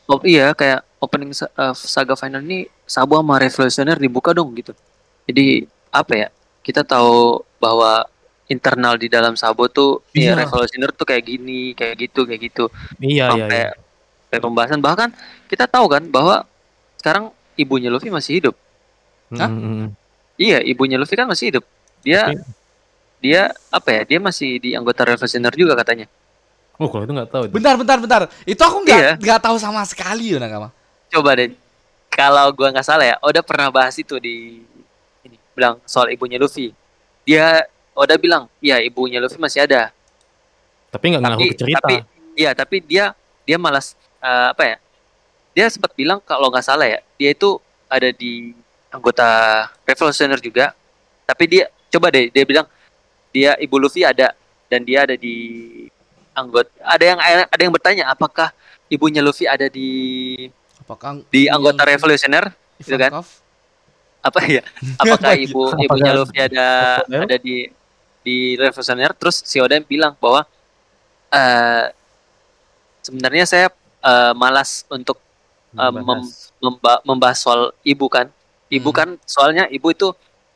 op- 0.06 0.24
iya 0.24 0.52
kayak 0.52 0.80
opening 0.96 1.30
eh, 1.32 1.74
saga 1.74 2.14
final 2.14 2.40
ini 2.40 2.64
Sabo 2.84 3.18
sama 3.18 3.36
Revolutioner 3.36 3.96
dibuka 3.96 4.30
dong 4.30 4.54
gitu 4.54 4.72
jadi 5.24 5.64
apa 5.88 6.12
ya 6.16 6.28
kita 6.60 6.80
tahu 6.80 7.42
bahwa 7.58 8.06
internal 8.46 8.96
di 8.96 9.08
dalam 9.08 9.34
Sabo 9.34 9.66
tuh 9.66 10.00
ya 10.10 10.32
Iya. 10.32 10.46
Revolutioner 10.46 10.90
tuh 10.90 11.04
kayak 11.04 11.24
gini 11.26 11.72
kayak 11.72 12.00
gitu 12.00 12.24
kayak 12.24 12.40
gitu 12.42 12.64
Iya, 12.96 13.08
iya, 13.12 13.26
sampai 13.28 13.60
iya. 13.60 13.70
sampai 14.24 14.38
pembahasan 14.40 14.80
bahkan 14.80 15.08
kita 15.46 15.64
tahu 15.66 15.84
kan 15.86 16.06
bahwa 16.06 16.48
sekarang 17.02 17.24
ibunya 17.54 17.90
Luffy 17.90 18.08
masih 18.08 18.38
hidup 18.38 18.54
Hah? 19.34 19.50
Mm, 19.50 19.58
mm, 19.58 19.74
mm. 19.76 19.88
iya 20.38 20.58
ibunya 20.62 20.94
Luffy 20.94 21.12
kan 21.12 21.26
masih 21.26 21.50
hidup 21.50 21.64
dia 22.00 22.30
Tapi- 22.30 22.46
dia 23.18 23.42
apa 23.68 23.88
ya 23.90 24.02
dia 24.04 24.18
masih 24.18 24.58
di 24.58 24.70
anggota 24.72 25.02
Revolutioner 25.02 25.50
juga 25.52 25.74
katanya 25.74 26.06
Oh, 26.80 26.88
kalau 26.88 27.04
itu 27.04 27.12
nggak 27.12 27.30
tahu. 27.30 27.42
Bentar, 27.46 27.76
bentar, 27.76 27.94
bentar. 27.96 28.22
Itu 28.42 28.58
aku 28.58 28.82
nggak 28.82 28.98
Iya. 28.98 29.12
nggak 29.14 29.40
tahu 29.40 29.54
sama 29.56 29.84
sekali 29.84 30.34
ya 30.34 30.40
nakama. 30.40 30.72
coba 31.12 31.36
deh 31.36 31.52
kalau 32.08 32.48
gua 32.50 32.72
nggak 32.72 32.82
salah 32.82 33.04
ya 33.04 33.16
Oda 33.20 33.44
pernah 33.44 33.68
bahas 33.68 33.92
itu 33.94 34.16
di 34.16 34.64
ini 35.22 35.36
bilang 35.52 35.76
soal 35.84 36.08
ibunya 36.08 36.40
Luffy 36.40 36.72
dia 37.22 37.62
Oda 37.92 38.16
bilang 38.16 38.48
iya 38.58 38.80
ibunya 38.80 39.20
Luffy 39.20 39.36
masih 39.36 39.62
ada 39.62 39.92
Tapi 40.88 41.04
nggak 41.12 41.22
ke 41.46 41.54
cerita. 41.54 41.78
tapi 41.78 41.96
iya 42.34 42.50
tapi 42.52 42.80
dia 42.80 43.12
dia 43.42 43.56
malas 43.56 43.92
eh, 44.18 44.46
apa 44.50 44.62
ya 44.64 44.76
dia 45.52 45.68
sempat 45.68 45.92
bilang 45.92 46.18
kalau 46.24 46.48
nggak 46.48 46.64
salah 46.64 46.88
ya 46.88 47.00
dia 47.16 47.30
itu 47.32 47.60
ada 47.88 48.08
di 48.12 48.56
anggota 48.88 49.68
Revolutioner 49.84 50.40
juga 50.40 50.72
tapi 51.28 51.44
dia 51.48 51.64
coba 51.92 52.08
deh 52.12 52.32
dia 52.32 52.44
bilang 52.44 52.66
dia 53.32 53.56
ibu 53.60 53.76
Luffy 53.80 54.04
ada 54.04 54.32
dan 54.68 54.84
dia 54.84 55.04
ada 55.04 55.16
di 55.16 55.36
anggota 56.32 56.68
ada 56.80 57.04
yang 57.04 57.18
ada 57.48 57.62
yang 57.62 57.72
bertanya 57.72 58.04
apakah 58.08 58.48
ibunya 58.88 59.20
Luffy 59.20 59.44
ada 59.48 59.68
di 59.68 59.88
Apakah 60.82 61.22
di 61.30 61.46
anggota 61.46 61.86
Revolutioner 61.86 62.50
gitu 62.82 62.98
kan? 62.98 63.22
Apa 64.18 64.40
ya? 64.50 64.66
Apakah 65.02 65.32
Apa? 65.38 65.38
ibu 65.38 65.70
ibunya 65.78 66.12
Luffy 66.12 66.38
ada 66.42 67.00
ada 67.06 67.36
di 67.38 67.70
di 68.22 68.54
revolusioner 68.54 69.14
terus 69.14 69.42
si 69.42 69.58
Oden 69.62 69.86
bilang 69.86 70.14
bahwa 70.18 70.46
eh 71.30 71.90
sebenarnya 73.02 73.44
saya 73.46 73.66
eh, 74.02 74.32
malas 74.34 74.86
untuk 74.90 75.18
eh, 75.72 75.90
mem- 75.90 76.04
Membahas. 76.04 76.52
memba- 76.58 77.02
membahas 77.02 77.38
soal 77.40 77.62
ibu 77.82 78.06
kan. 78.06 78.28
Ibu 78.68 78.88
Hmm. 78.88 78.96
kan 78.96 79.08
soalnya 79.24 79.64
ibu 79.68 79.88
itu 79.88 80.08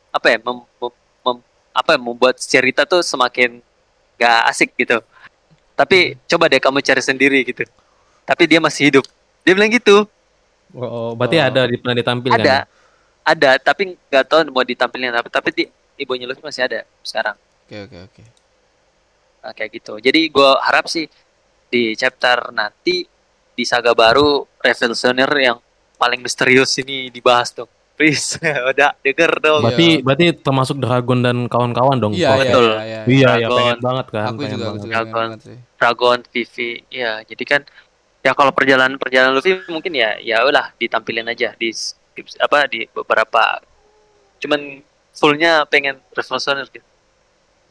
apa 0.09 0.27
ya 0.33 0.37
mem- 0.41 0.65
mem- 0.77 0.97
mem- 1.21 1.45
apa 1.73 1.89
ya, 1.93 1.99
membuat 2.01 2.35
cerita 2.37 2.85
tuh 2.85 3.01
semakin 3.01 3.61
gak 4.17 4.39
asik 4.49 4.73
gitu. 4.73 4.97
Tapi 5.77 6.17
coba 6.25 6.49
deh 6.49 6.57
kamu 6.57 6.81
cari 6.81 7.01
sendiri 7.01 7.39
gitu. 7.45 7.61
Tapi 8.25 8.43
dia 8.49 8.57
masih 8.57 8.89
hidup. 8.89 9.05
Dia 9.45 9.53
bilang 9.53 9.69
gitu. 9.69 10.09
Oh, 10.73 10.83
oh, 10.83 11.09
berarti 11.13 11.37
Oh. 11.37 11.47
ada 11.47 11.61
di 11.69 11.77
pernah 11.77 11.95
ditampilkan. 11.95 12.41
Ada, 12.41 12.55
ada, 13.23 13.49
tapi 13.61 13.93
nggak 13.93 14.25
tahu 14.25 14.39
mau 14.49 14.65
ditampilin 14.65 15.13
apa. 15.13 15.29
Tapi 15.29 15.49
di, 15.53 15.63
ibunya 15.95 16.25
Luffy 16.25 16.41
masih 16.41 16.65
ada 16.65 16.81
sekarang. 17.05 17.37
Oke 17.63 17.77
oke 17.87 17.97
oke. 18.09 18.23
Nah, 19.45 19.53
kayak 19.53 19.71
gitu. 19.79 19.93
Jadi 20.01 20.27
gue 20.27 20.49
harap 20.59 20.89
sih 20.89 21.05
di 21.69 21.93
chapter 21.95 22.51
nanti 22.51 23.05
di 23.57 23.65
saga 23.65 23.91
baru 23.91 24.45
Revolutioner 24.61 25.31
yang 25.33 25.57
paling 25.97 26.21
misterius 26.21 26.77
ini 26.77 27.09
dibahas 27.09 27.49
dong. 27.51 27.65
Please, 27.97 28.37
udah 28.71 28.93
denger 29.01 29.41
dong. 29.41 29.65
Berarti 29.65 29.97
Iya. 29.97 30.03
berarti 30.05 30.25
termasuk 30.37 30.77
Dragon 30.77 31.19
dan 31.25 31.49
kawan-kawan 31.49 31.97
dong. 31.97 32.13
Iya 32.13 32.29
iya 32.29 32.37
betul. 32.45 32.65
iya. 32.69 32.77
iya. 32.77 33.01
Iya, 33.03 33.17
ya 33.17 33.29
Dragon. 33.41 33.57
pengen 33.57 33.79
banget 33.81 34.05
kan. 34.13 34.23
Aku 34.23 34.37
pengen 34.37 34.51
juga 34.53 34.61
aku 34.61 34.77
banget. 34.77 34.85
Dragon. 34.93 35.13
banget 35.17 35.39
sih. 35.41 35.57
Dragon, 35.81 36.17
Vivi, 36.29 36.69
ya. 36.93 37.11
Jadi 37.25 37.43
kan 37.43 37.61
ya 38.21 38.31
kalau 38.31 38.51
perjalanan 38.53 39.01
perjalanan 39.01 39.33
Luffy 39.33 39.57
mungkin 39.67 39.93
ya 39.93 40.13
ya 40.21 40.45
udah 40.45 40.77
ditampilin 40.77 41.25
aja 41.25 41.57
di, 41.57 41.73
di- 42.13 42.37
apa 42.37 42.69
di 42.69 42.85
beberapa. 42.87 43.65
Cuman 44.37 44.85
fullnya 45.11 45.65
pengen 45.65 45.97
Revolutioner 46.13 46.69
gitu. 46.69 46.85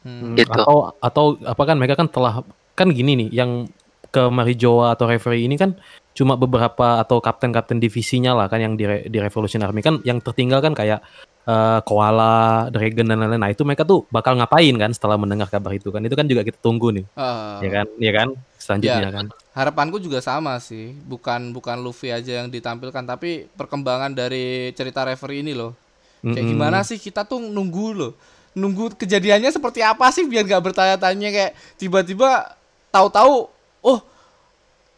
Hmm. 0.03 0.35
Gitu. 0.35 0.51
Atau 0.51 0.91
atau 0.99 1.25
apa 1.39 1.63
kan 1.63 1.79
mereka 1.79 1.95
kan 1.95 2.11
telah 2.11 2.43
kan 2.75 2.91
gini 2.91 3.15
nih 3.15 3.29
yang 3.31 3.71
ke 4.09 4.23
Marijoa 4.27 4.95
atau 4.95 5.05
referee 5.07 5.45
ini 5.45 5.55
kan 5.55 5.75
cuma 6.17 6.33
beberapa 6.33 6.97
atau 6.97 7.21
kapten-kapten 7.21 7.77
divisinya 7.77 8.33
lah 8.33 8.49
kan 8.49 8.57
yang 8.57 8.73
di, 8.73 8.83
di 9.05 9.17
Revolution 9.21 9.61
Army 9.61 9.85
kan 9.85 10.01
yang 10.01 10.17
tertinggal 10.17 10.65
kan 10.65 10.73
kayak 10.73 11.05
eh, 11.47 11.79
Koala, 11.85 12.67
Dragon 12.73 13.05
dan 13.07 13.21
lain-lain. 13.23 13.39
Nah, 13.39 13.51
itu 13.53 13.63
mereka 13.63 13.87
tuh 13.87 14.03
bakal 14.11 14.35
ngapain 14.35 14.75
kan 14.75 14.91
setelah 14.91 15.15
mendengar 15.15 15.47
kabar 15.47 15.71
itu 15.71 15.93
kan. 15.93 16.03
Itu 16.03 16.17
kan 16.17 16.27
juga 16.27 16.43
kita 16.43 16.59
tunggu 16.59 16.91
nih, 16.91 17.05
Ah, 17.15 17.61
ya 17.63 17.69
kan? 17.71 17.87
Ya 18.01 18.11
kan? 18.11 18.27
Selanjutnya 18.59 19.09
kan. 19.13 19.25
harapanku 19.55 19.97
juga 19.97 20.19
sama 20.19 20.59
sih. 20.59 20.91
Bukan 21.07 21.55
bukan 21.55 21.79
Luffy 21.79 22.11
aja 22.11 22.43
yang 22.43 22.51
ditampilkan, 22.51 23.05
tapi 23.07 23.47
perkembangan 23.55 24.11
dari 24.11 24.75
cerita 24.75 25.07
referee 25.07 25.39
ini 25.45 25.55
loh. 25.55 25.71
Kayak 26.19 26.35
Mm-mm. 26.35 26.51
gimana 26.51 26.83
sih 26.83 26.99
kita 26.99 27.23
tuh 27.23 27.39
nunggu 27.39 27.87
loh. 27.95 28.11
Nunggu 28.51 28.97
kejadiannya 28.97 29.53
seperti 29.53 29.85
apa 29.85 30.09
sih 30.11 30.25
biar 30.27 30.43
nggak 30.43 30.63
bertanya-tanya 30.65 31.29
kayak 31.31 31.51
tiba-tiba 31.77 32.57
tahu-tahu 32.89 33.47
oh 33.83 33.99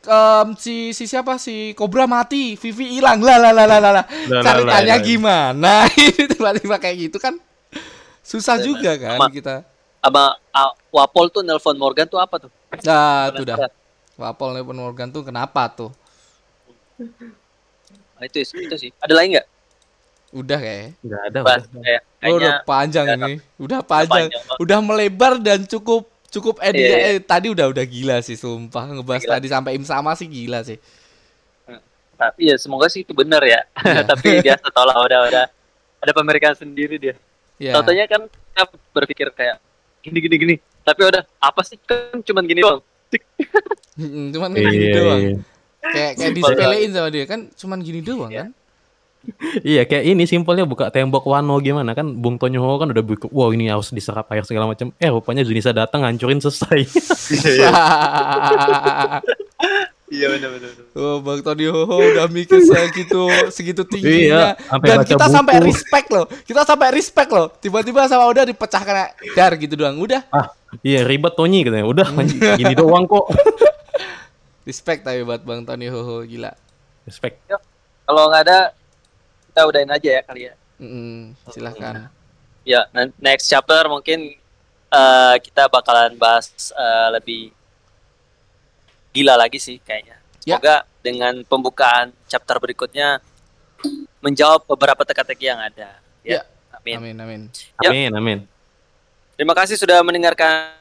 em, 0.05 0.47
si 0.55 0.95
si 0.95 1.05
siapa 1.05 1.35
si 1.35 1.75
Cobra 1.75 2.07
mati, 2.07 2.55
Vivi 2.55 2.99
hilang 2.99 3.19
lah 3.19 3.37
lah 3.37 3.51
lah 3.51 3.65
lah 3.67 3.79
lah. 3.79 4.05
Ceritanya 4.27 4.95
gimana? 5.03 5.85
Ini 5.99 6.23
tiba-tiba 6.29 6.79
kayak 6.79 7.11
gitu 7.11 7.17
kan 7.19 7.35
susah 8.29 8.61
juga 8.61 8.93
kan 8.93 9.17
Sama. 9.17 9.27
kita. 9.33 9.55
Sama 9.99 10.37
ah, 10.53 10.71
Wapol 10.93 11.33
tuh 11.33 11.41
nelpon 11.41 11.73
Morgan 11.75 12.05
tuh 12.05 12.21
apa 12.21 12.37
tuh? 12.37 12.51
Nah, 12.85 13.33
itu 13.33 13.43
dah. 13.43 13.57
Wapol 14.15 14.53
nelpon 14.53 14.77
Morgan 14.77 15.09
tuh 15.09 15.25
kenapa 15.25 15.65
tuh? 15.73 15.89
Nah, 18.19 18.23
itu 18.23 18.45
itu 18.45 18.75
sih. 18.77 18.91
Ada 19.01 19.13
lagi 19.17 19.27
nggak? 19.33 19.47
Udah 20.29 20.59
kayak. 20.61 20.93
Nggak 21.01 21.21
ada. 21.25 21.39
Bahas 21.41 21.63
udah. 21.65 21.81
kayak 21.81 22.01
Oh, 22.19 22.35
udah 22.35 22.53
panjang 22.67 23.05
udah 23.07 23.17
ini. 23.17 23.33
Udah 23.57 23.79
panjang. 23.79 24.27
panjang 24.27 24.43
banget. 24.45 24.59
Udah 24.61 24.79
melebar 24.83 25.33
dan 25.41 25.59
cukup 25.65 26.05
cukup 26.29 26.61
edit 26.61 26.79
Iya, 26.79 26.97
eh, 27.09 27.19
tadi 27.19 27.49
udah 27.49 27.67
udah 27.67 27.85
gila 27.85 28.21
sih 28.21 28.33
sumpah 28.33 28.85
ngebahas 28.87 29.25
Gila. 29.25 29.33
tadi 29.35 29.47
sampai 29.47 29.71
im 29.75 29.83
sama 29.83 30.13
sih 30.13 30.25
gila 30.25 30.61
sih. 30.61 30.77
Tapi 32.13 32.51
ya 32.51 32.55
semoga 32.55 32.85
sih 32.85 33.01
itu 33.01 33.11
benar 33.11 33.39
ya. 33.41 33.63
Iya. 33.79 34.03
Tapi 34.11 34.43
dia 34.43 34.55
setelah 34.55 34.91
udah 34.93 35.19
udah 35.25 35.45
ada 35.99 36.11
pemeriksaan 36.11 36.57
sendiri 36.57 36.95
dia. 36.95 37.15
Ya. 37.57 37.75
Contohnya 37.75 38.05
kan 38.05 38.27
kita 38.27 38.63
berpikir 38.91 39.27
kayak 39.31 39.59
gini 39.99 40.17
gini 40.19 40.35
gini. 40.37 40.55
Tapi 40.81 41.01
udah 41.01 41.23
apa 41.37 41.61
sih 41.63 41.79
kan 41.79 42.19
cuman 42.19 42.43
gini 42.43 42.59
doang. 42.59 42.83
Cuman 44.29 44.49
Iya, 44.51 44.69
gini 44.69 44.85
iya, 44.85 44.95
doang. 44.95 45.19
iya. 45.19 45.35
Kayak 45.79 46.11
kayak 46.15 46.31
disepelein 46.35 46.89
sama 46.91 47.09
dia 47.09 47.23
kan 47.25 47.39
cuman 47.49 47.79
gini 47.79 47.99
doang 47.99 48.31
Iya. 48.31 48.39
kan. 48.43 48.49
Iya 49.61 49.83
kayak 49.83 50.03
ini 50.05 50.23
simpelnya 50.23 50.63
buka 50.63 50.87
tembok 50.87 51.21
Wano 51.23 51.59
gimana 51.59 51.91
kan 51.91 52.07
Bung 52.13 52.35
Tonyoho 52.35 52.77
kan 52.77 52.87
udah 52.87 53.01
buka 53.01 53.27
wow 53.27 53.49
ini 53.49 53.67
harus 53.67 53.91
diserap 53.91 54.25
air 54.29 54.41
segala 54.41 54.65
macam 54.65 54.95
eh 54.95 55.07
rupanya 55.07 55.43
Zunisa 55.43 55.69
datang 55.69 56.01
hancurin 56.01 56.39
selesai 56.39 56.87
Iya 60.09 60.25
benar 60.27 60.49
benar. 60.51 60.71
oh, 60.95 61.21
Bang 61.21 61.37
Tony 61.39 61.69
Ho 61.69 61.85
udah 61.85 62.25
mikir 62.27 62.57
segitu 62.59 63.21
segitu 63.53 63.85
tingginya 63.85 64.57
Iya, 64.57 64.65
sampai 64.65 64.87
dan 64.89 64.97
kita 65.05 65.21
buku. 65.21 65.35
sampai 65.35 65.55
respect 65.61 66.07
loh. 66.09 66.25
Kita 66.25 66.61
sampai 66.65 66.87
respect 66.89 67.29
loh. 67.29 67.47
Tiba-tiba 67.53 68.09
sama 68.09 68.25
udah 68.25 68.41
dipecahkan 68.41 68.95
dar 69.37 69.53
gitu 69.53 69.75
doang. 69.75 70.01
Udah 70.01 70.25
ah 70.29 70.49
iya 70.81 71.03
ribet 71.03 71.35
Tony 71.35 71.61
katanya 71.61 71.85
udah 71.85 72.07
anjing, 72.11 72.41
gini 72.55 72.73
doang 72.73 73.05
kok 73.05 73.29
respect 74.67 75.01
tapi 75.03 75.21
buat 75.21 75.41
Bang 75.41 75.61
Tony 75.61 75.89
Ho 75.89 76.01
gila. 76.23 76.57
respect 77.03 77.37
Kalau 78.01 78.23
nggak 78.27 78.43
ada 78.43 78.59
kita 79.59 79.67
udahin 79.67 79.91
aja 79.91 80.09
ya 80.15 80.21
kali 80.23 80.41
ya. 80.47 80.53
Mm, 80.79 81.35
silahkan. 81.51 82.07
Ya, 82.63 82.87
nan- 82.95 83.11
next 83.19 83.51
chapter 83.51 83.91
mungkin 83.91 84.39
eh, 84.87 85.35
kita 85.43 85.67
bakalan 85.67 86.15
bahas 86.15 86.71
eh, 86.71 87.07
lebih 87.19 87.51
gila 89.11 89.35
lagi 89.35 89.59
sih 89.59 89.83
kayaknya. 89.83 90.15
Ya. 90.47 90.55
Semoga 90.55 90.87
dengan 91.03 91.43
pembukaan 91.43 92.15
chapter 92.31 92.55
berikutnya 92.55 93.19
menjawab 94.23 94.63
beberapa 94.63 95.03
teka-teki 95.03 95.51
yang 95.51 95.59
ada. 95.59 95.99
Ya. 96.23 96.39
Ya. 96.39 96.41
Amin. 96.79 96.95
Amin 97.03 97.15
amin. 97.19 97.41
Yap. 97.83 97.91
amin 97.91 98.11
amin 98.15 98.39
Terima 99.35 99.51
kasih 99.51 99.75
sudah 99.75 99.99
mendengarkan 99.99 100.71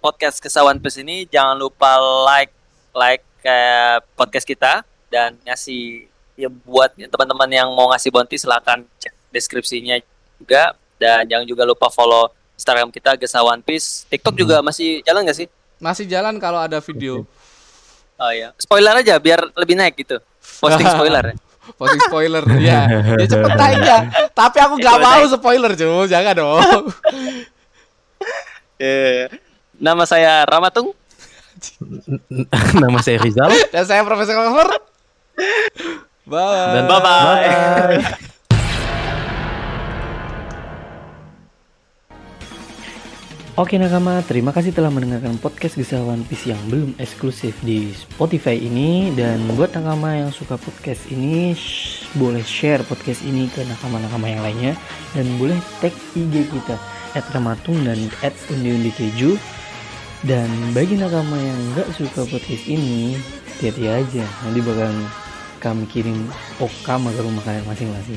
podcast 0.00 0.40
Kesawan 0.40 0.80
Plus 0.80 0.96
ini. 0.96 1.28
Jangan 1.28 1.60
lupa 1.60 2.00
like 2.24 2.52
like 2.96 3.24
eh, 3.44 4.00
podcast 4.16 4.48
kita 4.48 4.80
dan 5.12 5.36
ngasih 5.44 6.08
ya 6.36 6.48
buat 6.48 6.92
teman-teman 6.94 7.48
yang 7.48 7.68
mau 7.72 7.88
ngasih 7.90 8.12
bounty 8.12 8.36
silahkan 8.36 8.84
cek 9.00 9.12
deskripsinya 9.32 9.96
juga 10.36 10.76
dan 10.96 11.24
jangan 11.24 11.44
juga 11.44 11.64
lupa 11.64 11.88
follow 11.88 12.28
Instagram 12.54 12.88
kita 12.88 13.16
Gesawan 13.16 13.60
Piece. 13.60 14.04
TikTok 14.08 14.32
juga 14.32 14.60
masih 14.60 15.00
jalan 15.02 15.24
nggak 15.24 15.36
sih? 15.36 15.48
Masih 15.76 16.08
jalan 16.08 16.36
kalau 16.36 16.56
ada 16.56 16.80
video. 16.80 17.24
Oh 18.16 18.32
ya, 18.32 18.56
spoiler 18.56 18.96
aja 18.96 19.20
biar 19.20 19.44
lebih 19.52 19.76
naik 19.76 19.96
gitu. 19.96 20.16
Posting 20.60 20.88
spoiler 20.88 21.32
ya. 21.32 21.34
Posting 21.80 22.00
spoiler 22.00 22.44
ya. 22.56 22.80
Ya 23.12 23.26
cepet 23.28 23.52
aja. 23.74 23.96
Tapi 24.32 24.56
aku 24.56 24.74
nggak 24.80 24.94
Cepet 24.96 25.04
mau 25.04 25.24
spoiler, 25.28 25.72
cuy. 25.76 26.04
Jangan 26.08 26.32
dong. 26.32 26.84
Eh, 28.76 29.28
Nama 29.76 30.04
saya 30.08 30.44
Ramatung. 30.48 30.96
nama 32.76 33.00
saya 33.00 33.16
Rizal 33.16 33.48
Dan 33.72 33.84
saya 33.84 34.04
Profesor 34.04 34.32
Christopher. 34.36 34.68
Bye. 36.26 36.74
dan 36.74 36.90
Bye 36.90 36.98
bye. 36.98 38.02
bye. 38.02 38.02
Oke 43.56 43.78
nakama, 43.80 44.20
terima 44.26 44.52
kasih 44.52 44.74
telah 44.74 44.90
mendengarkan 44.92 45.38
podcast 45.38 45.78
Gesah 45.78 46.02
One 46.02 46.26
Piece 46.28 46.50
yang 46.50 46.58
belum 46.68 46.98
eksklusif 47.00 47.56
di 47.64 47.88
Spotify 47.94 48.58
ini 48.58 49.14
Dan 49.16 49.48
buat 49.56 49.72
nakama 49.72 50.12
yang 50.12 50.28
suka 50.28 50.60
podcast 50.60 51.06
ini, 51.08 51.56
shh, 51.56 52.10
boleh 52.18 52.44
share 52.44 52.84
podcast 52.84 53.24
ini 53.24 53.48
ke 53.48 53.64
nakama-nakama 53.64 54.28
yang 54.28 54.42
lainnya 54.44 54.72
Dan 55.16 55.40
boleh 55.40 55.56
tag 55.80 55.94
IG 56.12 56.52
kita, 56.52 56.76
at 57.16 57.24
Ramatung 57.32 57.80
dan 57.86 57.96
at 58.20 58.36
Undi-Undi 58.52 58.92
Keju 58.92 59.40
Dan 60.26 60.50
bagi 60.76 61.00
nakama 61.00 61.38
yang 61.40 61.56
nggak 61.72 61.96
suka 61.96 62.28
podcast 62.28 62.66
ini, 62.68 63.16
hati-hati 63.56 63.88
aja 63.88 64.26
Nanti 64.44 64.60
bakal 64.60 64.92
kami 65.66 65.82
kirim 65.90 66.30
okama 66.62 67.10
ke 67.10 67.18
rumah 67.18 67.42
kalian 67.42 67.66
masing-masing 67.66 68.14